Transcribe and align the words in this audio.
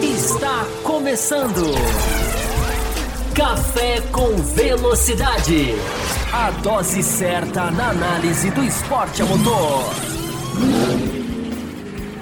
Está 0.00 0.64
começando. 0.84 1.74
Café 3.34 4.00
com 4.12 4.36
Velocidade. 4.54 5.74
A 6.32 6.52
dose 6.62 7.02
certa 7.02 7.68
na 7.72 7.90
análise 7.90 8.48
do 8.52 8.62
esporte 8.62 9.20
a 9.20 9.24
motor. 9.24 9.92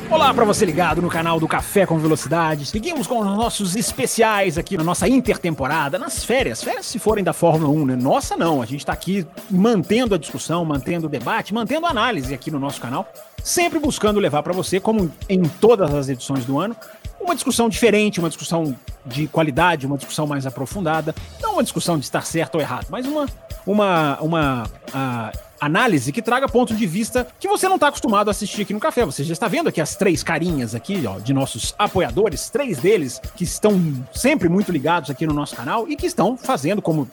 Olá 0.08 0.32
para 0.32 0.44
você 0.44 0.64
ligado 0.64 1.02
no 1.02 1.08
canal 1.08 1.40
do 1.40 1.48
Café 1.48 1.84
com 1.84 1.98
Velocidade. 1.98 2.64
Seguimos 2.66 3.08
com 3.08 3.18
os 3.18 3.26
nossos 3.26 3.74
especiais 3.74 4.56
aqui 4.56 4.76
na 4.76 4.84
nossa 4.84 5.08
intertemporada, 5.08 5.98
nas 5.98 6.24
férias. 6.24 6.62
Férias 6.62 6.86
se 6.86 7.00
forem 7.00 7.24
da 7.24 7.32
Fórmula 7.32 7.72
1, 7.72 7.86
né? 7.86 7.96
Nossa 7.96 8.36
não, 8.36 8.62
a 8.62 8.66
gente 8.66 8.80
está 8.80 8.92
aqui 8.92 9.26
mantendo 9.50 10.14
a 10.14 10.18
discussão, 10.18 10.64
mantendo 10.64 11.06
o 11.06 11.10
debate, 11.10 11.52
mantendo 11.52 11.86
a 11.86 11.90
análise 11.90 12.32
aqui 12.32 12.52
no 12.52 12.58
nosso 12.60 12.80
canal, 12.80 13.08
sempre 13.42 13.80
buscando 13.80 14.20
levar 14.20 14.44
para 14.44 14.52
você, 14.52 14.78
como 14.78 15.10
em 15.28 15.42
todas 15.42 15.92
as 15.92 16.08
edições 16.08 16.44
do 16.44 16.58
ano, 16.60 16.76
uma 17.20 17.34
discussão 17.34 17.68
diferente, 17.68 18.20
uma 18.20 18.28
discussão 18.28 18.76
de 19.04 19.26
qualidade, 19.26 19.86
uma 19.86 19.96
discussão 19.96 20.26
mais 20.26 20.46
aprofundada, 20.46 21.14
não 21.42 21.54
uma 21.54 21.62
discussão 21.64 21.98
de 21.98 22.04
estar 22.04 22.24
certo 22.24 22.54
ou 22.54 22.60
errado, 22.60 22.86
mas 22.90 23.06
uma 23.06 23.26
uma 23.66 24.18
uma 24.20 24.62
uh, 24.62 25.45
análise 25.60 26.12
que 26.12 26.22
traga 26.22 26.48
ponto 26.48 26.74
de 26.74 26.86
vista 26.86 27.26
que 27.38 27.48
você 27.48 27.68
não 27.68 27.76
está 27.76 27.88
acostumado 27.88 28.28
a 28.28 28.30
assistir 28.30 28.62
aqui 28.62 28.74
no 28.74 28.80
café. 28.80 29.04
Você 29.04 29.24
já 29.24 29.32
está 29.32 29.48
vendo 29.48 29.68
aqui 29.68 29.80
as 29.80 29.96
três 29.96 30.22
carinhas 30.22 30.74
aqui, 30.74 31.04
ó, 31.06 31.18
de 31.18 31.32
nossos 31.32 31.74
apoiadores, 31.78 32.50
três 32.50 32.78
deles 32.78 33.20
que 33.36 33.44
estão 33.44 33.80
sempre 34.12 34.48
muito 34.48 34.70
ligados 34.70 35.10
aqui 35.10 35.26
no 35.26 35.32
nosso 35.34 35.56
canal 35.56 35.88
e 35.88 35.96
que 35.96 36.06
estão 36.06 36.36
fazendo, 36.36 36.80
como 36.82 37.08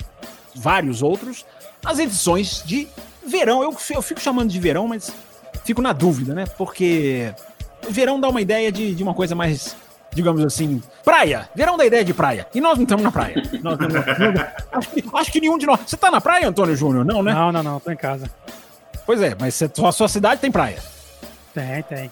vários 0.56 1.02
outros, 1.02 1.46
as 1.84 2.00
edições 2.00 2.64
de 2.66 2.88
verão. 3.26 3.64
Eu, 3.64 3.76
eu 3.90 4.02
fico 4.02 4.20
chamando 4.20 4.50
de 4.50 4.60
verão, 4.60 4.88
mas 4.88 5.12
fico 5.64 5.82
na 5.82 5.94
dúvida, 5.94 6.34
né? 6.34 6.46
Porque 6.58 7.34
verão 7.90 8.20
dá 8.20 8.30
uma 8.30 8.42
ideia 8.42 8.72
de, 8.72 8.94
de 8.94 9.04
uma 9.04 9.14
coisa 9.14 9.36
mais 9.36 9.76
digamos 10.14 10.44
assim, 10.44 10.82
praia. 11.04 11.50
Verão 11.56 11.78
da 11.78 11.86
ideia 11.86 12.04
de 12.04 12.14
praia. 12.14 12.48
E 12.54 12.62
nós 12.62 12.78
não 12.78 12.84
estamos 12.84 13.04
na 13.04 13.12
praia. 13.12 13.36
Nós, 13.62 13.78
acho, 14.72 14.90
que, 14.90 15.04
acho, 15.14 15.32
que, 15.32 15.42
nenhum 15.42 15.58
de 15.58 15.66
nós. 15.66 15.80
Você 15.86 15.98
tá 15.98 16.12
na 16.12 16.22
praia, 16.22 16.48
Antônio 16.48 16.76
Júnior? 16.76 17.06
Não, 17.06 17.22
né? 17.24 17.34
Não, 17.34 17.52
não, 17.52 17.64
não. 17.64 17.80
Tô 17.80 17.92
em 17.92 17.98
casa. 17.98 18.30
Pois 19.06 19.22
é, 19.22 19.36
mas 19.40 19.62
a 19.62 19.92
sua 19.92 20.08
cidade 20.08 20.42
tem 20.42 20.52
praia. 20.52 20.78
Tem, 21.54 21.84
tem. 21.84 22.12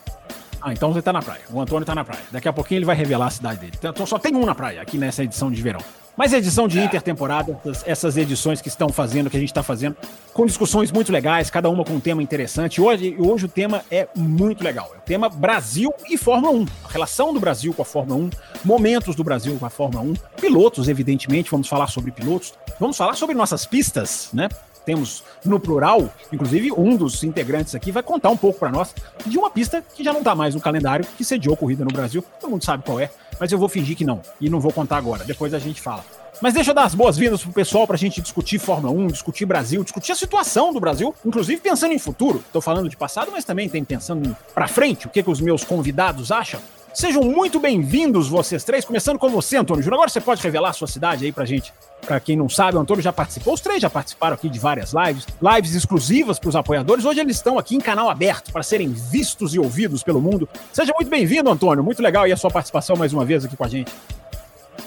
Ah, 0.62 0.74
então 0.74 0.94
você 0.94 1.02
tá 1.02 1.12
na 1.12 1.22
praia. 1.22 1.42
O 1.52 1.60
Antônio 1.60 1.86
tá 1.86 1.96
na 1.96 2.06
praia. 2.06 2.24
Daqui 2.32 2.48
a 2.48 2.54
pouquinho 2.54 2.80
ele 2.80 2.86
vai 2.86 2.96
revelar 2.96 3.28
a 3.28 3.32
cidade 3.32 3.60
dele. 3.60 3.74
Então 3.78 4.06
só 4.06 4.20
tem 4.20 4.36
um 4.36 4.46
na 4.46 4.54
praia 4.54 4.82
aqui 4.82 4.98
nessa 4.98 5.24
edição 5.24 5.52
de 5.52 5.62
verão. 5.62 5.82
Mas 6.16 6.34
edição 6.34 6.68
de 6.68 6.80
intertemporada, 6.80 7.58
essas 7.86 8.18
edições 8.18 8.62
que 8.62 8.68
estão 8.68 8.90
fazendo, 8.90 9.30
que 9.30 9.38
a 9.38 9.40
gente 9.40 9.50
está 9.50 9.64
fazendo, 9.64 9.96
com 10.34 10.46
discussões 10.46 10.92
muito 10.92 11.12
legais, 11.12 11.50
cada 11.50 11.70
uma 11.70 11.86
com 11.86 11.94
um 11.94 12.00
tema 12.00 12.22
interessante. 12.22 12.82
Hoje, 12.82 13.16
hoje 13.18 13.46
o 13.46 13.48
tema 13.48 13.82
é 13.90 14.08
muito 14.16 14.64
legal. 14.64 14.92
É 14.94 14.98
o 14.98 15.02
tema 15.02 15.30
Brasil 15.30 15.94
e 16.10 16.18
Fórmula 16.18 16.54
1. 16.54 16.66
A 16.84 16.90
relação 16.90 17.34
do 17.34 17.40
Brasil 17.40 17.74
com 17.74 17.82
a 17.82 17.86
Fórmula 17.86 18.20
1, 18.26 18.30
momentos 18.66 19.16
do 19.16 19.24
Brasil 19.24 19.58
com 19.58 19.66
a 19.66 19.70
Fórmula 19.70 20.04
1, 20.04 20.14
pilotos, 20.40 20.90
evidentemente, 20.90 21.50
vamos 21.50 21.68
falar 21.68 21.88
sobre 21.88 22.12
pilotos, 22.12 22.54
vamos 22.80 22.98
falar 22.98 23.16
sobre 23.16 23.34
nossas 23.34 23.66
pistas, 23.66 24.30
né? 24.34 24.50
Temos 24.86 25.24
no 25.46 25.60
plural, 25.60 26.10
inclusive 26.32 26.72
um 26.72 26.96
dos 26.96 27.24
integrantes 27.24 27.76
aqui 27.76 27.92
vai 27.92 28.04
contar 28.04 28.30
um 28.30 28.38
pouco 28.38 28.60
para 28.60 28.72
nós 28.72 28.94
de 29.26 29.38
uma 29.38 29.50
pista 29.50 29.84
que 29.96 30.04
já 30.04 30.12
não 30.12 30.20
está 30.20 30.36
mais 30.36 30.56
no 30.56 30.62
calendário, 30.62 31.06
que 31.18 31.24
sediou 31.24 31.56
corrida 31.56 31.84
no 31.84 31.92
Brasil, 31.92 32.24
todo 32.40 32.50
mundo 32.50 32.64
sabe 32.64 32.84
qual 32.84 33.00
é, 33.00 33.10
mas 33.40 33.52
eu 33.52 33.58
vou 33.58 33.70
fingir 33.70 33.96
que 33.96 34.06
não, 34.06 34.22
e 34.40 34.50
não 34.50 34.60
vou 34.60 34.72
contar 34.72 34.98
agora, 34.98 35.24
depois 35.24 35.54
a 35.54 35.60
gente 35.60 35.82
fala. 35.82 36.04
Mas 36.42 36.56
deixa 36.56 36.72
eu 36.72 36.76
dar 36.76 36.86
as 36.86 36.96
boas-vindas 36.96 37.44
pro 37.44 37.54
pessoal 37.54 37.86
pra 37.86 37.96
gente 37.96 38.20
discutir 38.20 38.58
Fórmula 38.58 38.92
1, 38.92 39.08
discutir 39.08 39.46
Brasil, 39.46 39.84
discutir 39.84 40.12
a 40.12 40.16
situação 40.16 40.74
do 40.74 40.80
Brasil, 40.80 41.14
inclusive 41.24 41.62
pensando 41.62 41.94
em 41.94 42.00
futuro. 42.00 42.44
Tô 42.52 42.60
falando 42.60 42.90
de 42.90 42.98
passado, 42.98 43.32
mas 43.32 43.46
também 43.46 43.70
tem 43.70 43.84
pensando 43.84 44.36
para 44.52 44.68
frente, 44.68 45.06
o 45.06 45.10
que, 45.12 45.22
que 45.22 45.30
os 45.30 45.40
meus 45.40 45.64
convidados 45.64 46.32
acham. 46.32 46.60
Sejam 46.94 47.24
muito 47.24 47.58
bem-vindos 47.58 48.28
vocês 48.28 48.66
três, 48.66 48.84
começando 48.84 49.18
com 49.18 49.30
você, 49.30 49.56
Antônio 49.56 49.82
Júnior. 49.82 50.00
Agora 50.00 50.10
você 50.10 50.20
pode 50.20 50.44
revelar 50.44 50.72
a 50.72 50.74
sua 50.74 50.88
cidade 50.88 51.24
aí 51.24 51.32
pra 51.32 51.46
gente. 51.46 51.74
Pra 52.02 52.20
quem 52.20 52.36
não 52.36 52.50
sabe, 52.50 52.76
o 52.76 52.82
Antônio 52.82 53.02
já 53.02 53.14
participou, 53.14 53.54
os 53.54 53.62
três 53.62 53.82
já 53.82 53.90
participaram 53.90 54.34
aqui 54.34 54.50
de 54.50 54.60
várias 54.60 54.92
lives, 54.92 55.26
lives 55.42 55.74
exclusivas 55.74 56.38
para 56.38 56.50
os 56.50 56.56
apoiadores. 56.56 57.06
Hoje 57.06 57.22
eles 57.22 57.38
estão 57.38 57.58
aqui 57.58 57.76
em 57.76 57.80
canal 57.80 58.10
aberto 58.10 58.52
para 58.52 58.62
serem 58.62 58.90
vistos 58.90 59.56
e 59.56 59.60
ouvidos 59.60 60.04
pelo 60.04 60.20
mundo. 60.20 60.50
Seja 60.74 60.92
muito 60.94 61.10
bem-vindo, 61.10 61.50
Antônio. 61.50 61.82
Muito 61.82 62.04
legal 62.04 62.26
aí 62.26 62.34
a 62.34 62.38
sua 62.38 62.52
participação 62.52 62.98
mais 62.98 63.14
uma 63.14 63.24
vez 63.24 63.46
aqui 63.46 63.56
com 63.56 63.64
a 63.64 63.70
gente. 63.70 63.92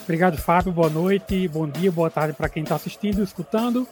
Obrigado, 0.02 0.36
Fábio. 0.36 0.72
Boa 0.72 0.90
noite, 0.90 1.48
bom 1.48 1.66
dia, 1.66 1.90
boa 1.90 2.10
tarde 2.10 2.34
para 2.34 2.50
quem 2.50 2.64
está 2.64 2.74
assistindo, 2.74 3.22
escutando. 3.22 3.88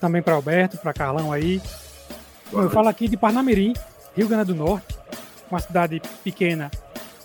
Também 0.00 0.22
para 0.22 0.34
Alberto, 0.34 0.76
para 0.78 0.92
Carlão 0.92 1.32
aí. 1.32 1.62
Eu 2.52 2.68
falo 2.68 2.88
aqui 2.88 3.06
de 3.06 3.16
Parnamirim, 3.16 3.74
Rio 4.16 4.26
Grande 4.26 4.46
do 4.46 4.56
Norte 4.56 4.89
uma 5.50 5.60
cidade 5.60 6.00
pequena, 6.22 6.70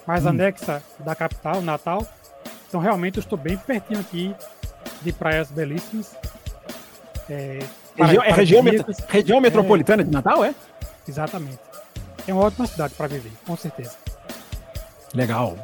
mais 0.06 0.25
hum. 0.25 0.30
anexa 0.30 0.81
da 1.00 1.16
capital, 1.16 1.62
Natal. 1.62 2.06
Então 2.68 2.80
realmente 2.80 3.18
eu 3.18 3.22
estou 3.22 3.38
bem 3.38 3.58
pertinho 3.58 4.00
aqui 4.00 4.36
de 5.02 5.13
praias 5.13 5.50
belíssimas. 5.52 6.16
É, 7.30 7.59
região, 7.96 8.24
é 8.24 8.31
região, 8.31 8.64
met 8.64 8.85
região 9.08 9.41
metropolitana 9.41 10.02
é, 10.02 10.06
de 10.06 10.12
Natal, 10.12 10.44
é? 10.44 10.53
Exatamente. 11.08 11.59
É 12.28 12.34
uma 12.34 12.44
ótima 12.44 12.68
cidade 12.68 12.94
para 12.96 13.08
viver, 13.08 13.31
com 13.46 13.56
certeza. 13.56 13.96
Legal. 15.14 15.58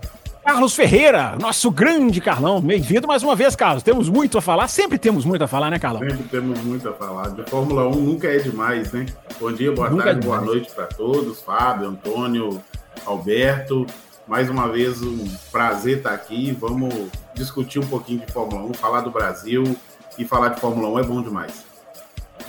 Carlos 0.51 0.75
Ferreira, 0.75 1.37
nosso 1.39 1.71
grande 1.71 2.19
Carlão. 2.19 2.59
Bem-vindo 2.59 3.07
mais 3.07 3.23
uma 3.23 3.37
vez, 3.37 3.55
Carlos. 3.55 3.83
Temos 3.83 4.09
muito 4.09 4.37
a 4.37 4.41
falar, 4.41 4.67
sempre 4.67 4.97
temos 4.97 5.23
muito 5.23 5.41
a 5.41 5.47
falar, 5.47 5.71
né, 5.71 5.79
Carlão? 5.79 6.01
Sempre 6.01 6.25
temos 6.25 6.59
muito 6.59 6.89
a 6.89 6.93
falar. 6.93 7.29
De 7.29 7.49
Fórmula 7.49 7.87
1 7.87 7.91
nunca 7.91 8.27
é 8.27 8.37
demais, 8.37 8.91
né? 8.91 9.05
Bom 9.39 9.49
dia, 9.53 9.71
boa 9.71 9.89
nunca 9.89 10.03
é 10.03 10.05
tarde, 10.07 10.19
é 10.19 10.29
boa 10.29 10.41
noite 10.41 10.69
para 10.75 10.87
todos. 10.87 11.39
Fábio, 11.41 11.87
Antônio, 11.87 12.61
Alberto. 13.05 13.85
Mais 14.27 14.49
uma 14.49 14.67
vez, 14.67 15.01
um 15.01 15.25
prazer 15.53 15.99
estar 15.99 16.11
aqui. 16.11 16.51
Vamos 16.59 16.93
discutir 17.33 17.79
um 17.79 17.87
pouquinho 17.87 18.19
de 18.19 18.29
Fórmula 18.33 18.61
1, 18.63 18.73
falar 18.73 18.99
do 19.01 19.09
Brasil 19.09 19.63
e 20.19 20.25
falar 20.25 20.49
de 20.49 20.59
Fórmula 20.59 20.89
1 20.89 20.99
é 20.99 21.03
bom 21.03 21.21
demais. 21.21 21.70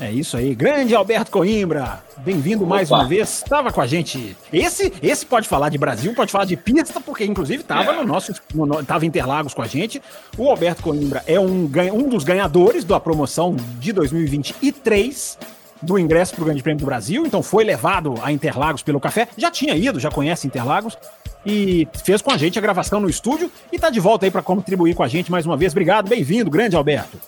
É 0.00 0.10
isso 0.10 0.36
aí, 0.36 0.54
grande 0.54 0.94
Alberto 0.94 1.30
Coimbra, 1.30 2.02
bem-vindo 2.18 2.66
mais 2.66 2.90
uma 2.90 3.04
vez. 3.04 3.42
Estava 3.42 3.72
com 3.72 3.80
a 3.80 3.86
gente. 3.86 4.36
Esse, 4.52 4.92
esse 5.02 5.24
pode 5.24 5.48
falar 5.48 5.68
de 5.68 5.78
Brasil, 5.78 6.14
pode 6.14 6.32
falar 6.32 6.44
de 6.44 6.56
pista, 6.56 7.00
porque 7.00 7.24
inclusive 7.24 7.62
estava 7.62 7.92
é. 7.92 7.96
no 7.96 8.04
nosso, 8.04 8.32
no, 8.54 8.82
tava 8.84 9.04
em 9.04 9.08
Interlagos 9.08 9.54
com 9.54 9.62
a 9.62 9.66
gente. 9.66 10.02
O 10.36 10.48
Alberto 10.48 10.82
Coimbra 10.82 11.22
é 11.26 11.38
um, 11.38 11.70
um 11.92 12.08
dos 12.08 12.24
ganhadores 12.24 12.84
da 12.84 12.98
promoção 12.98 13.56
de 13.78 13.92
2023 13.92 15.38
do 15.80 15.98
ingresso 15.98 16.34
para 16.34 16.42
o 16.42 16.44
Grande 16.46 16.62
Prêmio 16.62 16.80
do 16.80 16.86
Brasil, 16.86 17.26
então 17.26 17.42
foi 17.42 17.64
levado 17.64 18.14
a 18.22 18.30
Interlagos 18.30 18.82
pelo 18.82 19.00
café. 19.00 19.28
Já 19.36 19.50
tinha 19.50 19.74
ido, 19.74 19.98
já 19.98 20.10
conhece 20.10 20.46
Interlagos 20.46 20.96
e 21.44 21.88
fez 22.04 22.22
com 22.22 22.30
a 22.30 22.36
gente 22.36 22.58
a 22.58 22.62
gravação 22.62 23.00
no 23.00 23.10
estúdio 23.10 23.50
e 23.72 23.76
está 23.76 23.90
de 23.90 23.98
volta 24.00 24.26
aí 24.26 24.30
para 24.30 24.42
contribuir 24.42 24.94
com 24.94 25.02
a 25.02 25.08
gente 25.08 25.30
mais 25.30 25.44
uma 25.44 25.56
vez. 25.56 25.72
Obrigado, 25.72 26.08
bem-vindo, 26.08 26.50
grande 26.50 26.76
Alberto. 26.76 27.18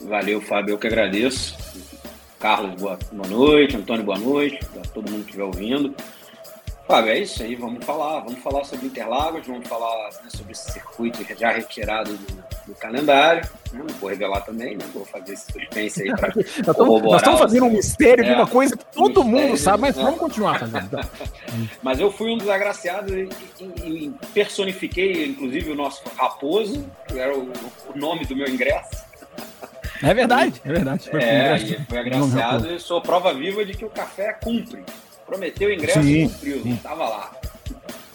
Valeu, 0.00 0.40
Fábio, 0.40 0.74
eu 0.74 0.78
que 0.78 0.86
agradeço. 0.86 1.56
Carlos, 2.38 2.80
boa, 2.80 2.98
boa 3.12 3.28
noite. 3.28 3.76
Antônio, 3.76 4.04
boa 4.04 4.18
noite. 4.18 4.64
Para 4.66 4.82
todo 4.82 5.10
mundo 5.10 5.22
que 5.22 5.30
estiver 5.30 5.44
ouvindo. 5.44 5.94
Fábio, 6.86 7.12
é 7.12 7.18
isso 7.20 7.42
aí. 7.42 7.54
Vamos 7.54 7.84
falar. 7.84 8.20
Vamos 8.20 8.40
falar 8.40 8.64
sobre 8.64 8.86
Interlagos, 8.86 9.46
vamos 9.46 9.66
falar 9.66 10.10
né, 10.22 10.28
sobre 10.28 10.52
esse 10.52 10.70
circuito 10.72 11.24
já 11.38 11.50
retirado 11.50 12.12
do, 12.12 12.44
do 12.66 12.74
calendário. 12.74 13.48
Né? 13.72 13.82
Não 13.88 13.94
vou 13.96 14.10
revelar 14.10 14.42
também, 14.42 14.76
não 14.76 14.86
vou 14.88 15.04
fazer 15.06 15.32
esse 15.32 15.50
suspense 15.50 16.02
aí 16.02 16.14
para. 16.14 16.34
nós 17.02 17.16
estamos 17.16 17.40
fazendo 17.40 17.66
um 17.66 17.70
mistério 17.70 18.24
é, 18.24 18.28
de 18.28 18.34
uma 18.34 18.46
coisa 18.46 18.76
que 18.76 18.84
todo 18.92 19.24
mundo 19.24 19.56
sabe, 19.56 19.82
mas 19.82 19.96
né? 19.96 20.02
vamos 20.02 20.20
continuar 20.20 20.58
fazendo. 20.58 20.84
Então. 20.84 21.00
mas 21.82 21.98
eu 21.98 22.12
fui 22.12 22.30
um 22.30 22.36
dos 22.36 22.50
agraciados 22.50 23.10
e, 23.10 23.28
e, 23.60 24.06
e, 24.06 24.14
personifiquei, 24.34 25.26
inclusive, 25.26 25.70
o 25.70 25.74
nosso 25.74 26.02
Raposo, 26.16 26.84
que 27.08 27.18
era 27.18 27.34
o, 27.34 27.50
o 27.94 27.98
nome 27.98 28.26
do 28.26 28.36
meu 28.36 28.48
ingresso. 28.48 29.04
É 30.02 30.12
verdade, 30.12 30.60
é 30.64 30.72
verdade. 30.72 31.08
Foi, 31.08 31.22
é, 31.22 31.58
foi 31.88 31.98
agraciado 31.98 32.70
e 32.70 32.80
sou 32.80 33.00
prova 33.00 33.32
viva 33.32 33.64
de 33.64 33.74
que 33.74 33.84
o 33.84 33.90
café 33.90 34.32
cumpre. 34.32 34.82
Prometeu 35.26 35.70
o 35.70 35.72
ingresso 35.72 36.00
e 36.00 36.28
cumpriu, 36.28 36.62
sim. 36.62 36.76
tava 36.82 37.08
lá. 37.08 37.32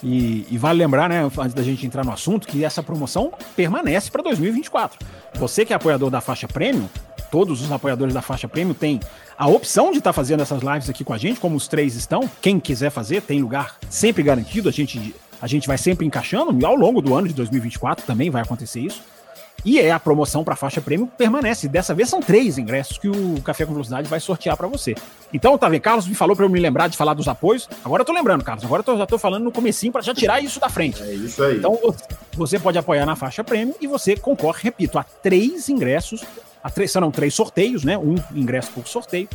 E, 0.03 0.45
e, 0.49 0.57
vale 0.57 0.79
lembrar, 0.79 1.09
né, 1.09 1.29
antes 1.37 1.53
da 1.53 1.63
gente 1.63 1.85
entrar 1.85 2.05
no 2.05 2.11
assunto, 2.11 2.47
que 2.47 2.63
essa 2.63 2.81
promoção 2.81 3.33
permanece 3.55 4.09
para 4.09 4.23
2024. 4.23 4.97
Você 5.35 5.65
que 5.65 5.73
é 5.73 5.75
apoiador 5.75 6.09
da 6.09 6.21
faixa 6.21 6.47
Premium, 6.47 6.87
todos 7.29 7.61
os 7.61 7.71
apoiadores 7.71 8.13
da 8.13 8.21
faixa 8.21 8.47
Premium 8.47 8.73
têm 8.73 8.99
a 9.37 9.47
opção 9.47 9.91
de 9.91 9.97
estar 9.97 10.09
tá 10.09 10.13
fazendo 10.13 10.41
essas 10.41 10.61
lives 10.61 10.89
aqui 10.89 11.03
com 11.03 11.13
a 11.13 11.17
gente, 11.17 11.39
como 11.39 11.55
os 11.55 11.67
três 11.67 11.95
estão. 11.95 12.29
Quem 12.41 12.59
quiser 12.59 12.89
fazer, 12.89 13.21
tem 13.21 13.41
lugar 13.41 13.77
sempre 13.89 14.23
garantido. 14.23 14.69
A 14.69 14.71
gente, 14.71 15.13
a 15.41 15.47
gente 15.47 15.67
vai 15.67 15.77
sempre 15.77 16.05
encaixando. 16.05 16.57
E 16.59 16.65
ao 16.65 16.75
longo 16.75 17.01
do 17.01 17.13
ano 17.13 17.27
de 17.27 17.33
2024 17.33 18.05
também 18.05 18.29
vai 18.29 18.41
acontecer 18.41 18.79
isso. 18.79 19.01
E 19.65 19.79
é 19.79 19.91
a 19.91 19.99
promoção 19.99 20.43
para 20.43 20.53
a 20.53 20.57
faixa 20.57 20.81
prêmio 20.81 21.07
permanece. 21.17 21.67
Dessa 21.67 21.93
vez 21.93 22.09
são 22.09 22.21
três 22.21 22.57
ingressos 22.57 22.97
que 22.97 23.09
o 23.09 23.41
Café 23.41 23.65
com 23.65 23.73
Velocidade 23.73 24.07
vai 24.07 24.19
sortear 24.19 24.55
para 24.55 24.67
você. 24.67 24.95
Então, 25.33 25.57
tá 25.57 25.67
vendo? 25.67 25.81
Carlos 25.81 26.07
me 26.07 26.15
falou 26.15 26.35
para 26.35 26.45
eu 26.45 26.49
me 26.49 26.59
lembrar 26.59 26.87
de 26.87 26.97
falar 26.97 27.13
dos 27.13 27.27
apoios. 27.27 27.69
Agora 27.83 28.01
eu 28.01 28.05
tô 28.05 28.13
lembrando, 28.13 28.43
Carlos. 28.43 28.63
Agora 28.63 28.81
eu 28.81 28.83
tô, 28.83 28.97
já 28.97 29.05
tô 29.05 29.17
falando 29.17 29.43
no 29.43 29.51
comecinho 29.51 29.91
para 29.91 30.01
já 30.01 30.13
tirar 30.13 30.41
isso 30.41 30.59
da 30.59 30.69
frente. 30.69 31.01
É 31.03 31.13
isso 31.13 31.43
aí. 31.43 31.57
Então, 31.57 31.77
você 32.33 32.57
pode 32.59 32.77
apoiar 32.77 33.05
na 33.05 33.15
faixa 33.15 33.43
prêmio 33.43 33.75
e 33.81 33.87
você 33.87 34.15
concorre, 34.15 34.61
repito, 34.63 34.97
a 34.97 35.03
três 35.03 35.69
ingressos, 35.69 36.23
a 36.63 36.69
três, 36.69 36.91
serão 36.91 37.11
três 37.11 37.33
sorteios, 37.33 37.83
né? 37.83 37.97
Um 37.97 38.15
ingresso 38.33 38.71
por 38.71 38.87
sorteio 38.87 39.27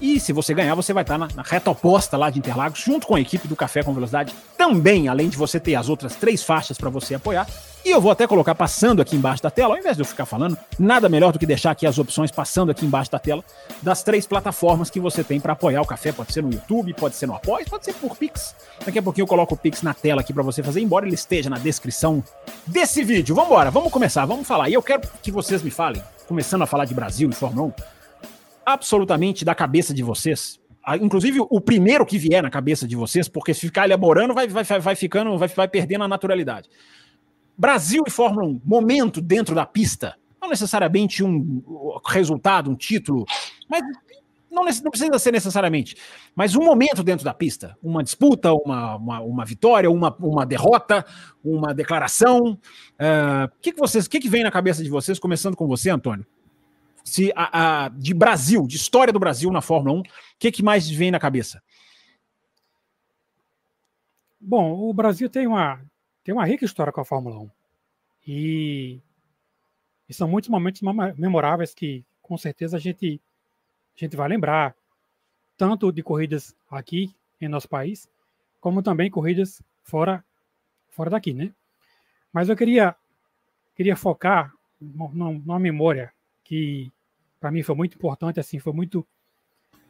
E 0.00 0.18
se 0.20 0.32
você 0.32 0.54
ganhar, 0.54 0.74
você 0.74 0.92
vai 0.92 1.02
estar 1.02 1.18
na, 1.18 1.28
na 1.34 1.42
reta 1.42 1.70
oposta 1.70 2.16
lá 2.16 2.30
de 2.30 2.38
Interlagos, 2.38 2.80
junto 2.80 3.06
com 3.06 3.14
a 3.14 3.20
equipe 3.20 3.48
do 3.48 3.56
Café 3.56 3.82
com 3.82 3.94
Velocidade. 3.94 4.34
Também, 4.56 5.08
além 5.08 5.28
de 5.28 5.36
você 5.36 5.60
ter 5.60 5.74
as 5.74 5.88
outras 5.88 6.14
três 6.16 6.42
faixas 6.42 6.76
para 6.78 6.90
você 6.90 7.14
apoiar. 7.14 7.46
E 7.84 7.90
eu 7.90 8.00
vou 8.00 8.10
até 8.10 8.26
colocar 8.26 8.54
passando 8.54 9.02
aqui 9.02 9.14
embaixo 9.14 9.42
da 9.42 9.50
tela, 9.50 9.74
ao 9.74 9.78
invés 9.78 9.94
de 9.94 10.00
eu 10.00 10.06
ficar 10.06 10.24
falando, 10.24 10.56
nada 10.78 11.06
melhor 11.06 11.32
do 11.32 11.38
que 11.38 11.44
deixar 11.44 11.70
aqui 11.70 11.86
as 11.86 11.98
opções 11.98 12.30
passando 12.30 12.70
aqui 12.70 12.86
embaixo 12.86 13.10
da 13.10 13.18
tela 13.18 13.44
das 13.82 14.02
três 14.02 14.26
plataformas 14.26 14.88
que 14.88 14.98
você 14.98 15.22
tem 15.22 15.38
para 15.38 15.52
apoiar 15.52 15.82
o 15.82 15.86
café. 15.86 16.10
Pode 16.10 16.32
ser 16.32 16.42
no 16.42 16.50
YouTube, 16.50 16.94
pode 16.94 17.14
ser 17.14 17.26
no 17.26 17.34
Apoio, 17.34 17.68
pode 17.68 17.84
ser 17.84 17.92
por 17.92 18.16
Pix. 18.16 18.54
Daqui 18.86 18.98
a 18.98 19.02
pouquinho 19.02 19.24
eu 19.24 19.28
coloco 19.28 19.54
o 19.54 19.58
Pix 19.58 19.82
na 19.82 19.92
tela 19.92 20.22
aqui 20.22 20.32
para 20.32 20.42
você 20.42 20.62
fazer, 20.62 20.80
embora 20.80 21.04
ele 21.04 21.14
esteja 21.14 21.50
na 21.50 21.58
descrição 21.58 22.24
desse 22.66 23.04
vídeo. 23.04 23.34
Vamos 23.34 23.50
embora, 23.50 23.70
vamos 23.70 23.92
começar, 23.92 24.24
vamos 24.24 24.48
falar. 24.48 24.70
E 24.70 24.72
eu 24.72 24.82
quero 24.82 25.02
que 25.22 25.30
vocês 25.30 25.62
me 25.62 25.70
falem, 25.70 26.02
começando 26.26 26.62
a 26.62 26.66
falar 26.66 26.86
de 26.86 26.94
Brasil 26.94 27.28
e 27.28 27.34
Fórmula 27.34 27.68
1, 27.68 27.72
absolutamente 28.66 29.44
da 29.44 29.54
cabeça 29.54 29.92
de 29.94 30.02
vocês, 30.02 30.60
inclusive 31.00 31.40
o 31.40 31.60
primeiro 31.60 32.04
que 32.04 32.18
vier 32.18 32.42
na 32.42 32.50
cabeça 32.50 32.86
de 32.86 32.96
vocês, 32.96 33.28
porque 33.28 33.54
se 33.54 33.60
ficar 33.60 33.86
elaborando 33.86 34.34
vai, 34.34 34.46
vai, 34.46 34.64
vai 34.64 34.94
ficando, 34.94 35.36
vai, 35.38 35.48
vai 35.48 35.68
perdendo 35.68 36.04
a 36.04 36.08
naturalidade. 36.08 36.68
Brasil 37.56 38.02
e 38.06 38.10
Fórmula 38.10 38.46
1, 38.46 38.60
momento 38.64 39.20
dentro 39.20 39.54
da 39.54 39.64
pista, 39.64 40.16
não 40.40 40.48
necessariamente 40.48 41.24
um 41.24 41.62
resultado, 42.06 42.70
um 42.70 42.74
título, 42.74 43.24
mas 43.68 43.82
não, 44.50 44.64
não, 44.64 44.90
precisa 44.90 45.18
ser 45.18 45.32
necessariamente, 45.32 45.96
mas 46.34 46.54
um 46.54 46.62
momento 46.62 47.02
dentro 47.02 47.24
da 47.24 47.34
pista, 47.34 47.76
uma 47.82 48.02
disputa, 48.04 48.52
uma, 48.52 48.96
uma, 48.96 49.20
uma 49.20 49.44
vitória, 49.44 49.90
uma, 49.90 50.14
uma 50.20 50.46
derrota, 50.46 51.04
uma 51.44 51.74
declaração. 51.74 52.38
O 52.40 52.50
uh, 52.50 52.58
eh, 52.98 53.50
que, 53.60 53.72
que 53.72 53.80
vocês, 53.80 54.06
que, 54.06 54.20
que 54.20 54.28
vem 54.28 54.44
na 54.44 54.52
cabeça 54.52 54.82
de 54.82 54.88
vocês, 54.88 55.18
começando 55.18 55.56
com 55.56 55.66
você, 55.66 55.90
Antônio? 55.90 56.24
Se 57.04 57.30
a, 57.36 57.84
a, 57.84 57.88
de 57.90 58.14
Brasil, 58.14 58.66
de 58.66 58.76
história 58.76 59.12
do 59.12 59.18
Brasil 59.18 59.50
na 59.50 59.60
Fórmula 59.60 59.98
1, 59.98 60.00
o 60.00 60.04
que, 60.38 60.50
que 60.50 60.62
mais 60.62 60.88
vem 60.88 61.10
na 61.10 61.20
cabeça? 61.20 61.62
Bom, 64.40 64.72
o 64.72 64.92
Brasil 64.92 65.28
tem 65.28 65.46
uma, 65.46 65.80
tem 66.24 66.34
uma 66.34 66.46
rica 66.46 66.64
história 66.64 66.92
com 66.92 67.00
a 67.00 67.04
Fórmula 67.04 67.38
1. 67.38 67.50
E, 68.26 69.00
e 70.08 70.14
são 70.14 70.26
muitos 70.26 70.48
momentos 70.48 70.80
memoráveis 71.16 71.74
que, 71.74 72.04
com 72.22 72.38
certeza, 72.38 72.78
a 72.78 72.80
gente, 72.80 73.20
a 73.96 74.00
gente 74.00 74.16
vai 74.16 74.28
lembrar, 74.28 74.74
tanto 75.56 75.92
de 75.92 76.02
corridas 76.02 76.56
aqui 76.70 77.14
em 77.40 77.48
nosso 77.48 77.68
país, 77.68 78.08
como 78.60 78.82
também 78.82 79.10
corridas 79.10 79.62
fora, 79.82 80.24
fora 80.88 81.10
daqui, 81.10 81.34
né? 81.34 81.52
Mas 82.32 82.48
eu 82.48 82.56
queria, 82.56 82.96
queria 83.76 83.94
focar 83.94 84.52
numa 84.80 85.58
memória 85.58 86.12
que, 86.42 86.90
para 87.44 87.50
mim, 87.50 87.62
foi 87.62 87.74
muito 87.74 87.94
importante, 87.94 88.40
assim, 88.40 88.58
foi 88.58 88.72
muito 88.72 89.06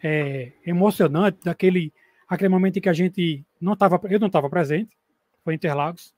é, 0.03 0.51
emocionante, 0.67 1.39
daquele 1.45 1.93
aquele 2.27 2.49
momento 2.49 2.79
em 2.79 2.81
que 2.81 2.89
a 2.89 2.93
gente 2.93 3.47
não 3.61 3.75
estava, 3.75 4.01
eu 4.11 4.19
não 4.19 4.27
estava 4.27 4.51
presente, 4.51 4.99
foi 5.45 5.55
Interlagos, 5.55 6.13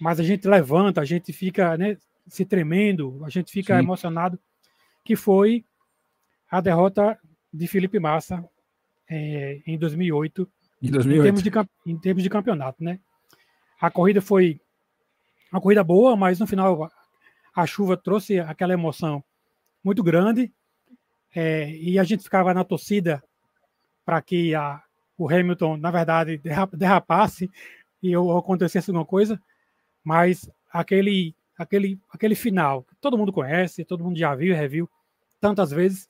mas 0.00 0.18
a 0.18 0.22
gente 0.22 0.48
levanta, 0.48 1.02
a 1.02 1.04
gente 1.04 1.34
fica 1.34 1.76
né, 1.76 1.98
se 2.26 2.46
tremendo, 2.46 3.22
a 3.26 3.28
gente 3.28 3.52
fica 3.52 3.76
Sim. 3.76 3.82
emocionado, 3.82 4.38
que 5.04 5.16
foi 5.16 5.66
a 6.50 6.62
derrota 6.62 7.18
de 7.52 7.66
Felipe 7.66 7.98
Massa 7.98 8.42
é, 9.10 9.60
em 9.66 9.76
2008, 9.76 10.50
em 10.80 10.90
2008. 10.90 11.20
Em 11.20 11.24
termos, 11.24 11.42
de, 11.42 11.90
em 11.92 11.98
termos 11.98 12.22
de 12.22 12.30
campeonato, 12.30 12.82
né? 12.82 12.98
A 13.78 13.90
corrida 13.90 14.22
foi 14.22 14.58
uma 15.52 15.60
corrida 15.60 15.84
boa, 15.84 16.16
mas 16.16 16.40
no 16.40 16.46
final 16.46 16.90
a 17.54 17.66
chuva 17.66 17.98
trouxe 17.98 18.40
aquela 18.40 18.72
emoção 18.72 19.22
muito 19.82 20.02
grande 20.02 20.52
é, 21.34 21.70
e 21.70 21.98
a 21.98 22.04
gente 22.04 22.22
ficava 22.22 22.52
na 22.52 22.64
torcida 22.64 23.22
para 24.04 24.20
que 24.20 24.54
a, 24.54 24.82
o 25.16 25.28
Hamilton, 25.28 25.76
na 25.76 25.90
verdade, 25.90 26.40
derrapasse 26.74 27.50
e 28.02 28.14
acontecesse 28.14 28.90
alguma 28.90 29.06
coisa. 29.06 29.40
Mas 30.04 30.50
aquele, 30.70 31.34
aquele, 31.56 31.98
aquele 32.10 32.34
final, 32.34 32.82
que 32.82 32.94
todo 32.96 33.16
mundo 33.16 33.32
conhece, 33.32 33.84
todo 33.84 34.04
mundo 34.04 34.18
já 34.18 34.34
viu 34.34 34.52
e 34.52 34.56
reviu 34.56 34.90
tantas 35.40 35.70
vezes, 35.70 36.08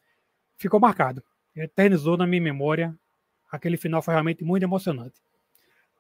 ficou 0.57 0.81
marcado. 0.81 1.23
Eternizou 1.55 2.17
na 2.17 2.27
minha 2.27 2.43
memória. 2.43 2.95
Aquele 3.51 3.77
final 3.77 4.03
foi 4.03 4.15
realmente 4.15 4.43
muito 4.43 4.63
emocionante. 4.63 5.21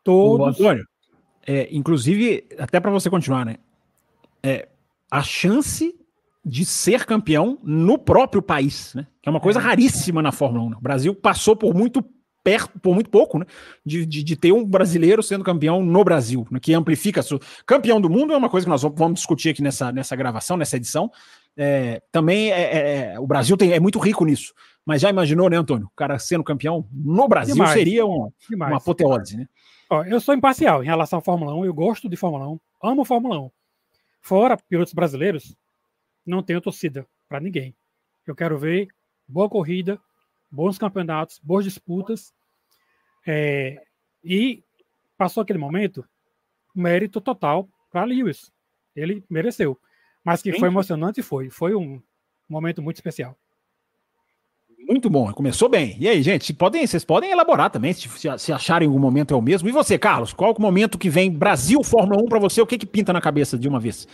Todos. 0.02 0.58
Antônio, 0.58 0.86
é, 1.46 1.68
inclusive, 1.70 2.46
até 2.58 2.80
para 2.80 2.90
você 2.90 3.10
continuar, 3.10 3.44
né? 3.44 3.56
É, 4.42 4.68
a 5.10 5.22
chance 5.22 5.94
de 6.44 6.64
ser 6.64 7.04
campeão 7.04 7.58
no 7.62 7.96
próprio 7.96 8.42
país, 8.42 8.94
né? 8.94 9.06
Que 9.22 9.28
é 9.28 9.30
uma 9.30 9.40
coisa 9.40 9.60
é. 9.60 9.62
raríssima 9.62 10.20
na 10.20 10.32
Fórmula 10.32 10.64
1. 10.64 10.70
Né? 10.70 10.76
O 10.76 10.82
Brasil 10.82 11.14
passou 11.14 11.54
por 11.54 11.74
muito 11.74 12.04
perto, 12.42 12.78
por 12.80 12.94
muito 12.94 13.08
pouco, 13.08 13.38
né? 13.38 13.46
De, 13.86 14.04
de, 14.04 14.22
de, 14.22 14.36
ter 14.36 14.52
um 14.52 14.64
brasileiro 14.64 15.22
sendo 15.22 15.44
campeão 15.44 15.82
no 15.84 16.02
Brasil, 16.02 16.46
né? 16.50 16.58
que 16.60 16.74
amplifica. 16.74 17.22
Su... 17.22 17.38
Campeão 17.64 18.00
do 18.00 18.10
mundo 18.10 18.32
é 18.32 18.36
uma 18.36 18.48
coisa 18.48 18.66
que 18.66 18.70
nós 18.70 18.82
vamos 18.82 19.14
discutir 19.14 19.50
aqui 19.50 19.62
nessa, 19.62 19.92
nessa 19.92 20.16
gravação, 20.16 20.56
nessa 20.56 20.76
edição. 20.76 21.10
É, 21.56 22.02
também 22.10 22.50
é, 22.50 22.60
é, 22.60 23.12
é, 23.14 23.20
o 23.20 23.26
Brasil 23.26 23.56
tem, 23.56 23.72
é 23.72 23.80
muito 23.80 23.98
rico 23.98 24.24
nisso. 24.24 24.52
Mas 24.84 25.00
já 25.00 25.10
imaginou, 25.10 25.48
né, 25.48 25.56
Antônio? 25.56 25.86
O 25.86 25.96
cara 25.96 26.18
sendo 26.18 26.42
campeão 26.42 26.84
no 26.92 27.28
Brasil 27.28 27.54
Demais. 27.54 27.72
seria 27.72 28.04
um, 28.04 28.32
uma 28.52 28.78
apoteose, 28.78 29.36
né? 29.36 29.46
Ó, 29.88 30.02
eu 30.04 30.20
sou 30.20 30.34
imparcial 30.34 30.82
em 30.82 30.86
relação 30.86 31.18
à 31.18 31.22
Fórmula 31.22 31.54
1, 31.54 31.66
eu 31.66 31.74
gosto 31.74 32.08
de 32.08 32.16
Fórmula 32.16 32.48
1, 32.48 32.60
amo 32.82 33.04
Fórmula 33.04 33.38
1. 33.38 33.50
Fora 34.22 34.56
pilotos 34.56 34.94
brasileiros, 34.94 35.54
não 36.24 36.42
tenho 36.42 36.60
torcida 36.60 37.06
para 37.28 37.40
ninguém. 37.40 37.74
Eu 38.26 38.34
quero 38.34 38.58
ver 38.58 38.88
boa 39.26 39.48
corrida, 39.48 40.00
bons 40.50 40.78
campeonatos, 40.78 41.40
boas 41.42 41.64
disputas. 41.64 42.32
É, 43.26 43.82
e 44.22 44.62
passou 45.16 45.42
aquele 45.42 45.58
momento, 45.58 46.04
mérito 46.74 47.20
total 47.20 47.68
para 47.90 48.04
Lewis. 48.04 48.52
Ele 48.94 49.24
mereceu. 49.28 49.78
Mas 50.24 50.42
que 50.42 50.52
Sim. 50.52 50.58
foi 50.58 50.68
emocionante, 50.68 51.22
foi. 51.22 51.50
Foi 51.50 51.74
um 51.74 52.00
momento 52.48 52.82
muito 52.82 52.96
especial. 52.96 53.36
Muito 54.88 55.08
bom, 55.08 55.32
começou 55.32 55.68
bem. 55.68 55.96
E 55.98 56.08
aí, 56.08 56.22
gente, 56.22 56.52
podem, 56.52 56.86
vocês 56.86 57.04
podem 57.04 57.30
elaborar 57.30 57.70
também, 57.70 57.92
se, 57.92 58.08
se 58.38 58.52
acharem 58.52 58.86
algum 58.86 58.98
momento 58.98 59.32
é 59.32 59.36
o 59.36 59.40
mesmo. 59.40 59.68
E 59.68 59.72
você, 59.72 59.96
Carlos, 59.96 60.32
qual 60.32 60.52
é 60.52 60.54
o 60.58 60.60
momento 60.60 60.98
que 60.98 61.08
vem 61.08 61.30
Brasil 61.30 61.82
Fórmula 61.84 62.20
1 62.22 62.26
para 62.26 62.38
você? 62.40 62.60
O 62.60 62.66
que, 62.66 62.76
que 62.76 62.86
pinta 62.86 63.12
na 63.12 63.20
cabeça 63.20 63.56
de 63.56 63.68
uma 63.68 63.78
vez? 63.78 64.08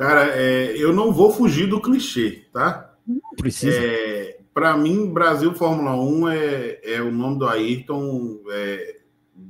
Cara, 0.00 0.34
é, 0.34 0.74
eu 0.78 0.94
não 0.94 1.12
vou 1.12 1.30
fugir 1.30 1.66
do 1.66 1.78
clichê, 1.78 2.46
tá? 2.54 2.94
Não 3.06 3.20
precisa. 3.36 3.76
É, 3.76 4.38
para 4.54 4.74
mim, 4.74 5.12
Brasil 5.12 5.52
Fórmula 5.52 5.94
1 5.94 6.28
é, 6.30 6.80
é 6.82 7.02
o 7.02 7.12
nome 7.12 7.38
do 7.38 7.46
Ayrton, 7.46 8.40
é, 8.50 8.96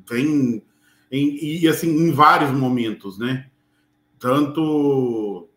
vem 0.08 0.60
em, 1.08 1.60
e 1.60 1.68
assim 1.68 1.88
em 1.88 2.10
vários 2.10 2.50
momentos, 2.50 3.16
né? 3.16 3.46
Tanto 4.18 5.48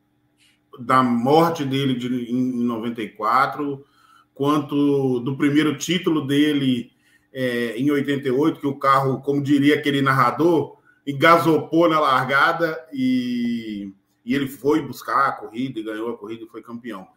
da 0.77 1.01
morte 1.01 1.65
dele 1.65 1.95
de, 1.95 2.31
em 2.31 2.63
94, 2.63 3.83
quanto 4.31 5.21
do 5.21 5.35
primeiro 5.35 5.75
título 5.75 6.27
dele 6.27 6.91
é, 7.33 7.75
em 7.77 7.89
88, 7.89 8.59
que 8.59 8.67
o 8.67 8.77
carro, 8.77 9.21
como 9.21 9.41
diria 9.41 9.73
aquele 9.73 10.03
narrador, 10.03 10.77
engasopou 11.07 11.89
na 11.89 11.99
largada 11.99 12.79
e, 12.93 13.91
e 14.25 14.33
ele 14.33 14.47
foi 14.47 14.81
buscar 14.81 15.27
a 15.27 15.31
corrida 15.33 15.79
e 15.79 15.83
ganhou 15.83 16.11
a 16.11 16.17
corrida 16.17 16.43
e 16.43 16.47
foi 16.47 16.61
campeão. 16.61 17.07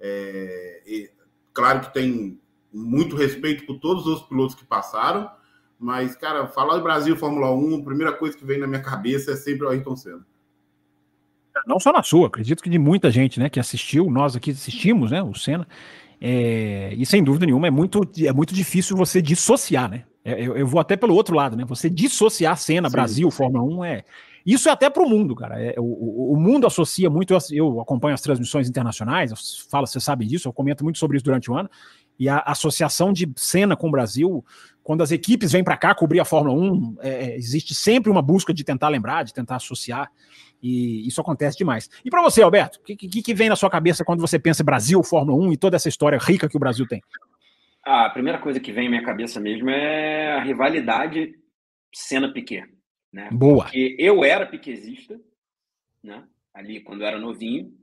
É, 0.00 0.82
e, 0.86 1.10
Claro 1.56 1.80
que 1.80 1.94
tem 1.94 2.38
muito 2.70 3.16
respeito 3.16 3.64
por 3.64 3.78
todos 3.78 4.06
os 4.06 4.20
pilotos 4.20 4.54
que 4.54 4.66
passaram, 4.66 5.30
mas, 5.78 6.14
cara, 6.14 6.46
falar 6.46 6.76
do 6.76 6.82
Brasil 6.82 7.16
Fórmula 7.16 7.50
1, 7.50 7.76
a 7.76 7.82
primeira 7.82 8.12
coisa 8.12 8.36
que 8.36 8.44
vem 8.44 8.58
na 8.58 8.66
minha 8.66 8.82
cabeça 8.82 9.32
é 9.32 9.36
sempre 9.36 9.66
o 9.66 9.70
Ayrton 9.70 9.96
Senna. 9.96 10.26
Não 11.66 11.80
só 11.80 11.90
na 11.90 12.02
sua, 12.02 12.26
acredito 12.26 12.62
que 12.62 12.68
de 12.68 12.78
muita 12.78 13.10
gente, 13.10 13.40
né, 13.40 13.48
que 13.48 13.58
assistiu, 13.58 14.10
nós 14.10 14.36
aqui 14.36 14.50
assistimos, 14.50 15.10
né, 15.10 15.22
o 15.22 15.32
Senna, 15.32 15.66
é, 16.20 16.92
e 16.94 17.06
sem 17.06 17.24
dúvida 17.24 17.46
nenhuma 17.46 17.68
é 17.68 17.70
muito, 17.70 18.02
é 18.22 18.32
muito 18.34 18.54
difícil 18.54 18.94
você 18.94 19.22
dissociar, 19.22 19.90
né? 19.90 20.04
É, 20.22 20.32
eu, 20.32 20.58
eu 20.58 20.66
vou 20.66 20.78
até 20.78 20.94
pelo 20.94 21.14
outro 21.14 21.34
lado, 21.34 21.56
né? 21.56 21.64
Você 21.64 21.88
dissociar 21.88 22.58
Senna, 22.58 22.90
Sim. 22.90 22.92
Brasil, 22.92 23.30
Fórmula 23.30 23.64
1 23.64 23.84
é, 23.84 24.04
isso 24.46 24.68
é 24.68 24.72
até 24.72 24.88
para 24.88 25.02
o 25.02 25.08
mundo, 25.08 25.34
cara. 25.34 25.60
É, 25.60 25.74
o, 25.76 26.32
o, 26.32 26.36
mundo 26.36 26.68
associa 26.68 27.10
muito. 27.10 27.34
Eu, 27.34 27.38
eu, 27.50 27.80
acompanho 27.80 28.14
as 28.14 28.20
transmissões 28.20 28.68
internacionais, 28.68 29.32
eu 29.32 29.36
falo, 29.68 29.88
você 29.88 29.98
sabe 29.98 30.24
disso, 30.24 30.46
eu 30.46 30.52
comento 30.52 30.84
muito 30.84 30.98
sobre 30.98 31.16
isso 31.16 31.24
durante 31.24 31.50
o 31.50 31.56
ano. 31.56 31.68
E 32.16 32.28
a 32.28 32.38
associação 32.38 33.12
de 33.12 33.28
cena 33.34 33.76
com 33.76 33.88
o 33.88 33.90
Brasil, 33.90 34.44
quando 34.84 35.02
as 35.02 35.10
equipes 35.10 35.50
vêm 35.50 35.64
para 35.64 35.76
cá 35.76 35.96
cobrir 35.96 36.20
a 36.20 36.24
Fórmula 36.24 36.56
1, 36.56 36.96
é, 37.00 37.08
é, 37.08 37.36
existe 37.36 37.74
sempre 37.74 38.08
uma 38.08 38.22
busca 38.22 38.54
de 38.54 38.62
tentar 38.62 38.88
lembrar, 38.88 39.24
de 39.24 39.34
tentar 39.34 39.56
associar. 39.56 40.10
E 40.62 41.06
isso 41.06 41.20
acontece 41.20 41.58
demais. 41.58 41.90
E 42.04 42.08
para 42.08 42.22
você, 42.22 42.40
Alberto, 42.40 42.78
o 42.78 42.82
que, 42.84 42.94
que, 42.94 43.22
que, 43.22 43.34
vem 43.34 43.48
na 43.48 43.56
sua 43.56 43.68
cabeça 43.68 44.04
quando 44.04 44.20
você 44.20 44.38
pensa 44.38 44.62
Brasil, 44.62 45.02
Fórmula 45.02 45.36
1 45.44 45.52
e 45.52 45.56
toda 45.56 45.74
essa 45.74 45.88
história 45.88 46.18
rica 46.18 46.48
que 46.48 46.56
o 46.56 46.60
Brasil 46.60 46.86
tem? 46.86 47.02
A 47.84 48.10
primeira 48.10 48.38
coisa 48.38 48.60
que 48.60 48.72
vem 48.72 48.86
em 48.86 48.90
minha 48.90 49.04
cabeça 49.04 49.40
mesmo 49.40 49.68
é 49.70 50.36
a 50.36 50.42
rivalidade 50.42 51.34
Senna-Piquet. 51.92 52.75
Né? 53.16 53.30
Boa. 53.32 53.64
Porque 53.64 53.96
eu 53.98 54.22
era 54.22 54.44
piquezista, 54.44 55.18
né? 56.02 56.28
ali 56.52 56.82
quando 56.82 57.00
eu 57.00 57.06
era 57.06 57.18
novinho, 57.18 57.74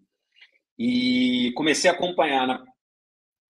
e 0.77 1.51
comecei 1.55 1.89
a 1.89 1.93
acompanhar 1.93 2.45
na, 2.45 2.63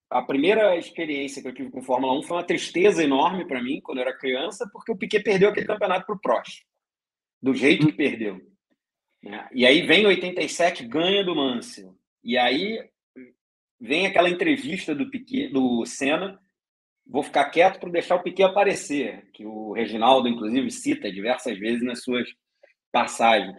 a 0.09 0.21
primeira 0.21 0.77
experiência 0.77 1.41
que 1.41 1.47
eu 1.49 1.53
tive 1.53 1.71
com 1.71 1.83
Fórmula 1.83 2.17
1 2.19 2.23
foi 2.23 2.37
uma 2.37 2.45
tristeza 2.45 3.03
enorme 3.03 3.45
para 3.45 3.61
mim 3.61 3.81
quando 3.81 3.97
eu 3.97 4.03
era 4.03 4.17
criança, 4.17 4.65
porque 4.71 4.93
o 4.93 4.97
Piquet 4.97 5.23
perdeu 5.23 5.49
aquele 5.49 5.67
campeonato 5.67 6.05
para 6.05 6.15
o 6.15 6.19
Prost, 6.21 6.63
do 7.41 7.53
jeito 7.53 7.85
que 7.87 7.91
perdeu. 7.91 8.39
Né? 9.21 9.45
E 9.51 9.65
aí 9.65 9.85
vem 9.85 10.05
87, 10.05 10.87
ganha 10.87 11.21
do 11.21 11.35
Mansell. 11.35 11.97
E 12.23 12.37
aí 12.37 12.79
vem 13.77 14.05
aquela 14.05 14.29
entrevista 14.29 14.95
do 14.95 15.09
Piquet, 15.09 15.49
do 15.49 15.85
Senna, 15.85 16.39
vou 17.05 17.23
ficar 17.23 17.45
quieto 17.45 17.79
para 17.79 17.89
deixar 17.89 18.15
o 18.15 18.23
Piquet 18.23 18.43
aparecer, 18.43 19.29
que 19.33 19.45
o 19.45 19.73
Reginaldo, 19.73 20.27
inclusive, 20.27 20.71
cita 20.71 21.11
diversas 21.11 21.57
vezes 21.57 21.83
nas 21.83 22.03
suas 22.03 22.27
passagens. 22.91 23.55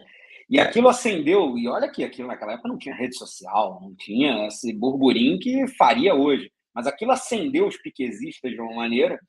E 0.49 0.59
aquilo 0.59 0.87
acendeu, 0.87 1.57
e 1.57 1.67
olha 1.67 1.89
que 1.89 2.03
aquilo 2.03 2.27
naquela 2.27 2.53
época 2.53 2.69
não 2.69 2.77
tinha 2.77 2.95
rede 2.95 3.17
social, 3.17 3.79
não 3.81 3.95
tinha 3.95 4.47
esse 4.47 4.71
burburinho 4.73 5.39
que 5.39 5.67
faria 5.75 6.13
hoje. 6.13 6.51
Mas 6.73 6.85
aquilo 6.87 7.11
acendeu 7.11 7.67
os 7.67 7.77
piquezistas 7.77 8.51
de 8.51 8.59
uma 8.59 8.75
maneira. 8.75 9.19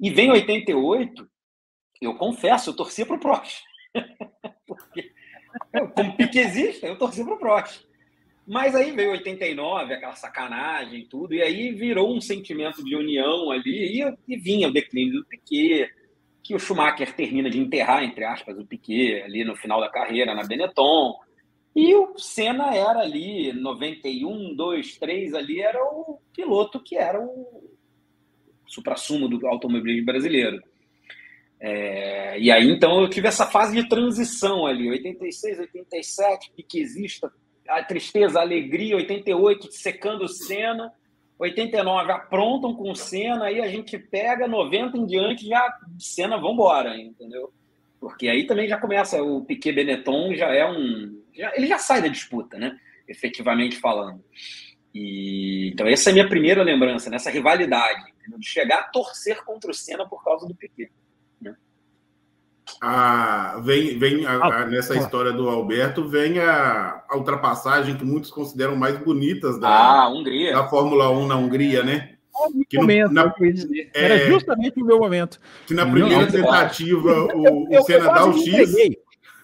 E 0.00 0.10
vem 0.10 0.30
88, 0.30 1.28
eu 2.00 2.16
confesso, 2.16 2.70
eu 2.70 2.76
torci 2.76 3.04
para 3.04 3.16
o 3.16 3.20
Prost. 3.20 3.62
Porque, 4.66 5.12
como 5.94 6.16
piquezista, 6.16 6.86
eu 6.86 6.96
torci 6.96 7.24
para 7.24 7.34
o 7.34 7.38
Prost. 7.38 7.87
Mas 8.48 8.74
aí 8.74 8.92
veio 8.92 9.10
89, 9.10 9.92
aquela 9.92 10.14
sacanagem 10.14 11.06
tudo, 11.06 11.34
e 11.34 11.42
aí 11.42 11.70
virou 11.70 12.16
um 12.16 12.18
sentimento 12.18 12.82
de 12.82 12.96
união 12.96 13.50
ali, 13.50 14.00
e, 14.00 14.14
e 14.26 14.36
vinha 14.38 14.68
o 14.68 14.72
declínio 14.72 15.20
do 15.20 15.26
Piquet, 15.26 15.90
que 16.42 16.54
o 16.54 16.58
Schumacher 16.58 17.14
termina 17.14 17.50
de 17.50 17.58
enterrar, 17.58 18.02
entre 18.02 18.24
aspas, 18.24 18.58
o 18.58 18.64
Piquet 18.64 19.20
ali 19.22 19.44
no 19.44 19.54
final 19.54 19.82
da 19.82 19.90
carreira 19.90 20.34
na 20.34 20.44
Benetton. 20.44 21.14
E 21.76 21.94
o 21.94 22.16
Senna 22.16 22.74
era 22.74 23.00
ali, 23.00 23.52
91, 23.52 24.56
2, 24.56 24.96
3 24.96 25.34
ali, 25.34 25.60
era 25.60 25.84
o 25.84 26.18
piloto 26.34 26.80
que 26.80 26.96
era 26.96 27.20
o 27.20 27.70
supra-sumo 28.66 29.28
do 29.28 29.46
automobilismo 29.46 30.06
brasileiro. 30.06 30.58
É, 31.60 32.40
e 32.40 32.50
aí, 32.50 32.66
então, 32.70 33.02
eu 33.02 33.10
tive 33.10 33.28
essa 33.28 33.44
fase 33.44 33.76
de 33.76 33.86
transição 33.86 34.66
ali, 34.66 34.88
86, 34.88 35.58
87, 35.58 36.52
piquezista, 36.56 37.30
a 37.68 37.82
tristeza, 37.82 38.38
a 38.38 38.42
alegria, 38.42 38.96
88, 38.96 39.70
secando 39.70 40.24
o 40.24 40.28
Senna, 40.28 40.92
89 41.38 42.10
aprontam 42.10 42.74
com 42.74 42.94
cena, 42.94 43.44
aí 43.44 43.60
a 43.60 43.68
gente 43.68 43.96
pega 43.96 44.48
90 44.48 44.96
em 44.98 45.06
diante, 45.06 45.46
já 45.46 45.78
cena, 45.98 46.36
vambora, 46.36 46.96
entendeu? 46.96 47.52
Porque 48.00 48.28
aí 48.28 48.46
também 48.46 48.68
já 48.68 48.78
começa 48.78 49.22
o 49.22 49.44
Piquet 49.44 49.72
Benetton, 49.72 50.34
já 50.34 50.52
é 50.52 50.68
um. 50.68 51.22
Já, 51.34 51.54
ele 51.54 51.66
já 51.66 51.78
sai 51.78 52.02
da 52.02 52.08
disputa, 52.08 52.58
né? 52.58 52.78
Efetivamente 53.06 53.76
falando. 53.76 54.22
E, 54.94 55.70
então, 55.72 55.86
essa 55.86 56.08
é 56.08 56.12
a 56.12 56.14
minha 56.14 56.28
primeira 56.28 56.62
lembrança, 56.62 57.10
nessa 57.10 57.30
rivalidade, 57.30 58.10
entendeu? 58.18 58.38
de 58.38 58.48
chegar 58.48 58.78
a 58.80 58.84
torcer 58.84 59.44
contra 59.44 59.70
o 59.70 59.74
Senna 59.74 60.08
por 60.08 60.24
causa 60.24 60.46
do 60.46 60.54
Piquet. 60.54 60.90
Ah, 62.80 63.60
vem, 63.62 63.98
vem 63.98 64.24
a, 64.26 64.34
a, 64.34 64.66
nessa 64.66 64.96
história 64.96 65.32
do 65.32 65.48
Alberto, 65.48 66.06
vem 66.06 66.38
a, 66.38 67.02
a, 67.08 67.16
ultrapassagem 67.16 67.96
que 67.96 68.04
muitos 68.04 68.30
consideram 68.30 68.76
mais 68.76 68.96
bonitas 68.98 69.58
da, 69.58 69.68
ah, 69.68 70.08
Hungria. 70.08 70.52
da 70.52 70.68
Fórmula 70.68 71.10
1 71.10 71.26
na 71.26 71.36
Hungria, 71.36 71.82
né? 71.82 72.14
Que 72.68 72.76
no, 72.76 72.82
momento, 72.82 73.12
na, 73.12 73.34
é, 73.94 74.04
Era 74.04 74.26
justamente 74.26 74.80
o 74.80 74.84
meu 74.84 74.98
momento. 74.98 75.40
Que 75.66 75.74
na 75.74 75.84
primeira 75.84 76.24
não, 76.24 76.30
tentativa 76.30 77.24
o, 77.34 77.68
o 77.68 77.82
Senna 77.82 78.12
dá 78.12 78.26
o 78.26 78.32
X. 78.32 78.46
Entreguei. 78.46 78.98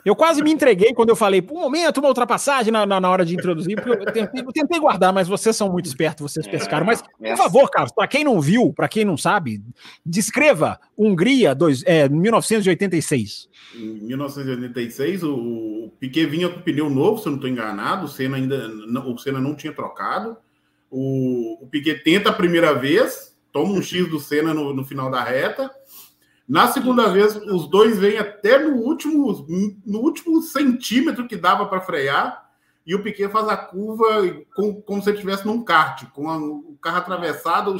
Eu 0.05 0.15
quase 0.15 0.43
me 0.43 0.53
entreguei 0.53 0.93
quando 0.93 1.09
eu 1.09 1.17
falei, 1.17 1.41
por 1.41 1.57
um 1.57 1.61
momento, 1.61 1.99
uma 1.99 2.09
ultrapassagem 2.09 2.71
na, 2.71 2.85
na, 2.85 3.01
na 3.01 3.11
hora 3.11 3.25
de 3.25 3.35
introduzir, 3.35 3.75
porque 3.77 3.91
eu 3.91 4.13
tentei, 4.13 4.43
eu 4.43 4.53
tentei, 4.53 4.79
guardar, 4.79 5.13
mas 5.15 5.27
vocês 5.27 5.57
são 5.57 5.73
muito 5.73 5.87
espertos, 5.87 6.31
vocês 6.31 6.47
pescaram. 6.47 6.85
Mas, 6.85 7.01
por 7.01 7.37
favor, 7.39 7.71
Carlos, 7.71 7.93
para 7.93 8.07
quem 8.07 8.23
não 8.23 8.39
viu, 8.39 8.71
para 8.73 8.87
quem 8.87 9.05
não 9.05 9.17
sabe, 9.17 9.63
descreva 10.05 10.79
Hungria 10.97 11.55
dois, 11.55 11.83
é, 11.87 12.07
1986. 12.07 13.49
Em 13.75 14.05
1986, 14.05 15.23
o, 15.23 15.35
o 15.87 15.93
Piquet 15.99 16.27
vinha 16.27 16.51
com 16.51 16.61
pneu 16.61 16.91
novo, 16.91 17.19
se 17.19 17.27
eu 17.27 17.31
não 17.31 17.39
estou 17.39 17.51
enganado, 17.51 18.05
o 18.05 18.09
Senna 18.09 18.37
ainda 18.37 18.69
não, 18.69 19.15
o 19.15 19.19
Senna 19.19 19.41
não 19.41 19.55
tinha 19.55 19.73
trocado. 19.73 20.37
O, 20.91 21.65
o 21.65 21.67
Piquet 21.69 22.03
tenta 22.05 22.29
a 22.29 22.33
primeira 22.33 22.75
vez, 22.75 23.35
toma 23.51 23.73
um 23.73 23.81
X 23.81 24.07
do 24.09 24.21
Senna 24.21 24.53
no, 24.53 24.75
no 24.75 24.85
final 24.85 25.11
da 25.11 25.25
reta 25.25 25.71
na 26.47 26.69
segunda 26.69 27.09
vez, 27.09 27.37
os 27.37 27.69
dois 27.69 27.99
vêm 27.99 28.19
até 28.19 28.59
no 28.59 28.77
último, 28.77 29.47
no 29.85 30.01
último 30.01 30.43
centímetro 30.43 31.27
que 31.27 31.37
dava 31.37 31.67
para 31.67 31.81
frear, 31.81 32.45
e 32.87 32.95
o 32.95 33.03
Piquet 33.03 33.29
faz 33.31 33.49
a 33.49 33.57
curva 33.57 34.05
com, 34.55 34.81
como 34.83 35.03
se 35.03 35.09
ele 35.09 35.17
estivesse 35.17 35.47
num 35.47 35.65
kart, 35.65 36.05
com 36.13 36.29
a, 36.29 36.37
o 36.37 36.77
carro 36.83 36.99
atravessado, 36.99 37.75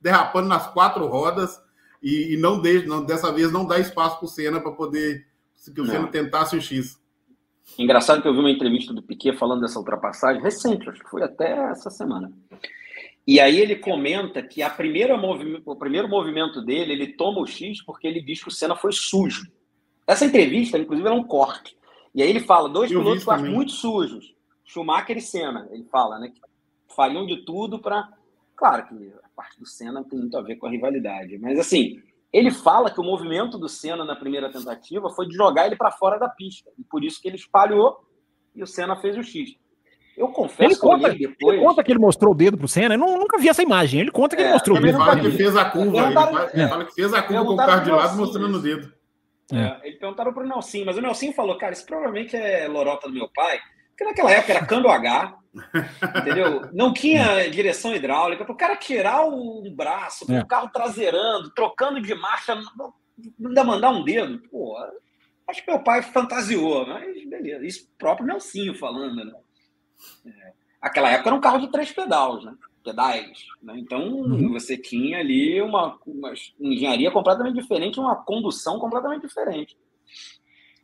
derrapando 0.00 0.48
nas 0.48 0.66
quatro 0.68 1.06
rodas, 1.06 1.60
e, 2.02 2.34
e 2.34 2.36
não, 2.38 2.60
de, 2.60 2.86
não 2.86 3.04
dessa 3.04 3.30
vez 3.32 3.52
não 3.52 3.66
dá 3.66 3.78
espaço 3.78 4.18
para 4.18 4.24
o 4.24 4.28
Senna 4.28 4.60
para 4.60 4.72
poder 4.72 5.26
que 5.74 5.80
o 5.80 5.84
não. 5.84 5.90
Senna 5.90 6.06
tentasse 6.06 6.56
o 6.56 6.60
X. 6.60 6.98
Engraçado 7.78 8.22
que 8.22 8.28
eu 8.28 8.32
vi 8.32 8.38
uma 8.38 8.50
entrevista 8.50 8.94
do 8.94 9.02
Piquet 9.02 9.36
falando 9.36 9.60
dessa 9.60 9.78
ultrapassagem 9.78 10.40
recente, 10.40 10.88
acho 10.88 11.02
que 11.02 11.10
foi 11.10 11.22
até 11.22 11.50
essa 11.70 11.90
semana. 11.90 12.32
E 13.26 13.40
aí 13.40 13.58
ele 13.58 13.76
comenta 13.76 14.40
que 14.42 14.62
a 14.62 14.70
primeira 14.70 15.16
o 15.64 15.76
primeiro 15.76 16.08
movimento 16.08 16.62
dele, 16.62 16.92
ele 16.92 17.14
toma 17.14 17.40
o 17.40 17.46
X 17.46 17.82
porque 17.82 18.06
ele 18.06 18.22
diz 18.22 18.40
que 18.42 18.48
o 18.48 18.52
Senna 18.52 18.76
foi 18.76 18.92
sujo. 18.92 19.50
Essa 20.06 20.24
entrevista, 20.24 20.78
inclusive, 20.78 21.08
é 21.08 21.12
um 21.12 21.24
corte. 21.24 21.76
E 22.14 22.22
aí 22.22 22.30
ele 22.30 22.40
fala, 22.40 22.68
dois 22.68 22.90
eu 22.90 23.00
pilotos 23.00 23.24
que 23.24 23.28
eu 23.28 23.34
acho 23.34 23.44
muito 23.46 23.72
sujos, 23.72 24.34
Schumacher 24.64 25.16
e 25.16 25.20
Senna. 25.20 25.68
Ele 25.72 25.84
fala, 25.84 26.18
né, 26.18 26.28
que 26.28 26.40
fariam 26.94 27.26
de 27.26 27.44
tudo 27.44 27.80
para... 27.80 28.08
Claro 28.54 28.86
que 28.86 29.12
a 29.22 29.28
parte 29.34 29.58
do 29.58 29.66
Senna 29.66 30.04
tem 30.04 30.18
muito 30.18 30.38
a 30.38 30.40
ver 30.40 30.56
com 30.56 30.66
a 30.66 30.70
rivalidade, 30.70 31.36
mas 31.36 31.58
assim, 31.58 32.00
ele 32.32 32.50
fala 32.50 32.90
que 32.90 33.00
o 33.00 33.04
movimento 33.04 33.58
do 33.58 33.68
Senna 33.68 34.04
na 34.04 34.16
primeira 34.16 34.50
tentativa 34.50 35.10
foi 35.10 35.26
de 35.26 35.34
jogar 35.34 35.66
ele 35.66 35.76
para 35.76 35.90
fora 35.90 36.18
da 36.18 36.28
pista. 36.28 36.70
E 36.78 36.84
por 36.84 37.04
isso 37.04 37.20
que 37.20 37.28
ele 37.28 37.36
espalhou 37.36 37.98
e 38.54 38.62
o 38.62 38.66
Senna 38.66 38.96
fez 38.96 39.16
o 39.16 39.22
X. 39.22 39.56
Eu 40.16 40.28
confesso 40.28 40.72
ele 40.72 40.76
conta, 40.76 41.10
que 41.10 41.26
depois... 41.26 41.56
ele 41.56 41.66
conta 41.66 41.84
que 41.84 41.92
ele 41.92 41.98
mostrou 41.98 42.32
o 42.32 42.36
dedo 42.36 42.56
pro 42.56 42.66
Senna. 42.66 42.94
Eu 42.94 42.98
não, 42.98 43.18
nunca 43.18 43.38
vi 43.38 43.48
essa 43.48 43.62
imagem. 43.62 44.00
Ele 44.00 44.10
conta 44.10 44.34
que 44.34 44.42
é, 44.42 44.46
ele 44.46 44.52
mostrou 44.54 44.78
o 44.78 44.80
dedo. 44.80 44.96
Ele 44.96 45.04
fala 45.04 45.20
que 45.20 45.30
fez 45.30 45.56
a 45.56 45.64
curva. 45.66 45.98
Ele 45.98 46.14
fala, 46.14 46.68
fala 46.68 46.84
que 46.86 46.94
fez 46.94 47.12
a 47.12 47.22
curva 47.22 47.44
com 47.44 47.52
o 47.52 47.56
carro 47.56 47.84
de 47.84 47.90
lado 47.90 48.16
mostrando 48.16 48.56
o 48.56 48.62
dedo. 48.62 48.92
É. 49.52 49.58
é. 49.58 49.80
Ele 49.84 49.96
perguntaram 49.96 50.32
pro 50.32 50.46
Nelson, 50.46 50.84
mas 50.84 50.96
o 50.96 51.00
Nelson 51.00 51.32
falou, 51.32 51.56
cara, 51.58 51.72
isso 51.72 51.86
provavelmente 51.86 52.36
é 52.36 52.66
lorota 52.66 53.08
do 53.08 53.14
meu 53.14 53.28
pai, 53.28 53.60
porque 53.90 54.04
naquela 54.04 54.30
época 54.30 54.52
era 54.52 54.66
cando 54.66 54.88
H, 54.88 55.38
entendeu? 56.20 56.68
Não 56.72 56.92
tinha 56.92 57.48
direção 57.48 57.94
hidráulica, 57.94 58.44
para 58.44 58.52
o 58.52 58.56
cara 58.56 58.76
tirar 58.76 59.26
o 59.26 59.62
braço, 59.70 60.30
é. 60.32 60.40
o 60.40 60.46
carro 60.46 60.70
traseirando, 60.72 61.50
trocando 61.50 62.00
de 62.00 62.14
marcha, 62.14 62.58
ainda 63.38 63.64
mandar 63.64 63.90
um 63.90 64.02
dedo, 64.02 64.40
pô, 64.50 64.76
acho 65.48 65.64
que 65.64 65.70
meu 65.70 65.80
pai 65.80 66.02
fantasiou, 66.02 66.86
mas 66.86 67.24
beleza, 67.28 67.64
isso 67.64 67.88
próprio 67.98 68.26
Nelsinho 68.26 68.74
falando, 68.74 69.24
né? 69.24 69.32
É, 70.26 70.52
aquela 70.80 71.10
época 71.10 71.28
era 71.28 71.36
um 71.36 71.40
carro 71.40 71.60
de 71.60 71.68
três 71.68 71.92
pedais, 71.92 72.44
né? 72.44 72.54
Pedais. 72.84 73.46
Né? 73.62 73.74
Então 73.78 74.08
uhum. 74.08 74.52
você 74.52 74.76
tinha 74.76 75.18
ali 75.18 75.60
uma, 75.60 75.98
uma 76.06 76.32
engenharia 76.60 77.10
completamente 77.10 77.60
diferente, 77.60 77.98
uma 77.98 78.16
condução 78.16 78.78
completamente 78.78 79.26
diferente. 79.26 79.76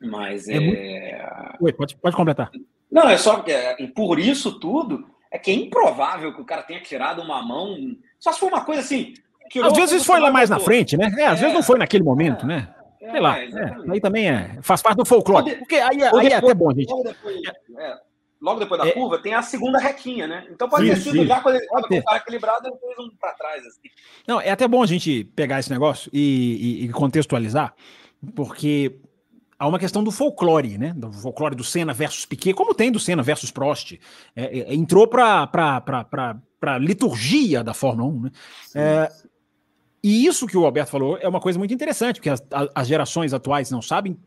Mas 0.00 0.48
é. 0.48 0.56
é... 0.56 1.56
Oi, 1.60 1.72
pode, 1.72 1.96
pode 1.96 2.16
completar. 2.16 2.50
Não, 2.90 3.08
é 3.08 3.16
só 3.16 3.40
que 3.40 3.52
é, 3.52 3.74
por 3.94 4.18
isso 4.18 4.58
tudo 4.58 5.06
é 5.30 5.38
que 5.38 5.50
é 5.50 5.54
improvável 5.54 6.34
que 6.34 6.42
o 6.42 6.44
cara 6.44 6.62
tenha 6.62 6.82
tirado 6.82 7.22
uma 7.22 7.42
mão. 7.42 7.76
Só 8.18 8.32
se 8.32 8.40
for 8.40 8.48
uma 8.48 8.64
coisa 8.64 8.82
assim. 8.82 9.14
Às 9.62 9.76
vezes 9.76 10.04
foi 10.04 10.20
lá 10.20 10.30
mais 10.30 10.50
na 10.50 10.58
frente, 10.58 10.96
né? 10.96 11.10
É, 11.18 11.26
às 11.26 11.40
vezes 11.40 11.54
não 11.54 11.62
foi 11.62 11.78
naquele 11.78 12.04
momento, 12.04 12.46
né? 12.46 12.74
Sei 12.98 13.20
lá. 13.20 13.34
aí 13.34 14.00
também 14.00 14.30
é, 14.30 14.58
faz 14.62 14.82
parte 14.82 14.98
do 14.98 15.04
folclore. 15.04 15.56
Porque 15.56 15.76
aí, 15.76 16.02
aí 16.02 16.26
é 16.28 16.34
até 16.34 16.54
bom, 16.54 16.72
gente. 16.72 16.92
Depois, 17.02 17.40
logo 18.42 18.58
depois 18.58 18.80
da 18.80 18.88
é. 18.88 18.90
curva, 18.90 19.18
tem 19.18 19.34
a 19.34 19.40
segunda 19.40 19.78
requinha, 19.78 20.26
né? 20.26 20.46
Então 20.50 20.68
pode 20.68 20.84
sim, 20.84 20.94
ter 20.94 21.00
sido 21.00 21.18
sim. 21.20 21.26
já 21.26 21.40
quando 21.40 21.54
ele 21.54 21.64
estava 21.64 22.16
equilibrado, 22.16 22.66
ele 22.66 22.76
fez 22.76 22.98
um 22.98 23.16
para 23.16 23.32
trás. 23.34 23.64
Assim. 23.64 23.88
Não, 24.26 24.40
é 24.40 24.50
até 24.50 24.66
bom 24.66 24.82
a 24.82 24.86
gente 24.86 25.24
pegar 25.36 25.60
esse 25.60 25.70
negócio 25.70 26.10
e, 26.12 26.80
e, 26.80 26.84
e, 26.84 26.88
contextualizar, 26.88 27.72
porque 28.34 28.98
há 29.56 29.68
uma 29.68 29.78
questão 29.78 30.02
do 30.02 30.10
folclore, 30.10 30.76
né? 30.76 30.92
Do 30.96 31.12
folclore 31.12 31.54
do 31.54 31.62
Senna 31.62 31.94
versus 31.94 32.26
Piquet, 32.26 32.52
como 32.52 32.74
tem 32.74 32.90
do 32.90 32.98
Senna 32.98 33.22
versus 33.22 33.52
Prost. 33.52 33.92
É, 34.34 34.58
é, 34.58 34.74
entrou 34.74 35.06
para 35.06 35.48
a 36.62 36.78
liturgia 36.78 37.62
da 37.62 37.72
Fórmula 37.72 38.08
1, 38.08 38.20
né? 38.22 38.30
É, 38.74 39.08
e 40.02 40.26
isso 40.26 40.48
que 40.48 40.56
o 40.56 40.64
Alberto 40.64 40.90
falou 40.90 41.16
é 41.16 41.28
uma 41.28 41.40
coisa 41.40 41.60
muito 41.60 41.72
interessante, 41.72 42.16
porque 42.16 42.30
as, 42.30 42.42
as 42.74 42.88
gerações 42.88 43.32
atuais 43.32 43.70
não 43.70 43.80
sabem, 43.80 44.18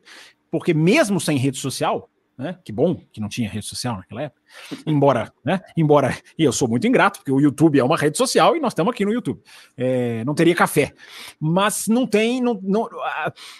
porque 0.50 0.74
mesmo 0.74 1.20
sem 1.20 1.38
rede 1.38 1.58
social, 1.58 2.10
né? 2.38 2.58
Que 2.64 2.72
bom 2.72 2.96
que 3.12 3.22
não 3.22 3.30
tinha 3.30 3.50
rede 3.50 3.66
social 3.66 3.96
naquela 3.96 4.24
época. 4.24 4.42
Embora, 4.86 5.32
né? 5.44 5.62
Embora, 5.76 6.18
e 6.38 6.44
eu 6.44 6.52
sou 6.52 6.68
muito 6.68 6.86
ingrato, 6.86 7.20
porque 7.20 7.32
o 7.32 7.40
YouTube 7.40 7.80
é 7.80 7.84
uma 7.84 7.98
rede 7.98 8.18
social 8.18 8.56
e 8.56 8.60
nós 8.60 8.74
estamos 8.74 8.94
aqui 8.94 9.06
no 9.06 9.14
YouTube. 9.14 9.42
É, 9.78 10.24
não 10.26 10.36
teria 10.36 10.56
café. 10.56 10.94
Mas 11.40 11.88
não 11.88 12.06
tem, 12.06 12.42
não, 12.42 12.60
não, 12.62 12.90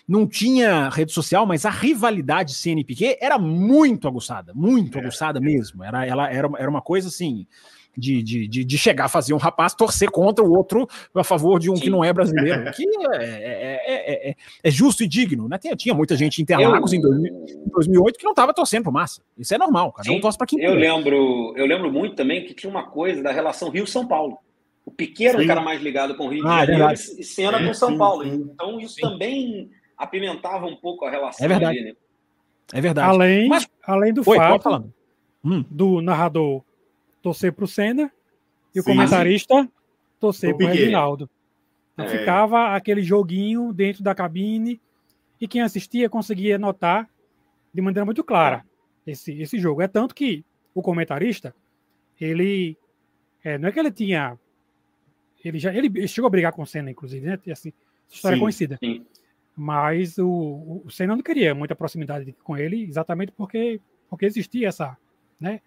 não 0.08 0.28
tinha 0.28 0.90
rede 0.90 1.14
social, 1.14 1.46
mas 1.46 1.66
a 1.66 1.70
rivalidade 1.70 2.54
CNPq 2.54 3.18
era 3.22 3.38
muito 3.38 4.08
aguçada, 4.08 4.54
muito 4.54 4.98
é. 4.98 5.02
aguçada 5.02 5.40
mesmo. 5.40 5.84
Era, 5.84 6.06
ela, 6.06 6.30
era, 6.30 6.50
era 6.58 6.70
uma 6.70 6.82
coisa 6.82 7.08
assim. 7.08 7.48
De, 7.98 8.22
de, 8.22 8.48
de, 8.48 8.64
de, 8.64 8.78
chegar 8.78 9.06
a 9.06 9.10
fazer 9.10 9.34
um 9.34 9.38
rapaz 9.38 9.74
torcer 9.74 10.10
contra 10.10 10.44
o 10.44 10.52
outro 10.52 10.88
a 11.14 11.24
favor 11.24 11.60
de 11.60 11.70
um 11.70 11.76
Sim. 11.76 11.84
que 11.84 11.90
não 11.90 12.04
é 12.04 12.12
brasileiro. 12.12 12.72
que 12.72 12.84
é, 13.14 13.82
é, 13.86 14.30
é, 14.30 14.36
é, 14.64 14.72
justo 14.72 15.04
e 15.04 15.08
digno, 15.08 15.48
né? 15.48 15.58
Tinha, 15.58 15.76
tinha 15.76 15.94
muita 15.94 16.16
gente 16.16 16.40
em 16.40 16.44
Interlagos 16.44 16.94
eu... 16.94 17.00
em 17.00 17.02
2008 17.72 18.18
que 18.18 18.24
não 18.24 18.32
estava 18.32 18.54
torcendo 18.54 18.84
pro 18.84 18.92
Massa. 18.92 19.22
Isso 19.38 19.54
é 19.54 19.58
normal, 19.58 19.92
cada 19.92 20.12
um 20.12 20.20
torce 20.20 20.38
para 20.38 20.48
quem 20.48 20.62
eu 20.62 20.74
lembro 20.74 21.54
Eu 21.56 21.66
lembro 21.66 21.92
muito 21.92 22.16
também 22.16 22.46
que 22.46 22.54
tinha 22.54 22.70
uma 22.70 22.84
coisa 22.84 23.22
da 23.22 23.32
relação 23.32 23.70
Rio-São 23.70 24.08
Paulo. 24.08 24.38
O 24.86 24.92
Piquet 24.92 25.30
era 25.30 25.42
um 25.42 25.48
cara 25.48 25.62
mais 25.62 25.82
ligado 25.82 26.16
com 26.16 26.28
o 26.28 26.30
Rio 26.30 26.44
de 26.44 26.48
ah, 26.48 26.66
Janeiro 26.66 26.94
e 26.94 27.24
Senna 27.24 27.66
com 27.66 27.74
São 27.74 27.98
Paulo. 27.98 28.26
Então 28.26 28.80
isso 28.80 28.98
também 29.02 29.72
apimentava 29.98 30.68
um 30.68 30.76
pouco 30.76 31.06
a 31.06 31.10
relação. 31.10 31.44
É 31.44 31.48
verdade. 31.48 31.80
Ali, 31.80 31.88
né? 31.88 31.94
É 32.74 32.82
verdade. 32.82 33.10
Além, 33.10 33.48
Mas... 33.48 33.68
além 33.84 34.14
do 34.14 34.22
Oi, 34.26 34.38
fato 34.38 34.92
hum. 35.44 35.64
do 35.70 36.02
narrador 36.02 36.64
torcer 37.26 37.52
para 37.52 37.66
o 37.66 37.68
Senna 37.68 38.12
e 38.74 38.80
o 38.80 38.84
comentarista 38.84 39.68
torcer 40.20 40.56
para 40.56 40.68
o 40.68 40.70
Reginaldo. 40.70 41.28
Então, 41.94 42.06
é. 42.06 42.20
Ficava 42.20 42.76
aquele 42.76 43.02
joguinho 43.02 43.74
dentro 43.74 44.04
da 44.04 44.14
cabine 44.14 44.80
e 45.42 45.48
quem 45.48 45.64
assistia 45.64 46.08
conseguia 46.08 46.60
notar 46.60 47.10
de 47.74 47.82
maneira 47.82 48.06
muito 48.06 48.24
clara 48.24 48.64
é. 49.08 49.12
esse, 49.12 49.42
esse 49.42 49.58
jogo. 49.58 49.82
É 49.82 49.88
tanto 49.88 50.14
que 50.14 50.46
o 50.72 50.84
comentarista, 50.84 51.56
ele. 52.22 52.78
É, 53.44 53.58
não 53.58 53.70
é 53.70 53.72
que 53.72 53.80
ele 53.80 53.92
tinha. 53.92 54.38
Ele 55.44 55.58
já 55.58 55.74
ele 55.74 56.08
chegou 56.08 56.28
a 56.28 56.32
brigar 56.32 56.54
com 56.54 56.62
o 56.62 56.68
Senna, 56.68 56.92
inclusive, 56.92 57.26
né? 57.26 57.40
Assim, 57.52 57.74
história 58.08 58.36
sim, 58.36 58.42
conhecida. 58.42 58.78
Sim. 58.78 59.04
Mas 59.56 60.20
o, 60.20 60.84
o 60.86 60.92
Senna 60.92 61.16
não 61.16 61.24
queria 61.24 61.56
muita 61.56 61.76
proximidade 61.76 62.36
com 62.44 62.56
ele, 62.56 62.84
exatamente 62.84 63.32
porque, 63.32 63.82
porque 64.08 64.26
existia 64.28 64.68
essa, 64.68 64.96
né, 65.40 65.62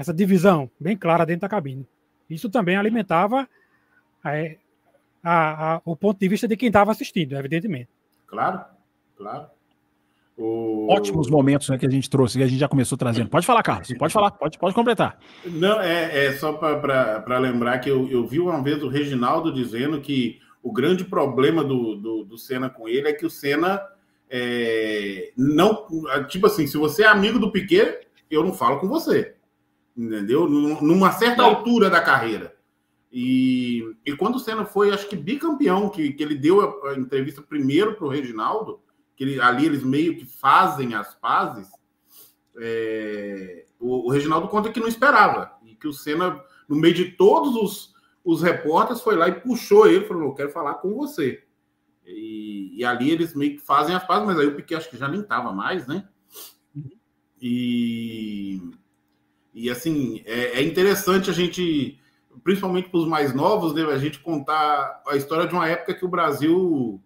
essa 0.00 0.14
divisão 0.14 0.70
bem 0.80 0.96
clara 0.96 1.26
dentro 1.26 1.42
da 1.42 1.48
cabine. 1.48 1.86
Isso 2.28 2.48
também 2.48 2.74
alimentava 2.74 3.46
é, 4.24 4.56
a, 5.22 5.74
a, 5.74 5.82
o 5.84 5.94
ponto 5.94 6.18
de 6.18 6.26
vista 6.26 6.48
de 6.48 6.56
quem 6.56 6.68
estava 6.68 6.90
assistindo, 6.90 7.36
evidentemente. 7.36 7.90
Claro, 8.26 8.64
claro. 9.14 9.48
O... 10.38 10.86
Ótimos 10.90 11.28
momentos 11.28 11.68
né, 11.68 11.76
que 11.76 11.84
a 11.84 11.90
gente 11.90 12.08
trouxe, 12.08 12.38
que 12.38 12.44
a 12.44 12.46
gente 12.46 12.58
já 12.58 12.66
começou 12.66 12.96
trazendo. 12.96 13.28
Pode 13.28 13.44
falar, 13.44 13.62
Carlos, 13.62 13.92
pode 13.98 14.10
falar, 14.10 14.30
pode, 14.30 14.58
pode 14.58 14.74
completar. 14.74 15.18
Não, 15.44 15.78
é, 15.82 16.28
é 16.28 16.32
só 16.32 16.54
para 16.54 17.38
lembrar 17.38 17.78
que 17.80 17.90
eu, 17.90 18.08
eu 18.08 18.26
vi 18.26 18.40
uma 18.40 18.62
vez 18.62 18.82
o 18.82 18.88
Reginaldo 18.88 19.52
dizendo 19.52 20.00
que 20.00 20.40
o 20.62 20.72
grande 20.72 21.04
problema 21.04 21.62
do, 21.62 21.94
do, 21.94 22.24
do 22.24 22.38
Senna 22.38 22.70
com 22.70 22.88
ele 22.88 23.06
é 23.06 23.12
que 23.12 23.26
o 23.26 23.30
Senna 23.30 23.82
é, 24.30 25.30
não. 25.36 25.86
Tipo 26.26 26.46
assim, 26.46 26.66
se 26.66 26.78
você 26.78 27.02
é 27.02 27.06
amigo 27.06 27.38
do 27.38 27.52
Piquet, 27.52 28.06
eu 28.30 28.42
não 28.42 28.54
falo 28.54 28.80
com 28.80 28.88
você 28.88 29.34
entendeu? 30.00 30.48
Numa 30.48 31.12
certa 31.12 31.42
altura 31.42 31.90
da 31.90 32.00
carreira. 32.00 32.56
E, 33.12 33.96
e 34.06 34.16
quando 34.16 34.36
o 34.36 34.38
Senna 34.38 34.64
foi, 34.64 34.90
acho 34.90 35.08
que 35.08 35.16
bicampeão, 35.16 35.88
que, 35.90 36.12
que 36.12 36.22
ele 36.22 36.36
deu 36.36 36.86
a, 36.86 36.94
entrevista 36.94 37.42
primeiro 37.42 37.94
para 37.96 38.06
o 38.06 38.10
Reginaldo, 38.10 38.80
que 39.16 39.24
ele, 39.24 39.40
ali 39.40 39.66
eles 39.66 39.82
meio 39.82 40.16
que 40.16 40.24
fazem 40.24 40.94
as 40.94 41.14
pazes, 41.14 41.68
é, 42.56 43.66
o, 43.78 44.06
o, 44.06 44.10
Reginaldo 44.10 44.48
conta 44.48 44.70
que 44.70 44.80
não 44.80 44.88
esperava, 44.88 45.52
e 45.64 45.74
que 45.74 45.88
o 45.88 45.92
Senna, 45.92 46.40
no 46.68 46.76
meio 46.76 46.94
de 46.94 47.12
todos 47.12 47.56
os, 47.56 47.94
os 48.24 48.42
repórteres, 48.42 49.02
foi 49.02 49.16
lá 49.16 49.28
e 49.28 49.40
puxou 49.40 49.86
ele, 49.88 50.06
falou, 50.06 50.28
eu 50.28 50.34
quero 50.34 50.50
falar 50.50 50.74
com 50.74 50.94
você. 50.94 51.42
E, 52.06 52.78
e 52.78 52.84
ali 52.84 53.10
eles 53.10 53.34
meio 53.34 53.56
que 53.56 53.62
fazem 53.66 53.94
as 53.94 54.06
pazes, 54.06 54.26
mas 54.26 54.38
aí 54.38 54.46
o 54.46 54.54
Piquet 54.54 54.76
acho 54.76 54.90
que 54.90 54.96
já 54.96 55.08
nem 55.08 55.20
estava 55.20 55.52
mais, 55.52 55.86
né? 55.86 56.08
E, 57.42 58.60
e 59.60 59.70
assim, 59.70 60.22
é, 60.24 60.60
é 60.60 60.62
interessante 60.62 61.28
a 61.28 61.32
gente, 61.32 61.98
principalmente 62.42 62.88
para 62.88 63.00
os 63.00 63.06
mais 63.06 63.34
novos, 63.34 63.74
né, 63.74 63.82
a 63.84 63.98
gente 63.98 64.18
contar 64.20 65.02
a 65.06 65.16
história 65.16 65.46
de 65.46 65.52
uma 65.52 65.68
época 65.68 65.94
que 65.94 66.04
o 66.04 66.08
Brasil 66.08 66.98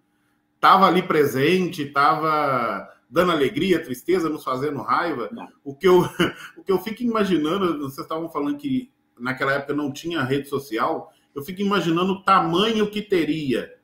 estava 0.55 0.87
ali 0.87 1.03
presente, 1.03 1.83
estava 1.83 2.89
dando 3.11 3.33
alegria, 3.33 3.83
tristeza, 3.83 4.29
nos 4.29 4.45
fazendo 4.45 4.83
raiva. 4.83 5.29
O 5.65 5.75
que, 5.75 5.89
eu, 5.89 6.03
o 6.57 6.63
que 6.63 6.71
eu 6.71 6.79
fico 6.79 7.03
imaginando, 7.03 7.79
vocês 7.79 8.05
estavam 8.05 8.29
falando 8.29 8.57
que 8.57 8.89
naquela 9.19 9.55
época 9.55 9.75
não 9.75 9.93
tinha 9.93 10.23
rede 10.23 10.49
social, 10.49 11.13
eu 11.35 11.43
fico 11.43 11.61
imaginando 11.61 12.13
o 12.13 12.23
tamanho 12.23 12.89
que 12.89 13.03
teria 13.03 13.75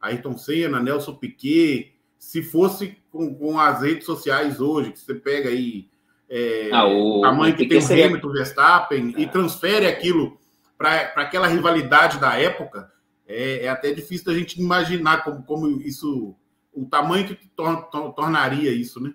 Ayrton 0.00 0.36
Senna, 0.36 0.80
Nelson 0.80 1.14
Piquet, 1.14 1.94
se 2.18 2.42
fosse 2.42 2.98
com, 3.10 3.34
com 3.34 3.58
as 3.58 3.80
redes 3.80 4.04
sociais 4.04 4.60
hoje, 4.60 4.92
que 4.92 4.98
você 4.98 5.14
pega 5.14 5.48
aí 5.48 5.88
é, 6.30 6.70
ah, 6.72 6.86
o, 6.86 7.20
tamanho 7.22 7.56
que 7.56 7.66
tem 7.66 7.78
o 7.78 7.82
seria... 7.82 8.06
Hamilton, 8.06 8.32
Verstappen, 8.32 9.14
e 9.16 9.26
transfere 9.26 9.86
aquilo 9.86 10.38
para 10.76 11.12
aquela 11.16 11.46
rivalidade 11.46 12.18
da 12.18 12.38
época, 12.38 12.90
é, 13.26 13.64
é, 13.64 13.68
até 13.68 13.92
difícil 13.92 14.26
da 14.26 14.34
gente 14.34 14.60
imaginar 14.60 15.24
como, 15.24 15.42
como 15.42 15.68
isso, 15.82 16.34
o 16.72 16.86
tamanho 16.86 17.26
que 17.26 17.34
tor 17.56 17.84
tor 17.90 18.12
tornaria 18.12 18.70
isso, 18.72 19.02
né? 19.02 19.12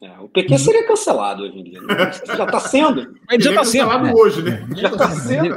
É, 0.00 0.18
o 0.20 0.28
PQ 0.28 0.58
seria 0.58 0.86
cancelado 0.86 1.44
hoje 1.44 1.58
em 1.58 1.64
dia. 1.64 1.80
Né? 1.80 1.94
Já 2.36 2.44
está 2.44 2.60
sendo. 2.60 3.00
Ele 3.30 3.42
já 3.42 3.50
está 3.50 3.62
é 3.62 3.64
sendo. 3.64 3.98
Né? 4.00 4.12
hoje, 4.14 4.42
né? 4.42 4.68
Já 4.76 4.88
está 4.88 5.10
sendo. 5.10 5.54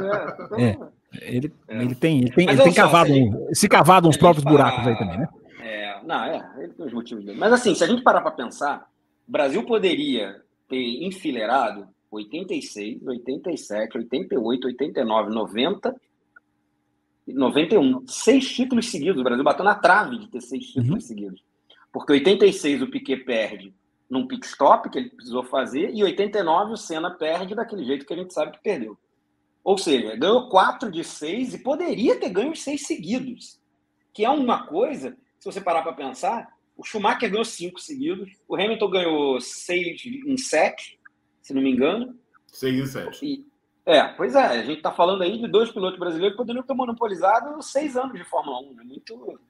É. 0.58 0.78
Ele, 1.20 1.52
ele 1.68 1.94
tem, 1.94 2.20
ele 2.20 2.30
tem, 2.30 2.48
ele 2.48 2.62
tem 2.62 2.72
cavado, 2.72 3.12
se 3.52 3.68
cavado 3.68 4.08
uns 4.08 4.16
próprios 4.16 4.44
buracos 4.44 4.86
aí 4.86 4.96
também, 4.98 5.18
né? 5.18 5.28
É, 5.60 6.00
não, 6.04 6.24
é, 6.24 6.50
ele 6.58 6.72
tem 6.72 6.86
os 6.86 6.92
motivos 6.92 7.24
dele. 7.24 7.38
Mas 7.38 7.52
assim, 7.52 7.74
se 7.74 7.82
a 7.82 7.86
gente 7.86 8.02
parar 8.02 8.20
para 8.20 8.30
pensar, 8.30 8.88
o 9.26 9.32
Brasil 9.32 9.62
poderia 9.64 10.42
ter 10.68 11.04
enfileirado 11.04 11.88
86, 12.10 13.06
87, 13.06 13.98
88, 13.98 14.66
89, 14.66 15.30
90 15.34 16.00
91. 17.32 18.06
Seis 18.06 18.48
títulos 18.50 18.90
seguidos. 18.90 19.20
O 19.20 19.24
Brasil 19.24 19.44
bateu 19.44 19.64
na 19.64 19.74
trave 19.74 20.18
de 20.18 20.28
ter 20.28 20.40
seis 20.40 20.66
títulos 20.66 20.90
uhum. 20.90 21.00
seguidos. 21.00 21.44
Porque 21.92 22.12
86 22.12 22.82
o 22.82 22.90
Piquet 22.90 23.24
perde 23.24 23.74
num 24.08 24.26
pit 24.26 24.46
stop 24.46 24.88
que 24.88 24.98
ele 24.98 25.10
precisou 25.10 25.42
fazer 25.44 25.94
e 25.94 26.02
89 26.02 26.72
o 26.72 26.76
Senna 26.76 27.10
perde 27.10 27.54
daquele 27.54 27.84
jeito 27.84 28.06
que 28.06 28.14
a 28.14 28.16
gente 28.16 28.32
sabe 28.32 28.52
que 28.52 28.62
perdeu. 28.62 28.96
Ou 29.62 29.76
seja, 29.76 30.16
ganhou 30.16 30.48
quatro 30.48 30.90
de 30.90 31.04
seis 31.04 31.52
e 31.52 31.58
poderia 31.58 32.18
ter 32.18 32.30
ganho 32.30 32.56
seis 32.56 32.86
seguidos. 32.86 33.60
Que 34.14 34.24
é 34.24 34.30
uma 34.30 34.66
coisa, 34.66 35.16
se 35.38 35.44
você 35.44 35.60
parar 35.60 35.82
para 35.82 35.92
pensar, 35.92 36.48
o 36.78 36.84
Schumacher 36.84 37.28
ganhou 37.28 37.44
cinco 37.44 37.80
seguidos. 37.80 38.30
O 38.46 38.54
Hamilton 38.54 38.88
ganhou 38.88 39.40
seis 39.40 40.00
em 40.06 40.36
sete, 40.38 40.98
se 41.42 41.52
não 41.52 41.60
me 41.60 41.72
engano. 41.72 42.16
Seis 42.46 42.80
em 42.80 42.86
sete. 42.86 43.26
E, 43.26 43.46
é, 43.84 44.04
pois 44.04 44.36
é. 44.36 44.46
A 44.46 44.64
gente 44.64 44.78
está 44.78 44.92
falando 44.92 45.22
aí 45.22 45.38
de 45.38 45.48
dois 45.48 45.70
pilotos 45.72 45.98
brasileiros 45.98 46.34
que 46.34 46.38
poderiam 46.38 46.62
ter 46.62 46.74
monopolizado 46.74 47.60
seis 47.60 47.96
anos 47.96 48.16
de 48.16 48.24
Fórmula 48.24 48.60
1. 48.60 48.74
Né? 48.74 48.84
Muito... 48.84 49.40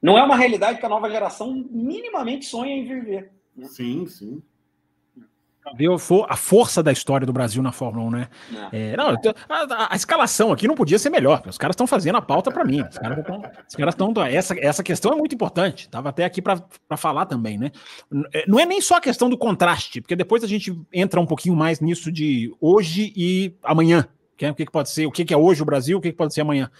Não 0.00 0.16
é 0.16 0.22
uma 0.22 0.36
realidade 0.36 0.78
que 0.78 0.86
a 0.86 0.88
nova 0.88 1.10
geração 1.10 1.66
minimamente 1.68 2.46
sonha 2.46 2.72
em 2.72 2.86
viver. 2.86 3.32
Né? 3.56 3.66
Sim, 3.66 4.06
sim 4.06 4.40
ver 5.74 5.88
a 6.28 6.36
força 6.36 6.82
da 6.82 6.92
história 6.92 7.26
do 7.26 7.32
Brasil 7.32 7.62
na 7.62 7.72
Fórmula 7.72 8.06
1, 8.06 8.10
né? 8.10 8.28
É. 8.72 8.78
É, 8.92 8.96
não, 8.96 9.08
a, 9.08 9.92
a, 9.92 9.96
escalação 9.96 10.52
aqui 10.52 10.66
não 10.66 10.74
podia 10.74 10.98
ser 10.98 11.10
melhor. 11.10 11.42
Os 11.46 11.58
caras 11.58 11.74
estão 11.74 11.86
fazendo 11.86 12.16
a 12.16 12.22
pauta 12.22 12.50
para 12.50 12.64
mim. 12.64 12.82
Os 12.82 12.98
caras 12.98 13.94
estão. 13.94 14.12
Essa, 14.26 14.58
essa 14.58 14.82
questão 14.82 15.12
é 15.12 15.16
muito 15.16 15.34
importante. 15.34 15.86
Estava 15.86 16.08
até 16.08 16.24
aqui 16.24 16.40
para 16.42 16.62
falar 16.96 17.26
também, 17.26 17.58
né? 17.58 17.70
É, 18.32 18.44
não 18.46 18.58
é 18.58 18.66
nem 18.66 18.80
só 18.80 18.96
a 18.96 19.00
questão 19.00 19.28
do 19.28 19.38
contraste, 19.38 20.00
porque 20.00 20.16
depois 20.16 20.44
a 20.44 20.46
gente 20.46 20.76
entra 20.92 21.20
um 21.20 21.26
pouquinho 21.26 21.56
mais 21.56 21.80
nisso 21.80 22.10
de 22.10 22.54
hoje 22.60 23.12
e 23.16 23.54
amanhã. 23.62 24.08
É, 24.40 24.50
o 24.50 24.54
que, 24.54 24.64
que 24.64 24.72
pode 24.72 24.90
ser, 24.90 25.04
o 25.06 25.10
que, 25.10 25.24
que 25.24 25.34
é 25.34 25.36
hoje 25.36 25.62
o 25.62 25.64
Brasil, 25.64 25.98
o 25.98 26.00
que, 26.00 26.10
que 26.10 26.16
pode 26.16 26.32
ser 26.32 26.42
amanhã. 26.42 26.70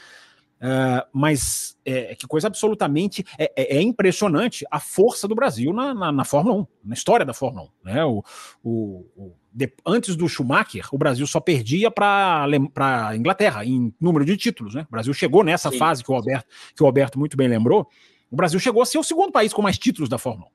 Uh, 0.60 1.06
mas 1.12 1.76
é, 1.84 2.16
que 2.16 2.26
coisa 2.26 2.48
absolutamente 2.48 3.24
é, 3.38 3.52
é, 3.56 3.76
é, 3.76 3.82
impressionante 3.82 4.66
a 4.68 4.80
força 4.80 5.28
do 5.28 5.34
Brasil 5.34 5.72
na, 5.72 5.94
na, 5.94 6.10
na, 6.10 6.24
Fórmula 6.24 6.62
1, 6.62 6.66
na 6.84 6.94
história 6.94 7.24
da 7.24 7.32
Fórmula 7.32 7.68
1. 7.84 7.88
Né? 7.88 8.04
O, 8.04 8.24
o, 8.64 9.06
o 9.16 9.32
de, 9.52 9.72
antes 9.86 10.16
do 10.16 10.28
Schumacher, 10.28 10.86
o 10.90 10.98
Brasil 10.98 11.26
só 11.28 11.38
perdia 11.38 11.92
para 11.92 12.44
a 12.76 13.16
Inglaterra 13.16 13.64
em 13.64 13.94
número 14.00 14.24
de 14.24 14.36
títulos. 14.36 14.74
Né? 14.74 14.84
O 14.88 14.90
Brasil 14.90 15.14
chegou 15.14 15.44
nessa 15.44 15.70
Sim. 15.70 15.78
fase 15.78 16.02
que 16.02 16.10
o, 16.10 16.14
Alberto, 16.14 16.48
que 16.74 16.82
o 16.82 16.86
Alberto 16.86 17.18
muito 17.20 17.36
bem 17.36 17.46
lembrou. 17.46 17.88
O 18.28 18.34
Brasil 18.34 18.58
chegou 18.58 18.82
a 18.82 18.86
ser 18.86 18.98
o 18.98 19.04
segundo 19.04 19.30
país 19.30 19.52
com 19.52 19.62
mais 19.62 19.78
títulos 19.78 20.08
da 20.08 20.18
Fórmula 20.18 20.50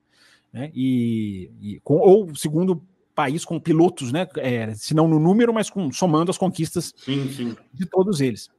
1. 0.54 0.58
Né? 0.58 0.70
E, 0.74 1.50
e 1.60 1.80
com, 1.82 1.96
ou 1.96 2.30
o 2.30 2.36
segundo 2.36 2.82
país 3.14 3.44
com 3.44 3.58
pilotos, 3.58 4.12
né? 4.12 4.26
É, 4.36 4.74
se 4.74 4.92
não 4.92 5.08
no 5.08 5.18
número, 5.18 5.54
mas 5.54 5.70
com, 5.70 5.90
somando 5.92 6.30
as 6.30 6.38
conquistas 6.38 6.92
sim, 6.96 7.32
sim. 7.32 7.56
de 7.72 7.86
todos 7.86 8.20
eles. 8.20 8.50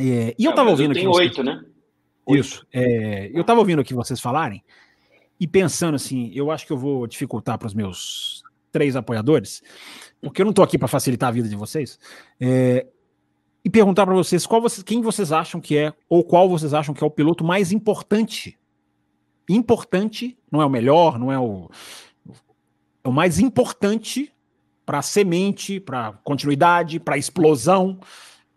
É, 0.00 0.34
e 0.38 0.44
eu 0.44 0.50
estava 0.50 0.70
é, 0.70 0.72
ouvindo 0.72 0.92
aqui. 0.92 1.00
Tem 1.00 1.08
oito, 1.08 1.42
né? 1.42 1.62
Isso. 2.28 2.66
É, 2.72 3.30
eu 3.34 3.42
estava 3.42 3.60
ouvindo 3.60 3.80
aqui 3.80 3.92
vocês 3.92 4.20
falarem 4.20 4.62
e 5.38 5.46
pensando 5.46 5.94
assim, 5.94 6.30
eu 6.34 6.50
acho 6.50 6.66
que 6.66 6.72
eu 6.72 6.78
vou 6.78 7.06
dificultar 7.06 7.58
para 7.58 7.66
os 7.66 7.74
meus 7.74 8.42
três 8.72 8.94
apoiadores, 8.96 9.62
porque 10.20 10.40
eu 10.40 10.44
não 10.44 10.50
estou 10.50 10.64
aqui 10.64 10.78
para 10.78 10.88
facilitar 10.88 11.28
a 11.28 11.32
vida 11.32 11.48
de 11.48 11.56
vocês, 11.56 11.98
é, 12.38 12.86
e 13.64 13.68
perguntar 13.68 14.06
para 14.06 14.14
vocês 14.14 14.46
qual 14.46 14.60
vocês, 14.60 14.82
quem 14.82 15.02
vocês 15.02 15.32
acham 15.32 15.60
que 15.60 15.76
é, 15.76 15.92
ou 16.08 16.24
qual 16.24 16.48
vocês 16.48 16.72
acham 16.72 16.94
que 16.94 17.02
é 17.02 17.06
o 17.06 17.10
piloto 17.10 17.44
mais 17.44 17.72
importante. 17.72 18.58
Importante, 19.48 20.38
não 20.50 20.62
é 20.62 20.64
o 20.64 20.70
melhor, 20.70 21.18
não 21.18 21.32
é 21.32 21.38
o, 21.38 21.68
é 23.02 23.08
o 23.08 23.12
mais 23.12 23.38
importante 23.38 24.32
para 24.86 25.02
semente, 25.02 25.80
para 25.80 26.12
continuidade, 26.24 27.00
para 27.00 27.18
explosão, 27.18 27.98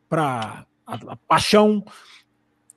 para 0.07 0.65
paixão. 1.27 1.83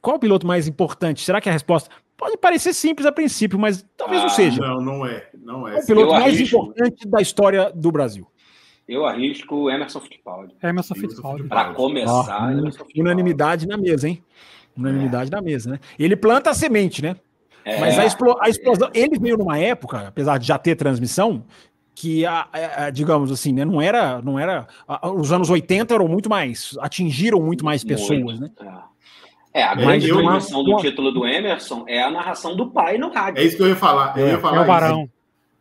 Qual 0.00 0.16
o 0.16 0.20
piloto 0.20 0.46
mais 0.46 0.68
importante? 0.68 1.24
Será 1.24 1.40
que 1.40 1.48
a 1.48 1.52
resposta 1.52 1.90
pode 2.16 2.36
parecer 2.36 2.72
simples 2.72 3.06
a 3.06 3.12
princípio, 3.12 3.58
mas 3.58 3.84
talvez 3.96 4.20
ah, 4.20 4.24
não 4.24 4.30
seja? 4.30 4.60
Não, 4.60 4.80
não 4.80 5.06
é. 5.06 5.28
Não 5.38 5.68
é. 5.68 5.76
é 5.76 5.78
o 5.80 5.86
piloto 5.86 6.08
Eu 6.08 6.12
mais 6.12 6.34
arrisco. 6.34 6.56
importante 6.56 7.08
da 7.08 7.20
história 7.20 7.70
do 7.74 7.90
Brasil. 7.92 8.26
Eu 8.88 9.04
arrisco 9.04 9.68
Emerson 9.68 10.00
Fittipaldi. 10.00 10.54
Emerson 10.62 10.94
Fittipaldi. 10.94 11.44
Para 11.44 11.74
começar, 11.74 12.52
oh, 12.52 13.00
unanimidade 13.00 13.66
na 13.66 13.76
mesa, 13.76 14.08
hein? 14.08 14.22
Unanimidade 14.76 15.28
é. 15.32 15.36
na 15.36 15.42
mesa, 15.42 15.70
né? 15.70 15.80
Ele 15.98 16.14
planta 16.14 16.50
a 16.50 16.54
semente, 16.54 17.02
né? 17.02 17.16
É. 17.64 17.80
Mas 17.80 17.98
a, 17.98 18.06
explo 18.06 18.36
a 18.40 18.48
explosão, 18.48 18.88
ele 18.94 19.18
veio 19.18 19.36
numa 19.36 19.58
época, 19.58 20.06
apesar 20.06 20.38
de 20.38 20.46
já 20.46 20.56
ter 20.56 20.76
transmissão, 20.76 21.44
que 21.96 22.26
a, 22.26 22.46
a, 22.52 22.90
digamos 22.90 23.32
assim, 23.32 23.54
né, 23.54 23.64
não 23.64 23.80
era, 23.80 24.20
não 24.20 24.38
era, 24.38 24.66
os 25.16 25.32
anos 25.32 25.48
80 25.48 25.94
eram 25.94 26.06
muito 26.06 26.28
mais, 26.28 26.76
atingiram 26.78 27.40
muito 27.40 27.64
mais 27.64 27.82
pessoas, 27.82 28.38
muito. 28.38 28.40
né? 28.40 28.50
É, 29.54 29.62
a 29.62 29.74
grande 29.74 30.06
transmissão 30.06 30.62
do 30.62 30.76
título 30.76 31.10
do 31.10 31.26
Emerson 31.26 31.86
é 31.88 32.02
a 32.02 32.10
narração 32.10 32.54
do 32.54 32.70
pai 32.70 32.98
no 32.98 33.10
rádio. 33.10 33.40
É 33.40 33.44
isso 33.46 33.56
que 33.56 33.62
eu 33.62 33.68
ia 33.68 33.76
falar. 33.76 34.16
Eu 34.18 34.28
ia 34.28 34.38
falar 34.38 34.58
é 34.58 34.60
o 34.60 34.66
Barão. 34.66 35.10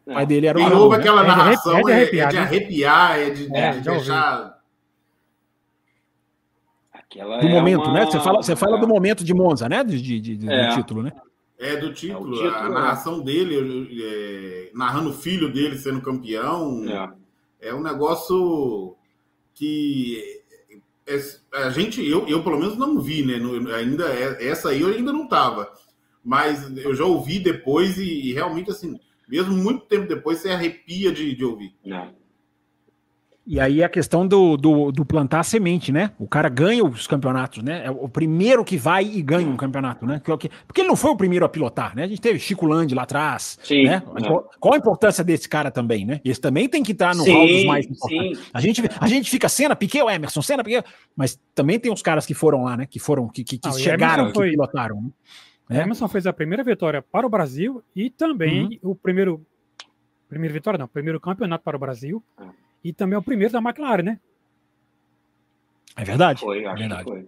O 0.05 0.13
pai 0.13 0.25
dele 0.25 0.47
era 0.47 0.59
o 0.59 0.61
Barão. 0.61 0.89
Né? 0.89 0.97
aquela 0.97 1.23
narração, 1.23 1.77
é 1.77 1.81
de, 1.81 1.91
arrepiar, 1.93 2.27
é 2.27 2.31
de, 2.31 2.37
arrepiar, 2.37 3.19
é 3.19 3.29
de, 3.29 3.55
é, 3.55 3.71
de 3.71 3.79
deixar 3.79 4.55
Aquela 6.91 7.39
do 7.39 7.47
é 7.47 7.49
momento, 7.49 7.85
uma... 7.85 7.93
né? 7.93 8.05
Você 8.05 8.19
fala, 8.19 8.43
você 8.43 8.55
fala 8.57 8.77
do 8.77 8.87
momento 8.87 9.23
de 9.23 9.33
Monza, 9.33 9.69
né? 9.69 9.85
De, 9.85 10.01
de, 10.01 10.19
de 10.19 10.51
é. 10.51 10.67
Do 10.67 10.75
título, 10.75 11.01
né? 11.01 11.13
É 11.57 11.75
do 11.77 11.93
título. 11.93 12.35
É 12.35 12.49
título 12.49 12.65
a 12.65 12.69
narração 12.69 13.21
dele, 13.21 14.01
é, 14.03 14.71
narrando 14.73 15.09
o 15.09 15.13
filho 15.13 15.51
dele 15.51 15.77
sendo 15.77 16.01
campeão. 16.01 16.83
É, 17.61 17.69
é 17.69 17.73
um 17.73 17.81
negócio 17.81 18.95
que 19.53 20.43
é, 21.07 21.19
a 21.53 21.69
gente, 21.69 22.03
eu, 22.03 22.27
eu 22.27 22.43
pelo 22.43 22.59
menos 22.59 22.77
não 22.77 22.99
vi, 22.99 23.23
né? 23.23 23.37
No, 23.37 23.73
ainda 23.73 24.05
é, 24.11 24.47
essa 24.47 24.69
aí 24.69 24.81
eu 24.81 24.89
ainda 24.89 25.13
não 25.13 25.27
tava, 25.27 25.71
mas 26.23 26.75
eu 26.77 26.95
já 26.95 27.05
ouvi 27.05 27.39
depois 27.39 27.97
e, 27.97 28.03
e, 28.03 28.33
realmente 28.33 28.71
assim, 28.71 28.99
mesmo 29.27 29.55
muito 29.55 29.85
tempo 29.85 30.07
depois 30.07 30.39
você 30.39 30.49
arrepia 30.49 31.11
de, 31.11 31.35
de 31.35 31.45
ouvir. 31.45 31.75
Não. 31.85 32.13
E 33.47 33.60
aí 33.60 33.84
a 33.84 33.89
questão 33.89 34.27
do, 34.27 34.58
do, 34.58 34.91
do, 34.91 35.05
plantar 35.05 35.41
a 35.41 35.43
semente, 35.43 35.91
né? 35.91 36.10
O 36.17 36.27
cara 36.27 36.49
ganha 36.49 36.84
os 36.84 37.05
campeonatos, 37.05 37.62
né? 37.62 37.86
É 37.86 37.91
o 37.91 38.10
primeiro 38.10 38.65
que 38.65 38.75
vai 38.75 39.03
e 39.05 39.21
ganha 39.21 39.47
um 39.47 39.55
campeonato, 39.55 40.03
né? 40.03 40.19
Porque 40.25 40.49
ele 40.75 40.88
não 40.88 40.95
foi 40.95 41.12
o 41.12 41.15
primeiro 41.15 41.45
a 41.45 41.49
pilotar, 41.49 41.95
né? 41.95 42.05
A 42.05 42.08
gente 42.08 42.19
teve 42.19 42.39
Chico 42.39 42.65
Land 42.65 42.95
lá 42.95 43.03
atrás, 43.03 43.60
sim, 43.62 43.84
né? 43.84 44.01
Qual 44.60 44.73
a 44.73 44.77
importância 44.77 45.23
desse 45.23 45.47
cara 45.47 45.69
também, 45.69 46.05
né? 46.05 46.21
Esse 46.25 46.41
também 46.41 46.67
tem 46.67 46.81
que 46.81 46.91
estar 46.91 47.13
no 47.13 47.23
sim, 47.23 47.47
dos 47.47 47.65
mais 47.65 47.86
importantes. 47.86 48.49
A 48.51 48.60
gente, 48.60 48.81
a 48.99 49.08
gente 49.08 49.29
fica 49.29 49.47
cena, 49.47 49.75
Piquet 49.75 50.01
ou 50.01 50.10
Emerson, 50.10 50.41
cena, 50.41 50.63
Piquet, 50.63 50.84
mas 51.15 51.39
também 51.53 51.79
tem 51.79 51.93
os 51.93 52.01
caras 52.01 52.25
que 52.25 52.34
foram 52.34 52.63
lá, 52.63 52.75
né? 52.75 52.88
Que 52.88 52.97
foram, 52.97 53.27
que, 53.27 53.43
que, 53.43 53.60
que 53.60 53.69
ah, 53.69 53.73
chegaram, 53.73 54.34
foi, 54.34 54.49
que 54.49 54.51
pilotaram. 54.55 55.13
Né? 55.69 55.84
Emerson 55.84 56.08
fez 56.08 56.25
a 56.25 56.34
primeira 56.34 56.63
vitória 56.63 56.99
para 56.99 57.27
o 57.27 57.29
Brasil 57.29 57.84
e 57.95 58.10
também 58.10 58.79
uhum. 58.81 58.91
o 58.91 58.95
primeiro 58.95 59.45
primeira 60.27 60.51
vitória, 60.51 60.79
não, 60.79 60.88
primeiro 60.88 61.19
campeonato 61.19 61.63
para 61.63 61.77
o 61.77 61.79
Brasil. 61.79 62.23
Ah 62.36 62.49
e 62.85 62.93
também 62.93 63.15
é 63.15 63.17
o 63.17 63.23
primeiro 63.23 63.51
da 63.51 63.57
McLaren, 63.57 64.03
né? 64.03 64.19
É 65.97 66.03
verdade. 66.03 66.39
Foi, 66.39 66.63
acho 66.63 66.75
é 66.75 66.79
verdade. 66.79 67.03
que 67.03 67.09
foi. 67.09 67.27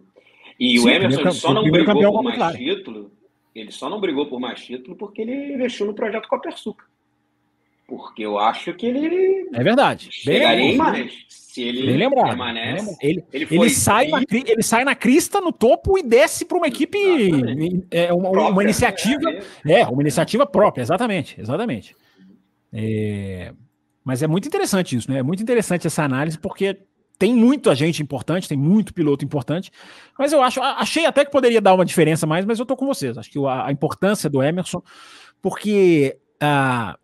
E 0.59 0.77
Sim, 0.77 0.85
o 0.85 0.89
Emerson 0.89 1.21
ele 1.21 1.31
só 1.31 1.53
não 1.53 1.71
brigou 1.71 2.11
por 2.11 2.23
mais 2.23 2.55
título. 2.55 3.11
Ele 3.55 3.71
só 3.71 3.89
não 3.89 3.99
brigou 3.99 4.27
por 4.27 4.39
mais 4.39 4.63
título 4.63 4.95
porque 4.95 5.23
ele 5.23 5.55
investiu 5.55 5.87
no 5.87 5.95
projeto 5.95 6.27
Copersuca. 6.27 6.85
Porque 7.87 8.21
eu 8.21 8.37
acho 8.37 8.71
que 8.75 8.85
ele. 8.85 9.49
É 9.51 9.63
verdade. 9.63 10.09
Chegaria 10.11 10.63
em 10.63 10.77
mais. 10.77 11.25
Se 11.27 11.63
ele 11.63 11.87
bem 11.87 11.97
lembrado, 11.97 12.27
permanece. 12.27 12.95
Ele, 13.01 13.23
ele, 13.33 13.47
ele 13.49 13.69
sai 13.71 14.09
na, 14.09 14.21
ele 14.29 14.61
sai 14.61 14.83
na 14.83 14.93
crista 14.93 15.41
no 15.41 15.51
topo 15.51 15.97
e 15.97 16.03
desce 16.03 16.45
para 16.45 16.57
uma 16.57 16.67
equipe. 16.67 16.99
É, 17.89 18.13
uma, 18.13 18.29
própria, 18.29 18.51
uma 18.53 18.63
iniciativa. 18.63 19.31
É, 19.65 19.79
é, 19.79 19.87
uma 19.87 20.03
iniciativa 20.03 20.45
própria, 20.45 20.83
exatamente. 20.83 21.39
Exatamente. 21.39 21.95
É, 22.71 23.53
mas 24.07 24.23
é 24.23 24.27
muito 24.27 24.47
interessante 24.47 24.95
isso, 24.95 25.11
né? 25.11 25.19
É 25.19 25.21
muito 25.21 25.43
interessante 25.43 25.85
essa 25.85 26.01
análise, 26.01 26.39
porque 26.39 26.79
tem 27.19 27.35
muita 27.35 27.75
gente 27.75 28.01
importante, 28.01 28.47
tem 28.47 28.57
muito 28.57 28.93
piloto 28.93 29.25
importante, 29.25 29.69
mas 30.17 30.31
eu 30.31 30.41
acho, 30.41 30.61
achei 30.61 31.05
até 31.05 31.25
que 31.25 31.31
poderia 31.31 31.59
dar 31.59 31.73
uma 31.73 31.83
diferença 31.83 32.25
mais, 32.25 32.45
mas 32.45 32.57
eu 32.57 32.65
tô 32.65 32.77
com 32.77 32.87
vocês. 32.87 33.17
Acho 33.17 33.29
que 33.29 33.37
a, 33.45 33.69
importância 33.69 34.29
do 34.29 34.41
Emerson, 34.41 34.81
porque 35.41 36.17
a, 36.39 36.97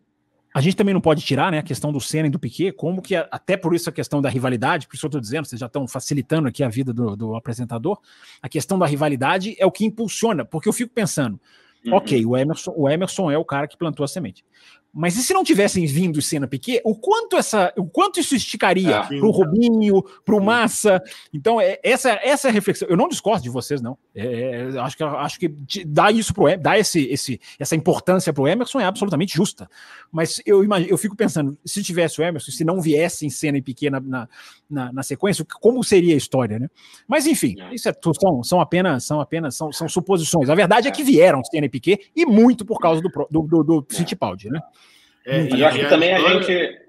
a 0.54 0.62
gente 0.62 0.78
também 0.78 0.94
não 0.94 1.02
pode 1.02 1.26
tirar 1.26 1.52
né, 1.52 1.58
a 1.58 1.64
questão 1.64 1.92
do 1.92 2.00
Senna 2.00 2.28
e 2.28 2.32
do 2.32 2.40
Piquet, 2.40 2.72
como 2.72 3.02
que 3.02 3.18
até 3.18 3.58
por 3.58 3.76
isso 3.76 3.90
a 3.90 3.94
questão 3.94 4.22
da 4.22 4.30
rivalidade, 4.30 4.88
por 4.88 4.96
isso 4.96 5.06
eu 5.06 5.10
estou 5.10 5.20
dizendo, 5.20 5.46
vocês 5.46 5.60
já 5.60 5.66
estão 5.66 5.86
facilitando 5.86 6.48
aqui 6.48 6.64
a 6.64 6.70
vida 6.70 6.94
do, 6.94 7.18
do, 7.18 7.36
apresentador, 7.36 8.00
a 8.42 8.48
questão 8.48 8.80
da 8.80 8.86
rivalidade 8.86 9.58
é 9.60 9.66
o 9.66 9.72
que 9.72 9.84
impulsiona, 9.84 10.46
porque 10.46 10.70
eu 10.70 10.74
fico 10.74 10.94
pensando, 10.94 11.38
uhum. 11.86 11.96
ok, 11.96 12.26
o 12.26 12.38
Emerson, 12.38 12.74
o 12.78 12.90
Emerson 12.90 13.30
é 13.30 13.38
o 13.38 13.44
cara 13.44 13.68
que 13.68 13.76
plantou 13.76 14.06
a 14.06 14.08
semente, 14.08 14.46
mas 14.94 15.18
e 15.18 15.24
se 15.24 15.34
não 15.34 15.44
tivessem 15.44 15.88
vindo 15.88 16.22
Senna 16.22 16.48
Piquet, 16.48 16.80
o 16.86 16.96
quanto 16.96 17.36
essa, 17.36 17.74
o 17.76 17.86
quanto 17.86 18.20
isso 18.20 18.36
esticaria 18.36 18.98
é, 18.98 19.08
para 19.08 19.26
o 19.26 19.32
Rubinho, 19.32 20.04
para 20.24 20.36
o 20.36 20.44
Massa? 20.44 21.02
Então 21.34 21.60
é, 21.60 21.80
essa, 21.82 22.12
essa 22.24 22.48
é 22.48 22.52
a 22.52 22.54
reflexão. 22.54 22.88
Eu 22.88 22.96
não 22.96 23.08
discordo 23.08 23.42
de 23.42 23.50
vocês 23.50 23.82
não. 23.82 23.98
É, 24.14 24.70
é 24.76 24.80
acho 24.80 24.96
que 24.96 25.04
acho 25.04 25.40
que 25.40 25.48
dar 25.86 26.14
isso 26.14 26.32
pro 26.32 26.44
dar 26.58 26.78
esse, 26.78 27.08
esse 27.08 27.42
essa 27.58 27.76
importância 27.76 28.32
para 28.32 28.44
o 28.44 28.48
Emerson 28.48 28.80
é 28.80 28.86
absolutamente 28.86 29.36
justa. 29.36 29.68
Mas 30.12 30.40
eu 30.46 30.64
imagino, 30.64 30.92
eu 30.92 30.98
fico 30.98 31.16
pensando, 31.16 31.58
se 31.66 31.82
tivesse 31.82 32.22
o 32.22 32.24
Emerson, 32.24 32.52
se 32.52 32.64
não 32.64 32.80
viessem 32.80 33.32
Senna 33.32 33.58
e 33.58 33.64
Piquet 33.64 33.90
na, 33.90 34.00
na, 34.00 34.30
na, 34.74 34.92
na 34.92 35.04
sequência, 35.04 35.46
como 35.62 35.84
seria 35.84 36.14
a 36.14 36.18
história, 36.18 36.60
né? 36.60 36.68
Mas 37.08 37.26
enfim, 37.26 37.56
é. 37.62 37.74
isso 37.74 37.88
é, 37.88 37.94
são, 38.20 38.44
são 38.44 38.60
apenas 38.60 39.06
são 39.06 39.22
apenas 39.22 39.56
são, 39.56 39.72
são 39.72 39.88
suposições. 39.88 40.50
A 40.50 40.56
verdade 40.56 40.88
é, 40.88 40.92
que 40.92 41.04
vieram 41.04 41.44
Senna 41.44 41.68
e 41.68 41.70
Piquet 41.70 42.12
e 42.16 42.26
muito 42.26 42.66
por 42.66 42.80
causa 42.80 43.02
do 43.02 43.10
do, 43.30 43.42
do, 43.44 43.64
do 43.64 43.88
Fittipaldi, 43.90 44.50
né? 44.50 44.60
É, 45.26 45.48
eu 45.48 45.68
acho 45.68 45.80
que 45.80 45.88
também 45.88 46.14
a, 46.14 46.18
história... 46.18 46.40
a 46.40 46.42
gente. 46.42 46.84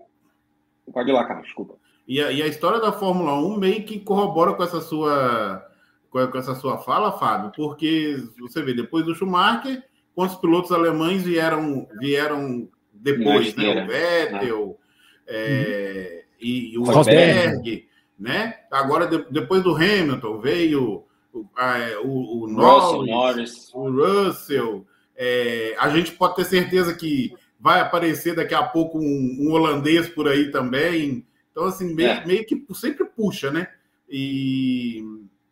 Pode 0.93 1.11
ir 1.11 1.13
lá, 1.13 1.25
cara, 1.25 1.41
desculpa. 1.43 1.75
E 2.07 2.21
a, 2.21 2.31
e 2.31 2.43
a, 2.43 2.47
história 2.47 2.81
da 2.81 2.93
Fórmula 2.93 3.35
1 3.35 3.59
meio 3.59 3.85
que 3.85 4.01
corrobora 4.01 4.55
com 4.55 4.63
essa 4.63 4.81
sua 4.81 5.67
com 6.11 6.39
essa 6.39 6.55
sua 6.55 6.79
fala, 6.79 7.19
Fábio, 7.19 7.51
porque 7.57 8.23
você 8.39 8.63
vê, 8.63 8.73
depois 8.73 9.05
do 9.05 9.17
Schumacher, 9.17 9.83
quantos 10.15 10.37
pilotos 10.37 10.71
alemães 10.71 11.25
vieram 11.25 11.89
vieram 11.99 12.69
depois, 12.93 13.55
né? 13.57 13.83
O 13.83 13.87
Vettel 13.87 14.79
é, 15.27 16.23
uhum. 16.23 16.24
E, 16.45 16.75
e, 16.75 16.79
o 16.79 16.85
Rosberg, 16.85 17.87
né? 18.19 18.55
Agora, 18.71 19.07
de, 19.07 19.25
depois 19.31 19.63
do 19.63 19.75
Hamilton, 19.75 20.39
veio 20.41 21.05
o, 21.33 21.47
a, 21.57 21.77
o, 22.05 22.45
o 22.45 22.49
Norris, 22.49 23.11
Norris, 23.11 23.75
o 23.75 23.91
Russell. 23.91 24.87
É, 25.17 25.75
a 25.79 25.89
gente 25.89 26.13
pode 26.13 26.37
ter 26.37 26.45
certeza 26.45 26.95
que 26.95 27.33
vai 27.59 27.81
aparecer 27.81 28.35
daqui 28.35 28.55
a 28.55 28.63
pouco 28.63 28.99
um, 28.99 29.37
um 29.41 29.53
holandês 29.53 30.09
por 30.09 30.29
aí 30.29 30.51
também. 30.51 31.27
Então, 31.51 31.65
assim, 31.65 31.95
meio, 31.95 32.11
é. 32.11 32.27
meio 32.27 32.45
que 32.45 32.63
sempre 32.75 33.07
puxa, 33.07 33.51
né? 33.51 33.69
E, 34.09 35.03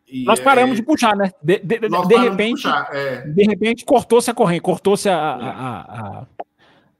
e 0.07 0.23
nós 0.25 0.39
paramos 0.39 0.73
é, 0.73 0.75
de 0.75 0.83
puxar, 0.83 1.15
né? 1.15 1.31
De, 1.41 1.57
de, 1.57 1.79
de 1.79 2.15
repente, 2.17 2.57
de, 2.57 2.63
puxar, 2.63 2.89
é. 2.93 3.21
de 3.21 3.43
repente 3.43 3.83
cortou-se 3.85 4.29
a 4.29 4.33
corrente, 4.33 4.61
cortou-se 4.61 5.09
a, 5.09 5.17
a, 5.17 5.49
a, 5.49 6.19
a 6.21 6.27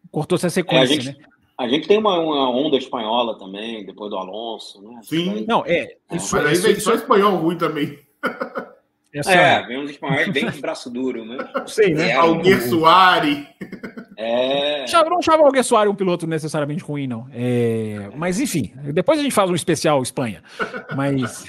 cortou-se 0.10 0.48
a 0.48 0.50
sequência, 0.50 0.96
é, 0.96 0.98
a 0.98 1.02
gente, 1.02 1.20
né? 1.20 1.26
A 1.58 1.68
gente 1.68 1.88
tem 1.88 1.98
uma, 1.98 2.20
uma, 2.20 2.50
onda 2.50 2.78
espanhola 2.78 3.38
também, 3.38 3.86
depois 3.86 4.10
do 4.10 4.18
Alonso, 4.18 4.82
né? 4.82 5.00
Sim. 5.04 5.46
Não, 5.48 5.64
é. 5.66 5.96
Isso, 6.12 6.36
Mas 6.36 6.66
aí 6.66 6.74
vem 6.74 6.80
só 6.80 6.94
espanhol 6.94 7.38
ruim 7.38 7.58
também. 7.58 8.00
Essa... 9.14 9.32
É, 9.32 9.68
vem 9.68 9.78
uns 9.78 9.92
espanhóis 9.92 10.28
bem 10.30 10.50
de 10.50 10.60
braço 10.60 10.90
duro, 10.90 11.24
né? 11.24 11.38
Sei, 11.68 11.94
né? 11.94 12.10
É, 12.10 12.14
Alguer 12.14 12.60
Soares. 12.62 13.46
É. 14.18 14.86
Não 15.08 15.22
chamava 15.22 15.44
Alguer 15.44 15.64
Soares 15.64 15.92
um 15.92 15.96
piloto 15.96 16.26
necessariamente 16.26 16.84
ruim, 16.84 17.06
não. 17.06 17.28
É... 17.32 18.10
Mas, 18.16 18.40
enfim, 18.40 18.74
depois 18.92 19.20
a 19.20 19.24
gente 19.24 19.34
faz 19.34 19.52
um 19.52 19.56
especial 19.56 20.02
Espanha. 20.02 20.42
Mas, 20.96 21.46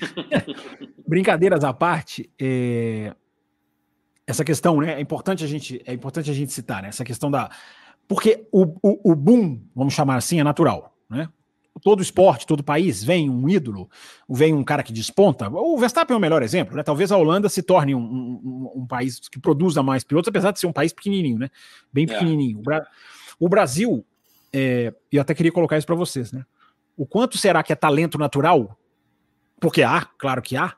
brincadeiras 1.09 1.65
à 1.65 1.73
parte, 1.73 2.31
é... 2.39 3.15
essa 4.27 4.45
questão, 4.45 4.79
né? 4.81 4.97
É 4.97 5.01
importante 5.01 5.43
a 5.43 5.47
gente, 5.47 5.81
é 5.87 5.95
importante 5.95 6.31
a 6.31 6.35
gente 6.35 6.53
citar, 6.53 6.83
né? 6.83 6.89
Essa 6.89 7.05
questão 7.05 7.31
da. 7.31 7.49
Porque 8.07 8.47
o, 8.53 8.65
o, 8.83 9.13
o 9.13 9.15
boom, 9.15 9.61
vamos 9.75 9.95
chamar 9.95 10.17
assim, 10.17 10.41
é 10.41 10.45
natural, 10.45 10.95
né? 11.09 11.29
todo 11.83 12.03
esporte, 12.03 12.47
todo 12.47 12.63
país, 12.63 13.03
vem 13.03 13.29
um 13.29 13.49
ídolo, 13.49 13.91
vem 14.29 14.55
um 14.55 14.65
cara 14.65 14.83
que 14.83 14.93
desponta. 14.93 15.49
O 15.51 15.77
Verstappen 15.77 16.15
é 16.15 16.17
o 16.17 16.21
melhor 16.21 16.43
exemplo, 16.43 16.77
né? 16.77 16.83
Talvez 16.83 17.11
a 17.11 17.17
Holanda 17.17 17.49
se 17.49 17.63
torne 17.63 17.95
um, 17.95 18.01
um, 18.01 18.73
um 18.77 18.87
país 18.87 19.21
que 19.29 19.39
produza 19.39 19.83
mais 19.83 20.05
pilotos, 20.05 20.29
apesar 20.29 20.53
de 20.53 20.61
ser 20.61 20.67
um 20.67 20.73
país 20.73 20.93
pequenininho, 20.93 21.39
né? 21.39 21.51
Bem 21.93 22.05
é. 22.05 22.07
pequenininho. 22.07 22.59
É. 22.59 22.61
O, 22.61 22.63
Bra 22.63 22.87
o, 23.41 23.49
Brasil, 23.49 24.05
é, 24.53 24.95
eu 25.11 25.21
até 25.21 25.35
queria 25.35 25.53
colocar 25.53 25.77
isso 25.77 25.87
para 25.87 25.97
vocês, 25.97 26.33
né? 26.33 26.45
O 26.97 27.05
quanto 27.05 27.37
será 27.37 27.63
que 27.63 27.73
é 27.73 27.77
talento 27.77 28.19
natural? 28.19 28.79
Porque 29.61 29.83
há, 29.83 30.03
claro 30.19 30.41
que 30.41 30.57
há, 30.57 30.75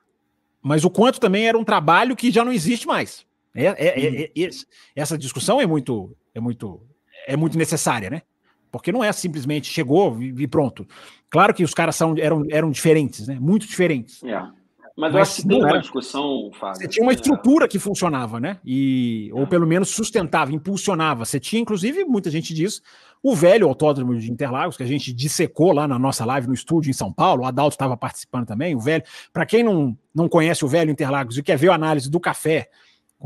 mas 0.63 0.85
o 0.85 0.91
quanto 0.91 1.21
também 1.21 1.47
era 1.47 1.59
um 1.59 1.65
trabalho 1.65 2.17
que 2.17 2.31
já 2.31 2.45
não 2.45 2.53
existe 2.53 2.87
mais. 2.87 3.27
É, 3.55 3.67
é, 3.67 4.25
é, 4.25 4.33
é 4.37 4.51
essa 4.95 5.17
discussão 5.17 5.61
é 5.61 5.67
muito, 5.67 6.17
é 6.35 6.41
muito, 6.41 6.81
é 7.27 7.37
muito 7.37 7.59
necessária, 7.59 8.09
né? 8.09 8.23
Porque 8.71 8.93
não 8.93 9.03
é 9.03 9.13
simplesmente 9.13 9.73
chegou 9.73 10.21
e 10.21 10.47
pronto. 10.47 10.87
Claro 11.31 11.53
que 11.53 11.65
os 11.65 11.75
caras 11.75 11.97
são, 11.97 12.15
eram, 12.19 12.45
eram 12.51 12.71
diferentes, 12.71 13.27
né? 13.27 13.39
Muito 13.41 13.67
diferentes. 13.67 14.23
É. 14.23 14.43
Mas, 14.97 15.15
eu 15.15 15.21
acho 15.21 15.43
que 15.43 15.49
tem 15.49 15.63
uma 15.63 15.79
discussão, 15.79 16.51
Fábio. 16.59 16.81
Você 16.81 16.89
tinha 16.89 17.05
uma 17.05 17.13
estrutura 17.13 17.69
que 17.69 17.79
funcionava, 17.79 18.41
né? 18.41 18.59
E, 18.65 19.31
ou 19.35 19.43
é. 19.43 19.47
pelo 19.47 19.67
menos 19.67 19.91
sustentava, 19.91 20.55
impulsionava. 20.55 21.27
Você 21.27 21.39
tinha, 21.39 21.61
inclusive, 21.61 22.03
muita 22.05 22.31
gente 22.31 22.55
diz, 22.55 22.81
o 23.23 23.35
velho 23.35 23.69
autódromo 23.69 24.19
de 24.19 24.31
Interlagos, 24.31 24.75
que 24.75 24.83
a 24.83 24.87
gente 24.87 25.13
dissecou 25.13 25.73
lá 25.73 25.87
na 25.87 25.99
nossa 25.99 26.25
live 26.25 26.47
no 26.47 26.55
estúdio 26.55 26.89
em 26.89 26.95
São 26.95 27.13
Paulo, 27.13 27.43
o 27.43 27.47
Adalto 27.47 27.75
estava 27.75 27.95
participando 27.95 28.47
também, 28.47 28.75
o 28.75 28.81
velho. 28.81 29.05
Para 29.35 29.45
quem 29.45 29.63
não, 29.63 29.95
não 30.15 30.31
conhece 30.31 30.65
o 30.65 30.69
velho 30.69 30.91
Interlagos 30.91 31.37
e 31.37 31.43
quer 31.43 31.59
ver 31.59 31.69
a 31.69 31.75
análise 31.75 32.11
do 32.11 32.19
café 32.19 32.71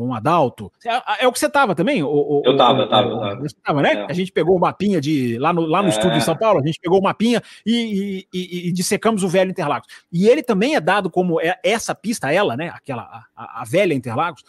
com 0.01 0.09
o 0.09 0.15
Adalto. 0.15 0.73
É, 0.83 1.25
é 1.25 1.29
o 1.29 1.33
que 1.33 1.39
você 1.39 1.47
estava 1.47 1.75
também? 1.75 2.03
O, 2.03 2.43
eu 2.43 2.53
estava, 2.53 2.79
eu 2.79 2.85
estava. 2.85 3.37
Você 3.37 3.55
estava, 3.55 3.83
né? 3.83 3.93
É. 3.93 4.07
A 4.09 4.15
gente 4.15 4.33
pegou 4.33 4.57
o 4.57 4.59
mapinha 4.59 4.99
de. 4.99 5.37
Lá 5.39 5.53
no, 5.53 5.61
lá 5.67 5.83
no 5.83 5.89
é. 5.89 5.91
estúdio 5.91 6.17
em 6.17 6.23
São 6.23 6.35
Paulo, 6.35 6.59
a 6.59 6.67
gente 6.67 6.81
pegou 6.81 6.99
o 6.99 7.03
mapinha 7.03 7.43
e, 7.67 8.27
e, 8.33 8.39
e, 8.39 8.69
e, 8.69 8.73
dissecamos 8.73 9.23
o 9.23 9.29
velho 9.29 9.51
Interlagos. 9.51 9.89
E 10.11 10.27
ele 10.27 10.43
também 10.43 10.75
é 10.75 10.81
dado 10.81 11.11
como 11.11 11.39
é, 11.39 11.59
essa 11.63 11.95
pista, 11.95 12.33
ela, 12.33 12.57
né? 12.57 12.71
Aquela, 12.75 13.03
a, 13.37 13.61
a 13.61 13.65
velha 13.65 13.93
Interlagos, 13.93 14.43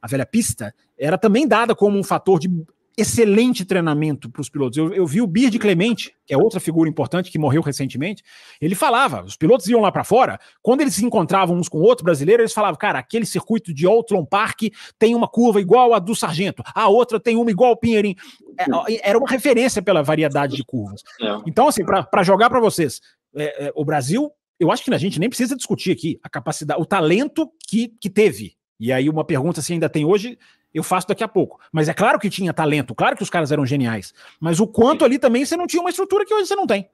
a 0.00 0.06
velha 0.06 0.24
pista, 0.24 0.74
era 0.98 1.18
também 1.18 1.46
dada 1.46 1.74
como 1.74 1.98
um 1.98 2.02
fator 2.02 2.40
de 2.40 2.48
excelente 2.96 3.64
treinamento 3.64 4.30
para 4.30 4.40
os 4.40 4.48
pilotos. 4.48 4.78
Eu, 4.78 4.92
eu, 4.94 5.06
vi 5.06 5.20
o 5.20 5.26
Bird 5.26 5.58
Clemente, 5.58 6.14
que 6.26 6.32
é 6.32 6.36
outra 6.36 6.58
figura 6.58 6.88
importante 6.88 7.30
que 7.30 7.38
morreu 7.38 7.60
recentemente. 7.60 8.22
Ele 8.60 8.74
falava, 8.74 9.22
os 9.22 9.36
pilotos 9.36 9.68
iam 9.68 9.80
lá 9.80 9.92
para 9.92 10.02
fora, 10.02 10.40
quando 10.62 10.80
eles 10.80 10.94
se 10.94 11.04
encontravam 11.04 11.56
uns 11.56 11.68
com 11.68 11.78
outros 11.78 12.02
brasileiros, 12.02 12.42
eles 12.42 12.52
falavam, 12.54 12.78
cara, 12.78 12.98
aquele 12.98 13.26
circuito 13.26 13.74
de 13.74 13.86
Outlon 13.86 14.24
Park 14.24 14.62
tem 14.98 15.14
uma 15.14 15.28
curva 15.28 15.60
igual 15.60 15.92
a 15.92 15.98
do 15.98 16.14
Sargento, 16.14 16.62
a 16.74 16.88
outra 16.88 17.20
tem 17.20 17.36
uma 17.36 17.50
igual 17.50 17.70
ao 17.70 17.76
Pinheirinho. 17.76 18.16
É, 18.58 19.10
era 19.10 19.18
uma 19.18 19.28
referência 19.28 19.82
pela 19.82 20.02
variedade 20.02 20.56
de 20.56 20.64
curvas. 20.64 21.02
É. 21.20 21.36
Então, 21.46 21.68
assim, 21.68 21.84
para 21.84 22.22
jogar 22.22 22.48
para 22.48 22.60
vocês, 22.60 23.00
é, 23.34 23.66
é, 23.66 23.72
o 23.74 23.84
Brasil, 23.84 24.30
eu 24.58 24.72
acho 24.72 24.82
que 24.82 24.94
a 24.94 24.98
gente 24.98 25.20
nem 25.20 25.28
precisa 25.28 25.54
discutir 25.54 25.92
aqui 25.92 26.18
a 26.22 26.30
capacidade, 26.30 26.80
o 26.80 26.86
talento 26.86 27.50
que, 27.68 27.88
que 28.00 28.08
teve. 28.08 28.56
E 28.80 28.90
aí, 28.92 29.08
uma 29.08 29.24
pergunta 29.24 29.60
se 29.60 29.72
ainda 29.72 29.88
tem 29.88 30.04
hoje, 30.04 30.38
eu 30.76 30.82
faço 30.82 31.08
daqui 31.08 31.24
a 31.24 31.28
pouco. 31.28 31.58
Mas 31.72 31.88
é 31.88 31.94
claro 31.94 32.18
que 32.18 32.28
tinha 32.28 32.52
talento, 32.52 32.94
claro 32.94 33.16
que 33.16 33.22
os 33.22 33.30
caras 33.30 33.50
eram 33.50 33.64
geniais. 33.64 34.12
Mas 34.38 34.60
o 34.60 34.66
quanto 34.66 35.04
ali 35.04 35.18
também 35.18 35.44
você 35.44 35.56
não 35.56 35.66
tinha 35.66 35.80
uma 35.80 35.90
estrutura 35.90 36.24
que 36.24 36.34
hoje 36.34 36.46
você 36.46 36.54
não 36.54 36.66
tem, 36.66 36.88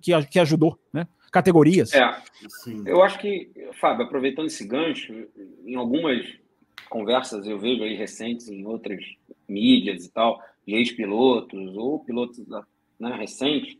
que, 0.00 0.26
que 0.26 0.38
ajudou, 0.38 0.78
né? 0.92 1.06
Categorias. 1.30 1.92
É. 1.92 2.22
Eu 2.86 3.02
acho 3.02 3.18
que, 3.18 3.50
Fábio, 3.80 4.06
aproveitando 4.06 4.46
esse 4.46 4.66
gancho, 4.66 5.12
em 5.66 5.74
algumas 5.74 6.24
conversas 6.88 7.46
eu 7.46 7.58
vejo 7.58 7.82
aí 7.82 7.94
recentes 7.94 8.48
em 8.48 8.64
outras 8.64 9.04
mídias 9.46 10.06
e 10.06 10.10
tal, 10.10 10.40
de 10.66 10.74
ex-pilotos 10.74 11.76
ou 11.76 11.98
pilotos 12.00 12.42
né, 12.98 13.14
recentes, 13.16 13.76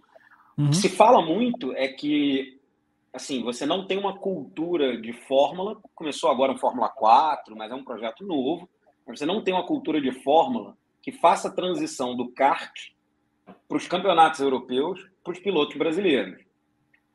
uhum. 0.59 0.67
o 0.67 0.71
que 0.71 0.77
se 0.77 0.89
fala 0.91 1.23
muito 1.23 1.73
é 1.73 1.89
que 1.89 2.59
assim, 3.13 3.43
você 3.43 3.65
não 3.65 3.87
tem 3.87 3.99
uma 3.99 4.19
cultura 4.19 5.01
de 5.01 5.13
fórmula, 5.13 5.77
começou 5.95 6.31
agora 6.31 6.53
um 6.53 6.59
Fórmula 6.59 6.89
4, 6.89 7.57
mas 7.57 7.71
é 7.71 7.75
um 7.75 7.85
projeto 7.85 8.25
novo, 8.25 8.69
você 9.17 9.27
não 9.27 9.43
tem 9.43 9.55
uma 9.55 9.67
cultura 9.67 10.01
de 10.01 10.13
fórmula 10.13 10.77
que 11.03 11.13
faça 11.13 11.49
a 11.49 11.51
transição 11.51 12.17
do 12.17 12.29
kart 12.29 12.91
para 13.67 13.77
os 13.77 13.87
campeonatos 13.87 14.41
europeus 14.41 15.01
para 15.25 15.33
os 15.33 15.39
pilotos 15.39 15.77
brasileiros. 15.77 16.39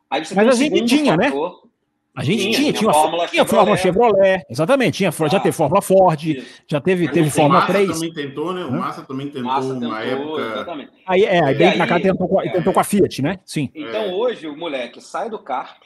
Aí 0.09 0.23
você 0.23 0.35
Mas 0.35 0.47
a 0.47 0.51
gente 0.53 0.85
tinha, 0.85 1.17
né? 1.17 1.25
fator, 1.25 1.61
né? 1.63 1.69
A 2.15 2.23
gente 2.23 2.41
tinha, 2.41 2.53
tinha, 2.53 2.73
tinha, 2.73 2.91
a 2.91 2.93
Fórmula, 2.93 3.27
tinha 3.27 3.45
Fórmula 3.45 3.75
Chevrolet, 3.75 4.45
exatamente, 4.47 4.97
tinha, 4.97 5.09
ah, 5.09 5.27
já 5.27 5.39
teve 5.39 5.51
Fórmula 5.51 5.81
Ford, 5.81 6.23
isso. 6.23 6.61
já 6.67 6.79
teve, 6.79 7.07
teve 7.09 7.31
Fórmula 7.31 7.61
Massa 7.61 7.73
3. 7.73 7.91
também 7.91 8.13
tentou, 8.13 8.53
né? 8.53 8.65
O 8.65 8.71
Massa 8.71 9.01
também 9.01 9.27
tentou 9.29 9.51
Massa 9.51 9.73
uma 9.73 10.03
época. 10.03 10.41
Exatamente. 10.41 10.91
Aí, 11.07 11.23
é, 11.23 11.43
aí 11.43 11.75
pra 11.75 11.87
cá 11.87 11.99
tentou, 11.99 12.41
é, 12.41 12.49
tentou 12.49 12.71
com 12.71 12.79
a 12.79 12.83
Fiat, 12.83 13.21
né? 13.23 13.39
Sim. 13.43 13.71
Então 13.73 14.03
é. 14.03 14.13
hoje 14.13 14.47
o 14.47 14.55
moleque 14.55 15.01
sai 15.01 15.27
do 15.27 15.39
kart, 15.39 15.81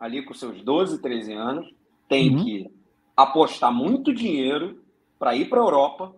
ali 0.00 0.24
com 0.24 0.34
seus 0.34 0.60
12, 0.60 1.00
13 1.00 1.32
anos, 1.34 1.72
tem 2.08 2.34
uhum. 2.34 2.44
que 2.44 2.70
apostar 3.16 3.72
muito 3.72 4.12
dinheiro 4.12 4.79
para 5.20 5.36
ir 5.36 5.50
para 5.50 5.60
a 5.60 5.62
Europa, 5.62 6.14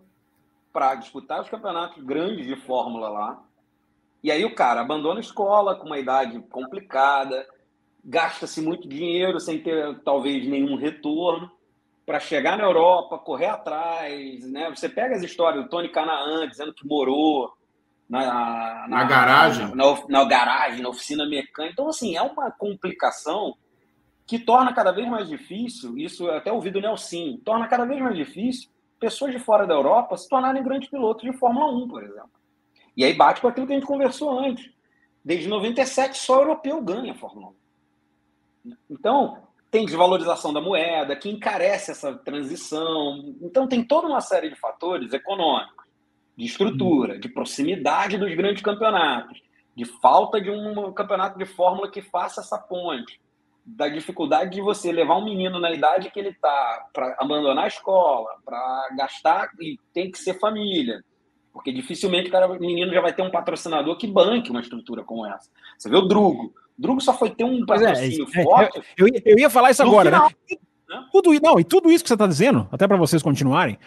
para 0.72 0.94
disputar 0.94 1.42
os 1.42 1.48
campeonatos 1.48 2.02
grandes 2.04 2.46
de 2.46 2.54
Fórmula 2.54 3.08
lá. 3.08 3.42
E 4.22 4.30
aí 4.30 4.44
o 4.44 4.54
cara 4.54 4.80
abandona 4.80 5.18
a 5.18 5.20
escola 5.20 5.74
com 5.74 5.86
uma 5.86 5.98
idade 5.98 6.38
complicada, 6.48 7.44
gasta-se 8.04 8.62
muito 8.62 8.88
dinheiro 8.88 9.40
sem 9.40 9.60
ter 9.60 9.98
talvez 10.04 10.46
nenhum 10.46 10.76
retorno 10.76 11.50
para 12.06 12.20
chegar 12.20 12.56
na 12.56 12.62
Europa, 12.62 13.18
correr 13.18 13.46
atrás, 13.46 14.48
né? 14.48 14.70
Você 14.70 14.88
pega 14.88 15.16
as 15.16 15.22
histórias 15.22 15.64
do 15.64 15.68
Tony 15.68 15.88
Canaan 15.88 16.48
dizendo 16.48 16.72
que 16.72 16.86
morou 16.86 17.52
na, 18.08 18.24
na, 18.24 18.88
na 18.88 19.04
garagem, 19.04 19.74
na, 19.74 19.84
na, 20.08 20.24
garagem, 20.24 20.80
na 20.80 20.88
oficina 20.88 21.26
mecânica. 21.26 21.72
Então 21.72 21.88
assim 21.88 22.16
é 22.16 22.22
uma 22.22 22.52
complicação 22.52 23.56
que 24.24 24.38
torna 24.38 24.72
cada 24.72 24.92
vez 24.92 25.08
mais 25.08 25.28
difícil. 25.28 25.98
Isso 25.98 26.28
eu 26.28 26.36
até 26.36 26.52
ouvi 26.52 26.70
do 26.70 26.80
Nelson, 26.80 27.40
torna 27.44 27.66
cada 27.66 27.84
vez 27.84 28.00
mais 28.00 28.16
difícil 28.16 28.70
pessoas 29.02 29.32
de 29.32 29.40
fora 29.40 29.66
da 29.66 29.74
Europa 29.74 30.16
se 30.16 30.28
tornarem 30.28 30.62
grandes 30.62 30.88
pilotos 30.88 31.28
de 31.28 31.36
Fórmula 31.36 31.66
1, 31.72 31.88
por 31.88 32.04
exemplo. 32.04 32.30
E 32.96 33.04
aí 33.04 33.12
bate 33.12 33.40
com 33.40 33.48
aquilo 33.48 33.66
que 33.66 33.72
a 33.72 33.76
gente 33.76 33.86
conversou 33.86 34.38
antes. 34.38 34.70
Desde 35.24 35.48
97, 35.48 36.16
só 36.16 36.40
europeu 36.40 36.80
ganha 36.80 37.10
a 37.10 37.16
Fórmula 37.16 37.48
1. 38.64 38.72
Então, 38.88 39.38
tem 39.72 39.84
desvalorização 39.84 40.52
da 40.52 40.60
moeda, 40.60 41.16
que 41.16 41.28
encarece 41.28 41.90
essa 41.90 42.14
transição. 42.14 43.34
Então, 43.42 43.66
tem 43.66 43.82
toda 43.82 44.06
uma 44.06 44.20
série 44.20 44.48
de 44.48 44.54
fatores 44.54 45.12
econômicos, 45.12 45.84
de 46.36 46.44
estrutura, 46.44 47.18
de 47.18 47.28
proximidade 47.28 48.16
dos 48.16 48.32
grandes 48.36 48.62
campeonatos, 48.62 49.42
de 49.74 49.84
falta 49.84 50.40
de 50.40 50.48
um 50.48 50.92
campeonato 50.92 51.36
de 51.36 51.44
Fórmula 51.44 51.90
que 51.90 52.02
faça 52.02 52.40
essa 52.40 52.56
ponte 52.56 53.20
da 53.64 53.88
dificuldade 53.88 54.50
de 54.50 54.60
você 54.60 54.90
levar 54.90 55.16
um 55.16 55.24
menino 55.24 55.58
na 55.60 55.70
idade 55.70 56.10
que 56.10 56.18
ele 56.18 56.30
está 56.30 56.86
para 56.92 57.16
abandonar 57.18 57.64
a 57.64 57.68
escola, 57.68 58.30
para 58.44 58.88
gastar 58.96 59.50
e 59.60 59.78
tem 59.92 60.10
que 60.10 60.18
ser 60.18 60.38
família. 60.38 61.02
Porque 61.52 61.72
dificilmente 61.72 62.28
o, 62.28 62.32
cara, 62.32 62.50
o 62.50 62.58
menino 62.58 62.92
já 62.92 63.00
vai 63.00 63.12
ter 63.12 63.22
um 63.22 63.30
patrocinador 63.30 63.96
que 63.96 64.06
banque 64.06 64.50
uma 64.50 64.60
estrutura 64.60 65.04
como 65.04 65.26
essa. 65.26 65.50
Você 65.78 65.88
vê 65.88 65.96
o 65.96 66.02
Drugo. 66.02 66.54
O 66.78 66.82
Drugo 66.82 67.00
só 67.00 67.12
foi 67.12 67.30
ter 67.30 67.44
um 67.44 67.62
é, 67.62 67.66
patrocínio 67.66 68.26
é, 68.34 68.42
forte. 68.42 68.78
É, 68.78 68.82
eu, 68.96 69.06
eu, 69.24 69.38
ia 69.38 69.50
falar 69.50 69.70
isso 69.70 69.82
agora, 69.82 70.10
né? 70.10 70.16
final, 70.16 70.30
né? 70.50 70.56
né? 70.88 71.08
Tudo, 71.12 71.32
não, 71.40 71.60
e 71.60 71.64
tudo 71.64 71.90
isso 71.90 72.02
que 72.02 72.08
você 72.08 72.14
está 72.14 72.26
dizendo, 72.26 72.66
até 72.72 72.88
para 72.88 72.96
vocês 72.96 73.22
continuarem, 73.22 73.78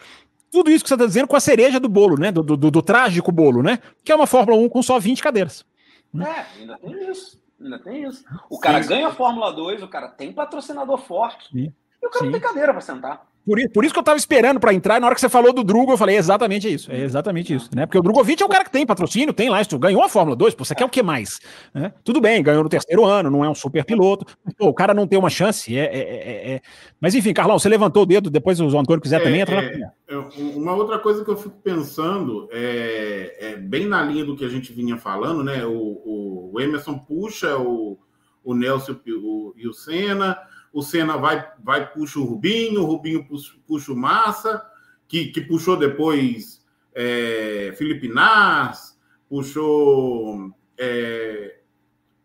tudo 0.51 0.69
isso 0.69 0.83
que 0.83 0.88
você 0.88 0.93
está 0.93 1.05
dizendo 1.05 1.27
com 1.27 1.35
a 1.35 1.39
cereja 1.39 1.79
do 1.79 1.89
bolo, 1.89 2.17
né? 2.17 2.31
Do, 2.31 2.43
do, 2.43 2.55
do, 2.55 2.81
trágico 2.81 3.31
bolo, 3.31 3.63
né? 3.63 3.79
Que 4.03 4.11
é 4.11 4.15
uma 4.15 4.27
Fórmula 4.27 4.57
1 4.61 4.69
com 4.69 4.81
só 4.83 4.99
20 4.99 5.21
cadeiras. 5.21 5.65
Né? 6.13 6.25
É, 6.29 6.61
ainda 6.61 6.77
tem 6.77 7.11
isso. 7.11 7.38
Ainda 7.59 7.79
tem 7.79 8.03
isso. 8.03 8.25
O 8.49 8.59
cara 8.59 8.81
Sim. 8.83 8.89
ganha 8.89 9.07
a 9.07 9.13
Fórmula 9.13 9.51
2, 9.51 9.81
o 9.83 9.87
cara 9.87 10.09
tem 10.09 10.33
patrocinador 10.33 10.97
forte. 10.97 11.49
Sim. 11.49 11.73
E 12.01 12.05
o 12.05 12.09
cara 12.09 12.25
Sim. 12.25 12.31
não 12.31 12.31
tem 12.31 12.41
cadeira 12.41 12.71
para 12.73 12.81
sentar. 12.81 13.27
Por, 13.45 13.60
por, 13.69 13.86
isso 13.86 13.93
que 13.93 13.99
eu 13.99 14.03
tava 14.03 14.17
esperando 14.17 14.60
para 14.60 14.73
entrar, 14.73 14.97
e 14.97 14.99
na 14.99 15.05
hora 15.05 15.13
que 15.13 15.21
você 15.21 15.29
falou 15.29 15.53
do 15.53 15.63
Drugo, 15.63 15.91
eu 15.91 15.97
falei 15.97 16.15
é 16.15 16.19
exatamente 16.19 16.71
isso. 16.73 16.91
É 16.91 17.03
exatamente 17.03 17.53
isso, 17.53 17.69
né? 17.75 17.86
Porque 17.86 17.99
o 17.99 18.01
Drogovic 18.01 18.41
é 18.41 18.45
o 18.45 18.49
cara 18.49 18.63
que 18.63 18.71
tem 18.71 18.86
patrocínio, 18.86 19.34
tem 19.34 19.49
lá, 19.49 19.62
isso, 19.62 19.77
ganhou 19.77 20.01
a 20.01 20.10
Fórmula 20.10 20.36
2, 20.36 20.55
pô, 20.55 20.65
você 20.65 20.73
quer 20.73 20.84
o 20.84 20.89
que 20.89 21.03
mais? 21.03 21.39
É, 21.73 21.91
tudo 22.03 22.19
bem, 22.19 22.41
ganhou 22.41 22.63
no 22.63 22.69
terceiro 22.69 23.05
ano, 23.05 23.29
não 23.29 23.45
é 23.45 23.49
um 23.49 23.53
super 23.53 23.86
piloto, 23.86 24.25
pô, 24.58 24.69
o 24.69 24.73
cara 24.73 24.95
não 24.95 25.05
tem 25.05 25.19
uma 25.19 25.29
chance, 25.29 25.77
é, 25.77 25.84
é, 25.84 25.99
é, 25.99 26.53
é, 26.53 26.62
Mas 26.99 27.13
enfim, 27.13 27.34
Carlão, 27.34 27.60
você 27.60 27.69
levantou 27.69 28.01
o 28.01 28.05
dedo, 28.05 28.31
depois 28.31 28.60
o 28.60 28.65
Antônio 28.79 29.01
quiser 29.01 29.21
também, 29.21 29.41
entra 29.41 29.62
na... 29.62 29.91
É, 30.08 30.17
uma 30.38 30.73
outra 30.73 30.97
coisa 30.97 31.23
que 31.23 31.29
eu 31.29 31.38
fico 31.38 31.55
pensando, 31.63 32.49
é, 32.51 33.58
bem 33.62 33.86
na 33.86 34.01
linha 34.01 34.25
do 34.25 34.36
que 34.36 34.43
a 34.43 34.49
gente 34.49 34.73
vinha 34.73 34.97
falando, 34.97 35.43
né? 35.43 35.63
O, 35.65 36.51
o 36.51 36.60
Emerson 36.60 36.97
puxa 36.97 37.58
o, 37.58 37.99
o 38.43 38.55
Nelson 38.55 38.95
o, 39.08 39.53
e 39.55 39.67
o 39.67 39.73
Senna 39.73 40.38
o 40.75 40.81
Senna 40.81 41.15
vai, 41.17 41.49
vai 41.63 41.89
puxa 41.89 42.19
o 42.19 42.25
Rubinho, 42.25 42.81
o 42.81 42.85
Rubinho 42.85 43.23
puxa, 43.23 43.53
puxa 43.65 43.93
o 43.93 43.95
Massa, 43.95 44.61
que, 45.07 45.27
que 45.27 45.39
puxou 45.39 45.77
depois 45.77 46.61
é, 46.93 47.73
Felipe 47.77 48.09
Nas, 48.09 48.99
puxou 49.29 50.53
é, 50.77 51.59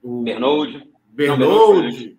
o. 0.03 0.25
Bernold. 1.13 2.10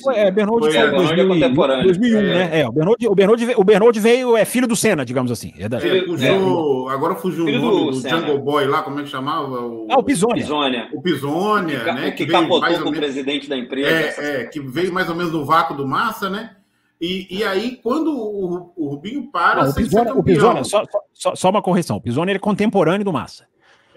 Foi, 0.00 0.14
é, 0.16 0.32
foi, 0.32 0.76
é, 0.76 0.90
2000, 0.90 1.82
2001, 1.82 2.18
é. 2.18 2.22
né? 2.22 2.60
É, 2.60 2.68
o 2.68 2.72
Bernold, 2.72 3.08
o 3.08 3.14
Bernold, 3.14 3.54
o 3.56 3.64
Bernold 3.64 4.00
veio, 4.00 4.36
é 4.36 4.44
filho 4.44 4.66
do 4.66 4.74
Senna, 4.74 5.04
digamos 5.04 5.30
assim. 5.30 5.52
É 5.58 5.68
da, 5.68 5.76
é, 5.78 6.04
fugiu, 6.04 6.88
agora 6.88 7.14
fugiu 7.14 7.44
o 7.44 7.50
nome 7.52 7.90
do, 7.92 8.00
do 8.00 8.08
Jungle 8.08 8.38
Boy 8.38 8.66
lá, 8.66 8.82
como 8.82 8.98
é 8.98 9.02
que 9.02 9.10
chamava? 9.10 9.60
O, 9.60 9.86
ah, 9.90 9.98
o 9.98 10.02
Pisônia. 10.02 10.42
Pisônia. 10.42 10.88
O 10.92 11.02
Pisônia, 11.02 11.80
que, 11.80 11.92
né? 11.92 12.10
Que, 12.12 12.24
que 12.24 12.32
capotou 12.32 12.82
com 12.82 12.88
o 12.88 12.92
presidente 12.92 13.48
da 13.48 13.56
empresa. 13.56 14.20
É, 14.22 14.42
é, 14.42 14.44
que 14.44 14.60
veio 14.60 14.92
mais 14.92 15.08
ou 15.08 15.14
menos 15.14 15.32
no 15.32 15.44
vácuo 15.44 15.76
do 15.76 15.86
Massa, 15.86 16.30
né? 16.30 16.52
E, 17.00 17.26
e 17.30 17.44
aí, 17.44 17.78
quando 17.82 18.10
o, 18.10 18.72
o 18.76 18.88
Rubinho 18.88 19.30
para... 19.30 19.64
Não, 19.64 20.18
o 20.18 20.22
Pisônia 20.22 20.64
só, 20.64 20.84
só, 21.14 21.34
só, 21.34 21.48
uma 21.48 21.62
correção, 21.62 21.96
o 21.96 22.00
Pisônia 22.00 22.34
é 22.34 22.38
contemporâneo 22.38 23.04
do 23.04 23.12
Massa. 23.12 23.46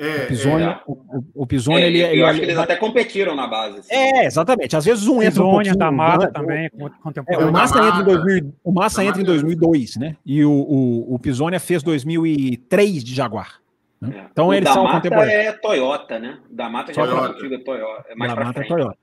É, 0.03 0.23
o 0.23 0.27
Pisoni, 0.27 0.63
é. 0.63 0.79
o, 0.85 1.23
o 1.33 1.47
Pisoni 1.47 1.81
é, 1.81 1.87
ele, 1.87 2.01
eu 2.01 2.07
ele, 2.07 2.23
acho 2.23 2.39
que 2.39 2.45
eles 2.45 2.57
até 2.57 2.75
competiram 2.75 3.35
na 3.35 3.47
base. 3.47 3.79
Assim. 3.79 3.93
É, 3.93 4.25
exatamente. 4.25 4.75
Às 4.75 4.83
vezes 4.83 5.07
um 5.07 5.21
entra 5.21 5.41
um 5.41 5.51
pouquinho... 5.51 5.77
da 5.77 5.89
Mata 5.89 6.29
também, 6.29 6.69
é, 7.27 7.37
o 7.37 7.51
Massa 7.51 7.81
entra 7.87 8.01
em 8.01 8.03
2000, 8.03 8.53
o 8.63 8.71
Massa 8.73 9.05
entra 9.05 9.21
em 9.21 9.23
2002, 9.25 9.95
né? 9.95 10.17
E 10.25 10.43
o, 10.43 10.51
o, 10.51 11.15
o 11.15 11.19
Pisonia 11.19 11.59
fez 11.59 11.81
2003 11.81 13.01
de 13.01 13.15
Jaguar. 13.15 13.61
Né? 14.01 14.13
É. 14.13 14.27
Então 14.29 14.47
o 14.47 14.53
eles 14.53 14.67
são 14.67 14.85
contemporâneos. 14.85 15.31
é 15.31 15.51
Toyota, 15.53 16.19
né? 16.19 16.39
Da 16.51 16.67
Mata 16.67 16.93
já 16.93 17.01
Toyota. 17.01 17.25
é 17.25 17.35
antiga 17.35 17.63
Toyota. 17.63 18.05
É 18.09 18.15
mais 18.15 18.35
da 18.35 18.43
Mata 18.43 18.59
é 18.61 18.67
Toyota. 18.67 18.97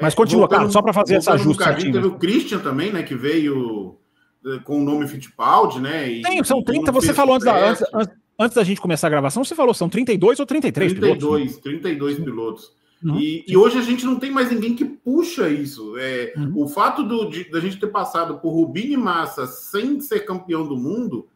Mas 0.00 0.14
continua, 0.14 0.48
cara, 0.48 0.68
só 0.70 0.80
para 0.80 0.92
fazer 0.92 1.16
essa 1.16 1.36
justa. 1.36 1.74
Teve 1.74 1.98
o 1.98 2.18
Christian 2.18 2.60
também, 2.60 2.92
né? 2.92 3.02
Que 3.02 3.16
veio 3.16 3.98
eh, 4.46 4.60
com 4.62 4.80
o 4.80 4.84
nome 4.84 5.08
Fittipaldi, 5.08 5.80
né? 5.80 6.08
E, 6.08 6.22
Tem, 6.22 6.44
são 6.44 6.62
30, 6.62 6.92
você 6.92 7.14
falou 7.14 7.34
antes 7.34 7.46
da, 7.46 7.70
antes, 7.70 7.84
antes, 7.92 8.14
da 8.54 8.64
gente 8.64 8.80
começar 8.80 9.06
a 9.06 9.10
gravação, 9.10 9.44
você 9.44 9.54
falou, 9.54 9.72
são 9.72 9.88
32 9.88 10.40
ou 10.40 10.46
33 10.46 10.92
32, 10.92 11.18
pilotos? 11.18 11.56
32 11.58 12.18
pilotos. 12.18 12.72
Uhum. 13.02 13.18
E, 13.18 13.44
e, 13.46 13.56
hoje 13.56 13.78
a 13.78 13.82
gente 13.82 14.04
não 14.04 14.18
tem 14.18 14.30
mais 14.30 14.50
ninguém 14.50 14.74
que 14.74 14.84
puxa 14.84 15.48
isso. 15.48 15.96
É, 15.98 16.32
uhum. 16.36 16.52
O 16.56 16.68
fato 16.68 17.02
do, 17.02 17.28
de, 17.28 17.50
da 17.50 17.60
gente 17.60 17.78
ter 17.78 17.88
passado 17.88 18.38
por 18.38 18.50
Rubinho 18.50 18.94
e 18.94 18.96
Massa 18.96 19.46
sem 19.46 20.00
ser 20.00 20.20
campeão 20.20 20.66
do 20.66 20.76
mundo, 20.76 21.28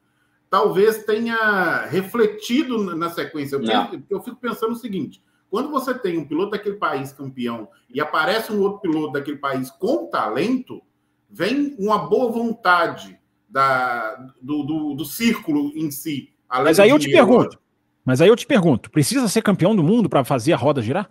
talvez 0.49 1.05
tenha 1.05 1.87
refletido 1.87 2.97
na 2.97 3.11
sequência. 3.11 3.57
Eu, 3.57 3.61
penso, 3.61 4.05
eu 4.09 4.21
fico 4.23 4.37
pensando 4.37 4.73
o 4.73 4.77
seguinte: 4.77 5.23
quando 5.51 5.71
você 5.71 5.93
tem 5.93 6.19
um 6.19 6.27
piloto 6.27 6.53
daquele 6.53 6.77
país 6.77 7.13
campeão 7.13 7.69
e 7.93 8.01
aparece 8.01 8.53
um 8.53 8.61
outro 8.61 8.81
piloto 8.81 9.13
daquele 9.13 9.39
país 9.39 9.71
com 9.71 10.07
talento, 10.07 10.83
vem 11.29 11.77
uma 11.79 11.99
boa 11.99 12.33
vontade 12.33 13.19
da, 13.49 14.15
do, 14.41 14.63
do, 14.63 14.95
do 14.95 15.05
círculo 15.05 15.73
em 15.75 15.91
si. 15.91 16.33
Mas 16.51 16.81
aí 16.81 16.91
eu 16.91 16.99
te 16.99 17.11
pergunto. 17.11 17.59
Mas 18.05 18.21
aí 18.21 18.29
eu 18.29 18.37
te 18.37 18.47
pergunto, 18.47 18.91
precisa 18.91 19.29
ser 19.29 19.43
campeão 19.43 19.77
do 19.77 19.83
mundo 19.83 20.09
para 20.09 20.25
fazer 20.25 20.53
a 20.53 20.57
roda 20.57 20.83
girar? 20.83 21.11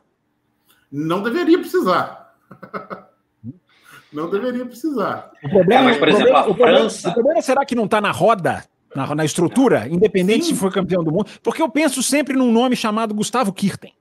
Não 0.91 1.21
deveria 1.21 1.59
precisar. 1.59 2.33
não 4.11 4.29
deveria 4.29 4.65
precisar. 4.65 5.31
O 5.43 5.49
problema, 5.49 5.81
é, 5.81 5.85
mas, 5.85 5.97
por 5.97 6.07
exemplo, 6.09 6.43
problema, 6.43 6.71
a 6.71 6.79
França... 6.79 7.09
O 7.09 7.13
problema 7.13 7.41
será 7.41 7.65
que 7.65 7.75
não 7.75 7.85
está 7.85 8.01
na 8.01 8.11
roda, 8.11 8.65
na, 8.95 9.15
na 9.15 9.23
estrutura, 9.23 9.87
independente 9.87 10.45
Sim. 10.45 10.53
se 10.53 10.59
for 10.59 10.73
campeão 10.73 11.03
do 11.03 11.11
mundo? 11.11 11.27
Porque 11.43 11.61
eu 11.61 11.69
penso 11.69 12.01
sempre 12.01 12.35
num 12.35 12.51
nome 12.51 12.75
chamado 12.75 13.13
Gustavo 13.13 13.53
Kirten. 13.53 13.93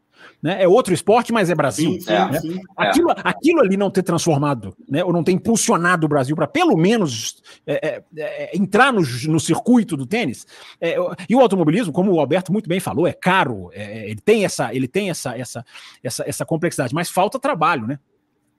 Né? 0.43 0.63
É 0.63 0.69
outro 0.69 0.95
esporte, 0.95 1.33
mas 1.33 1.51
é 1.51 1.55
Brasil. 1.55 1.93
Sim, 1.93 2.01
sim, 2.01 2.13
né? 2.13 2.41
sim. 2.41 2.61
Aquilo, 2.77 3.11
aquilo 3.11 3.61
ali 3.61 3.77
não 3.77 3.91
ter 3.91 4.03
transformado, 4.03 4.75
né? 4.89 5.03
ou 5.03 5.13
não 5.13 5.25
ter 5.25 5.33
impulsionado 5.33 6.07
o 6.07 6.09
Brasil 6.09 6.37
para 6.37 6.47
pelo 6.47 6.77
menos 6.77 7.43
é, 7.67 7.89
é, 7.89 8.03
é, 8.17 8.57
entrar 8.57 8.93
no, 8.93 9.01
no 9.01 9.41
circuito 9.41 9.97
do 9.97 10.07
tênis. 10.07 10.47
É, 10.81 10.97
e 11.29 11.35
o 11.35 11.41
automobilismo, 11.41 11.93
como 11.93 12.13
o 12.13 12.21
Alberto 12.21 12.53
muito 12.53 12.69
bem 12.69 12.79
falou, 12.79 13.07
é 13.07 13.13
caro, 13.13 13.71
é, 13.73 14.09
ele 14.09 14.21
tem 14.21 14.45
essa, 14.45 14.73
ele 14.73 14.87
tem 14.87 15.11
essa, 15.11 15.37
essa, 15.37 15.65
essa, 16.03 16.25
essa 16.27 16.47
complexidade, 16.47 16.95
mas 16.95 17.11
falta 17.11 17.39
trabalho, 17.39 17.87
né? 17.87 17.99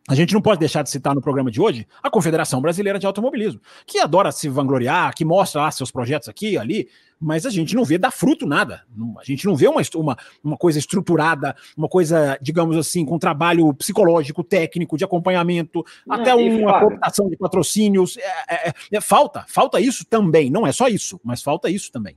A 0.08 0.16
gente 0.16 0.34
não 0.34 0.42
pode 0.42 0.60
deixar 0.60 0.82
de 0.82 0.90
citar 0.90 1.14
no 1.14 1.22
programa 1.22 1.52
de 1.52 1.62
hoje 1.62 1.88
a 2.02 2.10
Confederação 2.10 2.62
Brasileira 2.62 2.98
de 2.98 3.06
Automobilismo, 3.06 3.62
que 3.86 4.00
adora 4.00 4.32
se 4.32 4.50
vangloriar, 4.50 5.14
que 5.14 5.24
mostra 5.24 5.62
lá 5.62 5.72
seus 5.72 5.92
projetos 5.92 6.28
aqui 6.28 6.58
ali, 6.58 6.88
mas 7.20 7.46
a 7.46 7.50
gente 7.50 7.76
não 7.76 7.84
vê 7.84 7.98
dar 7.98 8.12
fruto 8.12 8.48
nada. 8.48 8.84
A 9.20 9.24
gente 9.24 9.46
não 9.46 9.56
vê 9.56 9.68
uma, 9.68 9.82
uma, 9.96 10.18
uma 10.44 10.58
coisa 10.58 10.80
estruturada, 10.80 11.56
uma 11.78 11.88
coisa, 11.88 12.40
digamos 12.42 12.78
assim, 12.78 13.06
com 13.06 13.20
trabalho 13.20 13.74
psicológico, 13.74 14.44
técnico, 14.44 14.98
de 14.98 15.04
acompanhamento, 15.04 15.84
não, 16.08 16.16
até 16.16 16.34
uma 16.34 16.80
cooptação 16.80 17.30
de 17.30 17.36
patrocínios. 17.36 18.18
É, 18.18 18.70
é, 18.70 18.74
é, 18.94 19.02
falta, 19.02 19.46
falta 19.48 19.82
isso 19.82 20.06
também. 20.06 20.50
Não 20.50 20.66
é 20.66 20.72
só 20.72 20.88
isso, 20.88 21.20
mas 21.24 21.44
falta 21.44 21.70
isso 21.70 21.92
também. 21.92 22.16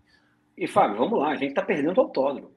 E, 0.57 0.68
Fábio, 0.68 0.99
vamos 0.99 1.18
lá, 1.18 1.31
a 1.31 1.37
gente 1.37 1.51
está 1.51 1.62
perdendo 1.62 1.99
o 1.99 2.01
autódromo. 2.01 2.53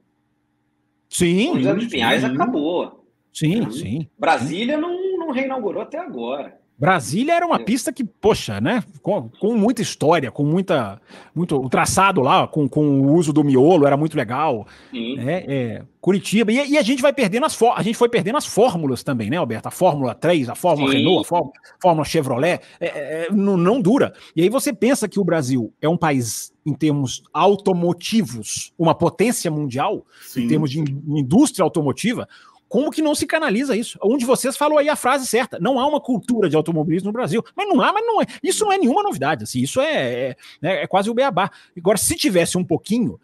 Sim. 1.08 1.50
O 1.50 1.58
José 1.58 1.74
dos 1.74 1.86
Pinhais 1.86 2.22
sim. 2.22 2.28
acabou. 2.28 3.04
Sim, 3.32 3.70
sim. 3.70 4.08
Brasília 4.18 4.78
não 4.78 5.05
não 5.26 5.34
reinaugurou 5.34 5.82
até 5.82 5.98
agora. 5.98 6.58
Brasília 6.78 7.32
era 7.32 7.46
uma 7.46 7.58
pista 7.58 7.90
que, 7.90 8.04
poxa, 8.04 8.60
né? 8.60 8.84
Com, 9.00 9.30
com 9.40 9.56
muita 9.56 9.80
história, 9.80 10.30
com 10.30 10.44
muita. 10.44 11.00
Muito, 11.34 11.56
o 11.56 11.70
traçado 11.70 12.20
lá, 12.20 12.46
com, 12.46 12.68
com 12.68 13.00
o 13.00 13.14
uso 13.14 13.32
do 13.32 13.42
miolo, 13.42 13.86
era 13.86 13.96
muito 13.96 14.14
legal. 14.14 14.66
Sim. 14.90 15.16
Né, 15.16 15.44
é, 15.48 15.82
Curitiba. 16.02 16.52
E, 16.52 16.72
e, 16.72 16.78
a 16.78 16.82
gente 16.82 17.00
vai 17.00 17.14
perdendo 17.14 17.46
as 17.46 17.60
A 17.62 17.82
gente 17.82 17.96
foi 17.96 18.10
perdendo 18.10 18.36
as 18.36 18.44
fórmulas 18.44 19.02
também, 19.02 19.30
né, 19.30 19.38
Alberto? 19.38 19.68
A 19.68 19.70
Fórmula 19.70 20.14
3, 20.14 20.50
a 20.50 20.54
Fórmula 20.54 20.90
Sim. 20.90 20.98
Renault, 20.98 21.24
a 21.24 21.28
Fórmula, 21.28 21.52
Fórmula 21.80 22.04
Chevrolet. 22.04 22.60
É, 22.78 22.86
é, 22.86 23.28
não, 23.32 23.56
não 23.56 23.80
dura. 23.80 24.12
E 24.34 24.42
aí 24.42 24.50
você 24.50 24.70
pensa 24.70 25.08
que 25.08 25.18
o 25.18 25.24
Brasil 25.24 25.72
é 25.80 25.88
um 25.88 25.96
país, 25.96 26.52
em 26.66 26.74
termos 26.74 27.22
automotivos, 27.32 28.74
uma 28.78 28.94
potência 28.94 29.50
mundial, 29.50 30.04
Sim. 30.20 30.44
em 30.44 30.48
termos 30.48 30.70
de 30.70 30.80
indústria 30.80 31.64
automotiva. 31.64 32.28
Como 32.68 32.90
que 32.90 33.00
não 33.00 33.14
se 33.14 33.26
canaliza 33.26 33.76
isso? 33.76 33.98
Um 34.02 34.16
de 34.16 34.24
vocês 34.24 34.56
falou 34.56 34.78
aí 34.78 34.88
a 34.88 34.96
frase 34.96 35.26
certa. 35.26 35.58
Não 35.60 35.78
há 35.78 35.86
uma 35.86 36.00
cultura 36.00 36.48
de 36.48 36.56
automobilismo 36.56 37.08
no 37.08 37.12
Brasil. 37.12 37.42
Mas 37.54 37.68
não 37.68 37.80
há, 37.80 37.92
mas 37.92 38.04
não 38.04 38.20
é. 38.20 38.26
Isso 38.42 38.64
não 38.64 38.72
é 38.72 38.78
nenhuma 38.78 39.02
novidade. 39.02 39.44
Assim, 39.44 39.60
isso 39.60 39.80
é, 39.80 40.30
é, 40.30 40.36
né, 40.60 40.82
é 40.82 40.86
quase 40.86 41.08
o 41.08 41.14
beabá. 41.14 41.50
Agora, 41.76 41.96
se 41.96 42.16
tivesse 42.16 42.58
um 42.58 42.64
pouquinho, 42.64 43.20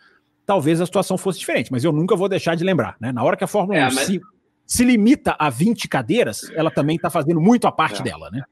talvez 0.46 0.80
a 0.80 0.86
situação 0.86 1.18
fosse 1.18 1.40
diferente. 1.40 1.72
Mas 1.72 1.82
eu 1.82 1.90
nunca 1.90 2.14
vou 2.14 2.28
deixar 2.28 2.54
de 2.54 2.62
lembrar. 2.62 2.96
Né? 3.00 3.10
Na 3.10 3.24
hora 3.24 3.36
que 3.36 3.42
a 3.42 3.48
Fórmula 3.48 3.78
é, 3.78 3.82
1 3.82 3.84
mas... 3.86 3.94
se, 4.06 4.20
se, 4.64 4.84
limita 4.84 5.34
a 5.36 5.50
20 5.50 5.88
cadeiras, 5.88 6.48
ela 6.54 6.70
também 6.70 6.94
está 6.94 7.10
fazendo 7.10 7.40
muito 7.40 7.66
a 7.66 7.72
parte 7.72 8.00
é. 8.00 8.04
dela, 8.04 8.30
né? 8.30 8.42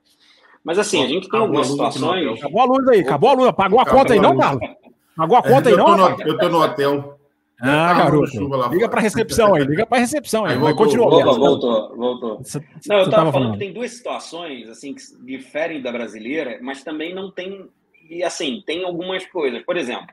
Mas 0.64 0.78
assim, 0.78 1.04
a 1.04 1.06
gente 1.06 1.28
tem 1.28 1.40
algumas 1.40 1.68
situações. 1.68 2.38
Acabou 2.38 2.60
a 2.60 2.64
luz 2.64 2.88
aí, 2.88 3.00
acabou 3.00 3.30
a 3.30 3.32
luz. 3.32 3.52
Pagou 3.52 3.80
a 3.80 3.86
conta 3.86 4.12
aí, 4.12 4.20
não, 4.20 4.36
Carlos? 4.36 4.68
Pagou 5.16 5.36
a 5.36 5.42
conta 5.42 5.68
aí, 5.68 5.76
não? 5.78 6.20
eu 6.20 6.36
tô 6.36 6.48
no 6.48 6.62
hotel. 6.62 7.19
Ah, 7.62 7.94
garoto. 7.94 8.70
Liga 8.70 8.88
para 8.88 9.00
recepção 9.00 9.54
aí, 9.54 9.64
liga 9.64 9.86
para 9.86 9.98
recepção 9.98 10.44
aí. 10.44 10.56
Vai 10.56 10.74
continuar. 10.74 11.10
Voltou, 11.10 11.38
voltou, 11.38 11.96
voltou. 11.96 12.42
Não, 12.86 12.96
eu 12.96 13.04
estava 13.04 13.16
falando, 13.16 13.32
falando 13.32 13.52
que 13.52 13.58
tem 13.58 13.72
duas 13.72 13.90
situações 13.92 14.68
assim 14.68 14.94
que 14.94 15.02
diferem 15.24 15.82
da 15.82 15.92
brasileira, 15.92 16.58
mas 16.62 16.82
também 16.82 17.14
não 17.14 17.30
tem 17.30 17.68
e 18.10 18.24
assim, 18.24 18.62
tem 18.66 18.84
algumas 18.84 19.24
coisas. 19.26 19.62
Por 19.62 19.76
exemplo, 19.76 20.08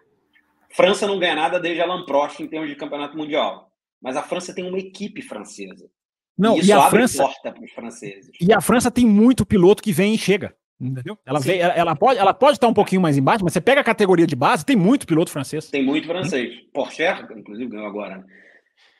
França 0.69 1.07
não 1.07 1.17
ganha 1.17 1.35
nada 1.35 1.59
desde 1.59 1.81
Alain 1.81 2.05
Prost 2.05 2.39
em 2.39 2.47
termos 2.47 2.69
de 2.69 2.75
campeonato 2.75 3.17
mundial, 3.17 3.71
mas 4.01 4.15
a 4.15 4.21
França 4.21 4.53
tem 4.53 4.67
uma 4.67 4.77
equipe 4.77 5.21
francesa. 5.21 5.89
Não, 6.37 6.57
e, 6.57 6.65
e 6.65 6.71
a 6.71 6.89
França 6.89 7.23
porta 7.23 7.51
para 7.51 7.63
os 7.63 7.71
franceses. 7.71 8.29
E 8.39 8.53
a 8.53 8.61
França 8.61 8.91
tem 8.91 9.07
muito 9.07 9.45
piloto 9.45 9.81
que 9.81 9.91
vem 9.91 10.13
e 10.13 10.17
chega. 10.17 10.55
Entendeu? 10.79 11.17
Ela, 11.25 11.39
vem, 11.39 11.59
ela, 11.59 11.73
ela, 11.73 11.95
pode, 11.95 12.19
ela 12.19 12.33
pode 12.33 12.57
estar 12.57 12.67
um 12.67 12.73
pouquinho 12.73 13.01
mais 13.01 13.17
embaixo, 13.17 13.43
mas 13.43 13.53
você 13.53 13.61
pega 13.61 13.81
a 13.81 13.83
categoria 13.83 14.27
de 14.27 14.35
base, 14.35 14.65
tem 14.65 14.75
muito 14.75 15.07
piloto 15.07 15.31
francês. 15.31 15.69
Tem 15.69 15.83
muito 15.83 16.07
francês. 16.07 16.55
Hum. 16.55 16.69
Porsche, 16.73 17.03
inclusive, 17.35 17.69
ganhou 17.69 17.87
agora. 17.87 18.17
Né? 18.19 18.23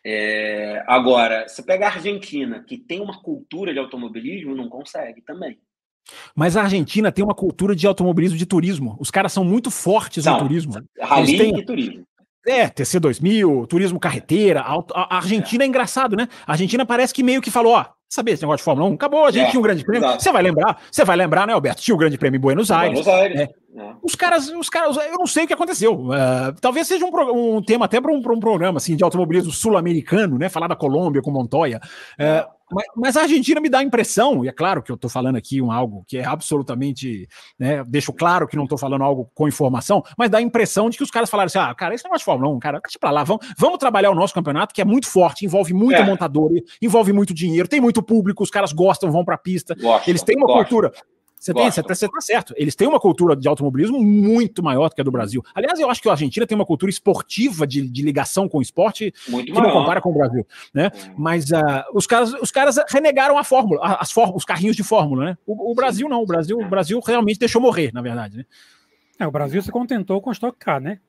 É, 0.04 0.84
agora, 0.88 1.48
você 1.48 1.62
pega 1.62 1.86
a 1.86 1.94
Argentina, 1.94 2.64
que 2.64 2.78
tem 2.78 3.00
uma 3.00 3.22
cultura 3.22 3.74
de 3.74 3.80
automobilismo, 3.80 4.56
não 4.56 4.70
consegue 4.70 5.22
também. 5.22 5.60
Mas 6.36 6.56
a 6.56 6.64
Argentina 6.64 7.12
tem 7.12 7.24
uma 7.24 7.36
cultura 7.36 7.76
de 7.76 7.86
automobilismo 7.86 8.38
de 8.38 8.46
turismo. 8.46 8.96
Os 9.00 9.12
caras 9.12 9.34
são 9.34 9.44
muito 9.44 9.70
fortes 9.70 10.26
não, 10.26 10.34
no 10.34 10.40
turismo. 10.40 10.74
Rally 11.00 11.38
têm... 11.38 11.58
e 11.60 11.66
turismo. 11.66 12.08
É, 12.48 12.70
TC2000, 12.70 13.68
turismo 13.68 14.00
carreteira. 14.00 14.62
A, 14.62 15.18
Argentina 15.18 15.64
é. 15.64 15.66
é 15.66 15.68
engraçado, 15.68 16.16
né? 16.16 16.28
A 16.46 16.54
Argentina 16.54 16.86
parece 16.86 17.14
que 17.14 17.22
meio 17.22 17.42
que 17.42 17.52
falou, 17.52 17.74
ó, 17.74 17.86
saber 18.08 18.32
esse 18.32 18.42
negócio 18.42 18.60
de 18.60 18.64
Fórmula 18.64 18.90
1? 18.90 18.94
Acabou, 18.94 19.26
a 19.26 19.32
gente 19.32 19.48
é, 19.48 19.50
tinha 19.50 19.60
um 19.60 19.64
grande 19.64 19.84
prêmio. 19.84 20.10
Você 20.14 20.32
vai 20.32 20.42
lembrar, 20.42 20.82
você 20.90 21.04
vai 21.04 21.18
lembrar, 21.18 21.46
né, 21.46 21.54
Alberto? 21.54 21.82
Tinha 21.82 21.94
o 21.94 21.98
um 21.98 22.00
grande 22.00 22.18
prêmio 22.18 22.38
em 22.38 22.42
Buenos 22.42 22.72
Aires. 22.72 23.04
Buenos 23.04 23.22
Aires. 23.22 23.42
É. 23.42 23.50
É. 23.78 23.94
Os 24.02 24.16
caras, 24.16 24.50
os 24.50 24.70
caras, 24.70 24.98
eu 24.98 25.20
não 25.20 25.28
sei 25.28 25.44
o 25.44 25.48
que 25.48 25.54
aconteceu. 25.54 25.94
Uh, 25.94 26.54
talvez 26.60 26.88
seja 26.88 27.06
um, 27.06 27.58
um 27.58 27.62
tema 27.62 27.86
até 27.86 28.02
para 28.02 28.12
um, 28.12 28.18
um, 28.18 28.40
programa 28.40 28.78
assim 28.78 28.96
de 28.96 29.04
automobilismo 29.04 29.52
sul-americano, 29.52 30.38
né? 30.38 30.50
Falar 30.50 30.68
da 30.68 30.76
Colômbia 30.76 31.22
com 31.22 31.30
Montoya. 31.30 31.80
Uh, 32.20 32.57
mas, 32.72 32.86
mas, 32.96 33.18
a 33.18 33.22
Argentina 33.22 33.62
me 33.62 33.70
dá 33.70 33.80
a 33.80 33.84
impressão, 33.84 34.44
e 34.44 34.48
é 34.48 34.52
claro 34.52 34.84
que 34.84 34.92
eu 34.92 34.96
estou 34.96 35.10
falando 35.10 35.36
aqui 35.36 35.62
um 35.62 35.72
algo 35.72 36.04
que 36.08 36.18
é 36.18 36.26
absolutamente, 36.26 37.28
né, 37.58 37.84
deixo 37.86 38.12
claro 38.12 38.48
que 38.48 38.56
não 38.56 38.64
estou 38.64 38.78
falando 38.78 39.04
algo 39.04 39.30
com 39.34 39.48
informação, 39.48 40.04
mas 40.18 40.30
dá 40.30 40.38
a 40.38 40.42
impressão 40.42 40.90
de 40.90 40.98
que 40.98 41.04
os 41.04 41.12
caras 41.12 41.30
falaram 41.30 41.48
assim: 41.48 41.60
ah, 41.60 41.74
cara, 41.74 41.96
esse 41.96 42.04
negócio 42.04 42.20
de 42.20 42.26
Fórmula 42.26 42.54
1, 42.56 42.60
cara, 42.60 42.80
deixa 42.84 43.00
pra 43.00 43.12
lá, 43.12 43.24
vamos, 43.24 43.46
vamos 43.58 43.78
trabalhar 43.78 44.12
o 44.12 44.16
nosso 44.16 44.34
campeonato, 44.34 44.74
que 44.74 44.82
é 44.82 44.86
muito 44.86 45.08
forte, 45.08 45.46
envolve 45.46 45.74
muita 45.74 46.02
é. 46.02 46.06
montadora, 46.06 46.56
envolve 46.82 47.14
muito 47.14 47.34
dinheiro, 47.34 47.68
tem 47.68 47.80
muito 47.80 48.04
público, 48.04 48.44
os 48.44 48.50
caras 48.50 48.74
gostam, 48.74 49.12
vão 49.12 49.24
pra 49.24 49.38
pista, 49.38 49.74
gostam, 49.76 50.04
eles 50.08 50.24
têm 50.24 50.36
uma 50.36 50.48
gostam. 50.48 50.64
cultura. 50.64 50.92
Você, 51.40 51.54
tem, 51.54 51.70
você, 51.70 51.84
tá, 51.84 51.94
você 51.94 52.10
tá 52.10 52.20
certo. 52.20 52.54
Eles 52.58 52.76
têm 52.76 52.88
uma 52.88 53.00
cultura 53.00 53.36
de 53.36 53.48
automobilismo 53.48 54.02
muito 54.02 54.64
maior 54.64 54.90
do 54.90 54.96
que 54.96 55.02
a 55.02 55.04
do 55.04 55.12
Brasil. 55.12 55.44
Aliás, 55.54 55.80
eu 55.80 55.90
acho 55.90 56.02
que 56.02 56.10
a 56.10 56.12
Argentina 56.12 56.48
tem 56.48 56.56
uma 56.56 56.66
cultura 56.66 56.90
esportiva 56.90 57.68
de, 57.68 57.88
de 57.88 58.02
ligação 58.02 58.50
com 58.50 58.58
o 58.58 58.62
esporte 58.62 59.14
muito 59.30 59.46
que 59.46 59.54
maior. 59.54 59.68
não 59.68 59.74
compara 59.74 60.02
com 60.02 60.10
o 60.10 60.14
Brasil. 60.14 60.46
Né? 60.74 60.92
Hum. 60.94 61.14
Mas 61.18 61.52
uh, 61.52 61.84
os, 61.94 62.08
caras, 62.08 62.34
os 62.34 62.52
caras 62.52 62.78
renegaram 62.90 63.38
a 63.38 63.44
fórmula, 63.44 63.80
as 64.00 64.12
os 64.34 64.44
carrinhos 64.44 64.76
de 64.76 64.84
fórmula. 64.84 65.26
Né? 65.26 65.38
O, 65.46 65.72
o 65.72 65.76
Brasil 65.76 66.10
não. 66.10 66.24
O 66.24 66.26
Brasil, 66.26 66.58
o 66.60 66.68
Brasil 66.68 67.00
realmente 67.06 67.40
deixou 67.40 67.62
morrer, 67.62 67.92
na 67.94 68.02
verdade. 68.02 68.38
Né? 68.38 68.46
É, 69.20 69.28
o 69.28 69.32
Brasil 69.32 69.62
se 69.62 69.72
contentou 69.72 70.20
com 70.20 70.32
o 70.32 70.34
Stock 70.34 70.58
Car, 70.58 70.82
né? 70.82 71.00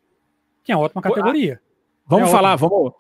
Que 0.62 0.72
é 0.72 0.76
ótima 0.76 1.00
categoria. 1.00 1.60
Vamos 2.08 2.30
é 2.30 2.32
falar, 2.32 2.56
vamos. 2.56 2.92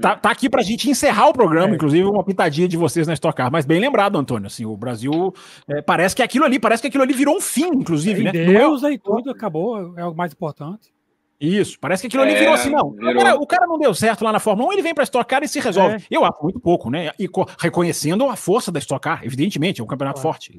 Tá, 0.00 0.16
tá 0.16 0.30
aqui 0.30 0.50
para 0.50 0.60
a 0.60 0.64
gente 0.64 0.90
encerrar 0.90 1.28
o 1.28 1.32
programa, 1.32 1.72
é. 1.72 1.74
inclusive 1.76 2.02
uma 2.04 2.24
pitadinha 2.24 2.66
de 2.66 2.76
vocês 2.76 3.06
na 3.06 3.14
Stock 3.14 3.36
Car. 3.36 3.52
Mas 3.52 3.64
bem 3.64 3.80
lembrado, 3.80 4.18
Antônio. 4.18 4.48
Assim, 4.48 4.64
o 4.64 4.76
Brasil 4.76 5.32
é, 5.68 5.80
parece 5.80 6.16
que 6.16 6.22
aquilo 6.22 6.44
ali, 6.44 6.58
parece 6.58 6.82
que 6.82 6.88
aquilo 6.88 7.04
ali 7.04 7.12
virou 7.12 7.36
um 7.36 7.40
fim, 7.40 7.68
inclusive, 7.68 8.20
e 8.20 8.24
né? 8.24 8.32
Deus 8.32 8.82
aí 8.82 8.98
tudo 8.98 9.30
acabou, 9.30 9.96
é 9.96 10.04
o 10.04 10.12
mais 10.12 10.32
importante. 10.32 10.92
Isso, 11.40 11.78
parece 11.80 12.02
que 12.02 12.06
aquilo 12.08 12.22
ali 12.22 12.34
virou 12.34 12.54
assim, 12.54 12.70
não. 12.70 12.90
Virou. 12.90 13.12
O, 13.12 13.16
cara, 13.16 13.36
o, 13.36 13.46
cara, 13.46 13.66
não 13.66 13.78
deu 13.78 13.94
certo 13.94 14.24
lá 14.24 14.32
na 14.32 14.40
Fórmula 14.40 14.68
1, 14.70 14.72
ele 14.72 14.82
vem 14.82 14.94
para 14.94 15.04
Stock 15.04 15.28
Car 15.28 15.42
e 15.42 15.48
se 15.48 15.60
resolve. 15.60 15.96
É. 15.96 16.00
Eu 16.10 16.24
acho 16.24 16.42
muito 16.42 16.58
pouco, 16.58 16.90
né? 16.90 17.10
E 17.18 17.28
reconhecendo 17.58 18.28
a 18.28 18.36
força 18.36 18.72
da 18.72 18.78
Stock 18.80 19.02
Car, 19.02 19.24
evidentemente, 19.24 19.80
é 19.80 19.84
um 19.84 19.86
campeonato 19.86 20.20
forte. 20.20 20.56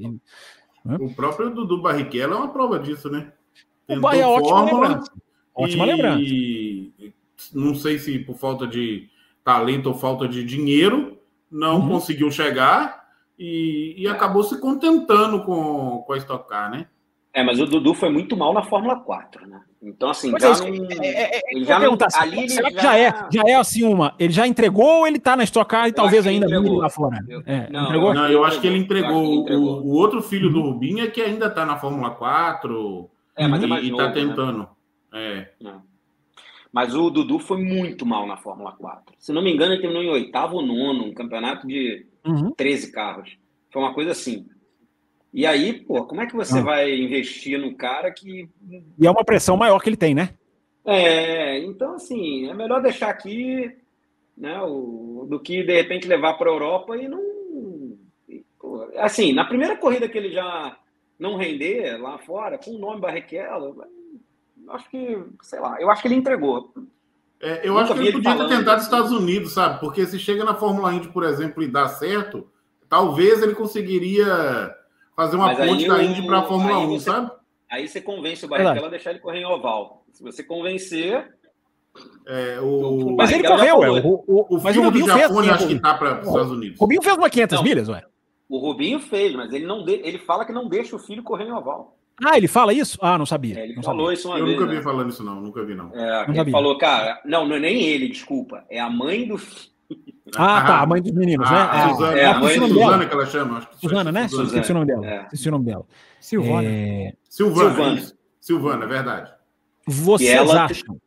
Né? 0.86 0.97
O 0.99 1.13
próprio 1.13 1.49
Dudu 1.49 1.81
Barrichello 1.81 2.34
é 2.34 2.38
uma 2.38 2.49
prova 2.49 2.79
disso, 2.79 3.09
né? 3.09 3.31
Tentou 3.88 3.97
o 3.97 4.01
Bahia 4.01 4.23
é 4.23 4.27
ótima 4.27 4.63
lembrança. 4.63 5.11
Ótima 5.55 5.86
e... 5.86 5.88
lembrança 5.88 7.22
não 7.54 7.76
sei 7.76 7.98
se 7.98 8.20
por 8.20 8.36
falta 8.36 8.68
de 8.68 9.10
talento 9.44 9.88
ou 9.88 9.96
falta 9.96 10.28
de 10.28 10.44
dinheiro, 10.44 11.18
não 11.52 11.80
uhum. 11.80 11.89
conseguiu 11.89 12.32
chegar 12.32 13.04
e, 13.38 13.96
e, 13.98 14.08
acabou 14.08 14.44
se 14.44 14.60
contentando 14.60 15.44
com, 15.44 16.04
com 16.06 16.14
a 16.14 16.18
Stock 16.18 16.48
Car, 16.48 16.72
né? 16.72 16.88
É, 17.34 17.44
mas 17.44 17.60
o 17.60 17.66
Dudu 17.66 17.96
foi 17.96 18.10
muito 18.10 18.38
mal 18.38 18.54
na 18.54 18.62
Fórmula 18.62 18.96
4, 19.00 19.48
né? 19.48 19.60
Então, 19.82 20.10
assim, 20.10 20.32
já 20.39 20.50
é, 20.50 20.72
não. 20.72 20.88
É, 20.91 21.08
é, 21.08 21.38
é 21.38 21.41
ele 21.52 21.66
já 21.66 21.80
não, 21.80 21.98
ali 22.16 22.50
será 22.50 22.70
que 22.70 22.76
já... 22.76 22.82
já... 22.82 22.98
é? 22.98 23.14
Já 23.30 23.41
é 23.46 23.56
assim 23.56 23.84
uma. 23.84 24.14
Ele 24.18 24.32
já 24.32 24.48
entregou 24.48 25.00
ou 25.00 25.08
ele 25.08 25.20
tá 25.20 25.36
na 25.36 25.44
Stock 25.44 25.70
Car 25.70 25.88
e 25.88 25.89
eu 25.89 25.96
talvez 25.96 26.26
ainda 26.28 26.48
mire 26.48 26.76
lá 26.76 26.89
fora? 26.89 27.20
Eu, 27.28 27.41
é, 27.46 27.70
não, 27.70 27.86
entregou? 27.86 28.14
Não, 28.14 28.30
eu 28.30 28.46
acho 28.46 28.62
que 28.62 28.68
ele 28.68 28.78
entregou. 28.78 29.24
Que 29.24 29.30
ele 29.30 29.41
entregou. 29.41 29.82
O, 29.82 29.88
o, 29.88 29.91
outro 29.94 30.22
filho 30.22 30.48
uhum. 30.48 30.54
do 30.54 30.62
Rubinho 30.62 31.04
é 31.04 31.08
que 31.08 31.22
ainda 31.22 31.50
tá 31.50 31.66
na 31.66 31.76
Fórmula 31.76 32.12
4. 32.12 33.10
É, 33.36 33.48
mas 33.48 33.62
e, 33.62 33.66
é 33.66 33.68
mais 33.68 33.89
novo, 33.89 33.96
e 33.96 33.98
tá 33.98 34.08
né? 34.08 34.14
tentando. 34.14 34.60
Né? 34.60 34.68
É. 35.14 35.52
Não. 35.60 35.82
Mas 36.74 36.95
o 36.95 37.11
Dudu 37.11 37.38
foi 37.38 37.63
muito 37.63 38.03
mal 38.03 38.26
na 38.26 38.36
Fórmula 38.36 38.71
4. 38.71 39.13
Se 39.19 39.32
não 39.32 39.43
me 39.43 39.53
engano, 39.53 39.74
ele 39.74 39.82
terminou 39.82 40.03
em 40.03 40.09
oitavo 40.09 40.55
ou 40.55 40.65
nono, 40.65 41.05
um 41.05 41.13
campeonato 41.13 41.67
de 41.67 42.07
uhum. 42.26 42.49
13 42.49 42.91
carros. 42.91 43.38
Foi 43.71 43.80
uma 43.80 43.93
coisa 43.93 44.09
assim. 44.09 44.47
E 45.32 45.45
aí, 45.45 45.82
pô, 45.82 46.03
como 46.05 46.21
é 46.21 46.26
que 46.26 46.36
você 46.36 46.57
ah. 46.57 46.63
vai 46.63 46.91
investir 46.91 47.59
no 47.59 47.76
cara 47.76 48.11
que. 48.11 48.49
E 48.97 49.05
é 49.05 49.11
uma 49.11 49.24
pressão 49.24 49.55
maior 49.55 49.80
que 49.80 49.89
ele 49.89 49.97
tem, 49.97 50.15
né? 50.15 50.30
É, 50.84 51.59
então, 51.59 51.93
assim, 51.93 52.49
é 52.49 52.53
melhor 52.55 52.82
deixar 52.82 53.09
aqui, 53.09 53.71
né, 54.36 54.59
o, 54.63 55.28
do 55.30 55.39
que 55.39 55.63
de 55.63 55.76
repente 55.76 56.07
levar 56.07 56.34
para 56.34 56.49
a 56.49 56.53
Europa 56.53 56.97
e 56.97 57.07
não. 57.07 57.21
Pô, 58.59 58.89
assim, 58.97 59.32
na 59.32 59.45
primeira 59.45 59.78
corrida 59.78 60.09
que 60.09 60.17
ele 60.17 60.32
já 60.32 60.76
não 61.19 61.38
render 61.38 61.97
lá 62.01 62.17
fora, 62.17 62.57
com 62.57 62.71
o 62.71 62.80
nome 62.80 62.99
Barrichello, 62.99 63.86
acho 64.70 64.89
que, 64.89 65.24
sei 65.41 65.59
lá, 65.59 65.80
eu 65.80 65.89
acho 65.89 66.01
que 66.01 66.07
ele 66.07 66.16
entregou. 66.16 66.74
É, 67.39 67.68
eu 67.68 67.74
Nunca 67.74 67.84
acho 67.86 67.93
que 67.95 67.99
ele 67.99 68.11
podia 68.14 68.38
ter 68.38 68.47
tentado 68.47 68.78
os 68.78 68.84
Estados 68.84 69.11
Unidos, 69.11 69.53
sabe? 69.53 69.80
Porque 69.80 70.05
se 70.05 70.18
chega 70.18 70.45
na 70.45 70.55
Fórmula 70.55 70.93
Indy, 70.93 71.09
por 71.09 71.24
exemplo, 71.24 71.61
e 71.61 71.68
dá 71.68 71.88
certo, 71.89 72.47
talvez 72.88 73.41
ele 73.41 73.53
conseguiria 73.53 74.74
fazer 75.16 75.36
uma 75.36 75.47
Mas 75.47 75.57
ponte 75.57 75.88
da 75.88 76.01
Indy 76.01 76.26
para 76.26 76.39
a 76.39 76.43
Fórmula 76.43 76.80
1, 76.80 76.88
você, 76.88 77.05
sabe? 77.05 77.32
Aí 77.70 77.88
você 77.88 77.99
convence 77.99 78.45
o 78.45 78.47
Barrichello 78.47 78.86
a 78.86 78.89
deixar 78.89 79.09
ele 79.11 79.20
correr 79.20 79.39
em 79.39 79.45
oval. 79.45 80.05
Se 80.11 80.24
você 80.24 80.43
convencer. 80.43 81.34
É, 82.26 82.59
o... 82.61 83.09
o 83.09 83.16
mas 83.18 83.32
ele 83.32 83.47
correu, 83.47 83.84
é. 83.84 83.89
O, 83.91 84.24
o, 84.26 84.55
o 84.55 84.64
mas 84.64 84.78
o 84.78 84.82
Rubinho 84.82 85.07
fez. 85.07 85.22
Japone, 85.28 85.49
acho 85.49 85.68
que 85.68 85.80
tá 85.80 85.93
para 85.95 86.22
os 86.22 86.28
Estados 86.28 86.51
Unidos. 86.51 86.80
O 86.80 86.84
Rubinho 86.84 87.01
fez 87.01 87.18
uma 87.18 87.30
500 87.30 87.57
não, 87.57 87.64
milhas, 87.64 87.89
ué. 87.89 88.05
O 88.47 88.57
Rubinho 88.57 88.99
fez, 88.99 89.34
mas 89.36 89.51
ele 89.51 89.66
não 89.66 89.84
de... 89.84 89.93
ele 89.93 90.20
fala 90.20 90.45
que 90.45 90.53
não 90.53 90.68
deixa 90.68 90.95
o 90.95 90.99
filho 90.99 91.24
correr 91.24 91.45
em 91.45 91.51
oval. 91.51 91.97
Ah, 92.24 92.38
ele 92.38 92.47
fala 92.47 92.74
isso? 92.74 92.97
Ah, 93.01 93.17
não 93.17 93.26
sabia. 93.26 93.59
É, 93.59 93.63
ele 93.65 93.76
não 93.76 93.84
falou 93.84 94.05
sabia. 94.05 94.13
isso 94.13 94.28
uma 94.28 94.39
Eu 94.39 94.45
vez, 94.45 94.57
nunca 94.57 94.69
vi 94.69 94.78
né? 94.78 94.82
falando 94.82 95.09
isso, 95.09 95.24
não. 95.24 95.41
Nunca 95.41 95.63
vi, 95.63 95.76
não. 95.76 95.93
É, 95.93 96.28
não 96.28 96.36
ele 96.36 96.51
falou, 96.51 96.78
cara, 96.78 97.21
não, 97.26 97.47
não 97.47 97.55
é 97.55 97.59
nem 97.59 97.84
ele, 97.84 98.07
desculpa. 98.07 98.63
É 98.69 98.80
a 98.80 98.89
mãe 98.89 99.28
do 99.28 99.36
ah, 100.36 100.57
ah, 100.57 100.65
tá, 100.65 100.80
a 100.82 100.86
mãe 100.86 101.01
dos 101.01 101.11
meninos, 101.11 101.49
né? 101.49 101.57
ah, 101.57 101.88
né? 101.88 101.93
Suzana, 101.93 102.17
é, 102.17 102.26
a 102.26 102.39
mãe 102.39 102.59
Suzana 102.59 103.05
que 103.05 103.13
ela 103.13 103.26
chama. 103.26 103.57
Acho 103.57 103.69
que 103.69 103.80
Suzana, 103.80 104.11
né? 104.11 104.28
Suzana. 104.28 104.47
Esqueci 104.47 104.71
o 104.71 104.76
nome 104.76 104.88
dela. 104.88 105.07
É. 105.07 105.24
Esqueci 105.24 105.47
o 105.47 105.51
nome 105.51 105.65
dela. 105.65 105.86
Silvana. 106.19 106.67
É... 106.69 107.13
Silvana. 107.30 107.69
Silvana. 107.69 108.01
Silvana, 108.39 108.86
é 108.86 108.88
verdade. 108.88 109.34
Vocês 109.86 110.32
ela... 110.32 110.65
acham? 110.65 110.97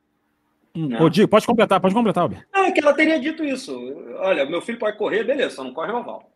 Hum, 0.75 1.03
Ô, 1.03 1.09
Diego, 1.09 1.31
pode 1.31 1.47
completar, 1.47 1.81
pode 1.81 1.95
completar, 1.95 2.23
Albert. 2.23 2.47
Não, 2.53 2.65
é 2.65 2.71
que 2.71 2.81
ela 2.81 2.93
teria 2.93 3.19
dito 3.19 3.43
isso. 3.43 3.75
Olha, 4.19 4.45
meu 4.45 4.61
filho 4.61 4.79
pode 4.79 4.99
correr, 4.99 5.25
beleza, 5.25 5.57
só 5.57 5.65
não 5.65 5.73
corre 5.73 5.91
oval. 5.91 6.31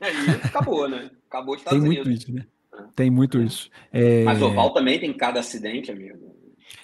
Aí 0.00 0.12
acabou, 0.44 0.88
né? 0.88 1.10
Acabou 1.28 1.56
de 1.56 1.62
estar 1.62 1.72
Tem 1.72 1.80
muito 1.80 2.08
isso, 2.08 2.32
né? 2.32 2.46
Tem 2.94 3.10
muito 3.10 3.40
isso. 3.40 3.70
É... 3.92 4.24
Mas 4.24 4.40
oval 4.40 4.72
também 4.72 4.98
tem 4.98 5.12
cada 5.12 5.40
acidente, 5.40 5.90
amigo. 5.90 6.32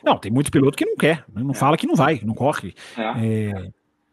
Não, 0.02 0.18
tem 0.18 0.30
muito 0.30 0.50
piloto 0.50 0.76
que 0.76 0.84
não 0.84 0.96
quer, 0.96 1.24
né? 1.32 1.42
não 1.42 1.52
é. 1.52 1.54
fala 1.54 1.76
que 1.76 1.86
não 1.86 1.94
vai, 1.94 2.20
não 2.24 2.34
corre. 2.34 2.74
É. 2.96 3.02
é. 3.02 3.70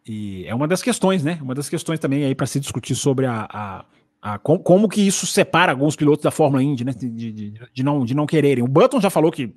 E 0.07 0.45
é 0.45 0.53
uma 0.53 0.67
das 0.67 0.83
questões, 0.83 1.23
né? 1.23 1.39
Uma 1.41 1.55
das 1.55 1.67
questões 1.67 1.99
também 1.99 2.23
aí 2.23 2.35
para 2.35 2.45
se 2.45 2.59
discutir 2.59 2.93
sobre 2.93 3.25
a, 3.25 3.47
a, 3.51 3.85
a 4.21 4.37
como, 4.37 4.59
como, 4.59 4.87
que 4.87 5.01
isso 5.01 5.25
separa 5.25 5.71
alguns 5.71 5.95
pilotos 5.95 6.23
da 6.23 6.29
Fórmula 6.29 6.61
Indy, 6.61 6.85
né? 6.85 6.93
De, 6.93 7.09
de, 7.09 7.53
de, 7.73 7.83
não, 7.83 8.05
de 8.05 8.13
não 8.13 8.27
quererem. 8.27 8.63
O 8.63 8.67
Button 8.67 9.01
já 9.01 9.09
falou 9.09 9.31
que 9.31 9.51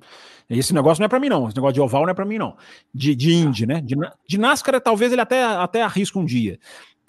esse 0.49 0.73
negócio 0.73 1.01
não 1.01 1.05
é 1.05 1.07
para 1.09 1.19
mim, 1.19 1.29
não. 1.29 1.47
Esse 1.47 1.55
negócio 1.55 1.75
de 1.75 1.81
oval 1.81 2.03
não 2.03 2.09
é 2.09 2.13
para 2.15 2.25
mim, 2.25 2.39
não. 2.39 2.57
De, 2.91 3.15
de 3.15 3.31
Indy, 3.31 3.67
né? 3.67 3.79
De, 3.79 3.95
de 4.27 4.37
NASCAR, 4.39 4.81
talvez 4.81 5.11
ele 5.11 5.21
até, 5.21 5.43
até 5.43 5.83
arrisca 5.83 6.17
um 6.17 6.25
dia. 6.25 6.59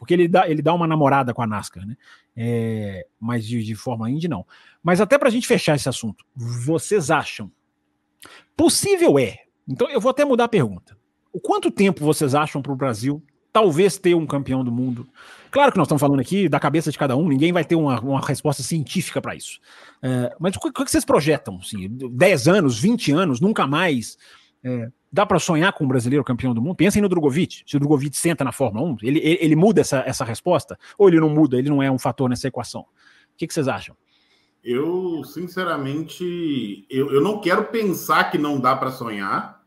Porque 0.01 0.14
ele 0.14 0.26
dá, 0.26 0.48
ele 0.48 0.62
dá 0.62 0.72
uma 0.72 0.86
namorada 0.86 1.34
com 1.34 1.42
a 1.42 1.46
NASCAR, 1.46 1.86
né? 1.86 1.94
É, 2.34 3.07
mas 3.20 3.46
de, 3.46 3.62
de 3.62 3.74
Fórmula 3.74 4.11
Indy, 4.11 4.28
não. 4.28 4.46
Mas 4.82 4.98
até 4.98 5.18
para 5.18 5.28
a 5.28 5.30
gente 5.30 5.46
fechar 5.46 5.76
esse 5.76 5.90
assunto, 5.90 6.24
vocês 6.34 7.11
acham 7.11 7.53
possível 8.57 9.18
é? 9.18 9.36
Então 9.68 9.90
eu 9.90 10.01
vou 10.01 10.11
até 10.11 10.24
mudar 10.24 10.44
a 10.44 10.48
pergunta. 10.48 10.96
O 11.30 11.38
quanto 11.38 11.70
tempo 11.70 12.03
vocês 12.03 12.34
acham 12.34 12.62
para 12.62 12.72
o 12.72 12.76
Brasil 12.76 13.22
talvez 13.53 13.98
ter 13.98 14.14
um 14.14 14.26
campeão 14.26 14.64
do 14.64 14.72
mundo. 14.72 15.07
Claro 15.51 15.70
que 15.70 15.76
nós 15.76 15.86
estamos 15.86 16.01
falando 16.01 16.20
aqui 16.20 16.48
da 16.48 16.59
cabeça 16.59 16.90
de 16.90 16.96
cada 16.96 17.14
um, 17.14 17.28
ninguém 17.28 17.53
vai 17.53 17.64
ter 17.64 17.74
uma, 17.74 18.01
uma 18.01 18.20
resposta 18.20 18.62
científica 18.62 19.20
para 19.20 19.34
isso. 19.34 19.61
É, 20.03 20.34
mas 20.40 20.57
o 20.57 20.61
que, 20.61 20.68
o 20.68 20.72
que, 20.72 20.90
vocês 20.90 21.05
projetam? 21.05 21.59
Assim, 21.61 21.88
10 21.88 22.48
anos, 22.48 22.78
20 22.78 23.12
anos, 23.12 23.38
nunca 23.38 23.66
mais? 23.66 24.16
É, 24.62 24.88
dá 25.11 25.24
para 25.24 25.38
sonhar 25.38 25.72
com 25.72 25.84
um 25.84 25.88
brasileiro 25.88 26.24
campeão 26.24 26.54
do 26.54 26.61
mundo? 26.61 26.76
Pensem 26.76 27.00
no 27.00 27.08
Drogovic. 27.08 27.62
Se 27.66 27.76
o 27.76 27.80
Drogovic 27.80 28.16
senta 28.16 28.44
na 28.44 28.52
Fórmula 28.52 28.86
1, 28.86 28.96
ele, 29.02 29.18
ele, 29.20 29.38
ele, 29.40 29.56
muda 29.56 29.80
essa, 29.80 30.02
essa 30.06 30.24
resposta? 30.24 30.78
Ou 30.98 31.08
ele 31.08 31.20
não 31.20 31.30
muda, 31.30 31.58
ele 31.58 31.70
não 31.70 31.82
é 31.82 31.90
um 31.90 31.98
fator 31.98 32.28
nessa 32.28 32.48
equação? 32.48 32.82
O 32.82 32.86
que, 33.36 33.46
que 33.46 33.54
vocês 33.54 33.68
acham? 33.68 33.96
Eu, 34.62 35.24
sinceramente, 35.24 36.84
eu, 36.90 37.11
eu 37.12 37.20
não 37.22 37.40
quero 37.40 37.64
pensar 37.64 38.30
que 38.30 38.36
não 38.36 38.61
dá 38.61 38.76
para 38.76 38.90
sonhar, 38.90 39.61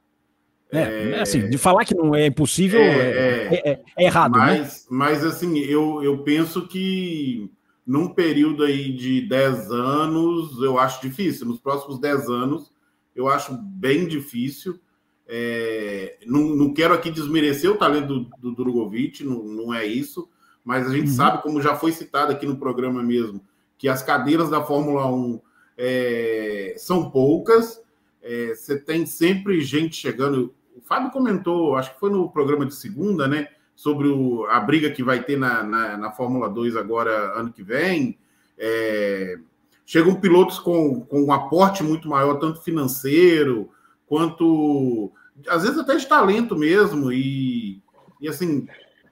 é, 0.71 1.11
é, 1.11 1.21
assim, 1.21 1.47
de 1.49 1.57
falar 1.59 1.85
que 1.85 1.93
não 1.93 2.15
é 2.15 2.25
impossível 2.25 2.81
é, 2.81 2.87
é, 2.87 3.47
é, 3.53 3.69
é, 3.71 3.81
é 3.95 4.05
errado, 4.05 4.31
mas, 4.31 4.59
né? 4.59 4.67
Mas, 4.89 5.23
assim, 5.23 5.59
eu, 5.59 6.03
eu 6.03 6.23
penso 6.23 6.67
que 6.67 7.47
num 7.85 8.09
período 8.09 8.63
aí 8.63 8.91
de 8.91 9.21
10 9.21 9.69
anos, 9.71 10.59
eu 10.63 10.79
acho 10.79 11.01
difícil. 11.01 11.45
Nos 11.45 11.59
próximos 11.59 11.99
10 11.99 12.27
anos, 12.27 12.72
eu 13.15 13.27
acho 13.27 13.53
bem 13.55 14.07
difícil. 14.07 14.79
É, 15.27 16.17
não, 16.25 16.55
não 16.55 16.73
quero 16.73 16.93
aqui 16.93 17.09
desmerecer 17.09 17.71
o 17.71 17.77
talento 17.77 18.07
do, 18.07 18.29
do 18.37 18.55
Drogovic, 18.55 19.23
não, 19.23 19.43
não 19.43 19.73
é 19.73 19.85
isso, 19.85 20.29
mas 20.63 20.85
a 20.85 20.91
gente 20.91 21.09
uhum. 21.09 21.15
sabe, 21.15 21.41
como 21.41 21.61
já 21.61 21.75
foi 21.75 21.91
citado 21.91 22.31
aqui 22.31 22.45
no 22.45 22.57
programa 22.57 23.01
mesmo, 23.01 23.41
que 23.77 23.87
as 23.87 24.03
cadeiras 24.03 24.49
da 24.49 24.61
Fórmula 24.61 25.07
1 25.07 25.41
é, 25.77 26.75
são 26.77 27.09
poucas, 27.09 27.81
é, 28.21 28.53
você 28.53 28.77
tem 28.77 29.05
sempre 29.05 29.61
gente 29.61 29.95
chegando 29.95 30.53
o 30.75 30.81
Fábio 30.81 31.11
comentou, 31.11 31.75
acho 31.75 31.93
que 31.93 31.99
foi 31.99 32.09
no 32.09 32.29
programa 32.29 32.65
de 32.65 32.75
segunda, 32.75 33.27
né? 33.27 33.47
Sobre 33.75 34.07
o, 34.07 34.45
a 34.47 34.59
briga 34.59 34.91
que 34.91 35.03
vai 35.03 35.23
ter 35.23 35.37
na, 35.37 35.63
na, 35.63 35.97
na 35.97 36.11
Fórmula 36.11 36.49
2 36.49 36.75
agora, 36.75 37.39
ano 37.39 37.51
que 37.51 37.63
vem. 37.63 38.17
É, 38.57 39.37
chegam 39.85 40.15
pilotos 40.15 40.59
com, 40.59 41.01
com 41.01 41.23
um 41.23 41.31
aporte 41.31 41.83
muito 41.83 42.07
maior, 42.07 42.35
tanto 42.35 42.61
financeiro 42.61 43.69
quanto 44.07 45.11
às 45.47 45.63
vezes 45.63 45.77
até 45.77 45.95
de 45.95 46.07
talento 46.07 46.55
mesmo. 46.55 47.11
E, 47.11 47.81
e 48.19 48.27
assim, 48.27 48.67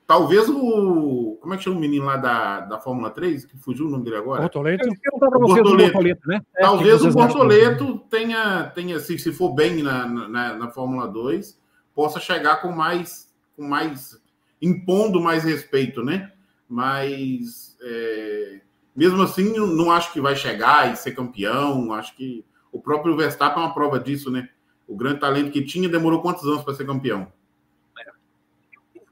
talvez 0.06 0.48
o. 0.50 1.38
Como 1.42 1.54
é 1.54 1.58
que 1.58 1.64
chama 1.64 1.78
o 1.78 1.80
menino 1.80 2.06
lá 2.06 2.18
da, 2.18 2.60
da 2.62 2.80
Fórmula 2.80 3.10
3? 3.10 3.46
Que 3.46 3.58
fugiu 3.58 3.88
o 3.88 3.90
nome 3.90 4.04
dele 4.04 4.18
agora? 4.18 4.42
Bortoleto. 4.42 4.90
O 5.14 5.20
Bortoleto. 5.20 5.94
Bortoleto 5.94 6.28
né? 6.28 6.42
É, 6.56 6.62
talvez 6.62 7.04
o 7.04 7.12
Bortoleto 7.12 8.00
tenha, 8.10 8.64
tenha 8.76 9.00
se, 9.00 9.18
se 9.18 9.32
for 9.32 9.54
bem 9.54 9.82
na, 9.82 10.08
na, 10.08 10.54
na 10.54 10.70
Fórmula 10.70 11.08
2, 11.08 11.60
possa 11.96 12.20
chegar 12.20 12.62
com 12.62 12.72
mais, 12.72 13.32
com 13.56 13.64
mais 13.64 14.20
impondo 14.62 15.20
mais 15.20 15.44
respeito, 15.44 16.04
né? 16.04 16.32
Mas 16.70 17.76
é, 17.82 18.62
mesmo 19.02 19.24
assim, 19.24 19.58
não 19.58 19.90
acho 19.90 20.14
que 20.14 20.22
vai 20.22 20.36
chegar 20.36 20.94
e 20.94 20.96
ser 20.96 21.16
campeão. 21.16 21.92
Acho 21.92 22.16
que 22.16 22.46
o 22.72 22.80
próprio 22.80 23.18
Verstappen 23.18 23.64
é 23.64 23.66
uma 23.66 23.74
prova 23.74 24.00
disso, 24.00 24.30
né? 24.30 24.48
O 24.88 24.96
grande 24.96 25.20
talento 25.20 25.50
que 25.50 25.64
tinha 25.64 25.90
demorou 25.90 26.22
quantos 26.22 26.46
anos 26.46 26.64
para 26.64 26.76
ser 26.76 26.86
campeão? 26.86 27.28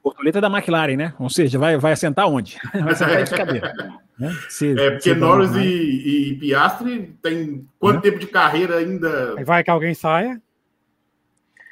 Bortoleta 0.02 0.38
é 0.38 0.40
da 0.40 0.46
McLaren, 0.46 0.96
né? 0.96 1.14
Ou 1.18 1.28
seja, 1.28 1.58
vai, 1.58 1.76
vai 1.76 1.90
assentar 1.90 2.28
onde? 2.28 2.56
Vai 2.72 2.94
sentar 2.94 3.24
de 3.24 3.30
cadeira. 3.32 4.00
Né? 4.16 4.32
Se, 4.48 4.78
é, 4.78 4.92
porque 4.92 5.12
Norris 5.12 5.56
e, 5.56 6.30
e, 6.30 6.34
Piastri 6.36 7.16
tem 7.20 7.66
quanto 7.78 7.98
é. 7.98 8.00
tempo 8.02 8.20
de 8.20 8.28
carreira 8.28 8.76
ainda? 8.76 9.42
Vai 9.44 9.64
que 9.64 9.70
alguém 9.70 9.92
saia. 9.92 10.40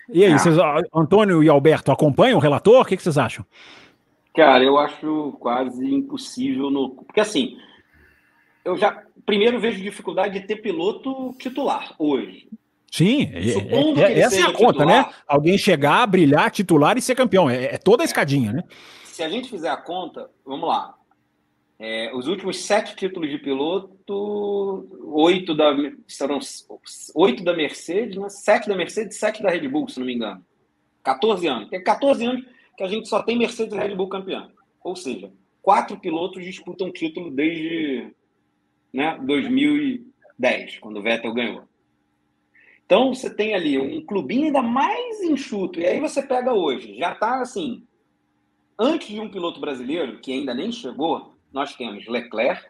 E 0.09 0.25
aí, 0.25 0.33
ah. 0.33 0.39
vocês, 0.39 0.57
Antônio 0.93 1.43
e 1.43 1.49
Alberto, 1.49 1.93
acompanham 1.93 2.39
o 2.39 2.41
relator? 2.41 2.83
O 2.83 2.85
que, 2.85 2.97
que 2.97 3.03
vocês 3.03 3.17
acham? 3.17 3.47
Cara, 4.35 4.65
eu 4.65 4.77
acho 4.77 5.37
quase 5.39 5.87
impossível 5.87 6.69
no. 6.69 6.91
Porque 6.91 7.21
assim, 7.21 7.57
eu 8.65 8.77
já 8.77 9.03
primeiro 9.25 9.61
vejo 9.61 9.83
dificuldade 9.83 10.41
de 10.41 10.47
ter 10.47 10.57
piloto 10.57 11.35
titular 11.39 11.95
hoje. 11.99 12.49
Sim, 12.91 13.31
é, 13.35 14.01
é, 14.01 14.13
é 14.13 14.21
essa 14.21 14.41
é 14.41 14.43
a 14.43 14.53
conta, 14.53 14.85
né? 14.85 15.03
titular, 15.03 15.07
né? 15.09 15.15
Alguém 15.27 15.59
chegar, 15.59 16.07
brilhar, 16.07 16.51
titular 16.51 16.97
e 16.97 17.03
ser 17.03 17.15
campeão. 17.15 17.49
É, 17.49 17.75
é 17.75 17.79
toda 17.79 18.03
a 18.03 18.07
escadinha, 18.07 18.53
né? 18.53 18.65
Se 19.05 19.23
a 19.23 19.29
gente 19.29 19.51
fizer 19.51 19.69
a 19.69 19.77
conta, 19.77 20.31
vamos 20.45 20.69
lá. 20.69 20.95
É, 21.79 22.11
os 22.15 22.27
últimos 22.27 22.59
sete 22.65 22.97
títulos 22.97 23.31
de 23.31 23.39
piloto, 23.39 24.89
oito 25.13 25.55
da, 25.55 25.77
serão 26.09 26.41
oito 27.15 27.45
da 27.45 27.55
Mercedes, 27.55 28.17
né? 28.17 28.29
sete 28.29 28.69
da 28.69 28.75
Mercedes 28.75 29.19
sete 29.19 29.43
da 29.43 29.51
Red 29.51 29.69
Bull, 29.69 29.89
se 29.89 30.01
não 30.01 30.07
me 30.07 30.15
engano. 30.15 30.45
14 31.05 31.47
anos. 31.47 31.69
Tem 31.69 31.83
14 31.83 32.25
anos 32.25 32.45
que 32.77 32.83
a 32.83 32.89
gente 32.89 33.09
só 33.09 33.23
tem 33.23 33.39
Mercedes 33.39 33.73
e 33.73 33.79
Red 33.79 33.95
Bull 33.95 34.09
campeão. 34.09 34.51
Ou 34.83 34.97
seja, 34.97 35.31
quatro 35.63 35.99
pilotos 35.99 36.45
disputam 36.45 36.91
título 36.91 37.31
desde 37.31 38.13
né, 38.93 39.19
2010, 39.23 40.79
quando 40.79 40.99
o 40.99 41.03
Vettel 41.03 41.35
ganhou. 41.35 41.69
Então 42.85 43.15
você 43.15 43.29
tem 43.29 43.55
ali 43.55 43.79
um 43.79 44.05
clubinho 44.05 44.47
ainda 44.47 44.63
mais 44.63 45.21
enxuto. 45.23 45.79
E 45.79 45.87
aí 45.87 46.01
você 46.01 46.23
pega 46.23 46.55
hoje, 46.55 46.97
já 46.97 47.13
está 47.13 47.41
assim, 47.41 47.87
antes 48.79 49.09
de 49.09 49.21
um 49.21 49.29
piloto 49.29 49.61
brasileiro, 49.61 50.19
que 50.21 50.33
ainda 50.33 50.55
nem 50.55 50.73
chegou, 50.73 51.35
nós 51.53 51.75
temos 51.77 52.07
Leclerc, 52.07 52.67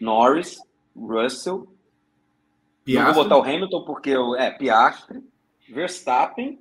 Norris, 0.00 0.60
Russell. 0.96 1.68
Piastri. 2.84 3.06
Não 3.06 3.14
vou 3.14 3.22
botar 3.22 3.38
o 3.38 3.42
Hamilton 3.44 3.84
porque 3.84 4.12
é 4.38 4.50
Piastri, 4.50 5.22
Verstappen, 5.68 6.58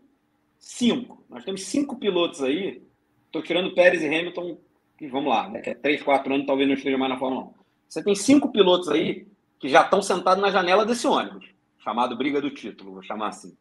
cinco. 0.60 1.24
Nós 1.28 1.44
temos 1.44 1.64
cinco 1.64 1.96
pilotos 1.96 2.44
aí. 2.44 2.84
Estou 3.26 3.42
tirando 3.42 3.74
Pérez 3.74 4.04
e 4.04 4.08
Hamilton, 4.08 4.58
e 5.00 5.08
vamos 5.08 5.30
lá, 5.30 5.48
daqui 5.48 5.72
a 5.72 5.76
três, 5.76 6.04
quatro 6.04 6.32
anos 6.32 6.46
talvez 6.46 6.68
não 6.68 6.76
esteja 6.76 6.98
mais 6.98 7.12
na 7.12 7.18
Fórmula 7.18 7.46
1. 7.46 7.61
Você 7.92 8.02
tem 8.02 8.16
cinco 8.16 8.54
pilotos 8.54 8.88
aí 8.88 9.28
que 9.60 9.68
já 9.68 9.82
estão 9.82 10.02
sentados 10.02 10.42
na 10.42 10.50
janela 10.50 10.86
desse 10.86 11.06
ônibus, 11.06 11.46
chamado 11.84 12.16
Briga 12.16 12.40
do 12.40 12.50
Título, 12.50 12.94
vou 12.94 13.04
chamar 13.04 13.28
assim. 13.28 13.54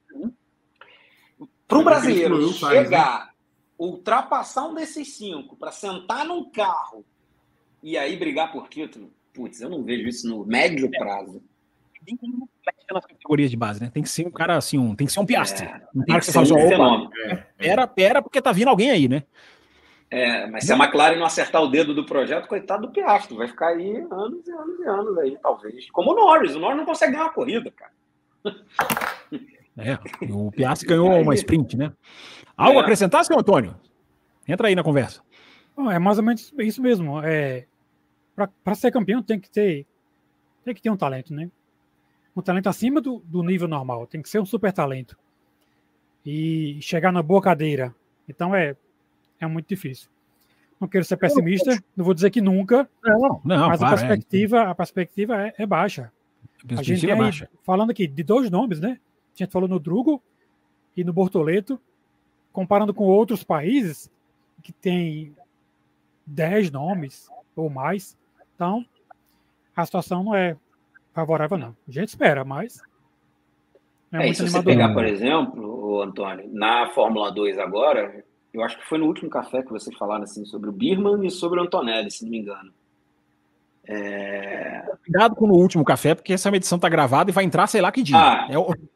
Para 1.66 1.78
um 1.78 1.82
brasileiro 1.82 2.52
chegar, 2.52 3.26
né? 3.26 3.32
ultrapassar 3.76 4.68
um 4.68 4.74
desses 4.74 5.16
cinco, 5.16 5.56
para 5.56 5.72
sentar 5.72 6.24
num 6.24 6.48
carro 6.48 7.04
e 7.82 7.98
aí 7.98 8.16
brigar 8.16 8.52
por 8.52 8.68
título, 8.68 9.12
Putz, 9.34 9.60
eu 9.60 9.68
não 9.68 9.82
vejo 9.82 10.06
isso 10.06 10.28
no 10.28 10.46
médio 10.46 10.88
é. 10.94 10.96
prazo. 10.96 11.42
Tem 12.06 12.16
como 12.16 12.48
pelas 12.86 13.04
categorias 13.04 13.50
de 13.50 13.56
base, 13.56 13.80
né? 13.80 13.90
Tem 13.92 14.02
que 14.02 14.08
ser 14.08 14.28
um 14.28 14.30
cara 14.30 14.56
assim, 14.56 14.78
um, 14.78 14.94
tem 14.94 15.08
que 15.08 15.12
ser 15.12 15.20
um 15.20 15.26
piastre. 15.26 15.66
É, 15.66 15.82
um 15.92 16.04
cara 16.04 16.20
que 16.20 16.26
você 16.26 16.32
fala 16.32 16.46
um 16.46 16.68
fenômeno. 16.68 17.10
É, 17.24 17.34
pera, 17.58 17.86
pera, 17.88 18.22
porque 18.22 18.40
tá 18.40 18.52
vindo 18.52 18.68
alguém 18.68 18.92
aí, 18.92 19.08
né? 19.08 19.24
É, 20.11 20.46
mas 20.48 20.64
se 20.64 20.72
a 20.72 20.76
McLaren 20.76 21.16
não 21.16 21.24
acertar 21.24 21.62
o 21.62 21.68
dedo 21.68 21.94
do 21.94 22.04
projeto, 22.04 22.48
coitado 22.48 22.88
do 22.88 22.92
Piastri, 22.92 23.36
vai 23.36 23.46
ficar 23.46 23.68
aí 23.68 23.96
anos 24.11 24.46
e 24.46 24.50
anos 24.50 24.80
e 24.80 24.84
anos 24.84 25.18
aí, 25.18 25.38
talvez. 25.40 25.88
Como 25.90 26.11
o 26.11 26.14
Norris, 26.14 26.56
o 26.56 26.58
Norris 26.58 26.78
não 26.78 26.84
consegue 26.84 27.12
ganhar 27.12 27.24
uma 27.24 27.32
corrida, 27.32 27.70
cara. 27.70 27.92
É, 29.78 29.96
o 30.30 30.50
Piastri 30.50 30.88
ganhou 30.88 31.22
uma 31.22 31.34
sprint, 31.34 31.76
né? 31.76 31.92
Algo 32.56 32.78
é. 32.78 32.80
a 32.80 32.82
acrescentar, 32.82 33.24
senhor 33.24 33.38
Antônio? 33.38 33.74
Entra 34.46 34.68
aí 34.68 34.74
na 34.74 34.82
conversa. 34.82 35.22
é 35.90 35.98
mais 35.98 36.18
ou 36.18 36.24
menos 36.24 36.52
isso 36.58 36.82
mesmo. 36.82 37.22
É, 37.22 37.66
para 38.34 38.74
ser 38.74 38.90
campeão 38.90 39.22
tem 39.22 39.38
que 39.38 39.48
ter 39.48 39.86
tem 40.64 40.74
que 40.74 40.82
ter 40.82 40.90
um 40.90 40.96
talento, 40.96 41.32
né? 41.32 41.50
Um 42.36 42.42
talento 42.42 42.68
acima 42.68 43.00
do, 43.00 43.20
do 43.24 43.42
nível 43.42 43.68
normal, 43.68 44.06
tem 44.06 44.20
que 44.20 44.28
ser 44.28 44.40
um 44.40 44.44
super 44.44 44.72
talento. 44.72 45.16
E 46.26 46.78
chegar 46.82 47.12
na 47.12 47.22
boa 47.22 47.40
cadeira. 47.40 47.94
Então 48.28 48.54
é, 48.54 48.76
é 49.41 49.47
muito 49.47 49.68
difícil. 49.68 50.09
Não 50.78 50.88
quero 50.88 51.05
ser 51.05 51.16
pessimista, 51.16 51.82
não 51.97 52.05
vou 52.05 52.14
dizer 52.14 52.30
que 52.30 52.41
nunca. 52.41 52.88
Não, 53.03 53.41
não, 53.45 53.68
mas 53.68 53.82
a 53.82 53.91
perspectiva, 53.91 54.59
é. 54.59 54.66
a 54.66 54.74
perspectiva 54.74 55.47
é, 55.47 55.55
é 55.59 55.66
baixa. 55.66 56.12
A, 56.70 56.80
a 56.80 56.82
gente 56.82 57.11
é 57.11 57.14
baixa. 57.14 57.51
falando 57.62 57.91
aqui 57.91 58.07
de 58.07 58.22
dois 58.22 58.51
nomes, 58.51 58.80
né? 58.80 58.99
A 59.34 59.38
gente 59.38 59.53
falou 59.53 59.68
no 59.68 59.78
Drugo 59.78 60.22
e 60.97 61.05
no 61.05 61.12
Bortoleto, 61.12 61.80
comparando 62.53 62.95
com 62.95 63.05
outros 63.05 63.43
países 63.43 64.11
que 64.62 64.72
tem 64.72 65.34
dez 66.26 66.70
nomes 66.70 67.28
ou 67.57 67.68
mais, 67.68 68.16
então, 68.55 68.84
a 69.74 69.86
situação 69.86 70.22
não 70.22 70.34
é 70.34 70.55
favorável, 71.14 71.57
não. 71.57 71.76
A 71.88 71.91
gente 71.91 72.09
espera, 72.09 72.45
mas. 72.45 72.82
É, 74.12 74.28
é 74.28 74.34
se 74.34 74.43
você 74.43 74.62
pegar, 74.62 74.93
por 74.93 75.05
exemplo, 75.05 76.03
Antônio, 76.03 76.49
na 76.53 76.91
Fórmula 76.91 77.32
2 77.32 77.59
agora, 77.59 78.22
eu 78.53 78.62
acho 78.62 78.78
que 78.78 78.88
foi 78.88 78.98
no 78.98 79.07
último 79.07 79.30
café 79.30 79.62
que 79.62 79.70
vocês 79.70 79.96
falaram 79.96 80.24
assim, 80.24 80.44
sobre 80.44 80.68
o 80.68 80.72
Birman 80.72 81.26
e 81.26 81.30
sobre 81.30 81.61
o 81.61 81.62
Antonelli, 81.62 82.11
se 82.11 82.24
não 82.24 82.30
me 82.30 82.38
engano. 82.38 82.72
É... 83.86 84.82
Cuidado 85.05 85.34
com 85.34 85.48
o 85.48 85.57
último 85.57 85.84
café, 85.84 86.14
porque 86.14 86.32
essa 86.32 86.51
medição 86.51 86.76
está 86.76 86.88
gravada 86.88 87.30
e 87.30 87.34
vai 87.34 87.44
entrar, 87.44 87.66
sei 87.66 87.80
lá 87.80 87.90
que 87.90 88.03
dia. 88.03 88.16
Ah, 88.16 88.48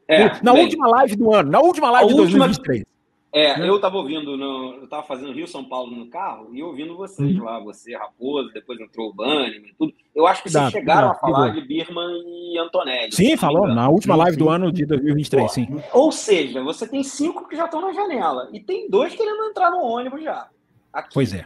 é, 0.07 0.21
é, 0.21 0.41
na 0.41 0.53
bem, 0.53 0.63
última 0.63 0.87
live 0.87 1.15
do 1.15 1.33
ano, 1.33 1.51
na 1.51 1.59
última 1.59 1.91
live 1.91 2.13
de 2.13 2.19
última, 2.19 2.47
2023. 2.47 2.94
É, 3.35 3.59
né? 3.59 3.67
eu 3.67 3.75
estava 3.75 3.97
ouvindo, 3.97 4.37
no, 4.37 4.75
eu 4.75 4.83
estava 4.85 5.03
fazendo 5.03 5.33
Rio 5.33 5.45
São 5.45 5.61
Paulo 5.65 5.93
no 5.93 6.09
carro 6.09 6.55
e 6.55 6.63
ouvindo 6.63 6.95
vocês 6.95 7.37
uhum. 7.37 7.43
lá, 7.43 7.59
você, 7.59 7.93
Raposo, 7.93 8.49
depois 8.53 8.79
entrou 8.79 9.09
o 9.09 9.13
Bunny, 9.13 9.75
tudo. 9.77 9.93
Eu 10.15 10.25
acho 10.25 10.41
que 10.41 10.49
vocês 10.49 10.71
chegaram 10.71 11.11
a 11.11 11.15
falar 11.15 11.49
de 11.49 11.59
Birman 11.59 12.23
e 12.25 12.57
Antonelli. 12.57 13.13
Sim, 13.13 13.35
falou, 13.35 13.67
na 13.67 13.89
última 13.89 14.15
live 14.15 14.37
do 14.37 14.47
ano 14.47 14.71
de 14.71 14.85
2023, 14.85 15.51
sim. 15.51 15.67
Ou 15.91 16.13
seja, 16.13 16.63
você 16.63 16.87
tem 16.87 17.03
cinco 17.03 17.45
que 17.49 17.57
já 17.57 17.65
estão 17.65 17.81
na 17.81 17.91
janela 17.91 18.47
e 18.53 18.61
tem 18.61 18.89
dois 18.89 19.13
querendo 19.13 19.43
entrar 19.43 19.69
no 19.69 19.81
ônibus 19.81 20.23
já. 20.23 20.47
Aqui. 20.93 21.09
Pois 21.13 21.33
é. 21.33 21.45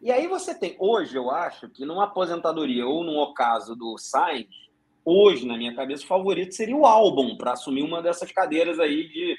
E 0.00 0.10
aí 0.10 0.26
você 0.26 0.58
tem, 0.58 0.74
hoje 0.78 1.16
eu 1.18 1.30
acho 1.30 1.68
que 1.68 1.84
numa 1.84 2.04
aposentadoria 2.04 2.86
ou 2.86 3.04
num 3.04 3.18
ocaso 3.18 3.76
do 3.76 3.98
Sainz, 3.98 4.48
hoje, 5.04 5.46
na 5.46 5.58
minha 5.58 5.74
cabeça, 5.74 6.02
o 6.02 6.06
favorito 6.08 6.54
seria 6.54 6.76
o 6.76 6.86
álbum 6.86 7.36
para 7.36 7.52
assumir 7.52 7.82
uma 7.82 8.00
dessas 8.00 8.32
cadeiras 8.32 8.80
aí 8.80 9.06
de 9.06 9.36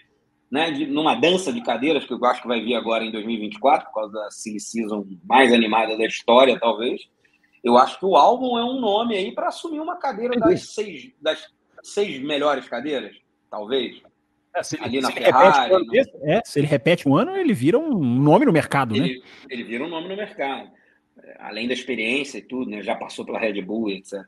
né, 0.49 0.71
de, 0.71 0.85
numa 0.85 1.15
dança 1.15 1.51
de 1.51 1.61
cadeiras, 1.61 2.05
que 2.05 2.13
eu 2.13 2.25
acho 2.25 2.41
que 2.41 2.47
vai 2.47 2.61
vir 2.61 2.75
agora 2.75 3.03
em 3.03 3.11
2024, 3.11 3.87
por 3.87 3.93
causa 3.93 4.13
da 4.13 4.31
Silly 4.31 4.59
Season 4.59 5.05
mais 5.23 5.53
animada 5.53 5.97
da 5.97 6.05
história, 6.05 6.57
talvez. 6.59 7.01
Eu 7.63 7.77
acho 7.77 7.99
que 7.99 8.05
o 8.05 8.15
álbum 8.15 8.57
é 8.57 8.63
um 8.63 8.79
nome 8.79 9.17
aí 9.17 9.33
para 9.33 9.49
assumir 9.49 9.79
uma 9.79 9.97
cadeira 9.97 10.39
das 10.39 10.73
seis, 10.73 11.11
das 11.21 11.45
seis 11.83 12.21
melhores 12.21 12.67
cadeiras, 12.67 13.15
talvez. 13.49 14.01
É, 14.55 14.63
se 14.63 14.75
ele, 14.75 14.85
ali 14.85 15.01
na 15.01 15.07
se 15.09 15.13
Ferrari. 15.13 15.73
Um 15.75 15.85
né? 15.85 16.03
é, 16.23 16.41
se 16.45 16.59
ele 16.59 16.67
repete 16.67 17.07
um 17.07 17.15
ano, 17.15 17.35
ele 17.35 17.53
vira 17.53 17.77
um 17.77 17.97
nome 17.97 18.45
no 18.45 18.53
mercado, 18.53 18.95
né? 18.95 19.05
ele, 19.05 19.19
né? 19.19 19.25
Ele 19.49 19.63
vira 19.63 19.83
um 19.83 19.89
nome 19.89 20.07
no 20.07 20.15
mercado. 20.15 20.69
Além 21.39 21.67
da 21.67 21.73
experiência 21.73 22.37
e 22.37 22.41
tudo, 22.41 22.69
né? 22.69 22.81
Já 22.81 22.95
passou 22.95 23.25
pela 23.25 23.39
Red 23.39 23.61
Bull, 23.61 23.89
etc. 23.89 24.21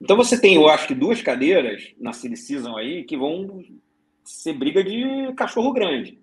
Então 0.00 0.16
você 0.16 0.40
tem, 0.40 0.56
eu 0.56 0.68
acho 0.68 0.88
que 0.88 0.94
duas 0.94 1.22
cadeiras 1.22 1.94
na 2.00 2.12
Silly 2.12 2.36
Season 2.36 2.76
aí 2.76 3.04
que 3.04 3.16
vão 3.16 3.62
ser 4.24 4.52
briga 4.52 4.82
de 4.82 5.32
cachorro 5.36 5.72
grande. 5.72 6.18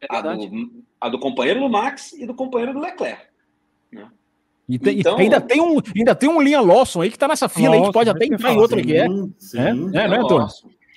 É 0.00 0.06
a, 0.16 0.20
do, 0.20 0.70
a, 1.00 1.08
do, 1.08 1.18
companheiro 1.18 1.60
do 1.60 1.68
Max 1.68 2.12
e 2.12 2.26
do 2.26 2.34
companheiro 2.34 2.74
do 2.74 2.80
Leclerc. 2.80 3.22
Né? 3.90 4.06
E 4.68 4.78
tem, 4.78 5.00
então, 5.00 5.16
ainda, 5.16 5.40
tem 5.40 5.60
um, 5.60 5.80
ainda 5.96 6.14
tem 6.14 6.28
um 6.28 6.40
linha 6.40 6.60
Lawson 6.60 7.02
aí 7.02 7.10
que 7.10 7.16
está 7.16 7.28
nessa 7.28 7.48
fila 7.48 7.70
Lawson, 7.70 7.82
aí, 7.82 7.86
que 7.86 7.92
pode 7.92 8.10
até 8.10 8.24
entrar 8.26 8.52
em 8.52 8.58
outra 8.58 8.82
que 8.82 8.96
é. 8.96 9.06
Sim, 9.38 9.58
é, 9.58 9.68
é, 9.68 10.08
né, 10.08 10.18
Antônio? 10.18 10.48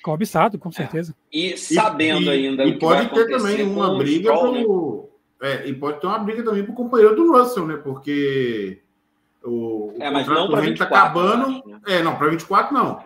Cobiçado, 0.03 0.57
com 0.57 0.71
certeza. 0.71 1.13
É. 1.33 1.37
E 1.37 1.57
sabendo 1.57 2.25
e, 2.25 2.29
ainda. 2.29 2.63
E 2.63 2.79
pode 2.79 3.09
ter 3.09 3.27
também 3.27 3.61
uma 3.63 3.97
briga 3.97 4.33
Stroll, 4.33 4.63
pro, 4.63 5.09
né? 5.41 5.51
é, 5.51 5.67
e 5.67 5.73
pode 5.73 5.99
ter 5.99 6.07
uma 6.07 6.19
briga 6.19 6.43
também 6.43 6.63
pro 6.63 6.73
companheiro 6.73 7.15
do 7.15 7.31
Russell, 7.31 7.67
né? 7.67 7.75
Porque 7.77 8.79
o, 9.43 9.49
o 9.49 9.95
é, 9.99 10.09
mas 10.09 10.25
não 10.27 10.49
para 10.49 10.75
tá 10.75 10.83
acabando. 10.85 11.47
Acho, 11.47 11.67
né? 11.67 11.79
É, 11.87 12.01
não, 12.01 12.15
para 12.15 12.29
24 12.29 12.73
não. 12.73 13.03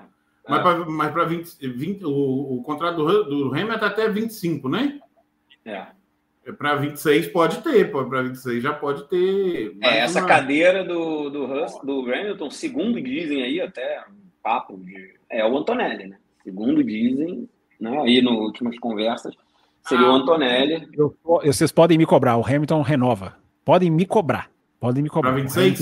Mas 0.47 1.11
para 1.11 1.25
20, 1.25 1.67
20 1.67 2.05
o, 2.05 2.57
o 2.57 2.63
contrato 2.63 2.97
do, 2.97 3.23
do 3.23 3.55
Hamilton 3.55 3.85
é 3.85 3.87
até 3.87 4.09
25, 4.09 4.67
né? 4.69 4.99
É. 5.63 5.85
é 6.45 6.51
para 6.51 6.75
26 6.75 7.27
pode 7.27 7.61
ter, 7.61 7.91
para 7.91 8.23
26 8.23 8.63
já 8.63 8.73
pode 8.73 9.07
ter. 9.07 9.77
É, 9.81 9.99
essa 9.99 10.19
uma... 10.19 10.27
cadeira 10.27 10.83
do, 10.83 11.29
do, 11.29 11.45
Hus, 11.45 11.79
do 11.83 12.01
Hamilton, 12.01 12.49
segundo 12.49 13.01
dizem 13.01 13.43
aí, 13.43 13.61
até 13.61 14.03
papo 14.41 14.77
de. 14.77 15.13
É 15.29 15.45
o 15.45 15.57
Antonelli, 15.57 16.07
né? 16.07 16.17
Segundo 16.43 16.83
dizem, 16.83 17.47
né? 17.79 18.01
Aí 18.01 18.21
nas 18.21 18.33
últimas 18.33 18.77
conversas, 18.79 19.35
seria 19.87 20.07
ah, 20.07 20.11
o 20.11 20.15
Antonelli. 20.15 20.89
Eu, 20.93 21.15
vocês 21.23 21.71
podem 21.71 21.97
me 21.97 22.05
cobrar, 22.05 22.37
o 22.37 22.45
Hamilton 22.45 22.81
renova. 22.81 23.37
Podem 23.63 23.91
me 23.91 24.05
cobrar. 24.05 24.49
Podem 24.79 25.03
me 25.03 25.09
cobrar. 25.09 25.33
Para 25.33 25.41
26? 25.41 25.81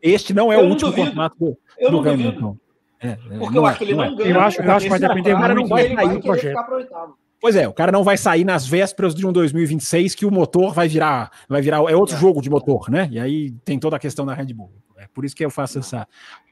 este 0.00 0.32
não 0.32 0.52
é 0.52 0.56
eu 0.56 0.60
o 0.60 0.68
último 0.68 0.90
duvido. 0.90 1.08
contrato 1.08 1.36
do, 1.40 1.90
do 1.90 2.08
Hamilton. 2.08 2.40
Duvido. 2.40 2.67
É, 3.00 3.10
é, 3.10 3.38
Porque 3.38 3.58
eu 3.58 3.66
acho 3.66 3.78
que 3.78 3.84
ele 3.84 3.94
não 3.94 4.04
é. 4.04 4.14
ganha. 4.14 4.30
Eu 4.30 4.40
acho, 4.40 4.62
eu 4.62 4.72
acho 4.72 4.84
que 4.84 4.90
vai 4.90 4.98
depender 4.98 5.34
muito 5.34 5.54
não 5.54 5.68
vai 5.68 5.94
sair 5.94 6.08
do 6.08 6.20
projeto. 6.20 6.58
Pois 7.40 7.54
é, 7.54 7.68
o 7.68 7.72
cara 7.72 7.92
não 7.92 8.02
vai 8.02 8.16
sair 8.16 8.44
nas 8.44 8.66
vésperas 8.66 9.14
de 9.14 9.24
um 9.24 9.32
2026 9.32 10.16
que 10.16 10.26
o 10.26 10.30
motor 10.30 10.74
vai 10.74 10.88
virar, 10.88 11.30
vai 11.48 11.62
virar 11.62 11.76
é 11.76 11.94
outro 11.94 12.16
é. 12.16 12.18
jogo 12.18 12.42
de 12.42 12.50
motor, 12.50 12.90
né? 12.90 13.08
E 13.12 13.20
aí 13.20 13.52
tem 13.64 13.78
toda 13.78 13.94
a 13.96 13.98
questão 13.98 14.26
da 14.26 14.34
Red 14.34 14.52
Bull. 14.52 14.72
É 14.96 15.06
por 15.06 15.24
isso 15.24 15.36
que 15.36 15.44
eu 15.44 15.50
faço 15.50 15.78
essa, 15.78 16.08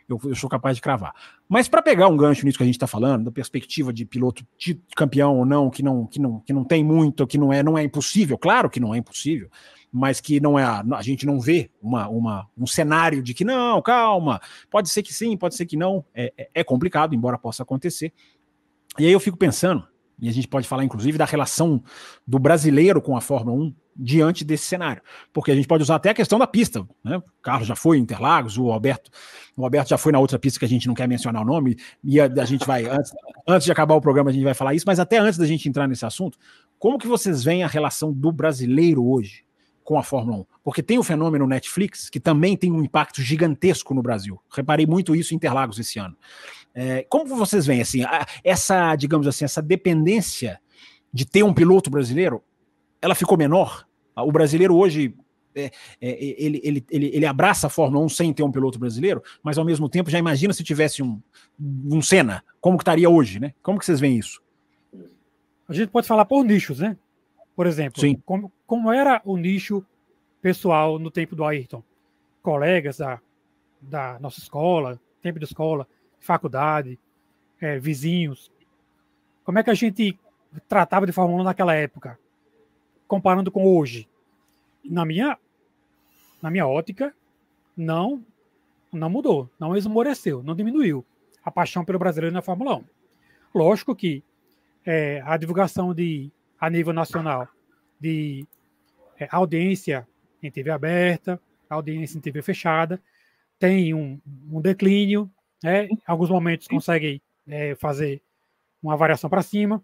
eu, 0.08 0.20
eu 0.24 0.36
sou 0.36 0.48
capaz 0.48 0.76
de 0.76 0.82
cravar. 0.82 1.12
Mas 1.48 1.68
para 1.68 1.82
pegar 1.82 2.06
um 2.06 2.16
gancho 2.16 2.46
nisso 2.46 2.56
que 2.56 2.62
a 2.62 2.66
gente 2.66 2.76
está 2.76 2.86
falando, 2.86 3.24
da 3.24 3.32
perspectiva 3.32 3.92
de 3.92 4.04
piloto 4.04 4.46
de 4.56 4.80
campeão 4.94 5.36
ou 5.36 5.44
não, 5.44 5.68
que 5.68 5.82
não, 5.82 6.06
que 6.06 6.20
não, 6.20 6.38
que 6.38 6.52
não 6.52 6.62
tem 6.62 6.84
muito, 6.84 7.26
que 7.26 7.36
não 7.36 7.52
é, 7.52 7.64
não 7.64 7.76
é 7.76 7.82
impossível. 7.82 8.38
Claro 8.38 8.70
que 8.70 8.78
não 8.78 8.94
é 8.94 8.98
impossível 8.98 9.50
mas 9.96 10.20
que 10.20 10.38
não 10.40 10.58
é 10.58 10.62
a, 10.62 10.84
a 10.92 11.02
gente 11.02 11.24
não 11.24 11.40
vê 11.40 11.70
uma, 11.80 12.06
uma, 12.08 12.46
um 12.56 12.66
cenário 12.66 13.22
de 13.22 13.32
que 13.32 13.44
não, 13.44 13.80
calma, 13.80 14.40
pode 14.70 14.90
ser 14.90 15.02
que 15.02 15.12
sim, 15.12 15.36
pode 15.38 15.54
ser 15.54 15.64
que 15.64 15.74
não, 15.74 16.04
é, 16.14 16.32
é, 16.36 16.48
é 16.56 16.64
complicado, 16.64 17.14
embora 17.14 17.38
possa 17.38 17.62
acontecer. 17.62 18.12
E 18.98 19.06
aí 19.06 19.12
eu 19.12 19.18
fico 19.18 19.38
pensando, 19.38 19.88
e 20.20 20.28
a 20.28 20.32
gente 20.32 20.48
pode 20.48 20.68
falar 20.68 20.84
inclusive 20.84 21.16
da 21.16 21.24
relação 21.24 21.82
do 22.26 22.38
brasileiro 22.38 23.00
com 23.00 23.16
a 23.16 23.22
Fórmula 23.22 23.56
1 23.56 23.74
diante 23.98 24.44
desse 24.44 24.66
cenário. 24.66 25.00
Porque 25.32 25.50
a 25.50 25.54
gente 25.54 25.66
pode 25.66 25.82
usar 25.82 25.94
até 25.94 26.10
a 26.10 26.14
questão 26.14 26.38
da 26.38 26.46
pista. 26.46 26.86
Né? 27.02 27.16
O 27.16 27.22
Carlos 27.40 27.66
já 27.66 27.74
foi 27.74 27.96
em 27.96 28.02
Interlagos, 28.02 28.58
o 28.58 28.70
Alberto, 28.70 29.10
o 29.56 29.64
Alberto 29.64 29.88
já 29.88 29.96
foi 29.96 30.12
na 30.12 30.18
outra 30.18 30.38
pista 30.38 30.58
que 30.58 30.66
a 30.66 30.68
gente 30.68 30.86
não 30.86 30.94
quer 30.94 31.08
mencionar 31.08 31.40
o 31.40 31.46
nome, 31.46 31.78
e 32.04 32.20
a, 32.20 32.26
a 32.26 32.44
gente 32.44 32.66
vai, 32.66 32.84
antes, 32.84 33.12
antes 33.48 33.64
de 33.64 33.72
acabar 33.72 33.94
o 33.94 34.00
programa, 34.02 34.28
a 34.28 34.32
gente 34.34 34.44
vai 34.44 34.52
falar 34.52 34.74
isso, 34.74 34.84
mas 34.86 35.00
até 35.00 35.16
antes 35.16 35.38
da 35.38 35.46
gente 35.46 35.66
entrar 35.66 35.88
nesse 35.88 36.04
assunto, 36.04 36.36
como 36.78 36.98
que 36.98 37.06
vocês 37.06 37.42
veem 37.42 37.64
a 37.64 37.66
relação 37.66 38.12
do 38.12 38.30
brasileiro 38.30 39.02
hoje 39.02 39.45
com 39.86 39.96
a 39.98 40.02
Fórmula 40.02 40.38
1? 40.38 40.46
Porque 40.64 40.82
tem 40.82 40.98
o 40.98 41.02
fenômeno 41.02 41.46
Netflix, 41.46 42.10
que 42.10 42.18
também 42.18 42.56
tem 42.56 42.72
um 42.72 42.82
impacto 42.82 43.22
gigantesco 43.22 43.94
no 43.94 44.02
Brasil. 44.02 44.38
Reparei 44.52 44.84
muito 44.84 45.14
isso 45.14 45.32
em 45.32 45.36
Interlagos 45.36 45.78
esse 45.78 45.98
ano. 45.98 46.16
É, 46.74 47.06
como 47.08 47.36
vocês 47.36 47.64
veem 47.64 47.80
assim, 47.80 48.02
essa, 48.42 48.96
digamos 48.96 49.28
assim, 49.28 49.44
essa 49.44 49.62
dependência 49.62 50.60
de 51.12 51.24
ter 51.24 51.44
um 51.44 51.54
piloto 51.54 51.88
brasileiro, 51.88 52.42
ela 53.00 53.14
ficou 53.14 53.38
menor? 53.38 53.86
O 54.16 54.32
brasileiro 54.32 54.76
hoje 54.76 55.14
é, 55.54 55.70
é, 56.00 56.24
ele, 56.24 56.60
ele, 56.62 56.84
ele, 56.90 57.10
ele, 57.14 57.26
abraça 57.26 57.68
a 57.68 57.70
Fórmula 57.70 58.04
1 58.04 58.08
sem 58.08 58.32
ter 58.32 58.42
um 58.42 58.50
piloto 58.50 58.78
brasileiro, 58.78 59.22
mas 59.42 59.56
ao 59.56 59.64
mesmo 59.64 59.88
tempo 59.88 60.10
já 60.10 60.18
imagina 60.18 60.52
se 60.52 60.64
tivesse 60.64 61.02
um, 61.02 61.22
um 61.58 62.02
Senna, 62.02 62.44
como 62.60 62.76
que 62.76 62.82
estaria 62.82 63.08
hoje, 63.08 63.38
né? 63.38 63.54
Como 63.62 63.78
que 63.78 63.86
vocês 63.86 64.00
veem 64.00 64.18
isso? 64.18 64.42
A 65.68 65.72
gente 65.72 65.90
pode 65.90 66.06
falar 66.06 66.24
por 66.24 66.44
nichos, 66.44 66.80
né? 66.80 66.96
Por 67.56 67.66
exemplo, 67.66 68.00
Sim. 68.00 68.22
Como, 68.24 68.52
como 68.66 68.92
era 68.92 69.20
o 69.24 69.36
nicho 69.36 69.84
pessoal 70.40 70.98
no 70.98 71.10
tempo 71.10 71.34
do 71.34 71.44
Ayrton? 71.44 71.82
Colegas 72.42 72.98
da, 72.98 73.20
da 73.80 74.18
nossa 74.20 74.38
escola, 74.38 75.00
tempo 75.20 75.40
de 75.40 75.46
escola, 75.46 75.88
faculdade, 76.20 76.98
é, 77.60 77.78
vizinhos. 77.78 78.52
Como 79.42 79.58
é 79.58 79.64
que 79.64 79.70
a 79.70 79.74
gente 79.74 80.16
tratava 80.68 81.06
de 81.06 81.12
Fórmula 81.12 81.40
1 81.40 81.44
naquela 81.44 81.74
época? 81.74 82.18
comparando 83.06 83.50
com 83.50 83.66
hoje. 83.66 84.08
Na 84.84 85.04
minha, 85.04 85.38
na 86.40 86.50
minha 86.50 86.66
ótica, 86.66 87.14
não, 87.76 88.24
não 88.92 89.10
mudou, 89.10 89.50
não 89.58 89.76
esmoreceu, 89.76 90.42
não 90.42 90.54
diminuiu 90.54 91.04
a 91.44 91.50
paixão 91.50 91.84
pelo 91.84 91.98
brasileiro 91.98 92.34
na 92.34 92.42
Fórmula 92.42 92.76
1. 92.76 92.84
Lógico 93.54 93.94
que 93.94 94.22
é, 94.84 95.22
a 95.24 95.36
divulgação 95.36 95.94
de, 95.94 96.30
a 96.60 96.70
nível 96.70 96.92
nacional 96.92 97.48
de 98.00 98.46
é, 99.18 99.28
audiência 99.30 100.06
em 100.42 100.50
TV 100.50 100.70
aberta, 100.70 101.40
audiência 101.68 102.18
em 102.18 102.20
TV 102.20 102.42
fechada, 102.42 103.00
tem 103.58 103.94
um, 103.94 104.20
um 104.50 104.60
declínio, 104.60 105.30
né? 105.62 105.86
em 105.86 105.98
alguns 106.06 106.30
momentos 106.30 106.68
consegue 106.68 107.22
é, 107.46 107.74
fazer 107.74 108.22
uma 108.82 108.96
variação 108.96 109.28
para 109.28 109.42
cima, 109.42 109.82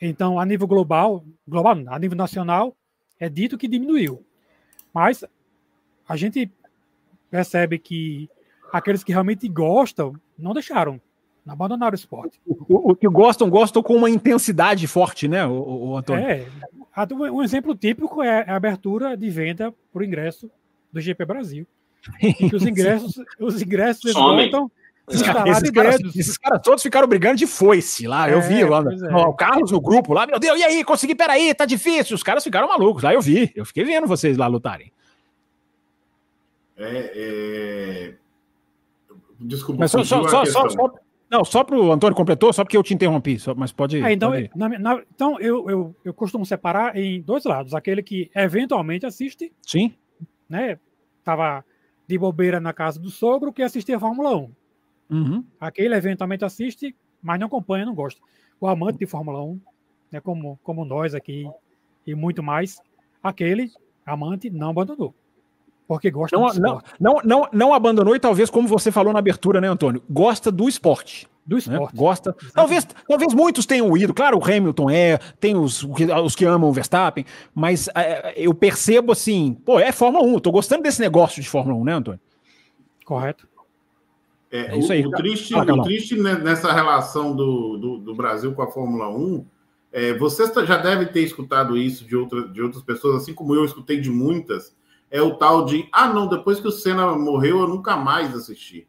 então, 0.00 0.38
a 0.38 0.44
nível 0.44 0.66
global, 0.66 1.24
global, 1.46 1.76
a 1.88 1.98
nível 1.98 2.16
nacional, 2.16 2.76
é 3.18 3.28
dito 3.28 3.56
que 3.56 3.68
diminuiu. 3.68 4.24
Mas 4.92 5.24
a 6.06 6.16
gente 6.16 6.50
percebe 7.30 7.78
que 7.78 8.28
aqueles 8.72 9.02
que 9.04 9.12
realmente 9.12 9.48
gostam 9.48 10.14
não 10.38 10.52
deixaram, 10.52 11.00
abandonaram 11.46 11.92
o 11.92 11.94
esporte. 11.94 12.40
O, 12.46 12.92
o 12.92 12.96
que 12.96 13.08
gostam, 13.08 13.50
gostam 13.50 13.82
com 13.82 13.96
uma 13.96 14.10
intensidade 14.10 14.86
forte, 14.86 15.28
né, 15.28 15.46
o, 15.46 15.90
o 15.90 15.96
Antônio? 15.96 16.26
É. 16.26 16.46
Um 17.10 17.42
exemplo 17.42 17.74
típico 17.74 18.22
é 18.22 18.48
a 18.48 18.56
abertura 18.56 19.16
de 19.16 19.28
venda 19.28 19.74
por 19.92 20.04
ingresso 20.04 20.50
do 20.92 21.00
GP 21.00 21.24
Brasil. 21.24 21.66
Em 22.22 22.32
que 22.32 22.54
os 22.54 22.62
ingressos, 22.66 23.20
os 23.40 23.60
ingressos 23.60 24.10
esgotam 24.10 24.70
esses, 25.06 25.20
esses, 25.20 25.34
caras, 25.70 26.16
esses, 26.16 26.38
caras, 26.38 26.62
todos 26.62 26.82
ficaram 26.82 27.06
brigando 27.06 27.36
de 27.36 27.46
foice 27.46 28.06
lá. 28.06 28.28
É, 28.28 28.32
eu 28.32 28.40
vi 28.40 28.64
lá. 28.64 28.82
É. 29.10 29.16
O 29.26 29.34
Carlos 29.34 29.70
no 29.70 29.80
grupo 29.80 30.14
lá, 30.14 30.26
meu 30.26 30.38
Deus, 30.38 30.58
e 30.58 30.64
aí, 30.64 30.82
consegui, 30.82 31.14
peraí, 31.14 31.52
tá 31.54 31.66
difícil. 31.66 32.14
Os 32.14 32.22
caras 32.22 32.42
ficaram 32.42 32.68
malucos. 32.68 33.02
Lá 33.02 33.12
eu 33.12 33.20
vi. 33.20 33.52
Eu 33.54 33.66
fiquei 33.66 33.84
vendo 33.84 34.06
vocês 34.06 34.38
lá 34.38 34.46
lutarem. 34.46 34.90
É. 36.76 37.12
é... 37.14 38.14
Desculpa, 39.40 39.80
mas 39.80 39.90
só, 39.90 40.02
só, 40.04 40.26
só, 40.26 40.44
só, 40.46 40.68
só, 40.70 40.94
Não, 41.34 41.44
só 41.44 41.64
para 41.64 41.76
o 41.76 41.90
Antônio 41.90 42.14
completou, 42.16 42.52
só 42.52 42.62
porque 42.62 42.76
eu 42.76 42.82
te 42.82 42.94
interrompi, 42.94 43.40
só, 43.40 43.56
mas 43.56 43.72
pode. 43.72 44.00
É, 44.00 44.12
então, 44.12 44.30
pode 44.30 44.48
na, 44.54 44.68
na, 44.68 45.02
então 45.12 45.40
eu, 45.40 45.68
eu, 45.68 45.96
eu 46.04 46.14
costumo 46.14 46.46
separar 46.46 46.96
em 46.96 47.20
dois 47.20 47.44
lados: 47.44 47.74
aquele 47.74 48.04
que 48.04 48.30
eventualmente 48.36 49.04
assiste. 49.04 49.52
Sim. 49.60 49.92
Né? 50.48 50.78
Tava 51.24 51.64
de 52.06 52.16
bobeira 52.16 52.60
na 52.60 52.72
casa 52.72 53.00
do 53.00 53.10
sogro 53.10 53.52
que 53.52 53.62
assistia 53.62 53.96
a 53.96 54.00
Fórmula 54.00 54.36
1. 54.36 54.50
Uhum. 55.10 55.44
Aquele 55.58 55.96
eventualmente 55.96 56.44
assiste, 56.44 56.94
mas 57.20 57.40
não 57.40 57.48
acompanha, 57.48 57.84
não 57.84 57.96
gosta. 57.96 58.20
O 58.60 58.68
amante 58.68 58.98
de 58.98 59.06
Fórmula 59.06 59.42
1, 59.42 59.60
né, 60.12 60.20
como, 60.20 60.56
como 60.62 60.84
nós 60.84 61.16
aqui 61.16 61.50
e 62.06 62.14
muito 62.14 62.44
mais, 62.44 62.80
aquele 63.20 63.72
amante 64.06 64.50
não 64.50 64.70
abandonou. 64.70 65.12
Porque 65.86 66.10
gosta 66.10 66.36
não, 66.36 66.46
do 66.46 66.52
esporte. 66.52 66.90
Não, 66.98 67.14
não, 67.14 67.20
não, 67.24 67.48
não 67.52 67.74
abandonou 67.74 68.16
e 68.16 68.20
talvez, 68.20 68.48
como 68.48 68.66
você 68.66 68.90
falou 68.90 69.12
na 69.12 69.18
abertura, 69.18 69.60
né, 69.60 69.68
Antônio? 69.68 70.02
Gosta 70.08 70.50
do 70.50 70.68
esporte. 70.68 71.28
Do 71.46 71.56
né? 71.56 71.60
esporte. 71.60 71.94
Né? 71.94 71.98
Gosta. 71.98 72.36
Talvez, 72.54 72.86
talvez 73.06 73.34
muitos 73.34 73.66
tenham 73.66 73.94
ido. 73.96 74.14
Claro, 74.14 74.38
o 74.38 74.44
Hamilton 74.44 74.88
é, 74.88 75.18
tem 75.38 75.56
os, 75.56 75.82
os 75.82 76.34
que 76.34 76.44
amam 76.44 76.70
o 76.70 76.72
Verstappen, 76.72 77.24
mas 77.54 77.88
é, 77.94 78.32
eu 78.36 78.54
percebo 78.54 79.12
assim, 79.12 79.54
pô, 79.64 79.78
é 79.78 79.92
Fórmula 79.92 80.24
1. 80.24 80.32
Eu 80.34 80.40
tô 80.40 80.50
gostando 80.50 80.82
desse 80.82 81.00
negócio 81.00 81.42
de 81.42 81.48
Fórmula 81.48 81.78
1, 81.78 81.84
né, 81.84 81.92
Antônio? 81.92 82.20
Correto. 83.04 83.46
É, 84.50 84.74
é 84.74 84.78
isso 84.78 84.92
aí. 84.92 85.04
O, 85.04 85.08
o 85.08 85.12
triste, 85.12 85.54
ah, 85.54 85.62
o 85.62 85.82
triste 85.82 86.16
nessa 86.16 86.72
relação 86.72 87.34
do, 87.34 87.76
do, 87.76 87.98
do, 87.98 88.14
Brasil 88.14 88.54
com 88.54 88.62
a 88.62 88.70
Fórmula 88.70 89.10
1, 89.10 89.44
é, 89.92 90.14
vocês 90.14 90.50
já 90.66 90.76
devem 90.78 91.08
ter 91.08 91.20
escutado 91.20 91.76
isso 91.76 92.06
de, 92.06 92.16
outra, 92.16 92.48
de 92.48 92.62
outras 92.62 92.82
pessoas, 92.82 93.16
assim 93.16 93.34
como 93.34 93.54
eu 93.54 93.64
escutei 93.64 94.00
de 94.00 94.10
muitas, 94.10 94.74
é 95.10 95.22
o 95.22 95.36
tal 95.36 95.64
de, 95.64 95.88
ah, 95.92 96.12
não, 96.12 96.28
depois 96.28 96.60
que 96.60 96.68
o 96.68 96.72
Senna 96.72 97.16
morreu, 97.16 97.60
eu 97.60 97.68
nunca 97.68 97.96
mais 97.96 98.34
assisti. 98.34 98.86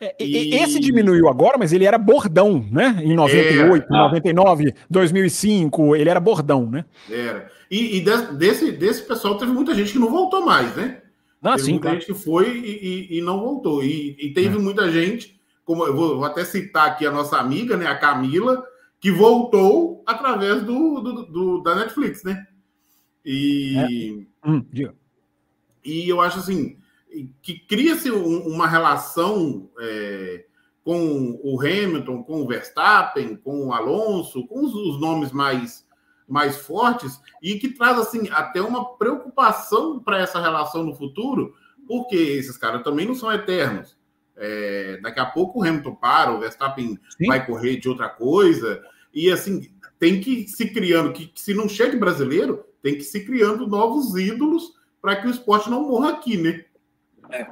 É, 0.00 0.14
e... 0.20 0.54
Esse 0.54 0.78
diminuiu 0.78 1.28
agora, 1.28 1.56
mas 1.56 1.72
ele 1.72 1.84
era 1.84 1.96
bordão, 1.96 2.66
né? 2.70 3.00
Em 3.02 3.14
98, 3.14 3.86
é, 3.86 3.96
99, 3.96 4.74
2005, 4.90 5.96
ele 5.96 6.10
era 6.10 6.20
bordão, 6.20 6.68
né? 6.68 6.84
Era. 7.10 7.50
E, 7.70 7.96
e 7.96 8.04
desse, 8.36 8.72
desse 8.72 9.02
pessoal 9.02 9.38
teve 9.38 9.52
muita 9.52 9.74
gente 9.74 9.92
que 9.92 9.98
não 9.98 10.10
voltou 10.10 10.44
mais, 10.44 10.74
né? 10.76 11.00
Ah, 11.42 11.52
teve 11.52 11.64
sim, 11.64 11.70
muita 11.72 11.88
claro. 11.88 12.00
gente 12.00 12.12
que 12.12 12.18
foi 12.18 12.56
e, 12.56 13.16
e, 13.16 13.18
e 13.18 13.20
não 13.20 13.40
voltou. 13.40 13.82
E, 13.82 14.32
teve 14.34 14.56
é. 14.56 14.60
muita 14.60 14.90
gente, 14.90 15.38
como 15.64 15.84
eu 15.84 15.94
vou, 15.94 16.16
vou, 16.16 16.24
até 16.24 16.44
citar 16.44 16.88
aqui 16.88 17.06
a 17.06 17.10
nossa 17.10 17.38
amiga, 17.38 17.76
né, 17.76 17.86
a 17.86 17.98
Camila, 17.98 18.64
que 19.00 19.10
voltou 19.10 20.02
através 20.06 20.62
do, 20.62 21.00
do, 21.00 21.26
do 21.26 21.62
da 21.62 21.74
Netflix, 21.74 22.22
né? 22.22 22.46
E, 23.24 24.26
é. 24.44 24.48
hum, 24.48 24.64
e 25.84 26.08
eu 26.08 26.20
acho 26.20 26.38
assim 26.38 26.78
que 27.42 27.58
cria-se 27.58 28.10
um, 28.10 28.46
uma 28.46 28.66
relação 28.66 29.70
é, 29.78 30.44
com 30.82 31.40
o 31.42 31.60
Hamilton, 31.60 32.22
com 32.24 32.42
o 32.42 32.46
Verstappen, 32.46 33.36
com 33.36 33.66
o 33.66 33.72
Alonso, 33.72 34.46
com 34.46 34.64
os, 34.64 34.74
os 34.74 35.00
nomes 35.00 35.32
mais 35.32 35.84
mais 36.26 36.56
fortes 36.56 37.20
e 37.42 37.58
que 37.58 37.68
traz 37.68 37.98
assim 37.98 38.30
até 38.30 38.60
uma 38.60 38.96
preocupação 38.96 40.00
para 40.00 40.18
essa 40.18 40.40
relação 40.40 40.82
no 40.82 40.94
futuro, 40.94 41.54
porque 41.86 42.16
esses 42.16 42.56
caras 42.56 42.82
também 42.82 43.06
não 43.06 43.14
são 43.14 43.30
eternos. 43.30 43.94
É, 44.36 44.98
daqui 45.02 45.20
a 45.20 45.26
pouco 45.26 45.60
o 45.60 45.62
Hamilton 45.62 45.94
para, 45.94 46.32
o 46.32 46.40
Verstappen 46.40 46.98
Sim. 47.16 47.26
vai 47.26 47.46
correr 47.46 47.76
de 47.76 47.88
outra 47.88 48.08
coisa 48.08 48.82
e 49.12 49.30
assim 49.30 49.70
tem 49.96 50.20
que 50.20 50.48
se 50.48 50.70
criando 50.70 51.12
que, 51.12 51.26
que 51.26 51.40
se 51.40 51.54
não 51.54 51.68
chega 51.68 51.96
brasileiro 51.96 52.64
tem 52.82 52.96
que 52.96 53.04
se 53.04 53.24
criando 53.24 53.64
novos 53.64 54.16
ídolos 54.16 54.72
para 55.04 55.16
que 55.16 55.26
o 55.26 55.30
esporte 55.30 55.68
não 55.68 55.86
morra 55.86 56.12
aqui, 56.12 56.38
né? 56.38 56.64
É. 57.30 57.46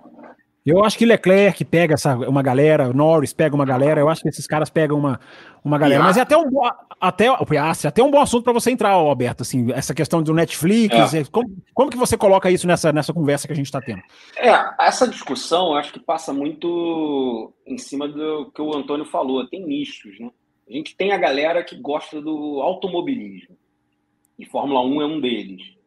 Eu 0.64 0.82
acho 0.82 0.96
que 0.96 1.04
Leclerc 1.04 1.62
pega 1.66 1.92
essa, 1.92 2.16
uma 2.16 2.40
galera, 2.40 2.90
Norris 2.94 3.34
pega 3.34 3.54
uma 3.54 3.66
galera, 3.66 4.00
eu 4.00 4.08
acho 4.08 4.22
que 4.22 4.28
esses 4.30 4.46
caras 4.46 4.70
pegam 4.70 4.96
uma, 4.96 5.20
uma 5.62 5.76
galera. 5.76 6.02
Mas 6.02 6.16
é 6.16 6.22
até 6.22 6.34
um, 6.34 6.48
até, 6.98 7.26
até 7.28 8.02
um 8.02 8.10
bom 8.10 8.22
assunto 8.22 8.44
para 8.44 8.54
você 8.54 8.70
entrar, 8.70 8.92
Alberto, 8.92 9.42
assim, 9.42 9.70
essa 9.72 9.92
questão 9.92 10.22
do 10.22 10.32
Netflix. 10.32 11.12
É. 11.12 11.24
Como, 11.24 11.54
como 11.74 11.90
que 11.90 11.96
você 11.96 12.16
coloca 12.16 12.50
isso 12.50 12.66
nessa, 12.66 12.90
nessa 12.90 13.12
conversa 13.12 13.46
que 13.46 13.52
a 13.52 13.56
gente 13.56 13.66
está 13.66 13.82
tendo? 13.82 14.00
É, 14.38 14.50
essa 14.80 15.06
discussão 15.06 15.72
eu 15.72 15.74
acho 15.74 15.92
que 15.92 16.00
passa 16.00 16.32
muito 16.32 17.52
em 17.66 17.76
cima 17.76 18.08
do 18.08 18.50
que 18.50 18.62
o 18.62 18.74
Antônio 18.74 19.04
falou, 19.04 19.46
tem 19.46 19.66
nichos, 19.66 20.18
né? 20.18 20.30
A 20.70 20.72
gente 20.72 20.96
tem 20.96 21.12
a 21.12 21.18
galera 21.18 21.62
que 21.62 21.76
gosta 21.76 22.18
do 22.18 22.62
automobilismo. 22.62 23.58
E 24.38 24.46
Fórmula 24.46 24.80
1 24.80 25.02
é 25.02 25.04
um 25.04 25.20
deles. 25.20 25.81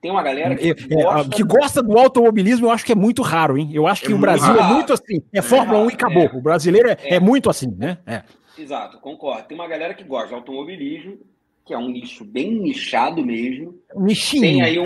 Tem 0.00 0.10
uma 0.10 0.22
galera 0.22 0.54
que, 0.54 0.70
é, 0.70 0.74
gosta... 0.74 1.30
que 1.30 1.42
gosta 1.42 1.82
do 1.82 1.98
automobilismo, 1.98 2.66
eu 2.66 2.70
acho 2.70 2.84
que 2.84 2.92
é 2.92 2.94
muito 2.94 3.20
raro, 3.20 3.58
hein? 3.58 3.70
Eu 3.72 3.86
acho 3.86 4.02
que 4.02 4.12
é 4.12 4.14
o 4.14 4.18
Brasil 4.18 4.54
raro. 4.54 4.60
é 4.60 4.74
muito 4.74 4.92
assim. 4.92 5.22
É 5.32 5.42
Fórmula 5.42 5.80
1 5.80 5.90
e 5.90 5.94
acabou. 5.94 6.22
É. 6.22 6.30
O 6.34 6.40
brasileiro 6.40 6.88
é, 6.88 6.96
é, 7.02 7.20
muito 7.20 7.50
assim, 7.50 7.74
né? 7.76 7.98
É. 8.06 8.22
Exato, 8.56 8.98
concordo. 8.98 9.48
Tem 9.48 9.56
uma 9.56 9.66
galera 9.66 9.94
que 9.94 10.04
gosta 10.04 10.28
de 10.28 10.34
automobilismo, 10.34 11.18
que 11.64 11.74
é 11.74 11.78
um 11.78 11.88
nicho 11.88 12.24
bem 12.24 12.52
nichado 12.52 13.24
mesmo. 13.24 13.74
Um 13.94 14.04
nichinho. 14.04 14.42
Tem 14.42 14.62
aí 14.62 14.78
um 14.78 14.84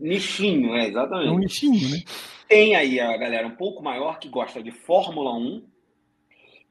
nichinho, 0.00 0.74
é, 0.74 0.88
exatamente. 0.88 1.28
É 1.28 1.32
um 1.32 1.38
nichinho, 1.38 1.90
né? 1.90 2.02
Tem 2.48 2.74
aí 2.74 2.98
a 2.98 3.16
galera 3.16 3.46
um 3.46 3.54
pouco 3.56 3.82
maior 3.82 4.18
que 4.18 4.28
gosta 4.28 4.62
de 4.62 4.72
Fórmula 4.72 5.32
1. 5.32 5.62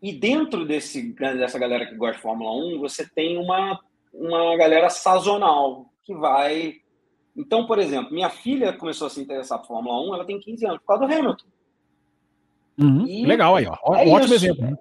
E 0.01 0.13
dentro 0.13 0.65
desse, 0.65 1.13
dessa 1.13 1.59
galera 1.59 1.85
que 1.85 1.95
gosta 1.95 2.15
de 2.17 2.21
Fórmula 2.21 2.51
1, 2.75 2.79
você 2.79 3.07
tem 3.07 3.37
uma 3.37 3.79
uma 4.13 4.55
galera 4.57 4.89
sazonal 4.89 5.91
que 6.03 6.13
vai. 6.13 6.75
Então, 7.39 7.65
por 7.65 7.79
exemplo, 7.79 8.13
minha 8.13 8.29
filha 8.29 8.73
começou 8.73 9.07
a 9.07 9.09
se 9.09 9.21
interessar 9.21 9.59
por 9.59 9.67
Fórmula 9.67 10.09
1, 10.09 10.15
ela 10.15 10.25
tem 10.25 10.37
15 10.37 10.65
anos, 10.65 10.79
por 10.79 10.87
causa 10.87 11.07
do 11.07 11.13
Hamilton. 11.13 11.45
Uhum, 12.77 13.25
legal 13.25 13.55
aí, 13.55 13.65
ó. 13.65 13.95
É 13.95 14.09
ótimo 14.09 14.25
isso. 14.25 14.33
exemplo. 14.33 14.63
Né? 14.63 14.77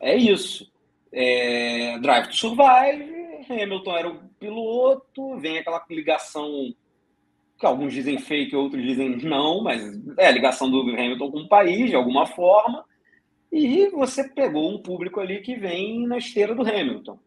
É 0.00 0.14
isso. 0.14 0.70
É, 1.10 1.98
Drive 2.00 2.28
to 2.28 2.36
Survive, 2.36 3.44
Hamilton 3.48 3.96
era 3.96 4.08
o 4.10 4.18
piloto, 4.38 5.38
vem 5.38 5.56
aquela 5.56 5.82
ligação 5.88 6.74
que 7.58 7.64
alguns 7.64 7.94
dizem 7.94 8.18
fake, 8.18 8.54
outros 8.54 8.82
dizem 8.82 9.16
não, 9.22 9.62
mas 9.62 9.82
é 10.18 10.26
a 10.26 10.32
ligação 10.32 10.70
do 10.70 10.82
Hamilton 10.82 11.30
com 11.30 11.38
o 11.38 11.48
país, 11.48 11.88
de 11.88 11.96
alguma 11.96 12.26
forma, 12.26 12.84
e 13.50 13.88
você 13.88 14.28
pegou 14.28 14.70
um 14.70 14.82
público 14.82 15.18
ali 15.18 15.40
que 15.40 15.56
vem 15.56 16.06
na 16.06 16.18
esteira 16.18 16.54
do 16.54 16.60
Hamilton. 16.60 17.18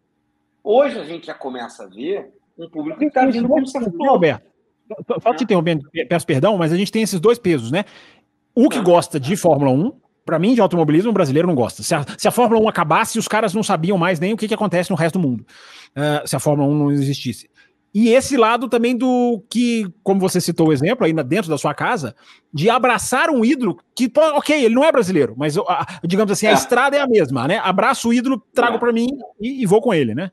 Hoje 0.64 1.00
a 1.00 1.04
gente 1.06 1.26
já 1.26 1.34
começa 1.34 1.86
a 1.86 1.88
ver 1.88 2.32
um 2.56 2.70
público 2.70 3.00
que 3.00 3.06
está 3.06 3.26
vindo 3.26 3.48
com 3.48 3.66
certo 3.66 3.98
Roberto, 3.98 4.50
só 5.22 5.34
te 5.34 5.44
interrompendo, 5.44 5.88
peço 6.08 6.26
perdão, 6.26 6.58
mas 6.58 6.72
a 6.72 6.78
gente 6.78 6.92
tem 6.92 7.02
esses 7.02 7.20
dois 7.20 7.38
pesos, 7.38 7.72
né? 7.72 7.86
O 8.56 8.70
que 8.70 8.78
ah. 8.78 8.82
gosta 8.82 9.20
de 9.20 9.36
Fórmula 9.36 9.72
1, 9.72 9.92
para 10.26 10.40
mim, 10.40 10.54
de 10.54 10.62
automobilismo, 10.62 11.12
o 11.12 11.14
brasileiro 11.14 11.48
não 11.48 11.56
gosta. 11.56 11.82
Se 11.82 11.96
a, 11.96 12.06
se 12.18 12.28
a, 12.28 12.32
Fórmula 12.32 12.62
1 12.62 12.70
acabasse, 12.70 13.18
os 13.20 13.28
caras 13.28 13.54
não 13.54 13.64
sabiam 13.64 13.98
mais 13.98 14.20
nem 14.20 14.34
o 14.34 14.38
que, 14.38 14.48
que 14.48 14.54
acontece 14.54 14.90
no 14.90 14.96
resto 14.96 15.20
do 15.20 15.28
mundo, 15.28 15.46
uh, 15.96 16.28
se 16.28 16.36
a 16.36 16.40
Fórmula 16.40 16.70
1 16.70 16.78
não 16.78 16.92
existisse. 16.92 17.50
E 17.94 18.10
esse 18.10 18.38
lado 18.38 18.70
também 18.70 18.96
do 18.96 19.44
que, 19.50 19.92
como 20.04 20.20
você 20.20 20.40
citou 20.40 20.68
o 20.68 20.74
exemplo 20.74 21.06
aí 21.06 21.14
dentro 21.24 21.50
da 21.50 21.58
sua 21.58 21.74
casa, 21.74 22.16
de 22.54 22.70
abraçar 22.70 23.32
um 23.32 23.44
ídolo 23.44 23.80
que, 23.96 24.12
ok, 24.16 24.64
ele 24.64 24.76
não 24.76 24.84
é 24.84 24.92
brasileiro, 24.92 25.34
mas 25.36 25.56
digamos 26.04 26.32
assim, 26.32 26.46
é. 26.46 26.52
a 26.52 26.54
estrada 26.54 26.96
é 26.96 27.02
a 27.02 27.08
mesma, 27.08 27.48
né? 27.48 27.58
Abraço 27.64 28.10
o 28.10 28.14
ídolo, 28.14 28.44
trago 28.54 28.76
é. 28.76 28.80
para 28.80 28.94
mim 28.94 29.08
e, 29.42 29.64
e, 29.64 29.66
vou 29.66 29.82
com 29.82 29.92
ele, 29.92 30.14
né? 30.14 30.32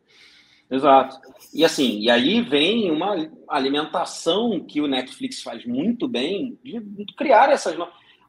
Exato. 0.71 1.17
E 1.57 1.65
assim, 1.65 2.01
e 2.01 2.11
aí 2.11 2.43
vem 2.43 2.91
uma 2.91 3.17
alimentação 3.49 4.61
que 4.61 4.79
o 4.79 4.87
Netflix 4.87 5.43
faz 5.43 5.65
muito 5.65 6.07
bem 6.07 6.59
de 6.63 7.07
criar 7.17 7.51
essas. 7.51 7.75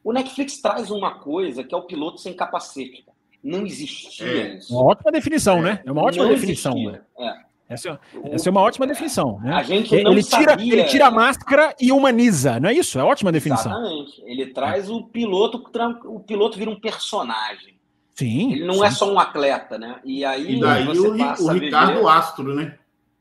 O 0.02 0.14
Netflix 0.14 0.62
traz 0.62 0.90
uma 0.90 1.16
coisa 1.16 1.62
que 1.62 1.76
é 1.76 1.78
o 1.78 1.82
piloto 1.82 2.22
sem 2.22 2.34
capacete. 2.34 3.04
Não 3.44 3.66
existia 3.66 4.26
é. 4.26 4.56
isso. 4.56 4.74
Uma 4.74 4.92
ótima 4.92 5.12
definição, 5.12 5.62
né? 5.62 5.82
É 5.86 5.92
uma 5.92 6.04
ótima 6.04 6.24
não 6.24 6.32
definição. 6.32 6.74
Né? 6.74 7.02
É. 7.20 7.34
Essa, 7.68 8.00
é, 8.24 8.36
essa 8.36 8.48
é 8.48 8.52
uma 8.52 8.62
ótima 8.62 8.88
definição. 8.88 9.42
Né? 9.42 9.54
A 9.54 9.62
gente 9.62 9.92
não 10.02 10.14
ele, 10.14 10.24
tira, 10.24 10.52
sabia... 10.52 10.74
ele 10.74 10.84
tira 10.86 11.08
a 11.08 11.12
máscara 11.12 11.76
e 11.82 11.92
humaniza, 11.92 12.62
não 12.62 12.70
é 12.70 12.74
isso? 12.76 12.98
É 12.98 13.04
ótima 13.04 13.30
definição. 13.30 13.74
Exatamente. 13.74 14.24
Ele 14.26 14.46
traz 14.54 14.88
é. 14.88 14.92
o 14.94 15.04
piloto, 15.04 15.62
o 16.06 16.22
piloto 16.22 16.58
vira 16.58 16.72
um 16.72 16.80
personagem. 16.80 17.76
Sim. 18.16 18.54
Ele 18.54 18.66
não 18.66 18.76
sim. 18.76 18.86
é 18.86 18.92
só 18.92 19.12
um 19.12 19.20
atleta, 19.20 19.78
né? 19.78 20.00
E 20.06 20.24
aí 20.24 20.56
e 20.56 20.60
daí 20.62 20.88
o, 20.88 21.12
o 21.12 21.52
Ricardo 21.52 21.96
viver... 21.96 22.08
Astro, 22.08 22.56
né? 22.56 22.78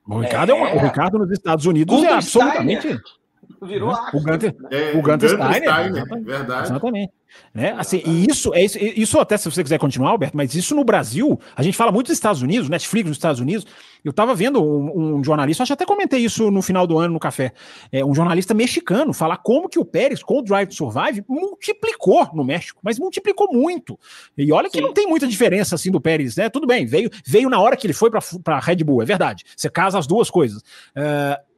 O 0.09 0.21
Ricardo, 0.21 0.53
é. 0.53 0.59
é 0.59 0.75
o 0.75 0.79
Ricardo 0.79 1.19
nos 1.19 1.31
Estados 1.31 1.67
Unidos 1.67 2.03
é 2.03 2.13
absolutamente. 2.13 2.81
Steiner. 2.81 3.03
Virou 3.67 3.93
né? 3.93 4.11
O 4.13 4.21
Gunter, 4.21 4.57
é, 4.71 4.93
o 4.97 5.03
Gunter 5.03 5.29
Steiner. 5.29 5.55
Steiner 5.55 5.87
exatamente. 5.89 6.25
Verdade. 6.25 6.71
Exatamente. 6.71 7.13
Né? 7.55 7.75
Assim, 7.79 8.03
e 8.05 8.27
isso, 8.29 8.55
é 8.55 8.65
isso, 8.65 8.79
isso 8.79 9.19
até 9.19 9.37
se 9.37 9.51
você 9.51 9.63
quiser 9.63 9.79
continuar, 9.79 10.11
Alberto, 10.11 10.37
mas 10.37 10.55
isso 10.55 10.75
no 10.75 10.85
Brasil, 10.85 11.39
a 11.55 11.63
gente 11.63 11.77
fala 11.77 11.91
muito 11.91 12.09
dos 12.09 12.17
Estados 12.17 12.43
Unidos, 12.43 12.69
Netflix 12.69 13.09
nos 13.09 13.17
Estados 13.17 13.41
Unidos. 13.41 13.67
Eu 14.05 14.11
estava 14.11 14.35
vendo 14.35 14.63
um, 14.63 15.17
um, 15.17 15.25
jornalista, 15.25 15.63
acho 15.63 15.71
que 15.71 15.75
até 15.75 15.85
comentei 15.85 16.21
isso 16.21 16.51
no 16.51 16.63
final 16.63 16.87
do 16.87 16.99
ano 16.99 17.15
no 17.15 17.21
café, 17.21 17.53
é, 17.91 18.05
um 18.05 18.15
jornalista 18.15 18.55
mexicano 18.55 19.13
falar 19.13 19.39
como 19.39 19.69
que 19.69 19.79
o 19.79 19.85
Pérez, 19.85 20.23
com 20.23 20.39
o 20.39 20.43
Drive 20.43 20.69
to 20.69 20.75
Survive, 20.75 21.25
multiplicou 21.29 22.29
no 22.33 22.45
México, 22.45 22.81
mas 22.83 22.99
multiplicou 22.99 23.53
muito. 23.53 23.99
E 24.37 24.53
olha 24.53 24.71
que 24.71 24.79
Sim. 24.79 24.85
não 24.85 24.93
tem 24.93 25.07
muita 25.07 25.27
diferença 25.27 25.75
assim 25.75 25.91
do 25.91 26.01
Pérez, 26.01 26.37
né? 26.37 26.49
Tudo 26.49 26.67
bem, 26.67 26.87
veio, 26.87 27.11
veio 27.25 27.49
na 27.49 27.61
hora 27.61 27.77
que 27.77 27.87
ele 27.87 27.95
foi 27.95 28.11
para 28.11 28.61
Red 28.61 28.77
Bull, 28.77 29.03
é 29.03 29.05
verdade. 29.05 29.45
Você 29.57 29.69
casa 29.69 29.99
as 29.99 30.07
duas 30.07 30.31
coisas. 30.31 30.63
Uh, 30.95 31.56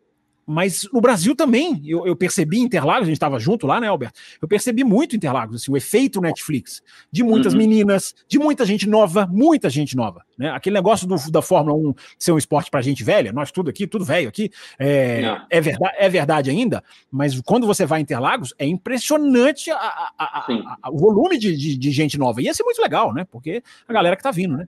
mas 0.49 0.89
no 0.91 0.99
Brasil 1.03 1.37
também, 1.37 1.83
eu, 1.85 2.07
eu 2.07 2.17
percebi 2.17 2.59
Interlagos, 2.59 3.03
a 3.03 3.05
gente 3.05 3.17
estava 3.17 3.39
junto 3.39 3.67
lá, 3.67 3.79
né, 3.79 3.87
Alberto? 3.87 4.19
Eu 4.41 4.49
percebi 4.49 4.83
muito 4.83 5.15
Interlagos, 5.15 5.57
assim, 5.57 5.71
o 5.71 5.77
efeito 5.77 6.23
Netflix, 6.23 6.83
de 7.13 7.23
muitas 7.23 7.53
uhum. 7.53 7.59
meninas, 7.59 8.15
de 8.27 8.39
muita 8.39 8.65
gente 8.65 8.89
nova, 8.89 9.27
muita 9.31 9.69
gente 9.69 9.95
nova, 9.95 10.25
né? 10.39 10.49
Aquele 10.51 10.73
negócio 10.73 11.07
do, 11.07 11.17
da 11.31 11.43
Fórmula 11.43 11.77
1 11.77 11.95
ser 12.19 12.33
um 12.33 12.39
esporte 12.39 12.71
para 12.71 12.81
gente 12.81 13.05
velha, 13.05 13.31
nós 13.31 13.53
tudo 13.53 13.69
aqui, 13.69 13.87
tudo 13.87 14.07
velho 14.07 14.27
aqui, 14.27 14.51
é, 14.79 15.39
é, 15.51 15.61
verdade, 15.61 15.95
é 15.99 16.09
verdade 16.09 16.49
ainda, 16.49 16.83
mas 17.11 17.39
quando 17.43 17.67
você 17.67 17.85
vai 17.85 17.99
a 17.99 18.01
Interlagos, 18.01 18.55
é 18.59 18.67
impressionante 18.67 19.71
a, 19.71 19.77
a, 19.77 20.47
a, 20.83 20.91
o 20.91 20.97
volume 20.97 21.39
de, 21.39 21.55
de, 21.55 21.77
de, 21.77 21.91
gente 21.91 22.17
nova. 22.17 22.41
E 22.41 22.45
ia 22.45 22.55
ser 22.55 22.63
muito 22.63 22.81
legal, 22.81 23.13
né? 23.13 23.27
Porque 23.31 23.63
a 23.87 23.93
galera 23.93 24.17
que 24.17 24.23
tá 24.23 24.31
vindo, 24.31 24.57
né? 24.57 24.67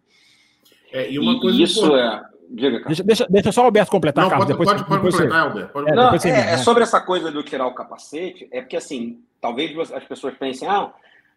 É, 0.93 1.11
e 1.11 1.19
uma 1.19 1.41
coisa 1.41 1.63
isso 1.63 1.97
é 1.97 2.23
Diga, 2.53 2.81
Deixa, 2.85 3.05
deixa, 3.05 3.27
deixa, 3.31 3.53
só 3.53 3.63
o 3.63 3.65
Alberto 3.67 3.93
completar, 3.93 4.25
não, 4.25 4.31
Carlos. 4.31 4.49
Pode, 4.49 4.59
depois, 4.59 4.83
pode, 4.83 4.89
pode 4.89 5.13
completar, 5.13 5.43
Alberto. 5.43 5.73
Pode... 5.73 5.91
É, 5.91 5.95
não, 5.95 6.13
é, 6.13 6.53
é, 6.53 6.57
sobre 6.57 6.83
essa 6.83 7.01
coisa 7.01 7.31
do 7.31 7.45
tirar 7.45 7.67
o 7.67 7.75
capacete, 7.75 8.49
é 8.51 8.61
porque 8.61 8.77
assim, 8.77 9.21
talvez 9.41 9.93
as 9.93 10.03
pessoas 10.05 10.35
pensem, 10.37 10.67
ah, 10.67 10.93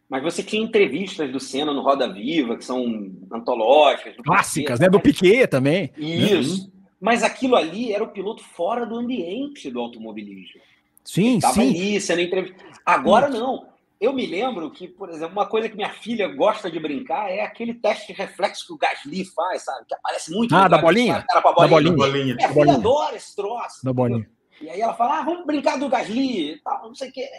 mas 0.09 0.23
você 0.23 0.41
tinha 0.41 0.63
entrevistas 0.63 1.31
do 1.31 1.39
Senna 1.39 1.71
no 1.71 1.81
Roda 1.81 2.11
Viva, 2.11 2.57
que 2.57 2.65
são 2.65 3.11
antológicas. 3.31 4.15
Clássicas, 4.25 4.79
Piquet, 4.79 4.81
né? 4.81 4.89
Do 4.89 4.99
Piquet 4.99 5.47
também. 5.47 5.91
Isso. 5.97 6.65
Né? 6.65 6.71
Mas 6.99 7.21
aquilo 7.21 7.55
ali 7.55 7.93
era 7.93 8.03
o 8.03 8.09
piloto 8.09 8.43
fora 8.43 8.85
do 8.85 8.95
ambiente 8.95 9.69
do 9.69 9.79
automobilismo. 9.79 10.61
Sim, 11.03 11.33
Ele 11.33 11.41
sim. 11.41 11.61
ali 11.61 12.01
sendo 12.01 12.21
entrevistado. 12.21 12.71
Agora 12.85 13.29
não. 13.29 13.67
Eu 14.03 14.11
me 14.11 14.25
lembro 14.25 14.69
que, 14.69 14.85
por 14.85 15.09
exemplo, 15.09 15.31
uma 15.31 15.45
coisa 15.45 15.69
que 15.69 15.77
minha 15.77 15.93
filha 15.93 16.27
gosta 16.27 16.69
de 16.69 16.77
brincar 16.77 17.31
é 17.31 17.39
aquele 17.39 17.73
teste 17.73 18.07
de 18.07 18.19
reflexo 18.19 18.67
que 18.67 18.73
o 18.73 18.77
Gasly 18.77 19.23
faz, 19.23 19.63
sabe? 19.63 19.85
Que 19.87 19.95
aparece 19.95 20.29
muito. 20.29 20.53
Ah, 20.53 20.67
da 20.67 20.77
bolinha? 20.77 21.25
Cara, 21.25 21.41
bolinha. 21.41 21.61
Da 21.61 21.67
bolinha. 21.69 21.95
bolinha. 21.95 22.35
Minha 22.35 22.49
filha 22.49 22.73
adora 22.73 23.15
esse 23.15 23.33
troço. 23.33 23.79
Da 23.81 23.93
bolinha. 23.93 24.29
E 24.59 24.69
aí 24.69 24.81
ela 24.81 24.93
fala, 24.93 25.19
ah, 25.19 25.23
vamos 25.23 25.45
brincar 25.45 25.79
do 25.79 25.87
Gasly 25.87 26.51
e 26.51 26.59
tal, 26.59 26.87
não 26.87 26.93
sei 26.93 27.11
o 27.11 27.13
quê. 27.13 27.29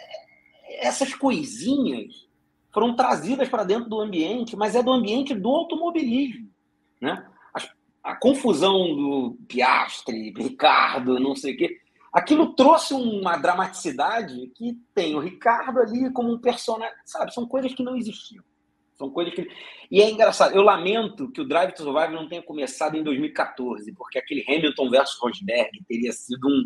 Essas 0.79 1.13
coisinhas 1.13 2.27
foram 2.73 2.95
trazidas 2.95 3.47
para 3.47 3.63
dentro 3.63 3.87
do 3.87 4.01
ambiente, 4.01 4.55
mas 4.55 4.73
é 4.73 4.81
do 4.81 4.91
ambiente 4.91 5.35
do 5.35 5.49
automobilismo, 5.49 6.49
né? 6.99 7.27
A, 7.53 8.11
a 8.11 8.15
confusão 8.15 8.73
do 8.95 9.37
Piastre, 9.47 10.33
Ricardo, 10.35 11.19
não 11.19 11.35
sei 11.35 11.53
o 11.53 11.57
quê 11.57 11.84
aquilo 12.15 12.55
trouxe 12.55 12.93
uma 12.93 13.35
dramaticidade 13.35 14.49
que 14.55 14.79
tem 14.93 15.15
o 15.15 15.19
Ricardo 15.19 15.81
ali 15.81 16.09
como 16.13 16.31
um 16.31 16.39
personagem, 16.39 16.95
sabe? 17.03 17.33
São 17.33 17.45
coisas 17.45 17.73
que 17.73 17.83
não 17.83 17.97
existiam. 17.97 18.41
São 18.97 19.09
coisas 19.09 19.33
que. 19.33 19.45
E 19.91 20.01
é 20.01 20.09
engraçado, 20.09 20.55
eu 20.55 20.61
lamento 20.61 21.29
que 21.29 21.41
o 21.41 21.47
Drive 21.47 21.73
to 21.73 21.83
Survive 21.83 22.13
não 22.13 22.29
tenha 22.29 22.41
começado 22.41 22.95
em 22.95 23.03
2014, 23.03 23.91
porque 23.91 24.17
aquele 24.17 24.45
Hamilton 24.47 24.89
versus 24.89 25.19
Rosberg 25.19 25.69
teria 25.85 26.13
sido 26.13 26.47
um, 26.47 26.65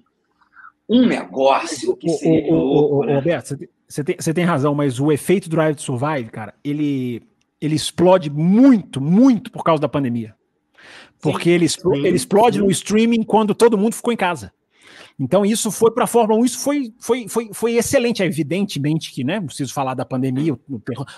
um 0.88 1.08
negócio 1.08 1.97
que 1.97 2.08
seria. 2.10 2.54
O, 2.54 2.56
louco, 2.56 3.06
né? 3.06 3.16
Roberto, 3.16 3.58
você 3.88 4.04
tem, 4.04 4.16
você 4.20 4.32
tem 4.32 4.45
razão, 4.45 4.76
mas 4.76 5.00
o 5.00 5.12
efeito 5.12 5.50
Drive 5.50 5.78
to 5.78 5.82
Survive, 5.82 6.30
cara, 6.30 6.54
ele, 6.64 7.24
ele 7.60 7.74
explode 7.74 8.30
muito, 8.30 9.02
muito 9.02 9.52
por 9.52 9.64
causa 9.64 9.82
da 9.82 9.89
pandemia. 9.89 10.36
Porque 11.20 11.50
sim, 11.50 11.56
ele, 11.56 11.68
sim, 11.68 12.06
ele 12.06 12.16
explode 12.16 12.60
sim. 12.60 12.64
no 12.64 12.70
streaming 12.70 13.24
quando 13.24 13.56
todo 13.56 13.80
mundo 13.80 13.95
ficou 13.95 14.14
em 14.14 14.18
casa. 14.18 14.54
Então, 15.20 15.45
isso 15.45 15.70
foi 15.70 15.91
para 15.91 16.05
a 16.05 16.07
Fórmula 16.07 16.39
1, 16.39 16.45
isso 16.45 16.59
foi, 16.59 16.93
foi, 16.97 17.28
foi, 17.28 17.49
foi 17.53 17.74
excelente. 17.76 18.24
Evidentemente 18.24 19.11
que, 19.11 19.24
né? 19.24 19.39
Não 19.39 19.47
preciso 19.47 19.74
falar 19.74 19.93
da 19.93 20.05
pandemia, 20.05 20.57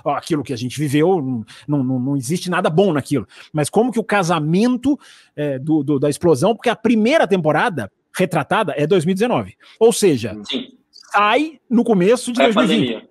aquilo 0.05 0.43
que 0.43 0.53
a 0.53 0.57
gente 0.57 0.79
viveu, 0.79 1.45
não, 1.67 1.83
não, 1.83 1.99
não 1.99 2.17
existe 2.17 2.49
nada 2.49 2.69
bom 2.69 2.91
naquilo. 2.91 3.27
Mas 3.53 3.69
como 3.69 3.91
que 3.91 3.99
o 3.99 4.03
casamento 4.03 4.99
é, 5.35 5.59
do, 5.59 5.83
do, 5.83 5.99
da 5.99 6.09
explosão, 6.09 6.55
porque 6.55 6.69
a 6.69 6.75
primeira 6.75 7.27
temporada 7.27 7.91
retratada 8.15 8.73
é 8.75 8.87
2019. 8.87 9.55
Ou 9.79 9.93
seja, 9.93 10.37
Sim. 10.43 10.69
sai 11.11 11.59
no 11.69 11.83
começo 11.83 12.31
de 12.31 12.41
é 12.41 12.45
2020. 12.45 12.77
Pandemia. 12.77 13.10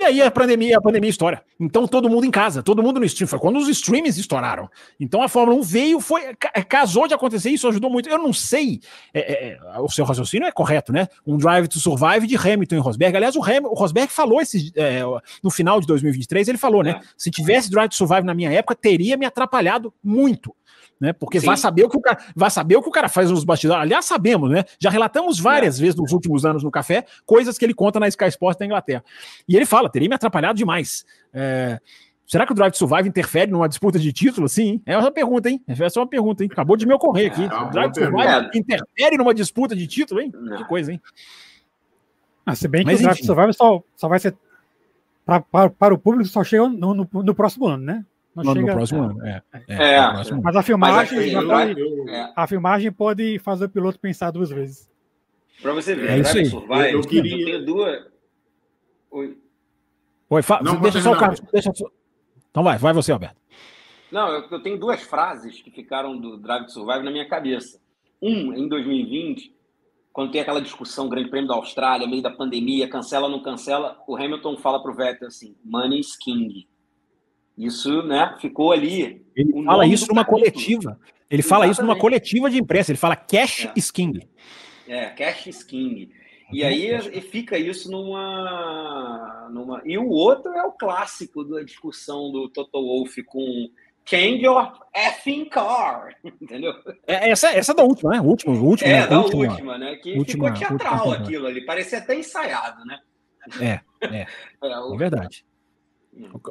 E 0.00 0.04
aí 0.04 0.22
a 0.22 0.30
pandemia, 0.30 0.78
a 0.78 0.80
pandemia 0.80 1.10
estoura. 1.10 1.42
Então 1.60 1.86
todo 1.86 2.08
mundo 2.08 2.24
em 2.24 2.30
casa, 2.30 2.62
todo 2.62 2.82
mundo 2.82 2.98
no 2.98 3.04
stream. 3.04 3.28
Foi 3.28 3.38
quando 3.38 3.58
os 3.58 3.68
streams 3.68 4.18
estouraram. 4.18 4.66
Então 4.98 5.22
a 5.22 5.28
Fórmula 5.28 5.58
1 5.58 5.62
veio, 5.62 6.00
foi, 6.00 6.34
casou 6.66 7.06
de 7.06 7.12
acontecer, 7.12 7.50
isso 7.50 7.68
ajudou 7.68 7.90
muito. 7.90 8.08
Eu 8.08 8.16
não 8.16 8.32
sei, 8.32 8.80
é, 9.12 9.20
é, 9.20 9.58
é, 9.58 9.78
o 9.78 9.90
seu 9.90 10.06
raciocínio 10.06 10.48
é 10.48 10.52
correto, 10.52 10.90
né? 10.90 11.06
Um 11.26 11.36
Drive 11.36 11.68
to 11.68 11.78
Survive 11.78 12.26
de 12.26 12.34
Hamilton 12.34 12.76
e 12.76 12.78
Rosberg. 12.78 13.14
Aliás, 13.14 13.36
o, 13.36 13.44
Ham, 13.44 13.60
o 13.64 13.74
Rosberg 13.74 14.10
falou 14.10 14.40
esse, 14.40 14.72
é, 14.74 15.02
no 15.42 15.50
final 15.50 15.78
de 15.82 15.86
2023, 15.86 16.48
ele 16.48 16.56
falou, 16.56 16.82
né? 16.82 16.92
É. 16.92 17.00
Se 17.14 17.30
tivesse 17.30 17.70
Drive 17.70 17.90
to 17.90 17.96
Survive 17.96 18.22
na 18.22 18.32
minha 18.32 18.50
época, 18.50 18.74
teria 18.74 19.18
me 19.18 19.26
atrapalhado 19.26 19.92
muito 20.02 20.54
né? 21.00 21.12
Porque 21.12 21.40
vai 21.40 21.56
saber 21.56 21.84
o 21.84 21.88
que 21.88 21.96
o 21.96 22.00
cara 22.00 22.18
vai 22.36 22.50
saber 22.50 22.76
o 22.76 22.82
que 22.82 22.88
o 22.88 22.92
cara 22.92 23.08
faz 23.08 23.30
nos 23.30 23.42
bastidores. 23.42 23.82
Aliás, 23.82 24.04
sabemos, 24.04 24.50
né? 24.50 24.64
Já 24.78 24.90
relatamos 24.90 25.40
várias 25.40 25.78
é. 25.78 25.80
vezes 25.80 25.96
nos 25.96 26.12
últimos 26.12 26.44
anos 26.44 26.62
no 26.62 26.70
café 26.70 27.06
coisas 27.24 27.56
que 27.56 27.64
ele 27.64 27.74
conta 27.74 27.98
na 27.98 28.06
Sky 28.08 28.26
Sports 28.26 28.58
da 28.58 28.66
Inglaterra. 28.66 29.02
E 29.48 29.56
ele 29.56 29.64
fala, 29.64 29.88
teria 29.88 30.08
me 30.08 30.14
atrapalhado 30.14 30.56
demais. 30.58 31.06
É... 31.32 31.80
Será 32.26 32.46
que 32.46 32.52
o 32.52 32.54
Drive 32.54 32.70
to 32.70 32.78
Survive 32.78 33.08
interfere 33.08 33.50
numa 33.50 33.68
disputa 33.68 33.98
de 33.98 34.12
título? 34.12 34.48
Sim, 34.48 34.80
é 34.86 34.96
uma 34.96 35.10
pergunta, 35.10 35.50
hein? 35.50 35.60
Essa 35.66 35.98
é 35.98 36.00
uma 36.00 36.06
pergunta, 36.06 36.44
hein? 36.44 36.50
Acabou 36.52 36.76
de 36.76 36.86
me 36.86 36.94
ocorrer 36.94 37.32
aqui. 37.32 37.42
É, 37.42 37.46
o 37.46 37.70
Drive 37.70 37.92
to 37.92 38.00
Survive 38.00 38.50
interfere 38.54 39.16
numa 39.18 39.34
disputa 39.34 39.74
de 39.74 39.84
título, 39.88 40.20
hein? 40.20 40.30
Não. 40.32 40.58
Que 40.58 40.64
coisa, 40.64 40.92
hein? 40.92 41.00
Ah, 42.46 42.54
se 42.54 42.68
bem 42.68 42.82
que 42.82 42.92
Mas, 42.92 43.00
o 43.00 43.02
Drive 43.02 43.18
to 43.18 43.26
Survive 43.26 43.52
só, 43.52 43.82
só 43.96 44.06
vai 44.06 44.20
ser 44.20 44.36
para, 45.24 45.40
para, 45.40 45.70
para 45.70 45.94
o 45.94 45.98
público 45.98 46.28
só 46.28 46.42
chega 46.42 46.68
no, 46.68 46.94
no, 46.94 47.08
no 47.12 47.34
próximo 47.34 47.66
ano, 47.66 47.84
né? 47.84 48.04
Não 48.34 48.44
No, 48.44 48.54
no 48.54 48.60
chega- 48.60 48.72
próximo 48.74 49.02
ano. 49.02 49.26
É, 49.26 49.42
é, 49.68 49.94
É. 49.94 50.06
no 50.06 50.12
próximo. 50.14 50.42
Mas 50.42 50.56
a 50.56 50.62
filmagem, 50.62 51.28
já 51.30 51.40
eu- 51.42 51.48
pode, 51.48 51.80
eu- 51.80 52.08
É, 52.08 52.32
a 52.36 52.46
filmagem 52.46 52.92
pode 52.92 53.38
fazer 53.40 53.64
o 53.64 53.68
piloto 53.68 53.98
pensar 53.98 54.30
duas 54.30 54.50
vezes. 54.50 54.88
pra 55.60 55.72
você 55.74 55.94
ver, 55.94 56.10
É 56.10 56.18
isso 56.20 56.38
aí. 56.38 56.46
Survive, 56.46 56.92
Eu- 56.92 57.00
eu 57.00 57.00
queria- 57.02 57.32
eu 57.38 57.44
tenho 57.44 57.64
duas. 57.66 58.06
Oi. 59.10 59.36
Oi, 60.30 60.42
fa- 60.42 60.62
Não, 60.62 60.80
deixa 60.80 61.00
só 61.00 61.12
o 61.12 61.18
Carlos. 61.18 61.40
Deixa 61.52 61.72
só... 61.74 61.86
Então 62.50 62.62
vai, 62.62 62.78
vai 62.78 62.92
você, 62.92 63.12
Alberto. 63.12 63.36
Não, 64.12 64.28
eu, 64.28 64.48
eu 64.50 64.62
tenho 64.62 64.78
duas 64.78 65.00
frases 65.02 65.60
que 65.60 65.70
ficaram 65.70 66.16
do 66.18 66.36
Drive 66.36 66.66
to 66.66 66.72
Survive 66.72 67.04
na 67.04 67.10
minha 67.10 67.28
cabeça. 67.28 67.80
Um, 68.22 68.52
em 68.54 68.68
2020, 68.68 69.52
quando 70.12 70.30
tem 70.32 70.40
aquela 70.40 70.60
discussão 70.60 71.08
Grande 71.08 71.30
Prêmio 71.30 71.48
da 71.48 71.54
Austrália, 71.54 72.06
meio 72.06 72.22
da 72.22 72.30
pandemia, 72.30 72.88
cancela 72.88 73.26
ou 73.26 73.30
não 73.30 73.42
cancela, 73.42 74.02
o 74.06 74.16
Hamilton 74.16 74.56
fala 74.56 74.82
pro 74.82 74.94
Vettel 74.94 75.28
assim, 75.28 75.56
money 75.64 76.00
is 76.00 76.16
king. 76.16 76.66
Isso, 77.66 78.02
né, 78.04 78.36
ficou 78.40 78.72
ali. 78.72 79.24
Ele 79.36 79.62
fala 79.64 79.86
isso 79.86 80.06
numa 80.08 80.24
capítulo. 80.24 80.50
coletiva. 80.50 81.00
Ele 81.30 81.42
fala 81.42 81.66
isso 81.66 81.80
numa 81.82 81.92
Exatamente. 81.92 82.00
coletiva 82.00 82.50
de 82.50 82.58
imprensa. 82.58 82.90
Ele 82.90 82.98
fala 82.98 83.14
cash 83.16 83.66
É. 83.66 83.72
is 83.76 83.90
king. 83.90 84.28
É, 84.88 85.06
cash 85.10 85.46
is 85.46 85.62
king. 85.62 86.10
E 86.52 86.64
aí 86.64 86.90
e 87.12 87.20
fica 87.20 87.56
isso 87.56 87.90
numa, 87.90 89.48
numa. 89.52 89.80
E 89.84 89.96
o 89.96 90.08
outro 90.08 90.52
é 90.52 90.62
o 90.64 90.72
clássico 90.72 91.44
da 91.44 91.62
discussão 91.62 92.32
do 92.32 92.48
Toto 92.48 92.80
Wolff 92.82 93.22
com 93.24 93.70
Change 94.08 94.42
your 94.44 94.72
effing 94.96 95.44
car. 95.44 96.08
Entendeu? 96.42 96.72
É, 97.06 97.30
essa, 97.30 97.50
essa 97.50 97.70
é 97.70 97.74
da 97.76 97.84
última, 97.84 98.10
né? 98.12 98.20
O 98.20 98.24
último, 98.24 98.52
É, 98.82 99.00
né? 99.02 99.06
da 99.06 99.20
última. 99.20 99.48
última, 99.50 99.78
né? 99.78 99.94
Que 99.96 100.18
última- 100.18 100.52
ficou 100.56 100.68
teatral 100.78 101.06
última- 101.08 101.24
aquilo 101.26 101.46
ali, 101.46 101.64
parecia 101.64 101.98
até 101.98 102.16
ensaiado, 102.18 102.84
né? 102.84 102.98
É, 103.60 103.80
é. 104.06 104.26
É, 104.64 104.78
o- 104.80 104.94
É 104.94 104.98
verdade. 104.98 105.44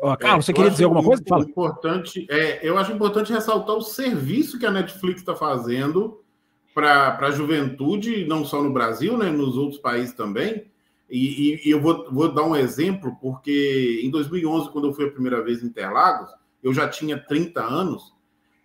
Ó, 0.01 0.15
Carlos, 0.15 0.45
você 0.45 0.51
É, 0.51 0.53
eu 0.53 0.55
queria 0.55 0.71
dizer 0.71 0.83
alguma 0.85 1.03
coisa? 1.03 1.23
Fala. 1.27 1.43
Importante, 1.43 2.25
é, 2.29 2.59
eu 2.67 2.77
acho 2.77 2.91
importante 2.91 3.31
ressaltar 3.33 3.75
o 3.75 3.81
serviço 3.81 4.57
que 4.57 4.65
a 4.65 4.71
Netflix 4.71 5.19
está 5.19 5.35
fazendo 5.35 6.21
para 6.73 7.17
a 7.19 7.31
juventude, 7.31 8.25
não 8.25 8.45
só 8.45 8.63
no 8.63 8.71
Brasil, 8.71 9.17
né, 9.17 9.29
nos 9.29 9.57
outros 9.57 9.79
países 9.79 10.13
também. 10.13 10.65
E, 11.09 11.53
e- 11.55 11.67
e 11.67 11.71
eu 11.71 11.81
vou, 11.81 12.07
vou 12.11 12.31
dar 12.31 12.43
um 12.45 12.55
exemplo, 12.55 13.17
porque 13.21 13.99
em 14.03 14.09
2011, 14.09 14.69
quando 14.71 14.87
eu 14.87 14.93
fui 14.93 15.05
a 15.05 15.11
primeira 15.11 15.43
vez 15.43 15.61
em 15.61 15.67
Interlagos, 15.67 16.29
eu 16.63 16.73
já 16.73 16.87
tinha 16.87 17.17
30 17.17 17.61
anos, 17.61 18.13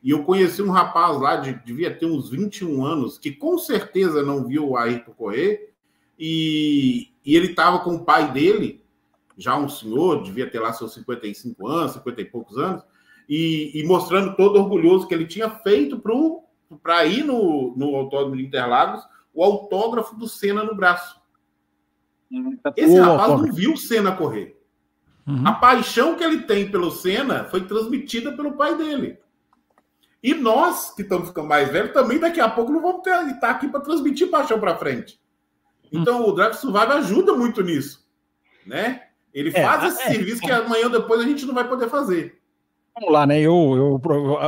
e 0.03 0.11
eu 0.11 0.23
conheci 0.25 0.63
um 0.63 0.71
rapaz 0.71 1.19
lá, 1.19 1.37
de, 1.37 1.55
devia 1.65 1.93
ter 1.93 2.05
uns 2.07 2.29
21 2.31 2.85
anos, 2.85 3.19
que 3.19 3.33
com 3.33 3.57
certeza 3.59 4.23
não 4.23 4.47
viu 4.47 4.69
o 4.69 4.77
Ayrton 4.77 5.13
correr, 5.13 5.73
e, 6.19 7.09
e 7.25 7.35
ele 7.35 7.49
estava 7.49 7.79
com 7.81 7.95
o 7.97 8.05
pai 8.05 8.31
dele, 8.31 8.84
já 9.37 9.57
um 9.57 9.69
senhor, 9.69 10.23
devia 10.23 10.49
ter 10.49 10.61
lá 10.61 10.73
seus 10.73 10.95
55 10.95 11.67
anos, 11.67 11.93
50 11.93 12.21
e 12.21 12.25
poucos 12.25 12.59
anos, 12.59 12.83
e, 13.29 13.73
e 13.75 13.87
mostrando 13.87 14.37
todo 14.37 14.59
orgulhoso 14.59 15.07
que 15.07 15.15
ele 15.15 15.27
tinha 15.27 15.51
feito 15.51 16.01
para 16.83 17.05
ir 17.05 17.25
no, 17.25 17.75
no 17.77 17.95
Autódromo 17.97 18.37
de 18.37 18.45
Interlagos 18.45 19.03
o 19.35 19.43
autógrafo 19.43 20.15
do 20.15 20.29
Senna 20.29 20.63
no 20.63 20.77
braço. 20.77 21.21
Esse 22.77 22.99
rapaz 22.99 23.29
não 23.31 23.53
viu 23.53 23.73
o 23.73 23.77
Senna 23.77 24.17
correr. 24.17 24.57
Uhum. 25.27 25.47
A 25.47 25.53
paixão 25.53 26.15
que 26.15 26.23
ele 26.23 26.43
tem 26.43 26.71
pelo 26.71 26.91
Senna 26.91 27.45
foi 27.45 27.67
transmitida 27.67 28.33
pelo 28.33 28.53
pai 28.53 28.77
dele. 28.77 29.19
E 30.23 30.33
nós, 30.35 30.95
que 30.95 31.03
estamos 31.03 31.29
ficando 31.29 31.49
mais 31.49 31.71
velhos, 31.71 31.93
também 31.93 32.19
daqui 32.19 32.41
a 32.41 32.49
pouco 32.49 32.73
não 32.73 32.81
vamos 32.81 33.03
ter, 33.03 33.27
estar 33.29 33.51
aqui 33.51 33.69
para 33.69 33.81
transmitir 33.81 34.31
paixão 34.31 34.59
para 34.59 34.77
frente. 34.77 35.21
Então 35.93 36.27
o 36.27 36.33
Drive 36.33 36.55
Survive 36.55 36.93
ajuda 36.93 37.35
muito 37.35 37.63
nisso. 37.63 38.07
Né? 38.67 39.04
Ele 39.35 39.51
É, 39.53 39.63
faz 39.63 39.93
esse 39.93 40.03
é. 40.05 40.13
serviço 40.13 40.41
que 40.41 40.51
amanhã 40.51 40.85
ou 40.85 40.91
depois 40.91 41.21
a 41.21 41.25
gente 41.25 41.45
não 41.45 41.53
vai 41.55 41.69
poder 41.69 41.89
fazer. 41.91 42.39
Vamos 42.95 43.13
lá, 43.13 43.27
né? 43.27 43.41
Eu, 43.41 43.53
eu, 43.75 44.01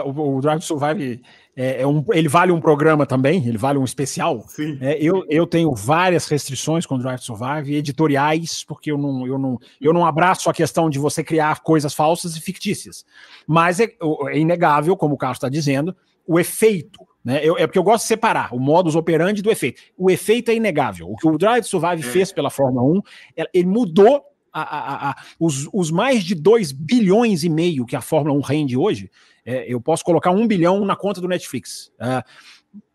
o, 0.06 0.36
o 0.36 0.40
Drive 0.40 0.60
to 0.60 0.64
Survive 0.66 1.20
é, 1.56 1.82
é 1.82 1.86
um, 1.86 2.04
ele 2.12 2.28
vale 2.28 2.52
um 2.52 2.60
programa 2.60 3.04
também, 3.04 3.44
ele 3.44 3.58
vale 3.58 3.76
um 3.76 3.82
especial. 3.84 4.44
Sim. 4.46 4.78
É, 4.80 4.96
eu, 5.02 5.24
eu 5.28 5.44
tenho 5.48 5.74
várias 5.74 6.28
restrições 6.28 6.86
com 6.86 6.94
o 6.94 6.98
Drive 6.98 7.18
to 7.18 7.24
Survive, 7.26 7.74
editoriais, 7.74 8.62
porque 8.62 8.92
eu 8.92 8.96
não, 8.98 9.26
eu, 9.26 9.36
não, 9.36 9.58
eu 9.80 9.92
não 9.92 10.06
abraço 10.06 10.48
a 10.48 10.54
questão 10.54 10.88
de 10.88 10.96
você 11.00 11.24
criar 11.24 11.58
coisas 11.60 11.92
falsas 11.92 12.36
e 12.36 12.40
fictícias. 12.40 13.04
Mas 13.48 13.80
é, 13.80 13.88
é 14.30 14.38
inegável, 14.38 14.96
como 14.96 15.16
o 15.16 15.18
Carlos 15.18 15.38
está 15.38 15.48
dizendo, 15.48 15.96
o 16.24 16.38
efeito. 16.38 17.00
Né? 17.24 17.40
Eu, 17.42 17.58
é 17.58 17.66
porque 17.66 17.80
eu 17.80 17.82
gosto 17.82 18.04
de 18.04 18.08
separar 18.08 18.54
o 18.54 18.60
modus 18.60 18.94
operandi 18.94 19.42
do 19.42 19.50
efeito. 19.50 19.82
O 19.98 20.08
efeito 20.08 20.52
é 20.52 20.54
inegável. 20.54 21.10
O 21.10 21.16
que 21.16 21.26
o 21.26 21.36
Drive 21.36 21.64
to 21.64 21.68
Survive 21.70 22.06
É. 22.06 22.12
fez 22.12 22.30
pela 22.30 22.48
Fórmula 22.50 22.84
1, 22.84 23.02
ele- 23.36 23.48
ele 23.52 23.66
mudou 23.66 24.22
a- 24.62 24.78
a- 24.78 25.10
a- 25.10 25.16
os, 25.38 25.68
os 25.72 25.90
mais 25.90 26.24
de 26.24 26.34
2 26.34 26.72
bilhões 26.72 27.44
e 27.44 27.48
meio 27.48 27.86
que 27.86 27.96
a 27.96 28.00
Fórmula 28.00 28.36
1 28.36 28.40
rende 28.40 28.76
hoje, 28.76 29.10
é, 29.44 29.64
eu 29.72 29.80
posso 29.80 30.04
colocar 30.04 30.30
um 30.30 30.46
bilhão 30.46 30.84
na 30.84 30.96
conta 30.96 31.20
do 31.20 31.28
Netflix. 31.28 31.90
Ah, 32.00 32.24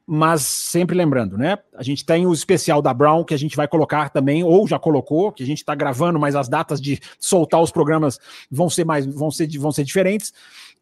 mas 0.06 0.42
sempre 0.42 0.96
lembrando, 0.96 1.38
né? 1.38 1.58
A 1.74 1.84
gente 1.84 2.04
tem 2.04 2.26
o 2.28 2.34
especial 2.34 2.82
da 2.82 2.94
Brown 2.94 3.24
que 3.24 3.34
a 3.34 3.38
gente 3.38 3.56
vai 3.56 3.68
colocar 3.68 4.10
também, 4.10 4.44
ou 4.44 4.68
já 4.68 4.78
colocou, 4.78 5.32
que 5.32 5.42
a 5.44 5.46
gente 5.46 5.60
está 5.60 5.74
gravando, 5.74 6.20
mas 6.20 6.36
as 6.36 6.50
datas 6.50 6.82
de 6.82 7.00
soltar 7.18 7.62
os 7.62 7.72
programas 7.72 8.20
vão 8.50 8.70
ser 8.70 8.84
mais, 8.84 9.06
vão 9.06 9.32
ser, 9.32 9.48
vão 9.58 9.72
ser 9.72 9.86
diferentes. 9.86 10.34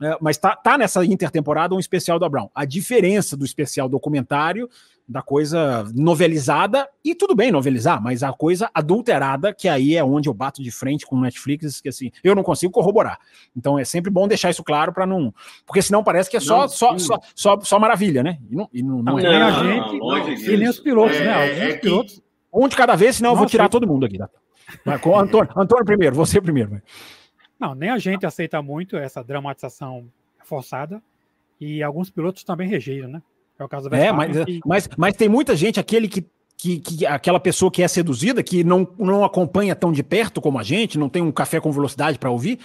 É, 0.01 0.17
mas 0.21 0.37
tá, 0.37 0.55
tá 0.55 0.77
nessa 0.77 1.05
intertemporada 1.05 1.75
um 1.75 1.79
especial 1.79 2.17
da 2.17 2.27
Brown. 2.29 2.49
A 2.55 2.65
diferença 2.65 3.35
do 3.37 3.45
especial 3.45 3.87
documentário, 3.87 4.67
da 5.11 5.23
coisa 5.23 5.83
novelizada, 5.95 6.87
e 7.03 7.15
tudo 7.15 7.35
bem 7.35 7.51
novelizar, 7.51 7.99
mas 7.99 8.21
a 8.21 8.31
coisa 8.31 8.69
adulterada, 8.75 9.51
que 9.51 9.67
aí 9.67 9.95
é 9.95 10.03
onde 10.03 10.29
eu 10.29 10.33
bato 10.35 10.61
de 10.61 10.69
frente 10.69 11.03
com 11.03 11.15
o 11.15 11.21
Netflix, 11.21 11.81
que 11.81 11.89
assim, 11.89 12.11
eu 12.23 12.35
não 12.35 12.43
consigo 12.43 12.71
corroborar. 12.71 13.17
Então 13.57 13.79
é 13.79 13.83
sempre 13.83 14.11
bom 14.11 14.27
deixar 14.27 14.51
isso 14.51 14.63
claro 14.63 14.93
para 14.93 15.07
não. 15.07 15.33
Porque 15.65 15.81
senão 15.81 16.03
parece 16.03 16.29
que 16.29 16.37
é 16.37 16.39
só, 16.39 16.61
Não, 16.61 16.69
só, 16.69 16.95
só, 16.99 17.19
só, 17.33 17.59
só 17.61 17.79
maravilha, 17.79 18.21
né? 18.21 18.37
E 18.51 18.55
não, 18.55 18.69
e 18.71 18.83
não, 18.83 18.97
não 19.01 19.13
Não, 19.13 19.19
é. 19.19 19.23
nem 19.23 19.41
a 19.41 19.51
gente, 19.63 20.45
e 20.51 20.57
nem 20.57 20.69
os 20.69 20.79
pilotos, 20.79 21.17
É, 21.17 21.23
né? 21.25 21.69
é 21.69 21.73
que- 21.73 21.79
pilotos. 21.81 22.21
Um 22.53 22.67
de 22.67 22.75
cada 22.75 22.95
vez, 22.95 23.15
senão 23.15 23.31
eu 23.31 23.35
vou 23.35 23.43
Nossa, 23.45 23.51
tirar 23.51 23.67
todo 23.69 23.87
mundo 23.87 24.05
aqui. 24.05 24.17
Tá? 24.19 24.29
Vai, 24.85 24.99
com 24.99 25.09
o 25.09 25.17
Antônio, 25.19 25.51
Antônio 25.55 25.85
primeiro, 25.85 26.15
você 26.15 26.39
primeiro. 26.39 26.69
vai. 26.69 26.81
Não, 27.59 27.73
nem 27.73 27.89
a 27.89 27.97
gente 27.97 28.25
aceita 28.27 28.61
muito 28.61 28.95
essa 28.95 29.23
dramatização 29.23 30.07
forçada. 30.43 31.01
E 31.59 31.83
alguns 31.83 32.09
pilotos 32.09 32.43
também 32.43 32.67
rejeitam, 32.69 33.09
né? 33.09 33.21
É 33.59 33.63
o 33.63 33.67
caso 33.69 33.89
do 33.89 33.95
É, 33.95 34.11
mas, 34.11 34.43
que- 34.45 34.61
mas, 34.65 34.89
mas 34.97 35.15
tem 35.15 35.27
muita 35.29 35.55
gente, 35.55 35.79
aquele 35.79 36.07
que, 36.07 36.25
que, 36.57 36.79
que- 36.79 37.05
aquela 37.05 37.39
pessoa 37.39 37.69
que 37.69 37.83
é 37.83 37.87
seduzida, 37.87 38.41
que 38.41 38.63
não, 38.63 38.87
não 38.97 39.23
acompanha 39.23 39.75
tão 39.75 39.91
de 39.91 40.01
perto 40.01 40.39
como 40.41 40.57
a 40.57 40.63
gente, 40.63 40.97
não 40.97 41.09
tem 41.09 41.21
um 41.21 41.31
café 41.31 41.59
com 41.59 41.71
velocidade 41.71 42.17
para 42.17 42.29
ouvir, 42.31 42.59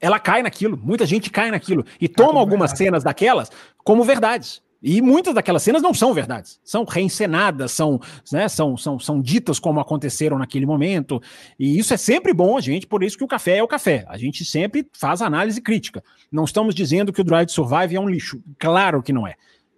ela 0.00 0.18
cai 0.18 0.42
naquilo. 0.42 0.78
Muita 0.82 1.06
gente 1.06 1.30
cai 1.30 1.50
naquilo 1.50 1.84
e 2.00 2.08
toma 2.08 2.28
como 2.28 2.38
algumas 2.40 2.70
verdade. 2.72 2.78
cenas 2.84 3.04
daquelas 3.04 3.50
como 3.82 4.04
verdades. 4.04 4.62
E 4.86 5.00
muitas 5.00 5.34
daquelas 5.34 5.62
cenas 5.62 5.80
não 5.80 5.94
são 5.94 6.12
verdades, 6.12 6.60
são 6.62 6.84
reencenadas, 6.84 7.72
são, 7.72 7.98
né, 8.30 8.46
são, 8.48 8.76
são, 8.76 8.98
são 8.98 9.18
ditas 9.18 9.58
como 9.58 9.80
aconteceram 9.80 10.38
naquele 10.38 10.66
momento. 10.66 11.22
E 11.58 11.78
isso 11.78 11.94
é 11.94 11.96
sempre 11.96 12.34
bom 12.34 12.58
a 12.58 12.60
gente, 12.60 12.86
por 12.86 13.02
isso 13.02 13.16
que 13.16 13.24
o 13.24 13.26
café 13.26 13.56
é 13.56 13.62
o 13.62 13.66
café. 13.68 14.04
A 14.08 14.18
gente 14.18 14.44
sempre 14.44 14.86
faz 14.92 15.22
análise 15.22 15.58
crítica. 15.62 16.04
Não 16.30 16.44
estamos 16.44 16.74
dizendo 16.74 17.14
que 17.14 17.22
o 17.22 17.24
Drive 17.24 17.46
to 17.46 17.52
Survive 17.52 17.96
é 17.96 18.00
um 18.00 18.06
lixo. 18.06 18.42
Claro 18.58 19.02
que 19.02 19.10
não 19.10 19.26
é. 19.26 19.36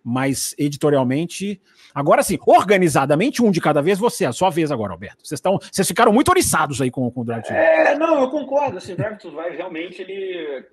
Mas 0.09 0.55
editorialmente. 0.57 1.61
Agora 1.93 2.23
sim, 2.23 2.39
organizadamente, 2.47 3.43
um 3.43 3.51
de 3.51 3.61
cada 3.61 3.83
vez, 3.83 3.99
você, 3.99 4.25
a 4.25 4.33
sua 4.33 4.51
vez 4.51 4.71
agora, 4.71 4.93
Alberto. 4.93 5.27
Vocês, 5.27 5.39
estão, 5.39 5.59
vocês 5.59 5.89
ficaram 5.89 6.13
muito 6.13 6.29
oriçados 6.29 6.81
aí 6.81 6.93
com, 6.93 7.11
com 7.11 7.23
o 7.23 7.25
Drive. 7.25 7.45
É, 7.51 7.99
não, 7.99 8.21
eu 8.21 8.31
concordo. 8.31 8.79
Assim, 8.79 8.95
Drive 8.95 9.19
to 9.19 9.31
Survive 9.31 9.57
realmente 9.57 10.01
ele 10.01 10.65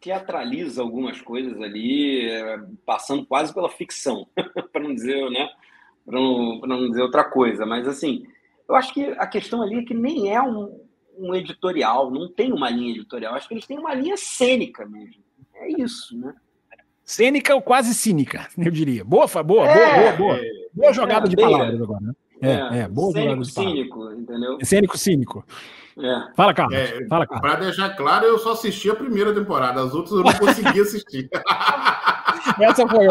teatraliza 0.00 0.80
algumas 0.80 1.20
coisas 1.20 1.60
ali, 1.60 2.26
é, 2.26 2.60
passando 2.86 3.26
quase 3.26 3.52
pela 3.52 3.68
ficção, 3.68 4.26
para 4.72 4.82
não 4.82 4.94
dizer, 4.94 5.30
né? 5.30 5.50
Para 6.06 6.18
não, 6.18 6.60
não 6.60 6.88
dizer 6.88 7.02
outra 7.02 7.24
coisa. 7.24 7.66
Mas 7.66 7.86
assim, 7.86 8.24
eu 8.66 8.74
acho 8.74 8.94
que 8.94 9.04
a 9.18 9.26
questão 9.26 9.60
ali 9.60 9.80
é 9.80 9.84
que 9.84 9.92
nem 9.92 10.34
é 10.34 10.40
um, 10.40 10.80
um 11.18 11.34
editorial, 11.34 12.10
não 12.10 12.26
tem 12.32 12.52
uma 12.52 12.70
linha 12.70 12.92
editorial. 12.92 13.34
Acho 13.34 13.46
que 13.46 13.52
eles 13.52 13.66
têm 13.66 13.78
uma 13.78 13.92
linha 13.92 14.16
cênica 14.16 14.86
mesmo. 14.86 15.22
É 15.54 15.70
isso, 15.70 16.18
né? 16.18 16.34
Cênica 17.16 17.54
ou 17.54 17.60
quase 17.62 17.92
cínica, 17.94 18.46
eu 18.56 18.70
diria. 18.70 19.04
Boa, 19.04 19.26
boa, 19.42 19.66
É, 19.68 19.74
boa, 19.74 20.12
boa, 20.12 20.16
boa. 20.36 20.40
Boa 20.74 20.92
jogada 20.92 21.26
é, 21.26 21.28
de 21.28 21.36
beira. 21.36 21.50
palavras 21.50 21.82
agora, 21.82 22.00
né? 22.00 22.12
É, 22.40 22.78
é, 22.80 22.88
boa 22.88 23.12
jogada 23.12 23.44
cênico, 23.44 23.44
de 23.44 23.52
palavras. 23.52 23.52
cínico, 23.52 24.10
entendeu? 24.12 24.58
Cênico, 24.62 24.98
cínico. 24.98 25.44
É. 25.98 26.34
Fala, 26.34 26.54
Carlos. 26.54 26.74
É, 26.78 27.06
Fala, 27.06 27.26
Carlos. 27.26 27.48
Para 27.50 27.60
deixar 27.60 27.90
claro, 27.90 28.24
eu 28.24 28.38
só 28.38 28.52
assisti 28.52 28.88
a 28.90 28.94
primeira 28.96 29.34
temporada, 29.34 29.82
as 29.82 29.92
outras 29.92 30.12
eu 30.12 30.24
não 30.24 30.32
consegui 30.32 30.80
assistir. 30.80 31.28
Essa 32.60 32.88
foi. 32.88 33.06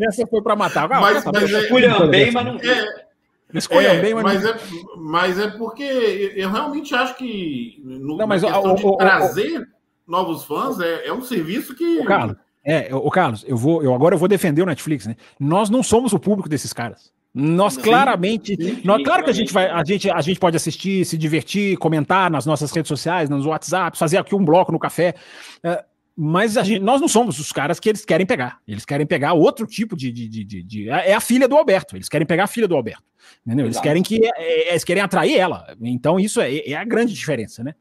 Essa 0.00 0.26
foi 0.26 0.42
pra 0.42 0.56
matar. 0.56 0.90
Ah, 0.90 1.00
Mas- 1.00 1.24
mas 1.24 1.52
é- 1.52 1.60
Esculham 1.60 2.08
bem, 2.08 2.32
mas 2.32 2.44
não 2.44 2.56
É, 2.56 3.04
Escolham 3.52 3.92
é, 3.92 4.00
bem, 4.00 4.14
mas, 4.14 4.24
mas, 4.24 4.42
não... 4.42 4.50
é, 4.50 4.56
mas 4.96 5.38
é 5.38 5.48
porque 5.48 6.32
eu 6.34 6.50
realmente 6.50 6.92
acho 6.94 7.14
que 7.16 7.80
no, 7.84 8.16
Não, 8.16 8.26
mas 8.26 8.42
na 8.42 8.48
o- 8.48 8.52
questão 8.52 8.72
o- 8.72 8.76
de 8.76 8.84
o- 8.86 8.88
o- 8.88 8.96
trazer 8.96 9.68
novos 10.08 10.44
fãs 10.44 10.80
é, 10.80 11.06
é 11.06 11.12
um 11.12 11.20
serviço 11.22 11.74
que. 11.76 12.02
Carlos, 12.04 12.36
é, 12.64 12.88
o 12.94 13.10
Carlos, 13.10 13.44
eu 13.46 13.56
vou, 13.56 13.82
eu 13.82 13.94
agora 13.94 14.14
eu 14.14 14.18
vou 14.18 14.28
defender 14.28 14.62
o 14.62 14.66
Netflix, 14.66 15.06
né? 15.06 15.16
Nós 15.38 15.68
não 15.68 15.82
somos 15.82 16.12
o 16.12 16.18
público 16.18 16.48
desses 16.48 16.72
caras. 16.72 17.12
Nós 17.34 17.74
Sim, 17.74 17.82
claramente, 17.82 18.54
sim, 18.54 18.80
nós, 18.84 19.02
claro 19.02 19.24
que 19.24 19.30
a 19.30 19.34
gente 19.34 19.52
vai, 19.52 19.68
a 19.68 19.82
gente, 19.84 20.08
a 20.08 20.20
gente 20.20 20.38
pode 20.38 20.56
assistir, 20.56 21.04
se 21.04 21.18
divertir, 21.18 21.76
comentar 21.78 22.30
nas 22.30 22.46
nossas 22.46 22.70
redes 22.70 22.88
sociais, 22.88 23.28
nos 23.28 23.44
WhatsApp, 23.44 23.98
fazer 23.98 24.18
aqui 24.18 24.36
um 24.36 24.44
bloco 24.44 24.70
no 24.70 24.78
café. 24.78 25.14
É, 25.62 25.84
mas 26.16 26.52
gente, 26.54 26.78
nós 26.78 27.00
não 27.00 27.08
somos 27.08 27.40
os 27.40 27.50
caras 27.50 27.80
que 27.80 27.88
eles 27.88 28.04
querem 28.04 28.24
pegar. 28.24 28.60
Eles 28.68 28.84
querem 28.84 29.04
pegar 29.04 29.32
outro 29.32 29.66
tipo 29.66 29.96
de, 29.96 30.12
de, 30.12 30.28
de, 30.28 30.62
de, 30.62 30.88
É 30.88 31.12
a 31.12 31.20
filha 31.20 31.48
do 31.48 31.56
Alberto. 31.56 31.96
Eles 31.96 32.08
querem 32.08 32.26
pegar 32.26 32.44
a 32.44 32.46
filha 32.46 32.68
do 32.68 32.76
Alberto. 32.76 33.02
Entendeu? 33.44 33.66
Eles 33.66 33.80
querem 33.80 34.02
que. 34.02 34.24
É, 34.24 34.30
é, 34.36 34.70
eles 34.70 34.84
querem 34.84 35.02
atrair 35.02 35.36
ela. 35.36 35.66
Então, 35.82 36.20
isso 36.20 36.40
é, 36.40 36.58
é 36.58 36.76
a 36.76 36.84
grande 36.84 37.12
diferença, 37.12 37.64
né? 37.64 37.74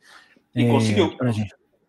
E 0.55 0.63
é, 0.63 0.67
conseguiu. 0.67 1.15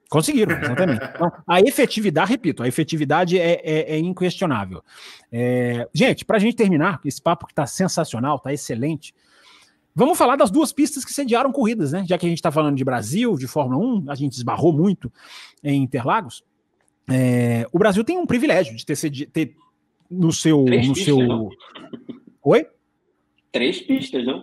Conseguiram, 0.08 0.56
exatamente. 0.56 1.04
Então, 1.14 1.32
a 1.46 1.60
efetividade, 1.60 2.30
repito, 2.30 2.62
a 2.62 2.68
efetividade 2.68 3.38
é, 3.38 3.60
é, 3.64 3.94
é 3.94 3.98
inquestionável. 3.98 4.82
É, 5.30 5.88
gente, 5.94 6.24
para 6.24 6.36
a 6.36 6.40
gente 6.40 6.56
terminar, 6.56 7.00
esse 7.04 7.20
papo 7.20 7.46
que 7.46 7.52
está 7.52 7.66
sensacional, 7.66 8.36
está 8.36 8.52
excelente. 8.52 9.14
Vamos 9.94 10.18
falar 10.18 10.36
das 10.36 10.50
duas 10.50 10.72
pistas 10.72 11.04
que 11.04 11.12
sediaram 11.12 11.52
corridas, 11.52 11.92
né? 11.92 12.04
Já 12.08 12.18
que 12.18 12.26
a 12.26 12.28
gente 12.28 12.38
está 12.38 12.50
falando 12.50 12.76
de 12.76 12.84
Brasil, 12.84 13.36
de 13.36 13.46
Fórmula 13.46 13.84
1, 13.84 14.10
a 14.10 14.14
gente 14.14 14.32
esbarrou 14.32 14.72
muito 14.72 15.12
em 15.62 15.82
Interlagos. 15.82 16.42
É, 17.08 17.66
o 17.72 17.78
Brasil 17.78 18.02
tem 18.02 18.18
um 18.18 18.26
privilégio 18.26 18.74
de 18.74 18.84
ter, 18.84 18.96
sedi 18.96 19.26
ter 19.26 19.54
no 20.10 20.32
seu. 20.32 20.64
Três 20.64 20.88
no 20.88 20.94
pistas, 20.94 21.14
seu... 21.14 21.26
Não. 21.26 21.50
Oi? 22.42 22.66
Três 23.52 23.80
pistas, 23.80 24.26
não? 24.26 24.42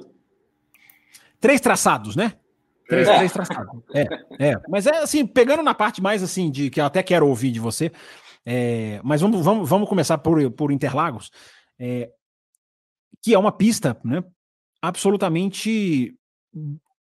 Três 1.39 1.59
traçados, 1.59 2.15
né? 2.15 2.33
Três, 2.91 3.07
é. 3.07 3.17
três 3.19 3.31
traçados. 3.31 3.81
É, 3.93 4.49
é. 4.49 4.61
Mas 4.67 4.85
é 4.85 4.97
assim, 4.97 5.25
pegando 5.25 5.63
na 5.63 5.73
parte 5.73 6.01
mais 6.01 6.21
assim, 6.21 6.51
de 6.51 6.69
que 6.69 6.81
eu 6.81 6.85
até 6.85 7.01
quero 7.01 7.25
ouvir 7.25 7.49
de 7.49 7.59
você. 7.59 7.89
É, 8.45 8.99
mas 9.01 9.21
vamos, 9.21 9.45
vamos, 9.45 9.69
vamos 9.69 9.87
começar 9.87 10.17
por, 10.17 10.51
por 10.51 10.73
Interlagos, 10.73 11.31
é, 11.79 12.09
que 13.23 13.33
é 13.33 13.39
uma 13.39 13.51
pista, 13.51 13.97
né? 14.03 14.21
absolutamente 14.81 16.13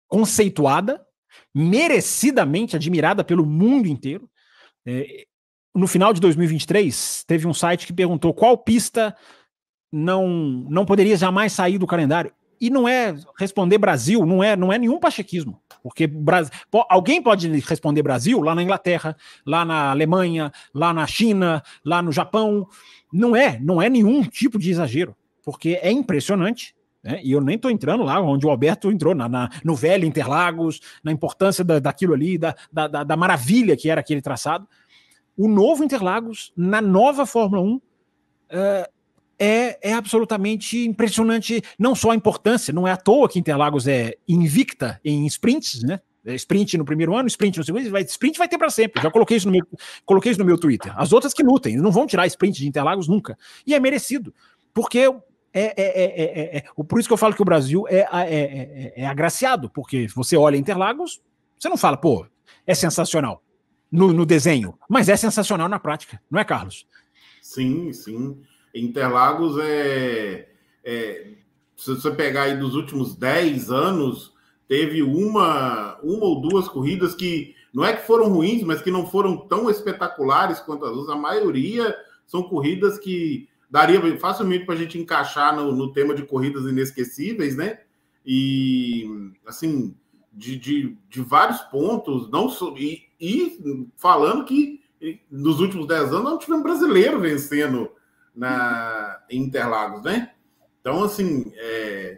conceituada, 0.07 1.05
merecidamente 1.53 2.77
admirada 2.77 3.21
pelo 3.21 3.45
mundo 3.45 3.87
inteiro. 3.89 4.29
É, 4.85 5.25
no 5.75 5.87
final 5.87 6.13
de 6.13 6.21
2023, 6.21 7.25
teve 7.27 7.45
um 7.45 7.53
site 7.53 7.87
que 7.87 7.91
perguntou 7.91 8.33
qual 8.33 8.57
pista 8.57 9.13
não, 9.91 10.29
não 10.69 10.85
poderia 10.85 11.17
jamais 11.17 11.51
sair 11.51 11.77
do 11.77 11.87
calendário. 11.87 12.33
E 12.63 12.69
não 12.69 12.87
é 12.87 13.13
responder 13.37 13.77
Brasil, 13.77 14.25
não 14.25 14.41
é, 14.41 14.55
não 14.55 14.71
é 14.71 14.77
nenhum 14.77 14.97
pachequismo. 14.97 15.59
Porque 15.83 16.07
Brasil, 16.07 16.49
alguém 16.89 17.21
pode 17.21 17.49
responder 17.59 18.01
Brasil 18.01 18.39
lá 18.39 18.55
na 18.55 18.63
Inglaterra, 18.63 19.17
lá 19.45 19.65
na 19.65 19.91
Alemanha, 19.91 20.49
lá 20.73 20.93
na 20.93 21.05
China, 21.05 21.61
lá 21.83 22.01
no 22.01 22.09
Japão. 22.09 22.65
Não 23.11 23.35
é, 23.35 23.59
não 23.59 23.81
é 23.81 23.89
nenhum 23.89 24.23
tipo 24.23 24.57
de 24.57 24.71
exagero. 24.71 25.13
Porque 25.43 25.77
é 25.81 25.91
impressionante 25.91 26.73
né? 27.03 27.19
E 27.21 27.33
eu 27.33 27.41
nem 27.41 27.57
estou 27.57 27.69
entrando 27.69 28.01
lá 28.01 28.21
onde 28.21 28.45
o 28.47 28.49
Alberto 28.49 28.89
entrou, 28.89 29.13
na, 29.13 29.27
na, 29.27 29.49
no 29.61 29.75
velho 29.75 30.05
Interlagos, 30.05 30.79
na 31.03 31.11
importância 31.11 31.61
da, 31.61 31.77
daquilo 31.77 32.13
ali, 32.13 32.37
da, 32.37 32.55
da, 32.71 32.87
da, 32.87 33.17
maravilha 33.17 33.75
que 33.75 33.89
era 33.89 33.99
aquele 33.99 34.21
traçado. 34.21 34.65
O 35.35 35.49
novo 35.49 35.83
Interlagos, 35.83 36.53
na 36.55 36.81
nova 36.81 37.25
Fórmula 37.25 37.61
1, 37.61 37.81
é, 38.51 38.89
é, 39.37 39.89
é, 39.89 39.93
absolutamente 39.93 40.85
impressionante, 40.85 41.61
não 41.77 41.95
só 41.95 42.11
a 42.11 42.15
importância, 42.15 42.73
não 42.73 42.87
é 42.87 42.91
à 42.91 42.97
toa 42.97 43.27
que 43.27 43.39
Interlagos 43.39 43.87
é 43.87 44.15
invicta 44.27 44.99
em 45.03 45.25
sprints, 45.25 45.83
né? 45.83 45.99
É 46.25 46.33
sprint 46.35 46.77
no 46.77 46.85
primeiro 46.85 47.15
ano, 47.15 47.27
sprint 47.27 47.57
no 47.57 47.63
segundo, 47.65 47.89
vai, 47.89 48.01
sprint 48.03 48.37
vai 48.37 48.47
ter 48.47 48.57
para 48.57 48.69
sempre. 48.69 49.01
Já 49.01 49.11
coloquei 49.11 49.35
isso, 49.35 49.47
no 49.47 49.51
meu, 49.51 49.67
coloquei 50.05 50.31
isso 50.31 50.39
no 50.39 50.45
meu 50.45 50.57
Twitter. 50.57 50.93
As 50.97 51.11
outras 51.11 51.33
que 51.33 51.43
lutem, 51.43 51.75
não 51.75 51.91
vão 51.91 52.07
tirar 52.07 52.25
sprint 52.27 52.59
de 52.59 52.67
Interlagos 52.67 53.09
nunca. 53.09 53.37
E 53.67 53.75
é 53.75 53.79
merecido, 53.79 54.33
porque 54.73 54.99
é, 54.99 55.13
é, 55.53 55.73
é, 55.77 56.57
é, 56.57 56.83
por 56.83 56.99
isso 56.99 57.07
que 57.09 57.13
eu 57.13 57.17
falo 57.17 57.35
que 57.35 57.41
o 57.41 57.45
Brasil 57.45 57.85
é, 57.89 58.07
é, 58.95 59.05
agraciado, 59.05 59.69
porque 59.69 60.07
você 60.15 60.37
olha 60.37 60.55
Interlagos, 60.55 61.21
você 61.59 61.67
não 61.67 61.77
fala, 61.77 61.97
pô, 61.97 62.25
é 62.65 62.73
sensacional 62.73 63.43
no, 63.91 64.13
no, 64.13 64.25
desenho, 64.25 64.77
mas 64.89 65.09
é 65.09 65.17
sensacional 65.17 65.67
na 65.67 65.77
prática, 65.77 66.21
não 66.31 66.39
é, 66.39 66.45
Carlos? 66.45 66.87
Sim, 67.41 67.91
sim. 67.91 68.41
Interlagos 68.73 69.57
é. 69.59 70.47
se 71.75 71.95
você 71.95 72.11
pegar 72.11 72.43
aí 72.43 72.57
dos 72.57 72.75
últimos 72.75 73.15
10 73.15 73.71
anos, 73.71 74.33
teve 74.67 75.03
uma, 75.03 75.99
uma 76.01 76.25
ou 76.25 76.41
duas 76.41 76.67
corridas 76.67 77.13
que 77.13 77.55
não 77.73 77.83
é 77.83 77.93
que 77.93 78.05
foram 78.05 78.29
ruins, 78.29 78.63
mas 78.63 78.81
que 78.81 78.91
não 78.91 79.07
foram 79.07 79.35
tão 79.35 79.69
espetaculares 79.69 80.59
quanto 80.59 80.85
as 80.85 80.91
outras. 80.91 81.15
A 81.15 81.19
maioria 81.19 81.95
são 82.25 82.43
corridas 82.43 82.99
que 82.99 83.47
daria 83.69 83.99
facilmente 84.19 84.65
para 84.65 84.75
a 84.75 84.77
gente 84.77 84.99
encaixar 84.99 85.55
no, 85.55 85.71
no, 85.71 85.91
tema 85.91 86.13
de 86.13 86.23
corridas 86.23 86.63
inesquecíveis, 86.65 87.55
né? 87.55 87.79
E 88.23 89.31
assim, 89.47 89.95
de, 90.31 90.55
de, 90.57 90.97
de 91.09 91.21
vários 91.21 91.61
pontos, 91.61 92.29
não 92.29 92.47
e, 92.77 93.03
e, 93.19 93.89
falando 93.97 94.45
que 94.45 94.81
nos 95.29 95.59
últimos 95.59 95.87
10 95.87 96.13
anos 96.13 96.23
não 96.23 96.37
tivemos 96.37 96.63
brasileiro 96.63 97.19
vencendo 97.19 97.89
na 98.35 99.19
em 99.29 99.41
Interlagos, 99.41 100.03
né? 100.03 100.31
Então, 100.81 101.03
assim, 101.03 101.51
é, 101.55 102.17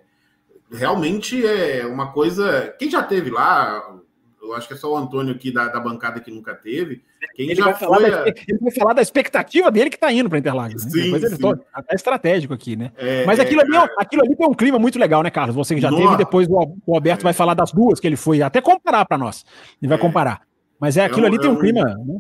realmente 0.72 1.46
é 1.46 1.86
uma 1.86 2.12
coisa. 2.12 2.74
Quem 2.80 2.90
já 2.90 3.04
teve 3.04 3.30
lá, 3.30 3.96
eu 4.42 4.54
acho 4.56 4.68
que 4.68 4.74
é 4.74 4.78
só 4.78 4.92
o 4.92 4.98
Antônio 4.98 5.36
aqui 5.36 5.52
da, 5.52 5.68
da 5.68 5.80
bancada 5.80 6.20
que 6.20 6.32
nunca 6.32 6.56
teve. 6.56 7.04
Quem 7.36 7.48
ele, 7.48 7.56
já 7.56 7.66
vai 7.66 7.76
foi 7.76 8.10
da, 8.10 8.28
ele 8.28 8.60
vai 8.60 8.72
falar 8.72 8.94
da 8.94 9.02
expectativa 9.02 9.70
dele 9.72 9.90
que 9.90 9.98
está 9.98 10.12
indo 10.12 10.30
para 10.30 10.40
Interlagos. 10.40 10.86
Né? 10.86 10.92
Sim, 10.92 11.04
Depois 11.04 11.24
ele 11.24 11.36
sim. 11.36 11.42
Tá 11.42 11.84
estratégico 11.94 12.54
aqui, 12.54 12.76
né? 12.76 12.92
É, 12.98 13.26
Mas 13.26 13.40
aquilo, 13.40 13.62
é, 13.62 13.64
ali, 13.64 13.76
é, 13.76 13.94
aquilo 13.98 14.24
ali 14.24 14.36
tem 14.36 14.48
um 14.48 14.54
clima 14.54 14.80
muito 14.80 14.98
legal, 14.98 15.22
né, 15.22 15.30
Carlos? 15.30 15.56
Você 15.56 15.76
que 15.76 15.82
já 15.82 15.90
teve, 15.90 16.18
depois 16.18 16.48
o, 16.48 16.78
o 16.86 16.96
Alberto 16.96 17.24
vai 17.24 17.34
falar 17.34 17.54
das 17.54 17.72
duas 17.72 18.00
que 18.00 18.08
ele 18.08 18.16
foi, 18.16 18.42
até 18.42 18.62
comparar 18.62 19.06
para 19.06 19.18
nós. 19.18 19.46
Ele 19.82 19.90
vai 19.90 19.98
é. 19.98 20.02
comparar. 20.02 20.42
Mas 20.80 20.98
é, 20.98 21.02
é 21.02 21.06
aquilo 21.06 21.26
ali 21.26 21.40
tem 21.40 21.50
um, 21.50 21.54
um 21.54 21.60
clima. 21.60 21.84
Né? 21.84 22.20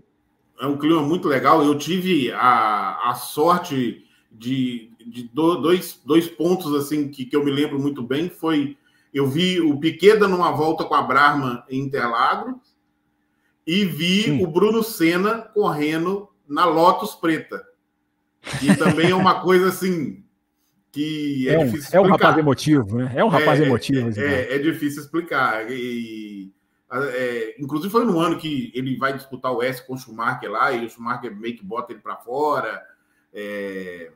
É 0.59 0.65
um 0.65 0.77
clima 0.77 1.01
muito 1.01 1.27
legal. 1.27 1.63
Eu 1.63 1.77
tive 1.77 2.31
a, 2.31 3.09
a 3.09 3.15
sorte 3.15 4.05
de, 4.31 4.91
de 5.05 5.29
dois, 5.33 5.99
dois 6.05 6.27
pontos 6.27 6.73
assim 6.73 7.09
que, 7.09 7.25
que 7.25 7.35
eu 7.35 7.43
me 7.43 7.51
lembro 7.51 7.79
muito 7.79 8.01
bem. 8.01 8.29
Foi 8.29 8.77
eu 9.15 9.25
vi 9.25 9.61
o 9.61 9.79
Piquet 9.79 10.17
dando 10.17 10.35
uma 10.35 10.51
volta 10.51 10.83
com 10.83 10.93
a 10.93 11.01
Brahma 11.01 11.65
em 11.69 11.79
Interlagos 11.79 12.55
e 13.65 13.85
vi 13.85 14.23
Sim. 14.23 14.43
o 14.43 14.47
Bruno 14.47 14.83
Senna 14.83 15.37
correndo 15.37 16.29
na 16.47 16.65
Lotus 16.65 17.15
Preta. 17.15 17.65
E 18.61 18.75
também 18.75 19.11
é 19.11 19.15
uma 19.15 19.39
coisa 19.41 19.69
assim 19.69 20.21
que 20.91 21.47
é, 21.47 21.53
é 21.53 21.57
difícil 21.63 21.79
explicar. 21.79 21.97
É 21.97 22.01
um 22.01 22.09
rapaz 22.11 22.37
emotivo, 22.37 22.97
né? 22.97 23.13
É 23.15 23.23
um 23.23 23.27
rapaz 23.29 23.59
é, 23.61 23.63
emotivo. 23.63 24.19
É, 24.19 24.23
é, 24.23 24.55
é, 24.55 24.59
difícil 24.59 25.01
explicar. 25.01 25.71
E, 25.71 26.51
é, 26.91 27.55
inclusive 27.59 27.91
foi 27.91 28.05
no 28.05 28.19
ano 28.19 28.37
que 28.37 28.71
ele 28.75 28.97
vai 28.97 29.13
disputar 29.13 29.51
o 29.51 29.61
S 29.61 29.85
com 29.85 29.93
o 29.93 29.97
Schumacher 29.97 30.51
lá 30.51 30.71
e 30.71 30.85
o 30.85 30.89
Schumacher 30.89 31.35
meio 31.35 31.57
que 31.57 31.65
bota 31.65 31.91
ele 31.91 32.01
para 32.01 32.17
fora. 32.17 32.81
É, 33.33 34.11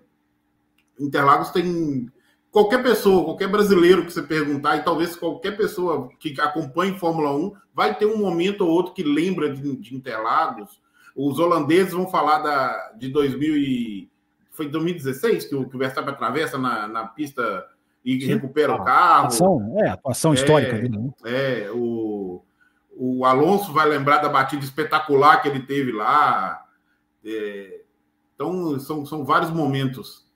Interlagos 0.99 1.49
tem 1.49 2.11
qualquer 2.51 2.83
pessoa, 2.83 3.23
qualquer 3.23 3.47
brasileiro 3.47 4.05
que 4.05 4.11
você 4.11 4.21
perguntar, 4.21 4.77
e 4.77 4.83
talvez 4.83 5.15
qualquer 5.15 5.55
pessoa 5.55 6.09
que 6.19 6.39
acompanhe 6.39 6.99
Fórmula 6.99 7.35
1, 7.35 7.53
vai 7.73 7.97
ter 7.97 8.05
um 8.05 8.17
momento 8.17 8.61
ou 8.61 8.71
outro 8.71 8.93
que 8.93 9.03
lembra 9.03 9.53
de, 9.53 9.75
de 9.77 9.95
Interlagos. 9.95 10.81
Os 11.15 11.39
holandeses 11.39 11.93
vão 11.93 12.07
falar 12.07 12.39
da, 12.39 12.91
de 12.97 13.09
2000 13.09 13.57
e, 13.57 14.09
foi 14.51 14.67
2016 14.67 15.45
que 15.45 15.55
o, 15.55 15.69
que 15.69 15.75
o 15.75 15.79
Verstappen 15.79 16.13
atravessa 16.13 16.57
na, 16.57 16.85
na 16.85 17.07
pista 17.07 17.65
e 18.03 18.19
Sim. 18.19 18.27
recupera 18.27 18.73
o 18.75 18.83
carro. 18.83 19.27
Atuação, 19.27 19.75
é, 19.77 19.89
atuação 19.89 20.33
histórica 20.33 20.75
é, 20.75 20.81
dele. 20.81 20.97
Né? 20.97 21.11
É, 21.23 21.71
o, 21.71 22.43
o 22.99 23.25
Alonso 23.25 23.71
vai 23.71 23.87
lembrar 23.87 24.17
da 24.17 24.29
batida 24.29 24.63
espetacular 24.63 25.41
que 25.41 25.47
ele 25.47 25.61
teve 25.61 25.91
lá. 25.91 26.65
É, 27.23 27.81
então, 28.35 28.79
são, 28.79 29.05
são 29.05 29.23
vários 29.25 29.51
momentos 29.51 30.29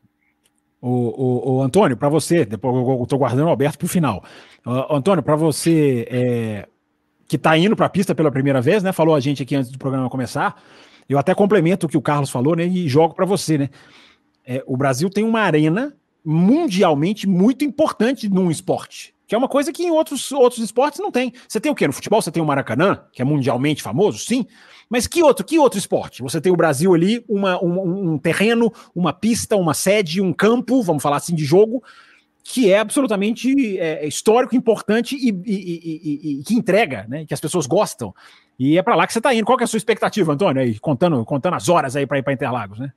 o, 0.85 0.89
o, 0.89 1.55
o 1.55 1.63
Antônio, 1.63 1.95
para 1.95 2.09
você, 2.09 2.43
depois 2.43 2.75
eu 2.75 3.03
estou 3.03 3.17
guardando 3.17 3.45
o 3.45 3.49
Alberto 3.49 3.77
para 3.77 3.85
o 3.85 3.89
final. 3.89 4.21
Uh, 4.67 4.93
Antônio, 4.93 5.23
para 5.23 5.37
você 5.37 6.05
é, 6.11 6.67
que 7.25 7.37
está 7.37 7.57
indo 7.57 7.73
para 7.73 7.85
a 7.85 7.89
pista 7.89 8.13
pela 8.13 8.29
primeira 8.29 8.59
vez, 8.59 8.83
né? 8.83 8.91
Falou 8.91 9.15
a 9.15 9.19
gente 9.21 9.41
aqui 9.41 9.55
antes 9.55 9.71
do 9.71 9.77
programa 9.77 10.09
começar. 10.09 10.61
Eu 11.07 11.17
até 11.17 11.33
complemento 11.33 11.85
o 11.85 11.89
que 11.89 11.97
o 11.97 12.01
Carlos 12.01 12.29
falou, 12.29 12.53
né? 12.53 12.65
E 12.65 12.89
jogo 12.89 13.15
para 13.15 13.25
você, 13.25 13.57
né? 13.57 13.69
É, 14.45 14.61
o 14.67 14.75
Brasil 14.75 15.09
tem 15.09 15.23
uma 15.23 15.39
arena 15.39 15.95
mundialmente 16.25 17.29
muito 17.29 17.63
importante 17.63 18.27
num 18.27 18.51
esporte, 18.51 19.12
que 19.27 19.33
é 19.33 19.37
uma 19.37 19.47
coisa 19.47 19.71
que 19.71 19.83
em 19.83 19.91
outros, 19.91 20.31
outros 20.31 20.61
esportes 20.63 20.99
não 20.99 21.11
tem. 21.11 21.33
Você 21.47 21.59
tem 21.59 21.71
o 21.71 21.75
quê? 21.75 21.87
No 21.87 21.93
futebol 21.93 22.21
você 22.21 22.31
tem 22.31 22.43
o 22.43 22.45
Maracanã, 22.45 23.03
que 23.11 23.21
é 23.21 23.25
mundialmente 23.25 23.81
famoso, 23.81 24.19
sim, 24.19 24.45
mas 24.89 25.07
que 25.07 25.23
outro, 25.23 25.45
que 25.45 25.57
outro 25.57 25.79
esporte? 25.79 26.21
Você 26.21 26.39
tem 26.39 26.51
o 26.51 26.55
Brasil 26.55 26.93
ali, 26.93 27.23
uma, 27.27 27.61
um, 27.63 28.13
um 28.13 28.17
terreno, 28.17 28.71
uma 28.93 29.13
pista, 29.13 29.55
uma 29.55 29.73
sede, 29.73 30.21
um 30.21 30.33
campo, 30.33 30.83
vamos 30.83 31.01
falar 31.01 31.17
assim, 31.17 31.33
de 31.33 31.45
jogo, 31.45 31.83
que 32.43 32.71
é 32.71 32.79
absolutamente 32.79 33.79
é, 33.79 34.05
histórico, 34.05 34.55
importante 34.55 35.15
e, 35.15 35.29
e, 35.29 35.53
e, 35.53 36.39
e, 36.39 36.43
que 36.43 36.53
entrega, 36.53 37.05
né? 37.07 37.25
Que 37.25 37.33
as 37.33 37.39
pessoas 37.39 37.65
gostam. 37.65 38.13
E 38.59 38.77
é 38.77 38.83
para 38.83 38.95
lá 38.95 39.07
que 39.07 39.13
você 39.13 39.19
está 39.19 39.33
indo. 39.33 39.45
Qual 39.45 39.57
é 39.59 39.63
a 39.63 39.67
sua 39.67 39.77
expectativa, 39.77 40.33
Antônio? 40.33 40.61
Aí, 40.61 40.77
contando, 40.77 41.23
contando 41.25 41.55
as 41.55 41.69
horas 41.69 41.95
aí 41.95 42.05
para 42.05 42.19
ir 42.19 42.23
para 42.23 42.33
Interlagos, 42.33 42.77
né? 42.77 42.91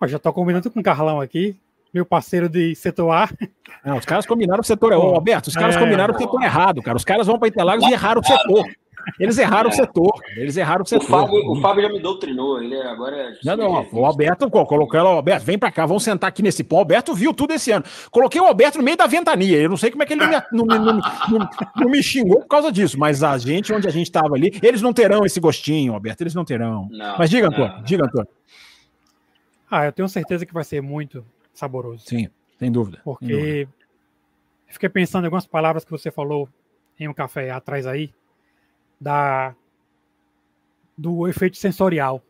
Eu 0.00 0.08
já 0.08 0.16
estou 0.16 0.32
combinando 0.32 0.70
com 0.70 0.78
o 0.80 0.82
Carlão 0.82 1.20
aqui, 1.20 1.56
meu 1.96 2.04
parceiro 2.06 2.48
de 2.48 2.74
setor 2.74 3.10
A. 3.10 3.28
Não, 3.84 3.96
os 3.96 4.04
caras 4.04 4.26
combinaram 4.26 4.60
o 4.60 4.64
setor. 4.64 4.92
Ô, 4.92 5.14
Alberto, 5.14 5.48
os 5.48 5.54
caras 5.54 5.76
é... 5.76 5.78
combinaram 5.78 6.14
o 6.14 6.18
setor 6.18 6.42
errado, 6.42 6.82
cara. 6.82 6.96
Os 6.96 7.04
caras 7.04 7.26
vão 7.26 7.38
para 7.38 7.48
Interlagos 7.48 7.86
e 7.86 7.92
erraram 7.92 8.20
o 8.20 8.24
setor. 8.24 8.66
Eles 9.20 9.38
erraram 9.38 9.70
é. 9.70 9.72
o 9.72 9.76
setor. 9.76 10.12
Eles 10.36 10.56
erraram 10.56 10.82
o 10.82 10.86
setor. 10.86 11.04
O 11.04 11.08
Fábio, 11.08 11.50
o 11.52 11.60
Fábio 11.60 11.82
já 11.84 11.88
me 11.88 12.00
doutrinou. 12.00 12.60
Ele 12.60 12.76
agora 12.82 13.16
é. 13.16 13.32
Não, 13.44 13.56
não, 13.56 13.86
o 13.92 14.04
Alberto, 14.04 14.50
coloquei 14.50 14.98
o 14.98 15.06
Alberto, 15.06 15.46
vem 15.46 15.58
pra 15.58 15.70
cá, 15.70 15.86
vamos 15.86 16.02
sentar 16.02 16.28
aqui 16.28 16.42
nesse 16.42 16.64
pão. 16.64 16.78
O 16.78 16.80
Alberto 16.80 17.14
viu 17.14 17.32
tudo 17.32 17.52
esse 17.52 17.70
ano. 17.70 17.84
Coloquei 18.10 18.40
o 18.40 18.44
Alberto 18.44 18.78
no 18.78 18.84
meio 18.84 18.96
da 18.96 19.06
ventania. 19.06 19.58
Eu 19.58 19.70
não 19.70 19.76
sei 19.76 19.90
como 19.90 20.02
é 20.02 20.06
que 20.06 20.12
ele 20.12 20.20
não 20.20 20.28
me, 20.28 20.42
não, 20.52 20.64
não, 20.64 21.00
não, 21.30 21.48
não 21.76 21.88
me 21.88 22.02
xingou 22.02 22.40
por 22.40 22.48
causa 22.48 22.70
disso, 22.72 22.98
mas 22.98 23.22
a 23.22 23.38
gente, 23.38 23.72
onde 23.72 23.86
a 23.86 23.92
gente 23.92 24.10
tava 24.10 24.34
ali, 24.34 24.58
eles 24.62 24.82
não 24.82 24.92
terão 24.92 25.24
esse 25.24 25.38
gostinho, 25.38 25.94
Alberto. 25.94 26.22
Eles 26.22 26.34
não 26.34 26.44
terão. 26.44 26.88
mas 27.16 27.30
diga, 27.30 27.46
Antônio, 27.46 27.84
diga, 27.84 28.04
Antônio. 28.04 28.28
Ah, 29.70 29.86
eu 29.86 29.92
tenho 29.92 30.08
certeza 30.08 30.44
que 30.44 30.54
vai 30.54 30.64
ser 30.64 30.80
muito 30.80 31.24
saboroso. 31.58 32.04
Sim, 32.06 32.28
sem 32.58 32.70
dúvida. 32.70 33.00
Porque 33.04 33.26
sem 33.26 33.36
dúvida. 33.36 33.72
fiquei 34.68 34.88
pensando 34.88 35.24
em 35.24 35.26
algumas 35.26 35.46
palavras 35.46 35.84
que 35.84 35.90
você 35.90 36.10
falou 36.10 36.48
em 36.98 37.08
um 37.08 37.14
café 37.14 37.50
atrás 37.50 37.86
aí, 37.86 38.12
da 39.00 39.54
do 40.96 41.28
efeito 41.28 41.56
sensorial. 41.56 42.22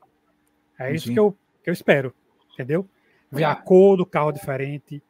É 0.78 0.94
isso 0.94 1.12
que 1.12 1.18
eu, 1.18 1.34
que 1.62 1.70
eu 1.70 1.72
espero, 1.72 2.12
entendeu? 2.52 2.86
Ver 3.30 3.44
a 3.44 3.54
cor 3.54 3.96
do 3.96 4.04
carro 4.04 4.32
diferente, 4.32 5.02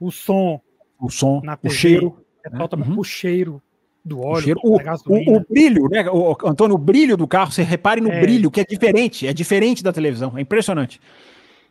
o 0.00 0.10
som, 0.10 0.60
o 0.98 1.10
som, 1.10 1.40
na 1.44 1.56
TV, 1.56 1.74
o 1.74 1.76
cheiro, 1.76 2.24
é 2.44 2.50
né? 2.50 2.58
uhum. 2.58 2.98
o 2.98 3.04
cheiro 3.04 3.62
do 4.04 4.20
óleo, 4.20 4.38
o, 4.38 4.42
cheiro, 4.42 4.60
o, 4.64 5.32
o, 5.32 5.36
o, 5.36 5.46
brilho, 5.48 5.88
né, 5.88 6.08
o, 6.10 6.36
Antônio, 6.44 6.74
o 6.74 6.78
brilho 6.78 7.16
do 7.16 7.28
carro, 7.28 7.52
você 7.52 7.62
repare 7.62 8.00
no 8.00 8.10
é, 8.10 8.20
brilho, 8.20 8.50
que 8.50 8.60
é 8.60 8.64
diferente, 8.64 9.26
é 9.26 9.32
diferente 9.32 9.82
da 9.82 9.92
televisão, 9.92 10.36
é 10.36 10.40
impressionante. 10.40 11.00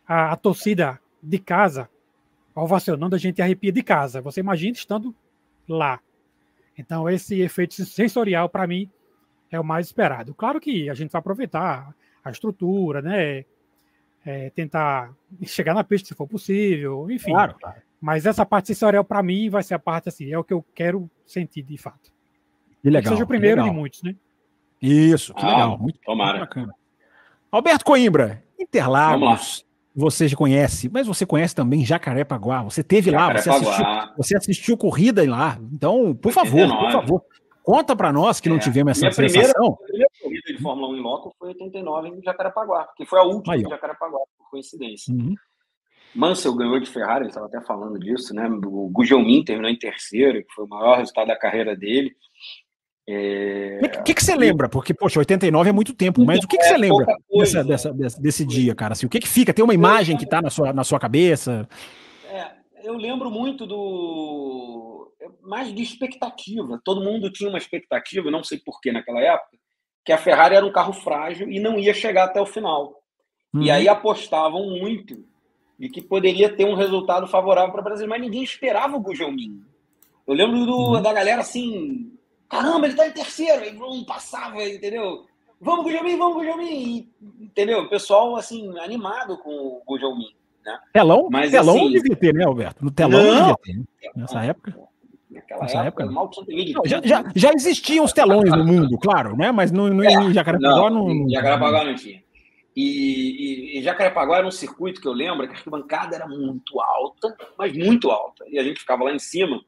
A, 0.06 0.32
a 0.32 0.36
torcida 0.36 0.98
de 1.22 1.38
casa, 1.38 1.90
ovacionando, 2.54 3.14
a 3.14 3.18
gente 3.18 3.40
arrepia 3.40 3.72
de 3.72 3.82
casa. 3.82 4.20
Você 4.20 4.40
imagina 4.40 4.72
estando 4.72 5.14
lá. 5.68 6.00
Então, 6.76 7.08
esse 7.08 7.40
efeito 7.40 7.74
sensorial, 7.84 8.48
para 8.48 8.66
mim, 8.66 8.90
é 9.50 9.60
o 9.60 9.64
mais 9.64 9.86
esperado. 9.86 10.34
Claro 10.34 10.60
que 10.60 10.88
a 10.88 10.94
gente 10.94 11.10
vai 11.10 11.18
aproveitar 11.18 11.94
a 12.24 12.30
estrutura, 12.30 13.02
né? 13.02 13.44
É, 14.24 14.50
tentar 14.50 15.12
chegar 15.44 15.74
na 15.74 15.82
pista 15.82 16.08
se 16.08 16.14
for 16.14 16.28
possível, 16.28 17.10
enfim. 17.10 17.32
Claro, 17.32 17.56
claro. 17.58 17.82
Mas 18.00 18.24
essa 18.24 18.46
parte 18.46 18.68
sensorial, 18.68 19.04
para 19.04 19.22
mim, 19.22 19.50
vai 19.50 19.62
ser 19.62 19.74
a 19.74 19.78
parte 19.78 20.08
assim, 20.08 20.32
é 20.32 20.38
o 20.38 20.44
que 20.44 20.52
eu 20.52 20.64
quero 20.74 21.10
sentir 21.26 21.62
de 21.62 21.76
fato. 21.76 22.12
Que 22.82 22.88
legal. 22.88 23.02
Que 23.02 23.08
seja 23.10 23.24
o 23.24 23.28
primeiro 23.28 23.62
de 23.62 23.70
muitos, 23.70 24.02
né? 24.02 24.14
Isso, 24.80 25.34
que 25.34 25.44
ah, 25.44 25.48
legal. 25.48 25.78
Muito, 25.78 26.00
tomara. 26.00 26.38
Muito 26.38 26.48
bacana. 26.48 26.74
Alberto 27.50 27.84
Coimbra, 27.84 28.42
Interlagos, 28.58 29.64
você 29.94 30.26
já 30.26 30.36
conhece, 30.36 30.88
mas 30.88 31.06
você 31.06 31.26
conhece 31.26 31.54
também 31.54 31.84
Jacarepaguá. 31.84 32.62
Você 32.62 32.82
teve 32.82 33.10
lá, 33.10 33.32
você 33.32 33.50
assistiu, 33.50 33.84
você 34.16 34.36
assistiu 34.36 34.76
corrida 34.76 35.28
lá. 35.28 35.58
Então, 35.72 36.14
por 36.14 36.32
favor, 36.32 36.68
por 36.68 36.92
favor, 36.92 37.24
conta 37.62 37.94
para 37.94 38.12
nós 38.12 38.40
que 38.40 38.48
não 38.48 38.56
é. 38.56 38.58
tivemos 38.58 38.92
essa 38.92 39.00
Minha 39.00 39.12
sensação. 39.12 39.76
Primeira, 39.76 39.78
a 39.78 39.84
primeira 39.84 40.08
corrida 40.22 40.52
de 40.56 40.62
Fórmula 40.62 40.88
1 40.88 40.96
em 40.96 41.00
loco 41.00 41.34
foi 41.38 41.48
89 41.48 42.08
em 42.08 42.22
Jacarepaguá, 42.22 42.88
que 42.96 43.04
foi 43.04 43.18
a 43.18 43.22
última 43.22 43.54
Aí, 43.54 43.62
em 43.62 43.68
Jacarepaguá, 43.68 44.18
por 44.38 44.50
coincidência. 44.50 45.14
Uhum. 45.14 45.34
Mansell 46.14 46.54
ganhou 46.54 46.78
de 46.78 46.86
Ferrari, 46.86 47.22
ele 47.22 47.28
estava 47.28 47.46
até 47.46 47.60
falando 47.62 47.98
disso, 47.98 48.34
né? 48.34 48.46
O 48.46 48.90
Gugelmin 48.90 49.44
terminou 49.44 49.70
em 49.70 49.78
terceiro, 49.78 50.44
que 50.44 50.52
foi 50.54 50.64
o 50.64 50.68
maior 50.68 50.98
resultado 50.98 51.28
da 51.28 51.38
carreira 51.38 51.74
dele. 51.74 52.14
O 53.80 53.84
é... 53.84 53.88
que, 54.04 54.14
que, 54.14 54.24
você 54.24 54.34
lembra? 54.34 54.68
Porque, 54.68 54.94
poxa, 54.94 55.18
89 55.18 55.68
é 55.68 55.72
muito 55.72 55.94
tempo, 55.94 56.24
mas 56.24 56.38
o 56.42 56.48
que, 56.48 56.56
que 56.56 56.64
você 56.64 56.74
é 56.74 56.78
lembra 56.78 57.06
dessa, 57.30 57.64
dessa, 57.64 58.20
desse, 58.20 58.44
dia, 58.44 58.74
cara? 58.74 58.92
Assim, 58.92 59.06
o 59.06 59.08
que, 59.08 59.20
que 59.20 59.28
fica? 59.28 59.52
Tem 59.52 59.64
uma 59.64 59.74
imagem 59.74 60.16
que 60.16 60.24
está 60.24 60.40
na 60.40 60.50
sua, 60.50 60.72
na 60.72 60.84
sua 60.84 60.98
cabeça? 60.98 61.68
É, 62.30 62.52
eu 62.84 62.94
lembro 62.94 63.30
muito 63.30 63.66
do. 63.66 65.12
mais 65.42 65.74
de 65.74 65.82
expectativa. 65.82 66.80
Todo 66.84 67.04
mundo 67.04 67.30
tinha 67.30 67.48
uma 67.48 67.58
expectativa, 67.58 68.30
não 68.30 68.44
sei 68.44 68.58
porquê 68.58 68.92
naquela 68.92 69.20
época, 69.20 69.58
que 70.04 70.12
a 70.12 70.18
Ferrari 70.18 70.54
era 70.54 70.66
um 70.66 70.72
carro 70.72 70.92
frágil 70.92 71.50
e 71.50 71.60
não 71.60 71.78
ia 71.78 71.94
chegar 71.94 72.24
até 72.24 72.40
o 72.40 72.46
final. 72.46 73.02
Uhum. 73.52 73.62
E 73.62 73.70
aí 73.70 73.88
apostavam 73.88 74.78
muito 74.78 75.24
de 75.78 75.88
que 75.88 76.00
poderia 76.00 76.48
ter 76.48 76.64
um 76.64 76.74
resultado 76.74 77.26
favorável 77.26 77.72
para 77.72 77.80
o 77.80 77.84
Brasil, 77.84 78.06
mas 78.06 78.20
ninguém 78.20 78.42
esperava 78.42 78.96
o 78.96 79.00
Gugelmin. 79.00 79.60
Eu 80.26 80.34
lembro 80.34 80.64
do, 80.64 80.76
uhum. 80.76 81.02
da 81.02 81.12
galera 81.12 81.40
assim 81.40 82.11
Caramba, 82.52 82.86
ele 82.86 82.94
tá 82.94 83.08
em 83.08 83.12
terceiro. 83.12 83.62
Aí 83.62 83.72
não 83.72 84.04
passava, 84.04 84.62
entendeu? 84.62 85.24
Vamos, 85.58 85.86
Guilherme, 85.86 86.16
vamos, 86.16 86.36
Guilherme. 86.38 87.10
Entendeu? 87.40 87.80
O 87.80 87.88
pessoal, 87.88 88.36
assim, 88.36 88.78
animado 88.78 89.38
com 89.38 89.80
o 89.86 89.96
Guilherme. 89.96 90.36
Né? 90.62 90.78
Telão? 90.92 91.28
Mas, 91.30 91.50
telão 91.50 91.76
assim, 91.76 91.92
devia 91.92 92.14
ter, 92.14 92.34
né, 92.34 92.44
Alberto? 92.44 92.84
No 92.84 92.90
telão 92.90 93.22
não, 93.22 93.38
devia 93.38 93.56
ter, 93.62 93.76
né? 93.78 93.84
Nessa 94.14 94.44
época. 94.44 94.78
Naquela 95.30 95.62
Nessa 95.62 95.78
época, 95.78 96.02
época 96.04 96.14
não, 96.14 96.84
já, 96.84 97.00
já, 97.02 97.24
já, 97.34 97.52
existiam 97.54 98.04
os 98.04 98.12
telões 98.12 98.50
no 98.50 98.66
mundo, 98.66 98.98
claro, 98.98 99.34
né? 99.34 99.50
Mas 99.50 99.72
no, 99.72 99.88
no, 99.88 100.04
é, 100.04 100.12
em 100.12 100.34
Jacarepaguá 100.34 100.90
não. 100.90 101.10
Em 101.10 101.30
Jacarepaguá 101.30 101.84
não 101.84 101.94
tinha. 101.94 102.22
E, 102.76 103.76
e, 103.76 103.78
e 103.78 103.82
Jacarepaguá 103.82 104.38
era 104.38 104.46
um 104.46 104.50
circuito 104.50 105.00
que 105.00 105.08
eu 105.08 105.12
lembro 105.14 105.46
que 105.46 105.54
a 105.54 105.56
arquibancada 105.56 106.14
era 106.14 106.28
muito 106.28 106.78
alta, 106.78 107.34
mas 107.58 107.72
muito 107.74 108.10
alta. 108.10 108.44
E 108.46 108.58
a 108.58 108.62
gente 108.62 108.80
ficava 108.80 109.04
lá 109.04 109.12
em 109.12 109.18
cima 109.18 109.58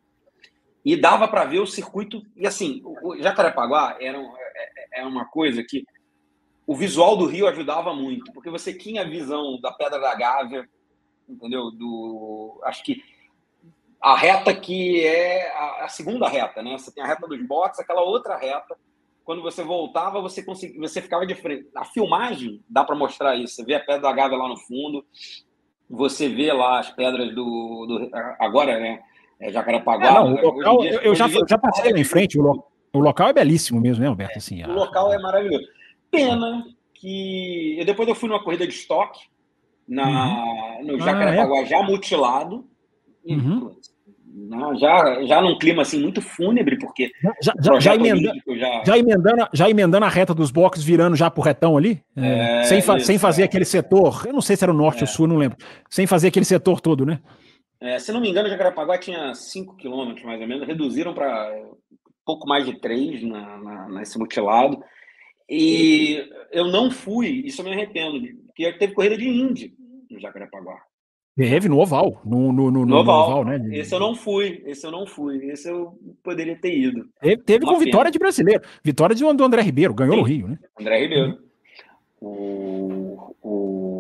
e 0.85 0.97
dava 0.97 1.27
para 1.27 1.45
ver 1.45 1.61
o 1.61 1.67
circuito. 1.67 2.23
E 2.37 2.47
assim, 2.47 2.83
o 2.85 3.17
Jacarepaguá 3.17 3.97
era, 4.01 4.19
um, 4.19 4.37
é, 4.37 4.99
é, 4.99 5.01
é 5.01 5.07
uma 5.07 5.25
coisa 5.25 5.65
que 5.65 5.85
o 6.67 6.77
visual 6.77 7.17
do 7.17 7.27
Rio 7.27 7.47
ajudava 7.47 7.95
muito, 7.95 8.33
porque 8.33 8.51
você 8.51 8.73
tinha 8.73 9.03
a 9.03 9.09
visão 9.09 9.61
da 9.61 9.73
Pedra 9.73 9.99
da 9.99 10.15
Gávea, 10.15 10.69
entendeu? 11.29 11.71
Do, 11.71 12.61
acho 12.65 12.83
que 12.83 13.03
a 14.01 14.15
reta 14.15 14.55
que 14.55 15.05
é 15.05 15.51
a, 15.53 15.85
a, 15.85 15.89
segunda 15.89 16.29
reta, 16.29 16.63
né? 16.63 16.77
Você 16.77 16.93
tem 16.93 17.03
a 17.03 17.07
reta 17.07 17.27
dos 17.27 17.41
boxes, 17.47 17.81
aquela 17.81 18.03
outra 18.03 18.37
reta. 18.37 18.77
Quando 19.25 19.41
você 19.41 19.63
voltava, 19.63 20.21
você 20.21 20.43
conseguia, 20.43 20.79
você 20.79 21.01
ficava 21.01 21.27
de 21.27 21.35
frente. 21.35 21.67
A 21.75 21.87
filmagem 21.87 22.63
dá 22.69 22.85
para 22.85 22.95
mostrar 22.95 23.35
isso. 23.37 23.55
Você 23.55 23.65
vê 23.65 23.75
a 23.75 23.81
Pedra 23.81 24.03
da 24.03 24.13
Gávea 24.13 24.37
lá 24.37 24.49
no 24.49 24.59
fundo, 24.59 25.05
você 25.89 26.29
vê 26.29 26.53
lá 26.53 26.81
as 26.81 26.91
pedras 26.91 27.35
do, 27.35 27.87
do 27.87 28.11
agora, 28.39 28.79
né? 28.79 29.03
É, 29.41 29.53
Jacarepaguá. 29.53 30.07
É, 30.07 30.13
não, 30.13 30.35
o 30.35 30.41
local, 30.41 30.85
eu, 30.85 31.01
eu 31.01 31.15
já, 31.15 31.29
já 31.29 31.59
passei 31.59 31.93
lá 31.93 31.99
em 31.99 32.05
frente, 32.05 32.39
o, 32.39 32.43
lo, 32.43 32.65
o 32.93 32.99
local 32.99 33.29
é 33.29 33.33
belíssimo 33.33 33.81
mesmo, 33.81 34.03
né, 34.03 34.09
Alberto? 34.09 34.39
Assim, 34.39 34.63
o 34.63 34.71
a... 34.71 34.75
local 34.75 35.13
é 35.13 35.19
maravilhoso. 35.19 35.67
Pena 36.11 36.65
que 36.95 37.77
eu, 37.79 37.85
depois 37.85 38.09
eu 38.09 38.15
fui 38.15 38.29
numa 38.29 38.43
corrida 38.43 38.67
de 38.67 38.73
estoque 38.73 39.21
na, 39.87 40.07
uhum. 40.79 40.87
no 40.87 40.99
Jacarepaguá 40.99 41.59
ah, 41.59 41.63
é? 41.63 41.67
já 41.67 41.83
mutilado. 41.83 42.65
Uhum. 43.27 43.75
Né, 44.35 44.59
já, 44.81 45.25
já 45.25 45.41
num 45.41 45.59
clima 45.59 45.83
assim 45.83 46.01
muito 46.01 46.21
fúnebre, 46.21 46.77
porque 46.77 47.13
já, 47.41 47.53
já, 47.61 47.79
já, 47.79 47.95
emendando, 47.95 48.41
já... 48.57 48.83
já, 48.85 48.99
emendando, 48.99 49.49
já 49.53 49.71
emendando 49.71 50.05
a 50.05 50.09
reta 50.09 50.35
dos 50.35 50.51
boxes, 50.51 50.83
virando 50.83 51.15
já 51.15 51.31
pro 51.31 51.43
retão 51.43 51.77
ali, 51.77 52.03
é, 52.17 52.65
sem, 52.65 52.83
fa 52.83 52.97
isso, 52.97 53.07
sem 53.07 53.17
fazer 53.17 53.43
é. 53.43 53.45
aquele 53.45 53.65
setor. 53.65 54.25
Eu 54.27 54.33
não 54.33 54.41
sei 54.41 54.57
se 54.57 54.65
era 54.65 54.73
o 54.73 54.77
norte 54.77 55.05
ou 55.05 55.05
é. 55.05 55.07
sul, 55.07 55.29
não 55.29 55.37
lembro. 55.37 55.57
Sem 55.89 56.07
fazer 56.07 56.29
aquele 56.29 56.45
setor 56.45 56.81
todo, 56.81 57.07
né? 57.07 57.21
É, 57.85 57.99
se 57.99 58.11
não 58.11 58.21
me 58.21 58.31
engano, 58.31 58.49
Jacarepaguá 58.49 58.97
tinha 58.97 59.35
5 59.35 59.77
quilômetros, 59.77 60.25
mais 60.25 60.41
ou 60.41 60.49
menos. 60.49 60.67
Reduziram 60.67 61.13
para 61.13 61.55
pouco 62.25 62.49
mais 62.49 62.65
de 62.65 62.81
3 62.81 63.23
na, 63.25 63.59
na, 63.59 63.89
nesse 63.91 64.19
mutilado. 64.19 64.83
E 65.47 66.27
eu 66.51 66.65
não 66.69 66.91
fui, 66.91 67.43
isso 67.45 67.61
eu 67.61 67.67
me 67.67 67.73
arrependo, 67.73 68.19
porque 68.47 68.73
teve 68.73 68.95
corrida 68.95 69.19
de 69.19 69.29
Indy 69.29 69.75
no 70.11 70.19
Jacarepaguá. 70.19 70.79
Teve 71.37 71.69
no 71.69 71.79
oval, 71.79 72.23
no, 72.25 72.51
no, 72.53 72.71
no, 72.71 72.87
no 72.87 72.97
oval. 72.97 73.29
oval. 73.29 73.45
né? 73.45 73.61
Esse 73.77 73.95
eu 73.95 74.01
não 74.01 74.15
fui, 74.15 74.63
esse 74.65 74.87
eu 74.87 74.91
não 74.91 75.07
fui, 75.07 75.51
esse 75.51 75.69
eu 75.69 75.99
poderia 76.23 76.57
ter 76.57 76.75
ido. 76.75 77.07
Teve, 77.21 77.43
teve 77.43 77.67
com 77.67 77.73
pena. 77.73 77.85
vitória 77.85 78.11
de 78.11 78.19
brasileiro, 78.19 78.63
vitória 78.83 79.15
de, 79.15 79.23
do 79.23 79.45
André 79.45 79.61
Ribeiro, 79.61 79.93
ganhou 79.93 80.15
Sim. 80.15 80.21
no 80.21 80.27
Rio, 80.27 80.49
né? 80.49 80.59
André 80.81 81.01
Ribeiro. 81.01 81.39
O, 82.19 83.35
o 83.43 83.94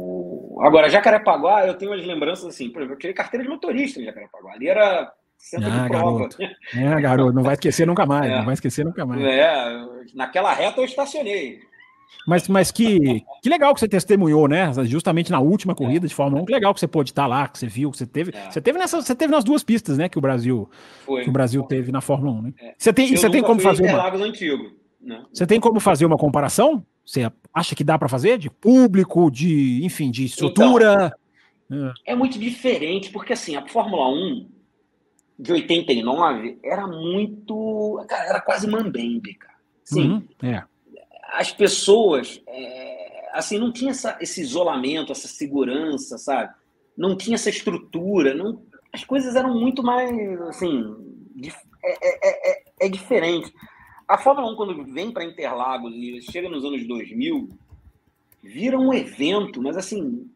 Agora, 0.61 0.89
Jacarepaguá, 0.89 1.67
eu 1.67 1.75
tenho 1.75 1.91
umas 1.91 2.05
lembranças 2.05 2.47
assim, 2.47 2.71
por 2.71 2.81
exemplo, 2.81 2.95
eu 2.95 2.99
tirei 2.99 3.15
carteira 3.15 3.45
de 3.45 3.51
motorista 3.51 4.01
em 4.01 4.05
Jacarepaguá. 4.05 4.53
Ali 4.53 4.69
era 4.69 5.13
centro 5.39 5.69
ah, 5.71 5.83
de 5.83 5.89
prova. 5.89 6.19
Garoto. 6.19 6.37
É, 6.75 7.01
garoto, 7.01 7.33
não 7.33 7.43
vai 7.43 7.55
esquecer 7.55 7.87
nunca 7.87 8.07
mais, 8.07 8.31
é. 8.31 8.37
não 8.37 8.45
vai 8.45 8.55
esquecer 8.55 8.85
nunca 8.85 9.05
mais. 9.05 9.23
É, 9.23 9.85
naquela 10.15 10.53
reta 10.53 10.81
eu 10.81 10.85
estacionei. 10.85 11.61
Mas, 12.27 12.49
mas 12.49 12.71
que, 12.71 13.23
que 13.43 13.49
legal 13.49 13.75
que 13.75 13.81
você 13.81 13.89
testemunhou, 13.89 14.49
né? 14.49 14.73
Justamente 14.85 15.31
na 15.31 15.41
última 15.41 15.75
corrida 15.75 16.07
é. 16.07 16.09
de 16.09 16.15
Fórmula 16.15 16.43
1, 16.43 16.47
que 16.47 16.53
legal 16.53 16.73
que 16.73 16.81
você 16.81 16.87
pôde 16.87 17.11
estar 17.11 17.27
lá, 17.27 17.49
que 17.49 17.59
você 17.59 17.67
viu, 17.67 17.91
que 17.91 17.99
você 17.99 18.07
teve. 18.07 18.33
É. 18.35 18.51
Você 18.51 18.61
teve 18.61 18.79
nessa, 18.79 19.01
você 19.01 19.15
teve 19.15 19.33
nas 19.33 19.45
duas 19.45 19.63
pistas, 19.63 19.99
né? 19.99 20.09
Que 20.09 20.17
o 20.17 20.21
Brasil, 20.21 20.69
que 21.07 21.29
o 21.29 21.33
Brasil 21.33 21.63
teve 21.65 21.93
na 21.93 22.01
Fórmula 22.01 22.33
1, 22.39 22.43
né? 22.43 22.55
É. 22.61 22.75
Você 22.79 22.93
tem, 22.93 23.15
você 23.15 23.29
tem 23.29 23.43
como 23.43 23.61
fazer 23.61 23.85
uma. 23.85 24.15
Antigo, 24.15 24.71
né? 25.01 25.23
Você 25.33 25.47
tem 25.47 25.61
como 25.61 25.81
fazer 25.81 26.07
uma 26.07 26.17
comparação? 26.17 26.85
Você 27.05 27.31
acha 27.53 27.75
que 27.75 27.85
dá 27.85 27.99
para 27.99 28.09
fazer? 28.09 28.39
De 28.39 28.51
público, 28.51 29.31
de, 29.31 29.85
enfim, 29.85 30.11
de 30.11 30.25
estrutura? 30.25 31.15
Então, 31.67 31.89
é. 32.07 32.13
é 32.13 32.15
muito 32.15 32.39
diferente, 32.39 33.11
porque 33.11 33.33
assim, 33.33 33.57
a 33.57 33.67
Fórmula 33.67 34.09
1 34.09 34.49
de 35.39 35.53
89 35.53 36.59
era 36.63 36.87
muito. 36.87 38.05
Cara, 38.09 38.29
era 38.29 38.41
quase 38.41 38.67
mambembe, 38.67 39.35
cara. 39.35 39.55
Sim. 39.83 40.11
Uhum, 40.11 40.29
é. 40.43 40.63
As 41.33 41.53
pessoas, 41.53 42.41
é, 42.47 43.31
assim, 43.33 43.59
não 43.59 43.73
tinha 43.73 43.91
essa, 43.91 44.17
esse 44.21 44.41
isolamento, 44.41 45.13
essa 45.13 45.29
segurança, 45.29 46.17
sabe? 46.17 46.55
Não 46.97 47.17
tinha 47.17 47.35
essa 47.35 47.51
estrutura. 47.51 48.35
Não, 48.35 48.63
as 48.93 49.05
coisas 49.05 49.35
eram 49.35 49.59
muito 49.59 49.83
mais, 49.83 50.11
assim, 50.43 50.95
é, 51.83 51.91
é, 51.91 52.53
é, 52.53 52.63
é 52.81 52.89
diferente. 52.89 53.53
A 54.07 54.19
Fórmula 54.19 54.53
1, 54.53 54.57
quando 54.57 54.85
vem 54.85 55.11
para 55.11 55.25
Interlagos 55.25 55.95
e 55.95 56.21
chega 56.23 56.49
nos 56.49 56.65
anos 56.65 56.87
2000, 56.87 57.49
vira 58.43 58.79
um 58.79 58.93
evento, 58.93 59.63
mas 59.63 59.77
assim, 59.77 60.31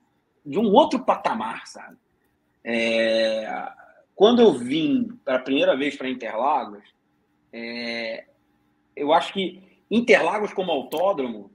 de 0.44 0.58
um 0.58 0.72
outro 0.72 1.00
patamar, 1.00 1.66
sabe? 1.66 1.96
É, 2.64 3.70
quando 4.14 4.40
eu 4.40 4.52
vim 4.52 5.08
pela 5.24 5.38
primeira 5.38 5.76
vez 5.76 5.96
para 5.96 6.08
Interlagos, 6.08 6.82
é, 7.52 8.24
eu 8.96 9.12
acho 9.12 9.32
que 9.32 9.62
Interlagos 9.90 10.52
como 10.52 10.72
autódromo 10.72 11.50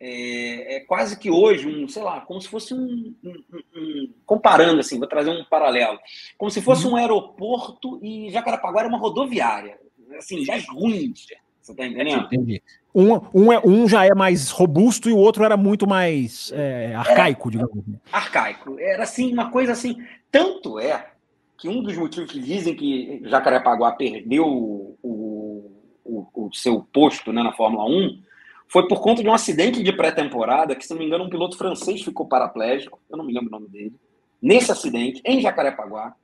é, 0.00 0.76
é, 0.76 0.80
quase 0.80 1.18
que 1.18 1.30
hoje 1.30 1.68
um, 1.68 1.88
sei 1.88 2.02
lá, 2.02 2.20
como 2.20 2.40
se 2.40 2.48
fosse 2.48 2.74
um, 2.74 3.14
um, 3.24 3.42
um, 3.76 4.12
comparando 4.26 4.80
assim, 4.80 4.98
vou 4.98 5.08
trazer 5.08 5.30
um 5.30 5.44
paralelo, 5.44 5.98
como 6.36 6.50
se 6.50 6.60
fosse 6.60 6.86
uhum. 6.86 6.92
um 6.92 6.96
aeroporto 6.96 7.98
e 8.02 8.30
Jacarepaguá 8.30 8.80
era 8.80 8.88
uma 8.88 8.98
rodoviária, 8.98 9.78
assim, 10.16 10.44
já 10.44 10.56
é 10.56 10.62
ruim, 10.68 11.12
você 11.14 11.74
tá 11.74 11.86
entendendo? 11.86 12.24
Entendi. 12.24 12.62
Um, 12.94 13.20
um, 13.34 13.52
é, 13.52 13.60
um 13.64 13.88
já 13.88 14.06
é 14.06 14.14
mais 14.14 14.50
robusto 14.50 15.08
e 15.08 15.12
o 15.12 15.18
outro 15.18 15.44
era 15.44 15.56
muito 15.56 15.86
mais 15.86 16.52
é, 16.54 16.94
arcaico, 16.94 17.48
era, 17.48 17.58
digamos. 17.58 17.78
Assim. 17.78 18.00
Arcaico, 18.12 18.78
era 18.78 19.02
assim, 19.02 19.32
uma 19.32 19.50
coisa 19.50 19.72
assim, 19.72 19.96
tanto 20.30 20.78
é 20.78 21.10
que 21.58 21.68
um 21.68 21.82
dos 21.82 21.96
motivos 21.96 22.30
que 22.30 22.38
dizem 22.38 22.74
que 22.76 23.22
Jacarepaguá 23.24 23.92
perdeu 23.92 24.46
o, 24.46 24.98
o, 25.02 25.72
o, 26.04 26.46
o 26.46 26.54
seu 26.54 26.86
posto 26.92 27.32
né, 27.32 27.42
na 27.42 27.52
Fórmula 27.52 27.84
1 27.86 28.22
foi 28.68 28.86
por 28.86 29.00
conta 29.00 29.22
de 29.22 29.28
um 29.28 29.34
acidente 29.34 29.82
de 29.82 29.92
pré-temporada, 29.92 30.74
que, 30.74 30.84
se 30.84 30.90
não 30.92 30.98
me 30.98 31.06
engano, 31.06 31.24
um 31.24 31.30
piloto 31.30 31.56
francês 31.56 32.02
ficou 32.02 32.26
paraplégico, 32.26 33.00
eu 33.08 33.16
não 33.16 33.24
me 33.24 33.32
lembro 33.32 33.48
o 33.48 33.52
nome 33.52 33.68
dele, 33.68 33.94
nesse 34.40 34.70
acidente, 34.70 35.22
em 35.24 35.40
Jacarepaguá. 35.40 36.14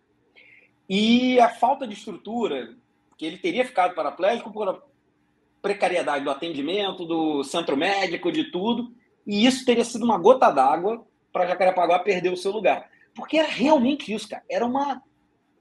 E 0.89 1.39
a 1.41 1.49
falta 1.49 1.87
de 1.87 1.95
estrutura, 1.95 2.75
que 3.21 3.27
ele 3.27 3.37
teria 3.37 3.67
ficado 3.67 3.95
paraplégico 3.95 4.51
por 4.51 4.83
precariedade 5.61 6.25
do 6.25 6.31
atendimento, 6.31 7.05
do 7.05 7.45
centro 7.45 7.77
médico, 7.77 8.33
de 8.33 8.45
tudo, 8.45 8.95
e 9.27 9.45
isso 9.45 9.63
teria 9.67 9.85
sido 9.85 10.07
uma 10.07 10.17
gota 10.17 10.51
d'água 10.51 11.05
para 11.31 11.47
Jacarepaguá 11.47 11.99
perder 11.99 12.33
o 12.33 12.37
seu 12.37 12.51
lugar. 12.51 12.89
Porque 13.15 13.37
era 13.37 13.47
realmente 13.47 14.11
isso, 14.11 14.27
cara. 14.27 14.43
Era 14.51 14.65
uma. 14.65 15.03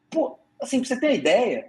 Pô, 0.10 0.40
assim, 0.62 0.80
pra 0.80 0.88
você 0.88 0.98
ter 1.02 1.08
uma 1.08 1.16
ideia, 1.16 1.66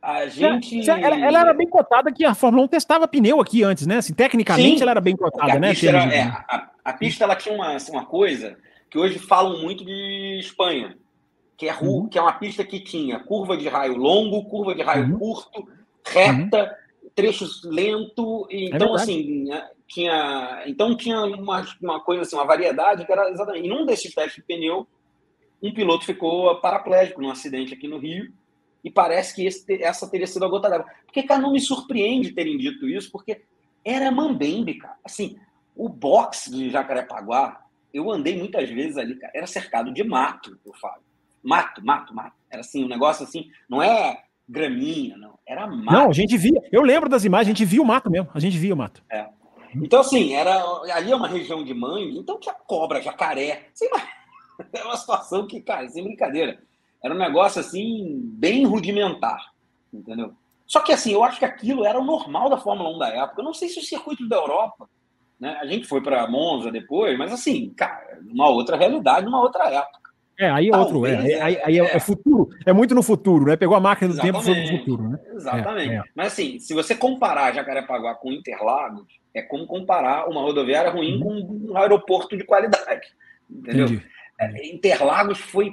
a 0.00 0.28
gente. 0.28 0.88
Ela, 0.88 1.18
ela, 1.18 1.40
era 1.40 1.52
bem 1.52 1.68
cotada 1.68 2.12
que 2.12 2.24
a 2.24 2.32
Fórmula 2.32 2.66
1 2.66 2.68
testava 2.68 3.08
pneu 3.08 3.40
aqui 3.40 3.64
antes, 3.64 3.88
né? 3.88 3.96
Assim, 3.96 4.14
tecnicamente 4.14 4.76
Sim, 4.76 4.82
ela 4.82 4.92
era 4.92 5.00
bem 5.00 5.16
cotada, 5.16 5.58
né? 5.58 5.72
Era, 5.84 6.14
é, 6.14 6.22
a, 6.22 6.70
a, 6.84 6.92
pista 6.92 7.24
ela 7.24 7.34
tinha 7.34 7.52
uma, 7.52 7.76
uma 7.90 8.06
coisa 8.06 8.56
que 8.88 8.96
hoje 8.96 9.18
falam 9.18 9.60
muito 9.60 9.84
de 9.84 10.38
Espanha, 10.38 10.96
que 11.56 11.68
é, 11.68 11.74
uhum. 11.74 12.08
que 12.08 12.18
é 12.18 12.22
uma 12.22 12.32
pista 12.38 12.64
que 12.64 12.80
tinha 12.80 13.20
curva 13.20 13.56
de 13.56 13.68
raio 13.68 13.96
longo, 13.96 14.44
curva 14.44 14.74
de 14.74 14.82
raio 14.82 15.12
uhum. 15.12 15.18
curto, 15.18 15.68
reta, 16.04 16.76
uhum. 17.02 17.10
trechos 17.14 17.62
lento. 17.64 18.46
É 18.50 18.64
então, 18.66 18.96
é 18.96 19.00
assim, 19.00 19.44
né, 19.44 19.68
tinha. 19.86 20.64
Então 20.66 20.96
tinha 20.96 21.20
uma, 21.20 21.64
uma 21.80 22.00
coisa 22.00 22.22
assim, 22.22 22.36
uma 22.36 22.46
variedade 22.46 23.06
que 23.06 23.12
era 23.12 23.30
exatamente. 23.30 23.66
Em 23.66 23.72
um 23.72 23.86
desses 23.86 24.12
testes 24.14 24.36
de 24.36 24.42
pneu, 24.42 24.86
um 25.62 25.72
piloto 25.72 26.04
ficou 26.04 26.60
paraplégico 26.60 27.22
num 27.22 27.30
acidente 27.30 27.74
aqui 27.74 27.88
no 27.88 27.98
Rio 27.98 28.32
e 28.82 28.90
parece 28.90 29.34
que 29.34 29.46
esse, 29.46 29.82
essa 29.82 30.10
teria 30.10 30.26
sido 30.26 30.44
a 30.44 30.48
gota 30.48 30.68
d'água. 30.68 30.86
Porque, 31.06 31.22
cara, 31.22 31.40
não 31.40 31.52
me 31.52 31.60
surpreende 31.60 32.32
terem 32.32 32.58
dito 32.58 32.86
isso, 32.86 33.10
porque 33.10 33.42
era 33.82 34.10
Mambembe, 34.10 34.74
cara. 34.74 34.96
Assim, 35.02 35.38
o 35.74 35.88
box 35.88 36.50
de 36.50 36.68
Jacarepaguá, 36.70 37.64
eu 37.92 38.10
andei 38.10 38.36
muitas 38.36 38.68
vezes 38.68 38.98
ali, 38.98 39.16
cara, 39.16 39.32
era 39.34 39.46
cercado 39.46 39.92
de 39.92 40.04
mato, 40.04 40.58
eu 40.66 40.74
falo. 40.74 41.02
Mato, 41.44 41.84
mato, 41.84 42.14
mato. 42.14 42.34
Era 42.50 42.60
assim, 42.60 42.84
um 42.84 42.88
negócio 42.88 43.24
assim, 43.24 43.50
não 43.68 43.82
é 43.82 44.22
graminha, 44.48 45.16
não. 45.16 45.38
Era 45.46 45.66
mato. 45.66 45.92
Não, 45.92 46.10
a 46.10 46.12
gente 46.12 46.36
via. 46.38 46.60
Eu 46.72 46.82
lembro 46.82 47.08
das 47.08 47.24
imagens, 47.24 47.48
a 47.48 47.56
gente 47.56 47.64
via 47.64 47.82
o 47.82 47.86
mato 47.86 48.10
mesmo. 48.10 48.30
A 48.32 48.40
gente 48.40 48.56
via 48.58 48.72
o 48.72 48.76
mato. 48.76 49.02
É. 49.10 49.28
Então, 49.76 50.00
assim, 50.00 50.34
era, 50.34 50.62
ali 50.92 51.10
é 51.10 51.16
uma 51.16 51.28
região 51.28 51.64
de 51.64 51.74
mangue, 51.74 52.18
então 52.18 52.38
tinha 52.38 52.54
cobra, 52.54 53.02
jacaré. 53.02 53.68
Assim, 53.72 53.86
é 54.72 54.84
uma 54.84 54.96
situação 54.96 55.46
que, 55.46 55.60
cara, 55.60 55.88
sem 55.88 56.04
brincadeira. 56.04 56.58
Era 57.02 57.14
um 57.14 57.18
negócio 57.18 57.60
assim, 57.60 58.20
bem 58.24 58.64
rudimentar, 58.64 59.52
entendeu? 59.92 60.32
Só 60.66 60.80
que 60.80 60.92
assim, 60.92 61.12
eu 61.12 61.22
acho 61.22 61.38
que 61.38 61.44
aquilo 61.44 61.84
era 61.84 62.00
o 62.00 62.04
normal 62.04 62.48
da 62.48 62.56
Fórmula 62.56 62.88
1 62.90 62.98
da 62.98 63.08
época. 63.08 63.40
Eu 63.40 63.44
não 63.44 63.52
sei 63.52 63.68
se 63.68 63.78
o 63.78 63.82
circuito 63.82 64.26
da 64.26 64.36
Europa, 64.36 64.88
né? 65.38 65.58
A 65.60 65.66
gente 65.66 65.86
foi 65.86 66.00
para 66.00 66.26
Monza 66.26 66.70
depois, 66.70 67.18
mas 67.18 67.32
assim, 67.32 67.70
cara, 67.70 68.20
uma 68.26 68.48
outra 68.48 68.76
realidade, 68.76 69.26
uma 69.26 69.40
outra 69.40 69.68
época. 69.68 70.03
É, 70.38 70.50
aí 70.50 70.68
é 70.68 70.76
outro, 70.76 71.06
é, 71.06 71.32
é, 71.32 71.42
aí, 71.42 71.58
aí 71.62 71.78
é, 71.78 71.96
é, 71.96 72.00
futuro, 72.00 72.50
é 72.66 72.72
muito 72.72 72.94
no 72.94 73.02
futuro, 73.02 73.44
né? 73.44 73.56
Pegou 73.56 73.76
a 73.76 73.80
máquina 73.80 74.12
do 74.12 74.20
tempo 74.20 74.40
e 74.40 74.42
foi 74.42 74.60
no 74.60 74.78
futuro, 74.78 75.08
né? 75.08 75.18
Exatamente. 75.32 75.92
É, 75.92 75.96
é. 75.96 76.02
Mas 76.14 76.32
assim, 76.32 76.58
se 76.58 76.74
você 76.74 76.94
comparar 76.94 77.54
Jacarepaguá 77.54 78.14
com 78.16 78.32
Interlagos, 78.32 79.06
é 79.32 79.42
como 79.42 79.66
comparar 79.66 80.28
uma 80.28 80.40
rodoviária 80.40 80.90
ruim 80.90 81.22
uhum. 81.22 81.46
com 81.46 81.72
um 81.72 81.76
aeroporto 81.76 82.36
de 82.36 82.44
qualidade, 82.44 83.08
entendeu? 83.48 84.00
É, 84.40 84.66
Interlagos 84.74 85.38
foi 85.38 85.72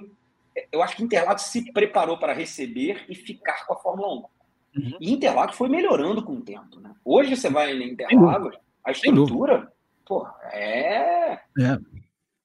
eu 0.72 0.82
acho 0.82 0.96
que 0.96 1.04
Interlagos 1.04 1.44
se 1.44 1.72
preparou 1.72 2.18
para 2.18 2.34
receber 2.34 3.06
e 3.08 3.16
ficar 3.16 3.66
com 3.66 3.74
a 3.74 3.78
Fórmula 3.78 4.10
1. 4.10 4.12
Uhum. 4.14 4.98
E 5.00 5.12
Interlagos 5.12 5.56
foi 5.56 5.70
melhorando 5.70 6.24
com 6.24 6.34
o 6.34 6.42
tempo. 6.42 6.80
Né? 6.80 6.92
Hoje 7.04 7.36
você 7.36 7.50
vai 7.50 7.72
em 7.72 7.92
Interlagos, 7.92 8.58
a 8.84 8.92
estrutura, 8.92 9.72
pô, 10.06 10.28
é. 10.52 11.40
é. 11.60 11.78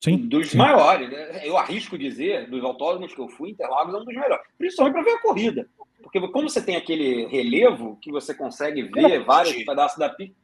Sim, 0.07 0.19
dos 0.19 0.51
sim. 0.51 0.57
maiores. 0.57 1.11
Né? 1.11 1.41
Eu 1.43 1.57
arrisco 1.59 1.99
dizer, 1.99 2.49
dos 2.49 2.62
autódromos 2.62 3.12
que 3.12 3.20
eu 3.20 3.28
fui, 3.28 3.51
Interlagos 3.51 3.93
é 3.93 3.97
um 3.97 4.05
dos 4.05 4.15
melhores. 4.15 4.47
Principalmente 4.57 4.95
para 4.95 5.03
ver 5.03 5.11
a 5.11 5.23
corrida. 5.23 5.69
Porque 6.01 6.20
como 6.28 6.49
você 6.49 6.62
tem 6.62 6.77
aquele 6.77 7.27
relevo 7.27 7.99
que 8.01 8.12
você 8.12 8.33
consegue 8.33 8.83
ver 8.83 9.24
vários 9.24 9.65
pedaços 9.65 9.99
da 9.99 10.09
pista. 10.09 10.37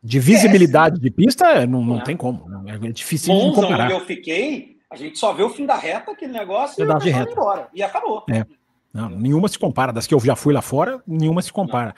De 0.00 0.20
visibilidade 0.20 0.98
é, 0.98 1.00
de 1.00 1.10
pista, 1.10 1.66
não, 1.66 1.84
não 1.84 1.98
é. 1.98 2.04
tem 2.04 2.16
como. 2.16 2.44
É 2.68 2.78
difícil 2.92 3.34
Monza, 3.34 3.48
de 3.48 3.54
comparar. 3.56 3.84
onde 3.86 3.94
eu 3.94 4.06
fiquei, 4.06 4.76
a 4.88 4.94
gente 4.94 5.18
só 5.18 5.32
vê 5.32 5.42
o 5.42 5.50
fim 5.50 5.66
da 5.66 5.74
reta, 5.74 6.12
aquele 6.12 6.32
negócio, 6.32 6.84
e 6.84 6.98
de 7.00 7.10
reta. 7.10 7.32
embora. 7.32 7.68
E 7.74 7.82
acabou. 7.82 8.24
É. 8.30 8.46
Não, 8.94 9.08
nenhuma 9.08 9.48
se 9.48 9.58
compara. 9.58 9.92
Das 9.92 10.06
que 10.06 10.14
eu 10.14 10.20
já 10.20 10.36
fui 10.36 10.54
lá 10.54 10.62
fora, 10.62 11.02
nenhuma 11.04 11.42
se 11.42 11.52
compara. 11.52 11.94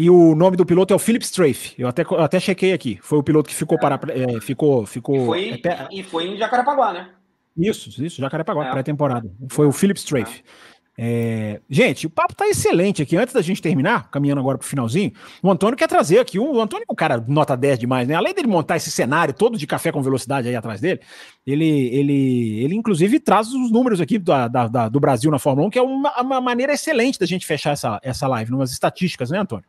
E 0.00 0.08
o 0.08 0.34
nome 0.34 0.56
do 0.56 0.64
piloto 0.64 0.94
é 0.94 0.96
o 0.96 0.98
Philip 0.98 1.22
Strafe. 1.22 1.74
Eu 1.76 1.86
até, 1.86 2.00
eu 2.02 2.22
até 2.22 2.40
chequei 2.40 2.72
aqui. 2.72 2.98
Foi 3.02 3.18
o 3.18 3.22
piloto 3.22 3.50
que 3.50 3.54
ficou 3.54 3.76
é. 3.76 3.80
para. 3.82 4.00
É, 4.14 4.40
ficou, 4.40 4.86
ficou. 4.86 5.14
E 5.14 5.26
foi, 5.26 5.52
até... 5.52 5.88
e 5.92 6.02
foi 6.02 6.26
em 6.26 6.38
Jacarepaguá, 6.38 6.94
né? 6.94 7.10
Isso, 7.54 8.02
isso, 8.02 8.18
Jacarepaguá, 8.18 8.68
é. 8.68 8.70
pré-temporada. 8.70 9.30
Foi 9.50 9.66
o 9.66 9.72
Philip 9.72 10.00
Strafe. 10.00 10.42
É. 10.42 10.70
É, 11.02 11.60
gente, 11.68 12.06
o 12.06 12.10
papo 12.10 12.34
tá 12.34 12.48
excelente 12.48 13.02
aqui. 13.02 13.14
Antes 13.14 13.34
da 13.34 13.42
gente 13.42 13.60
terminar, 13.60 14.10
caminhando 14.10 14.40
agora 14.40 14.56
pro 14.56 14.66
finalzinho, 14.66 15.12
o 15.42 15.50
Antônio 15.50 15.76
quer 15.76 15.86
trazer 15.86 16.18
aqui. 16.18 16.38
O 16.38 16.58
Antônio 16.58 16.86
é 16.88 16.92
um 16.92 16.96
cara 16.96 17.22
nota 17.28 17.54
10 17.54 17.78
demais, 17.78 18.08
né? 18.08 18.14
Além 18.14 18.32
dele 18.32 18.48
montar 18.48 18.76
esse 18.76 18.90
cenário 18.90 19.34
todo 19.34 19.58
de 19.58 19.66
café 19.66 19.92
com 19.92 20.02
velocidade 20.02 20.48
aí 20.48 20.56
atrás 20.56 20.80
dele, 20.80 21.00
ele, 21.46 21.88
ele, 21.94 22.64
ele 22.64 22.74
inclusive 22.74 23.20
traz 23.20 23.48
os 23.48 23.70
números 23.70 24.00
aqui 24.00 24.18
da, 24.18 24.48
da, 24.48 24.66
da, 24.66 24.88
do 24.88 24.98
Brasil 24.98 25.30
na 25.30 25.38
Fórmula 25.38 25.68
1, 25.68 25.70
que 25.70 25.78
é 25.78 25.82
uma, 25.82 26.22
uma 26.22 26.40
maneira 26.40 26.72
excelente 26.72 27.18
da 27.18 27.26
gente 27.26 27.44
fechar 27.44 27.72
essa, 27.72 28.00
essa 28.02 28.26
live, 28.26 28.50
umas 28.50 28.72
estatísticas, 28.72 29.30
né, 29.30 29.38
Antônio? 29.38 29.66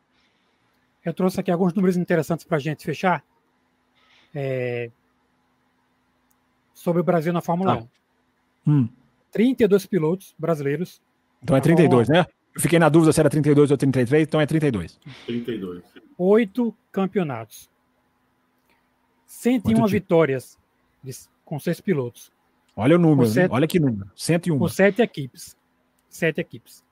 Eu 1.04 1.14
trouxe 1.14 1.40
aqui 1.40 1.52
alguns 1.52 1.74
números 1.74 1.98
interessantes 1.98 2.46
para 2.46 2.58
a 2.58 2.60
gente 2.60 2.84
fechar. 2.84 3.24
É... 4.34 4.90
Sobre 6.74 7.02
o 7.02 7.04
Brasil 7.04 7.34
na 7.34 7.42
Fórmula 7.42 7.80
ah. 7.80 8.70
1. 8.70 8.72
Hum. 8.72 8.90
32 9.32 9.86
pilotos 9.86 10.36
brasileiros 10.38 11.02
então 11.42 11.56
é 11.56 11.62
32, 11.62 12.08
né? 12.08 12.26
Eu 12.54 12.62
fiquei 12.62 12.78
na 12.78 12.90
dúvida 12.90 13.12
se 13.12 13.20
era 13.20 13.30
32 13.30 13.72
ou 13.72 13.78
33, 13.78 14.28
então 14.28 14.40
é 14.40 14.46
32. 14.46 15.00
32. 15.26 15.84
Oito 16.18 16.76
campeonatos. 16.92 17.70
101 19.26 19.88
vitórias 19.88 20.60
com 21.46 21.58
seis 21.60 21.82
pilotos. 21.82 22.32
Olha 22.76 22.96
o 22.96 23.00
número, 23.00 23.28
sete, 23.28 23.52
olha 23.52 23.68
que 23.68 23.80
número. 23.80 24.10
101. 24.16 24.60
Com 24.60 24.68
sete 24.68 25.02
equipes. 25.02 25.58
Sete 26.10 26.42
equipes. 26.42 26.84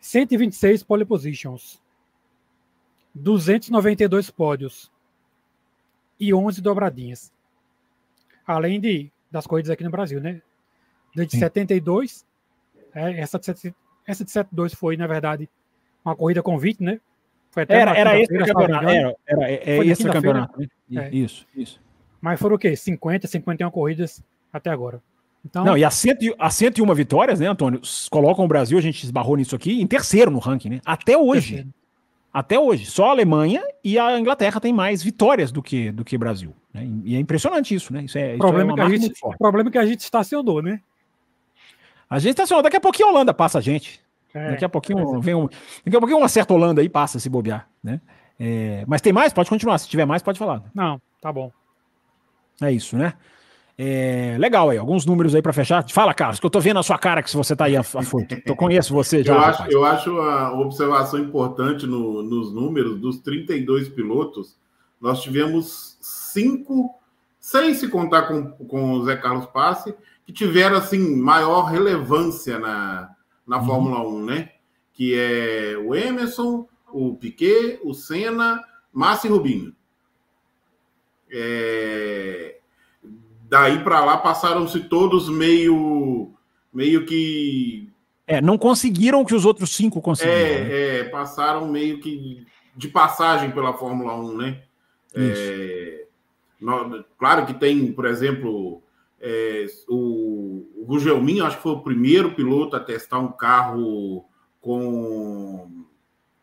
126 0.00 0.82
pole 0.82 1.04
positions. 1.04 1.80
292 3.14 4.30
pódios. 4.30 4.90
E 6.18 6.32
11 6.32 6.60
dobradinhas. 6.62 7.32
Além 8.46 8.80
de, 8.80 9.10
das 9.30 9.46
corridas 9.46 9.70
aqui 9.70 9.84
no 9.84 9.90
Brasil, 9.90 10.20
né? 10.20 10.40
Desde 11.14 11.32
Sim. 11.32 11.40
72 11.40 12.24
é, 12.94 13.20
essa, 13.20 13.38
de, 13.38 13.74
essa 14.06 14.24
de 14.24 14.30
7-2 14.30 14.74
foi, 14.74 14.96
na 14.96 15.06
verdade, 15.06 15.48
uma 16.04 16.14
corrida 16.14 16.42
convite, 16.42 16.82
né? 16.82 17.00
Foi 17.50 17.64
até 17.64 17.74
era 17.74 17.96
era 17.96 18.20
esse 18.20 18.36
campeonato. 18.36 18.88
Era, 18.88 19.16
era, 19.26 19.50
é, 19.50 19.78
é 19.78 19.86
esse 19.86 20.04
campeonato. 20.04 20.60
Né? 20.60 20.68
É. 20.94 21.14
Isso, 21.14 21.46
isso. 21.54 21.80
Mas 22.20 22.40
foram 22.40 22.56
o 22.56 22.58
quê? 22.58 22.74
50, 22.74 23.26
51 23.26 23.70
corridas 23.70 24.22
até 24.52 24.70
agora. 24.70 25.02
Então... 25.44 25.64
Não, 25.64 25.76
e 25.76 25.84
a, 25.84 25.90
cento, 25.90 26.34
a 26.38 26.48
101 26.48 26.94
vitórias, 26.94 27.38
né, 27.38 27.46
Antônio? 27.46 27.80
Colocam 28.10 28.44
o 28.44 28.48
Brasil, 28.48 28.78
a 28.78 28.80
gente 28.80 29.04
esbarrou 29.04 29.36
nisso 29.36 29.54
aqui, 29.54 29.80
em 29.80 29.86
terceiro 29.86 30.30
no 30.30 30.38
ranking, 30.38 30.70
né? 30.70 30.80
Até 30.86 31.18
hoje. 31.18 31.56
Terceiro. 31.56 31.74
Até 32.34 32.58
hoje. 32.58 32.84
Só 32.86 33.06
a 33.06 33.10
Alemanha 33.10 33.62
e 33.84 33.96
a 33.96 34.18
Inglaterra 34.18 34.60
têm 34.60 34.72
mais 34.72 35.00
vitórias 35.00 35.52
do 35.52 35.62
que 35.62 35.92
do 35.92 36.04
que 36.04 36.18
Brasil. 36.18 36.52
Né? 36.72 36.84
E 37.04 37.14
é 37.14 37.20
impressionante 37.20 37.72
isso, 37.72 37.92
né? 37.92 38.02
Isso 38.02 38.18
é, 38.18 38.34
o 38.34 38.38
problema, 38.38 38.72
isso 38.72 38.80
é, 38.80 38.84
é 38.84 38.88
que 38.88 38.94
a 38.94 38.98
gente, 38.98 39.20
o 39.22 39.38
problema 39.38 39.68
é 39.68 39.72
que 39.72 39.78
a 39.78 39.86
gente 39.86 40.00
estacionou, 40.00 40.60
né? 40.60 40.80
A 42.10 42.18
gente 42.18 42.30
estacionou. 42.30 42.60
Daqui 42.60 42.76
a 42.76 42.80
pouquinho 42.80 43.08
a 43.08 43.12
Holanda 43.12 43.32
passa 43.32 43.58
a 43.58 43.60
gente. 43.60 44.00
É, 44.34 44.50
daqui 44.50 44.64
a 44.64 44.68
pouquinho 44.68 45.20
vem 45.20 45.36
um. 45.36 45.46
Daqui 45.84 45.96
a 45.96 46.00
pouquinho 46.00 46.18
uma 46.18 46.28
certa 46.28 46.52
Holanda 46.52 46.80
aí 46.80 46.88
passa 46.88 47.20
se 47.20 47.30
bobear, 47.30 47.68
né? 47.80 48.00
É, 48.38 48.84
mas 48.88 49.00
tem 49.00 49.12
mais? 49.12 49.32
Pode 49.32 49.48
continuar. 49.48 49.78
Se 49.78 49.88
tiver 49.88 50.04
mais, 50.04 50.20
pode 50.20 50.36
falar. 50.36 50.60
Não, 50.74 51.00
tá 51.20 51.32
bom. 51.32 51.52
É 52.60 52.72
isso, 52.72 52.96
né? 52.96 53.14
É, 53.76 54.36
legal 54.38 54.70
aí, 54.70 54.78
alguns 54.78 55.04
números 55.04 55.34
aí 55.34 55.42
para 55.42 55.52
fechar. 55.52 55.84
Fala, 55.90 56.14
Carlos, 56.14 56.38
que 56.38 56.46
eu 56.46 56.50
tô 56.50 56.60
vendo 56.60 56.78
a 56.78 56.82
sua 56.82 56.96
cara 56.96 57.22
que 57.22 57.30
se 57.30 57.36
você 57.36 57.56
tá 57.56 57.64
aí 57.64 57.76
afoito. 57.76 58.36
Eu 58.46 58.54
conheço 58.54 58.94
você 58.94 59.22
já. 59.22 59.34
Eu 59.34 59.40
acho, 59.40 59.70
eu 59.70 59.84
acho 59.84 60.20
a 60.20 60.52
observação 60.52 61.18
importante 61.18 61.86
no, 61.86 62.22
nos 62.22 62.52
números 62.52 63.00
dos 63.00 63.18
32 63.18 63.88
pilotos. 63.88 64.56
Nós 65.00 65.22
tivemos 65.22 65.98
cinco, 66.00 66.94
sem 67.40 67.74
se 67.74 67.88
contar 67.88 68.22
com, 68.22 68.52
com 68.52 68.92
o 68.92 69.04
Zé 69.04 69.16
Carlos 69.16 69.46
Passe, 69.46 69.94
que 70.24 70.32
tiveram 70.32 70.76
assim 70.76 71.16
maior 71.16 71.64
relevância 71.64 72.58
na, 72.60 73.10
na 73.44 73.58
uhum. 73.58 73.66
Fórmula 73.66 74.08
1, 74.08 74.24
né? 74.24 74.50
Que 74.92 75.18
é 75.18 75.76
o 75.76 75.96
Emerson, 75.96 76.68
o 76.92 77.16
Piquet, 77.16 77.80
o 77.82 77.92
Senna, 77.92 78.62
Massa 78.92 79.26
e 79.26 79.30
Rubinho. 79.30 79.74
É... 81.28 82.58
Daí 83.54 83.78
para 83.84 84.04
lá 84.04 84.16
passaram-se 84.16 84.80
todos 84.80 85.28
meio, 85.28 86.32
meio 86.72 87.06
que. 87.06 87.88
É, 88.26 88.40
não 88.40 88.58
conseguiram 88.58 89.20
o 89.20 89.24
que 89.24 89.32
os 89.32 89.44
outros 89.44 89.76
cinco 89.76 90.02
conseguiram. 90.02 90.36
É, 90.36 90.64
né? 90.64 90.98
é, 90.98 91.04
passaram 91.04 91.68
meio 91.68 92.00
que 92.00 92.44
de 92.74 92.88
passagem 92.88 93.52
pela 93.52 93.72
Fórmula 93.72 94.16
1, 94.16 94.36
né? 94.36 94.62
É, 95.14 96.04
no, 96.60 97.04
claro 97.16 97.46
que 97.46 97.54
tem, 97.54 97.92
por 97.92 98.06
exemplo, 98.06 98.82
é, 99.20 99.66
o, 99.88 100.66
o 100.76 100.84
Gugelmin, 100.84 101.40
acho 101.40 101.58
que 101.58 101.62
foi 101.62 101.72
o 101.74 101.82
primeiro 101.82 102.34
piloto 102.34 102.74
a 102.74 102.80
testar 102.80 103.20
um 103.20 103.30
carro 103.30 104.24
com, 104.60 105.84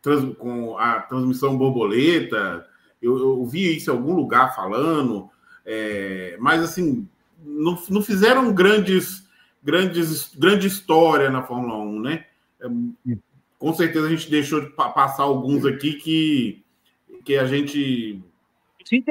trans, 0.00 0.34
com 0.38 0.78
a 0.78 1.00
transmissão 1.00 1.58
borboleta. 1.58 2.66
Eu, 3.02 3.18
eu 3.18 3.44
vi 3.44 3.76
isso 3.76 3.90
em 3.90 3.94
algum 3.94 4.14
lugar 4.14 4.56
falando, 4.56 5.28
é, 5.64 6.36
mas 6.40 6.62
assim, 6.62 7.06
não, 7.44 7.78
não 7.88 8.02
fizeram 8.02 8.52
grandes, 8.52 9.26
grandes, 9.62 10.34
grande 10.34 10.66
história 10.66 11.30
na 11.30 11.42
Fórmula 11.42 11.76
1, 11.78 12.00
né? 12.00 12.24
É, 12.60 13.16
com 13.58 13.72
certeza 13.72 14.06
a 14.06 14.10
gente 14.10 14.30
deixou 14.30 14.60
de 14.60 14.70
passar 14.70 15.22
alguns 15.22 15.64
aqui 15.64 15.94
que, 15.94 16.62
que 17.24 17.36
a 17.36 17.46
gente 17.46 18.20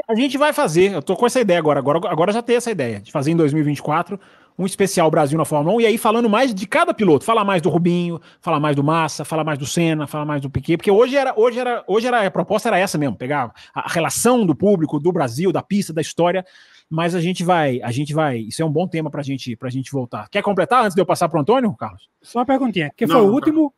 a 0.07 0.15
gente 0.15 0.37
vai 0.37 0.53
fazer, 0.53 0.91
eu 0.91 1.01
tô 1.01 1.15
com 1.15 1.25
essa 1.25 1.39
ideia 1.39 1.57
agora, 1.57 1.79
agora, 1.79 1.99
agora 2.07 2.31
já 2.33 2.41
tem 2.41 2.55
essa 2.55 2.69
ideia, 2.69 2.99
de 2.99 3.11
fazer 3.11 3.31
em 3.31 3.35
2024 3.35 4.19
um 4.61 4.65
especial 4.65 5.09
Brasil 5.09 5.37
na 5.37 5.43
Fórmula 5.43 5.75
1, 5.77 5.81
e 5.81 5.85
aí 5.87 5.97
falando 5.97 6.29
mais 6.29 6.53
de 6.53 6.67
cada 6.67 6.93
piloto, 6.93 7.25
falar 7.25 7.43
mais 7.43 7.63
do 7.63 7.69
Rubinho, 7.69 8.21
falar 8.39 8.59
mais 8.59 8.75
do 8.75 8.83
Massa, 8.83 9.25
falar 9.25 9.43
mais 9.43 9.57
do 9.57 9.65
Senna, 9.65 10.05
falar 10.05 10.23
mais 10.23 10.39
do 10.39 10.51
Piquet, 10.51 10.77
porque 10.77 10.91
hoje 10.91 11.17
era, 11.17 11.33
hoje 11.35 11.59
era, 11.59 11.83
hoje 11.87 12.05
era, 12.05 12.25
a 12.25 12.31
proposta 12.31 12.69
era 12.69 12.77
essa 12.77 12.95
mesmo, 12.97 13.15
pegar 13.15 13.51
a 13.73 13.91
relação 13.91 14.45
do 14.45 14.55
público, 14.55 14.99
do 14.99 15.11
Brasil, 15.11 15.51
da 15.51 15.63
pista, 15.63 15.91
da 15.91 15.99
história, 15.99 16.45
mas 16.87 17.15
a 17.15 17.21
gente 17.21 17.43
vai, 17.43 17.81
a 17.81 17.91
gente 17.91 18.13
vai, 18.13 18.37
isso 18.37 18.61
é 18.61 18.65
um 18.65 18.71
bom 18.71 18.87
tema 18.87 19.09
pra 19.09 19.23
gente, 19.23 19.55
pra 19.55 19.69
gente 19.69 19.91
voltar. 19.91 20.29
Quer 20.29 20.43
completar 20.43 20.83
antes 20.83 20.93
de 20.93 21.01
eu 21.01 21.05
passar 21.05 21.27
pro 21.27 21.39
Antônio, 21.39 21.73
Carlos? 21.73 22.07
Só 22.21 22.39
uma 22.39 22.45
perguntinha, 22.45 22.91
quem 22.95 23.07
Não, 23.07 23.15
foi 23.15 23.25
o 23.25 23.33
último? 23.33 23.73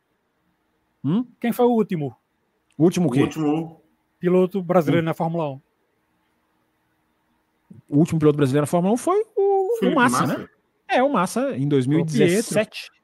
Hum? 1.02 1.24
Quem 1.40 1.52
foi 1.52 1.64
o 1.64 1.70
último? 1.70 2.14
O 2.76 2.84
último 2.84 3.08
o 3.08 3.10
quê? 3.10 3.20
O 3.20 3.24
último 3.24 3.80
piloto 4.18 4.62
brasileiro 4.62 5.02
hum. 5.02 5.08
na 5.08 5.14
Fórmula 5.14 5.50
1 5.50 5.60
o 7.88 7.98
último 7.98 8.18
piloto 8.18 8.36
brasileiro 8.36 8.62
na 8.62 8.66
Fórmula 8.66 8.94
1 8.94 8.96
foi 8.96 9.24
o, 9.36 9.86
o 9.86 9.94
Massa, 9.94 10.26
Massa, 10.26 10.38
né? 10.38 10.48
É, 10.88 11.02
o 11.02 11.12
Massa, 11.12 11.56
em 11.56 11.66
2017. 11.68 12.94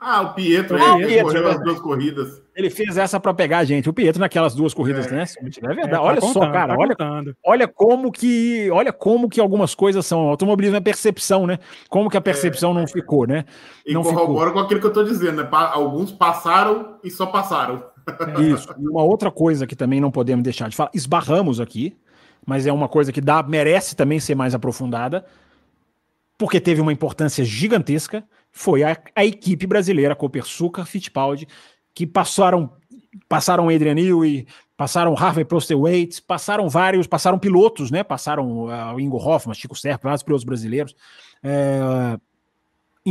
Ah, 0.00 0.20
o 0.22 0.34
Pietro, 0.34 0.80
ah, 0.80 0.94
o 0.94 0.98
Pietro 0.98 1.24
correu 1.24 1.48
as 1.48 1.60
duas 1.60 1.80
corridas. 1.80 2.42
Ele 2.54 2.70
fez 2.70 2.96
essa 2.96 3.18
para 3.18 3.34
pegar 3.34 3.58
a 3.58 3.64
gente. 3.64 3.90
O 3.90 3.92
Pietro 3.92 4.20
naquelas 4.20 4.54
duas 4.54 4.72
corridas, 4.72 5.08
é. 5.08 5.10
né? 5.10 5.24
É 5.24 5.44
verdade. 5.44 5.80
É, 5.80 5.88
tá 5.88 6.02
olha 6.02 6.20
contando, 6.20 6.44
só, 6.44 6.52
cara. 6.52 6.74
Tá 6.74 6.80
olha, 6.80 6.96
olha 7.44 7.68
como 7.68 8.12
que, 8.12 8.70
olha 8.70 8.92
como 8.92 9.28
que 9.28 9.40
algumas 9.40 9.74
coisas 9.74 10.06
são. 10.06 10.26
O 10.26 10.28
automobilismo 10.28 10.76
é 10.76 10.80
percepção, 10.80 11.48
né? 11.48 11.58
Como 11.88 12.08
que 12.08 12.16
a 12.16 12.20
percepção 12.20 12.70
é. 12.70 12.74
não 12.74 12.86
ficou, 12.86 13.26
né? 13.26 13.44
E 13.84 13.92
não 13.92 14.04
corrobora 14.04 14.50
ficou. 14.50 14.52
com 14.52 14.66
aquilo 14.66 14.80
que 14.80 14.86
eu 14.86 14.92
tô 14.92 15.02
dizendo, 15.02 15.42
né? 15.42 15.48
Alguns 15.50 16.12
passaram 16.12 16.98
e 17.02 17.10
só 17.10 17.26
passaram. 17.26 17.82
Isso. 18.38 18.68
E 18.78 18.88
uma 18.88 19.02
outra 19.02 19.32
coisa 19.32 19.66
que 19.66 19.74
também 19.74 20.00
não 20.00 20.12
podemos 20.12 20.44
deixar 20.44 20.68
de 20.68 20.76
falar, 20.76 20.90
esbarramos 20.94 21.60
aqui, 21.60 21.96
mas 22.46 22.68
é 22.68 22.72
uma 22.72 22.88
coisa 22.88 23.12
que 23.12 23.20
dá, 23.20 23.42
merece 23.42 23.96
também 23.96 24.20
ser 24.20 24.36
mais 24.36 24.54
aprofundada, 24.54 25.26
porque 26.38 26.60
teve 26.60 26.80
uma 26.80 26.92
importância 26.92 27.44
gigantesca, 27.44 28.24
foi 28.52 28.84
a, 28.84 28.96
a 29.14 29.24
equipe 29.24 29.66
brasileira, 29.66 30.14
Copersucar, 30.14 30.86
Fittipaldi, 30.86 31.46
que 31.92 32.06
passaram 32.06 32.72
passaram 33.28 33.68
Adrian 33.68 33.94
Newey, 33.94 34.46
passaram 34.76 35.14
Harvey 35.16 35.44
Prostewait, 35.44 36.22
passaram 36.22 36.68
vários, 36.68 37.06
passaram 37.06 37.38
pilotos, 37.38 37.90
né? 37.90 38.04
Passaram 38.04 38.66
uh, 38.66 39.00
Ingo 39.00 39.16
Hoffman, 39.16 39.54
Chico 39.54 39.74
Serpa, 39.74 40.08
vários 40.08 40.22
pilotos 40.22 40.44
brasileiros. 40.44 40.94
É, 41.42 41.80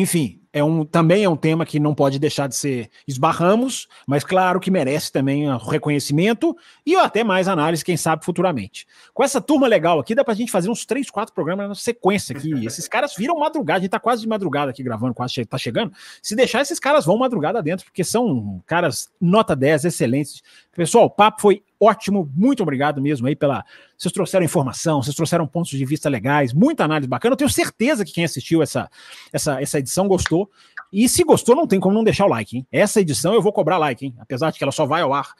enfim, 0.02 0.42
é 0.52 0.64
um, 0.64 0.84
também 0.86 1.24
é 1.24 1.30
um 1.30 1.36
tema 1.36 1.66
que 1.66 1.80
não 1.80 1.94
pode 1.94 2.20
deixar 2.20 2.48
de 2.48 2.56
ser 2.56 2.90
esbarramos, 3.08 3.88
mas 4.06 4.24
claro 4.24 4.60
que 4.60 4.72
merece 4.72 5.12
também 5.12 5.50
o 5.50 5.58
reconhecimento 5.58 6.56
e 6.86 6.96
até 6.96 7.24
mais 7.24 7.48
análise, 7.48 7.86
quem 7.86 7.98
sabe, 7.98 8.26
futuramente. 8.26 8.88
Com 9.14 9.24
essa 9.24 9.40
turma 9.40 9.68
legal 9.68 10.00
aqui, 10.00 10.16
dá 10.16 10.24
pra 10.24 10.34
gente 10.34 10.52
fazer 10.52 10.70
uns 10.70 10.86
três, 10.86 11.10
quatro 11.10 11.34
programas 11.34 11.70
na 11.70 11.76
sequência 11.76 12.36
aqui. 12.36 12.52
Esses 12.66 12.88
caras 12.88 13.16
viram 13.16 13.40
madrugada, 13.40 13.80
a 13.80 13.82
gente 13.82 13.92
tá 13.92 14.00
quase 14.00 14.22
de 14.22 14.28
madrugada 14.28 14.72
aqui 14.72 14.82
gravando, 14.82 15.14
quase 15.14 15.46
tá 15.46 15.58
chegando. 15.58 15.92
Se 16.22 16.36
deixar, 16.36 16.62
esses 16.62 16.80
caras 16.80 17.06
vão 17.06 17.18
madrugada 17.18 17.62
dentro, 17.62 17.86
porque 17.86 18.04
são 18.04 18.62
caras 18.66 19.10
nota 19.22 19.56
10, 19.56 19.86
excelentes. 19.86 20.42
Pessoal, 20.76 21.06
o 21.06 21.10
papo 21.10 21.42
foi 21.42 21.64
ótimo, 21.80 22.32
muito 22.36 22.64
obrigado 22.64 23.02
mesmo 23.02 23.28
aí 23.28 23.36
pela. 23.36 23.64
Vocês 23.98 24.12
trouxeram 24.12 24.46
informação, 24.46 25.02
vocês 25.02 25.16
trouxeram 25.16 25.48
pontos 25.48 25.72
de 25.72 25.86
vista 25.86 26.10
legais, 26.10 26.54
muita 26.54 26.84
análise 26.84 27.08
bacana. 27.08 27.34
Eu 27.34 27.38
tenho 27.38 27.50
certeza 27.50 28.06
que 28.06 28.12
quem 28.12 28.26
assistiu 28.26 28.62
essa, 28.62 28.90
essa, 29.32 29.62
essa 29.62 29.80
edição 29.80 30.08
gostou. 30.08 30.50
E 30.92 31.10
se 31.10 31.24
gostou, 31.24 31.56
não 31.56 31.68
tem 31.68 31.80
como 31.80 31.96
não 31.96 32.04
deixar 32.04 32.26
o 32.26 32.30
like, 32.30 32.58
hein? 32.58 32.68
Essa 32.72 33.02
edição 33.02 33.34
eu 33.34 33.42
vou 33.42 33.52
cobrar 33.52 33.78
like, 33.78 34.06
hein? 34.06 34.16
Apesar 34.20 34.52
de 34.52 34.58
que 34.58 34.64
ela 34.64 34.72
só 34.72 34.86
vai 34.86 35.02
ao 35.02 35.14
ar 35.14 35.34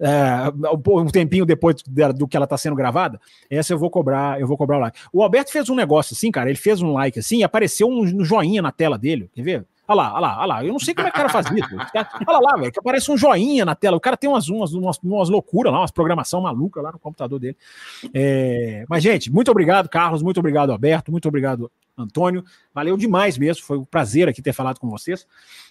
é, 0.00 0.50
um 0.88 1.06
tempinho 1.06 1.44
depois 1.44 1.76
do 2.14 2.26
que 2.26 2.36
ela 2.36 2.44
está 2.44 2.56
sendo 2.56 2.74
gravada, 2.74 3.20
essa 3.50 3.72
eu 3.72 3.78
vou 3.78 3.90
cobrar, 3.90 4.40
eu 4.40 4.46
vou 4.46 4.56
cobrar 4.56 4.78
o 4.78 4.80
like. 4.80 4.98
O 5.12 5.22
Alberto 5.22 5.52
fez 5.52 5.68
um 5.68 5.74
negócio 5.74 6.14
assim, 6.14 6.30
cara, 6.30 6.48
ele 6.48 6.58
fez 6.58 6.80
um 6.80 6.92
like 6.92 7.18
assim 7.18 7.38
e 7.38 7.44
apareceu 7.44 7.88
um 7.88 8.24
joinha 8.24 8.62
na 8.62 8.72
tela 8.72 8.96
dele, 8.96 9.30
quer 9.34 9.42
ver? 9.42 9.66
Olha 9.90 9.96
lá, 9.96 10.12
olha 10.12 10.20
lá, 10.20 10.38
olha 10.38 10.46
lá. 10.46 10.64
Eu 10.64 10.72
não 10.72 10.78
sei 10.78 10.94
como 10.94 11.08
é 11.08 11.10
que 11.10 11.16
o 11.16 11.20
cara 11.20 11.28
faz 11.28 11.46
isso. 11.50 11.76
Olha 12.24 12.38
lá, 12.38 12.56
velho, 12.56 12.70
que 12.70 12.78
aparece 12.78 13.10
um 13.10 13.16
joinha 13.16 13.64
na 13.64 13.74
tela. 13.74 13.96
O 13.96 14.00
cara 14.00 14.16
tem 14.16 14.30
umas, 14.30 14.48
umas, 14.48 14.72
umas, 14.72 15.28
loucuras 15.28 15.72
lá, 15.72 15.80
umas 15.80 15.90
programação 15.90 16.40
maluca 16.42 16.80
lá 16.80 16.92
no 16.92 16.98
computador 17.00 17.40
dele. 17.40 17.56
É... 18.14 18.84
Mas, 18.88 19.02
gente, 19.02 19.32
muito 19.32 19.50
obrigado, 19.50 19.88
Carlos. 19.88 20.22
Muito 20.22 20.38
obrigado, 20.38 20.70
Alberto. 20.70 21.10
Muito 21.10 21.26
obrigado, 21.26 21.68
Antônio. 21.98 22.44
Valeu 22.72 22.96
demais 22.96 23.36
mesmo. 23.36 23.64
Foi 23.64 23.78
um 23.78 23.84
prazer 23.84 24.28
aqui 24.28 24.40
ter 24.40 24.52
falado 24.52 24.78
com 24.78 24.88
vocês. 24.88 25.26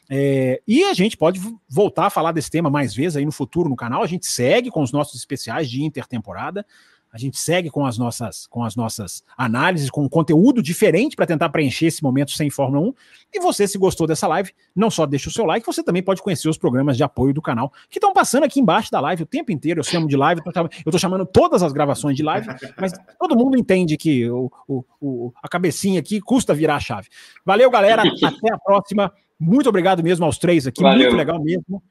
É... 0.10 0.62
E 0.68 0.84
a 0.84 0.94
gente 0.94 1.16
pode 1.16 1.40
voltar 1.70 2.08
a 2.08 2.10
falar 2.10 2.34
desse 2.34 2.52
tema 2.52 2.70
mais 2.70 2.94
vezes 2.94 3.16
aí 3.16 3.24
no 3.24 3.32
futuro 3.32 3.70
no 3.70 3.76
canal. 3.78 4.04
A 4.04 4.08
gente 4.08 4.28
segue 4.28 4.70
com 4.70 4.82
os 4.82 4.92
nossos 4.92 5.16
especiais 5.18 5.70
de 5.70 5.82
intertemporada. 5.82 6.66
A 7.12 7.18
gente 7.18 7.40
segue 7.40 7.70
com 7.70 7.86
as 7.86 7.98
nossas, 7.98 8.46
com 8.48 8.64
as 8.64 8.76
nossas 8.76 9.24
análises, 9.36 9.90
com 9.90 10.08
conteúdo 10.08 10.62
diferente 10.62 11.16
para 11.16 11.26
tentar 11.26 11.50
preencher 11.50 11.88
esse 11.88 12.04
momento 12.04 12.32
sem 12.32 12.50
Fórmula 12.50 12.88
1. 12.90 12.94
E 13.34 13.40
você, 13.40 13.68
se 13.68 13.78
gostou 13.80 14.06
dessa 14.06 14.28
live, 14.28 14.52
não 14.76 14.92
só 14.92 15.08
deixa 15.08 15.28
o 15.28 15.32
seu 15.32 15.46
like, 15.46 15.66
você 15.66 15.82
também 15.82 16.04
pode 16.04 16.22
conhecer 16.22 16.48
os 16.48 16.58
programas 16.58 16.98
de 16.98 17.04
apoio 17.04 17.34
do 17.34 17.42
canal 17.42 17.74
que 17.90 17.98
estão 17.98 18.14
passando 18.14 18.44
aqui 18.44 18.60
embaixo 18.60 18.92
da 18.92 19.00
live 19.00 19.24
o 19.24 19.26
tempo 19.26 19.52
inteiro. 19.52 19.80
Eu 19.80 19.84
chamo 19.84 20.08
de 20.08 20.16
live, 20.16 20.42
eu 20.46 20.70
estou 20.86 21.00
chamando 21.00 21.26
todas 21.26 21.64
as 21.64 21.74
gravações 21.74 22.16
de 22.16 22.22
live, 22.22 22.48
mas 22.80 22.94
todo 23.20 23.36
mundo 23.36 23.58
entende 23.58 23.98
que 23.98 24.30
o, 24.30 24.52
o, 24.68 24.84
o, 25.02 25.34
a 25.42 25.50
cabecinha 25.50 26.00
aqui 26.00 26.22
custa 26.22 26.54
virar 26.54 26.76
a 26.76 26.80
chave. 26.80 27.08
Valeu, 27.44 27.72
galera. 27.72 28.04
Até 28.24 28.54
a 28.54 28.58
próxima. 28.58 29.12
Muito 29.40 29.68
obrigado 29.70 30.04
mesmo 30.04 30.26
aos 30.26 30.38
três 30.38 30.68
aqui. 30.68 30.84
Valeu. 30.84 31.08
Muito 31.08 31.18
legal 31.18 31.42
mesmo. 31.42 31.82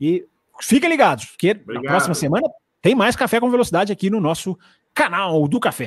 E 0.00 0.26
fiquem 0.60 0.88
ligados, 0.88 1.26
porque 1.26 1.52
Obrigado. 1.52 1.84
na 1.84 1.90
próxima 1.90 2.14
semana 2.14 2.48
tem 2.86 2.94
mais 2.94 3.16
Café 3.16 3.40
com 3.40 3.50
Velocidade 3.50 3.90
aqui 3.92 4.08
no 4.08 4.20
nosso 4.20 4.56
canal 4.94 5.48
do 5.48 5.58
Café. 5.58 5.84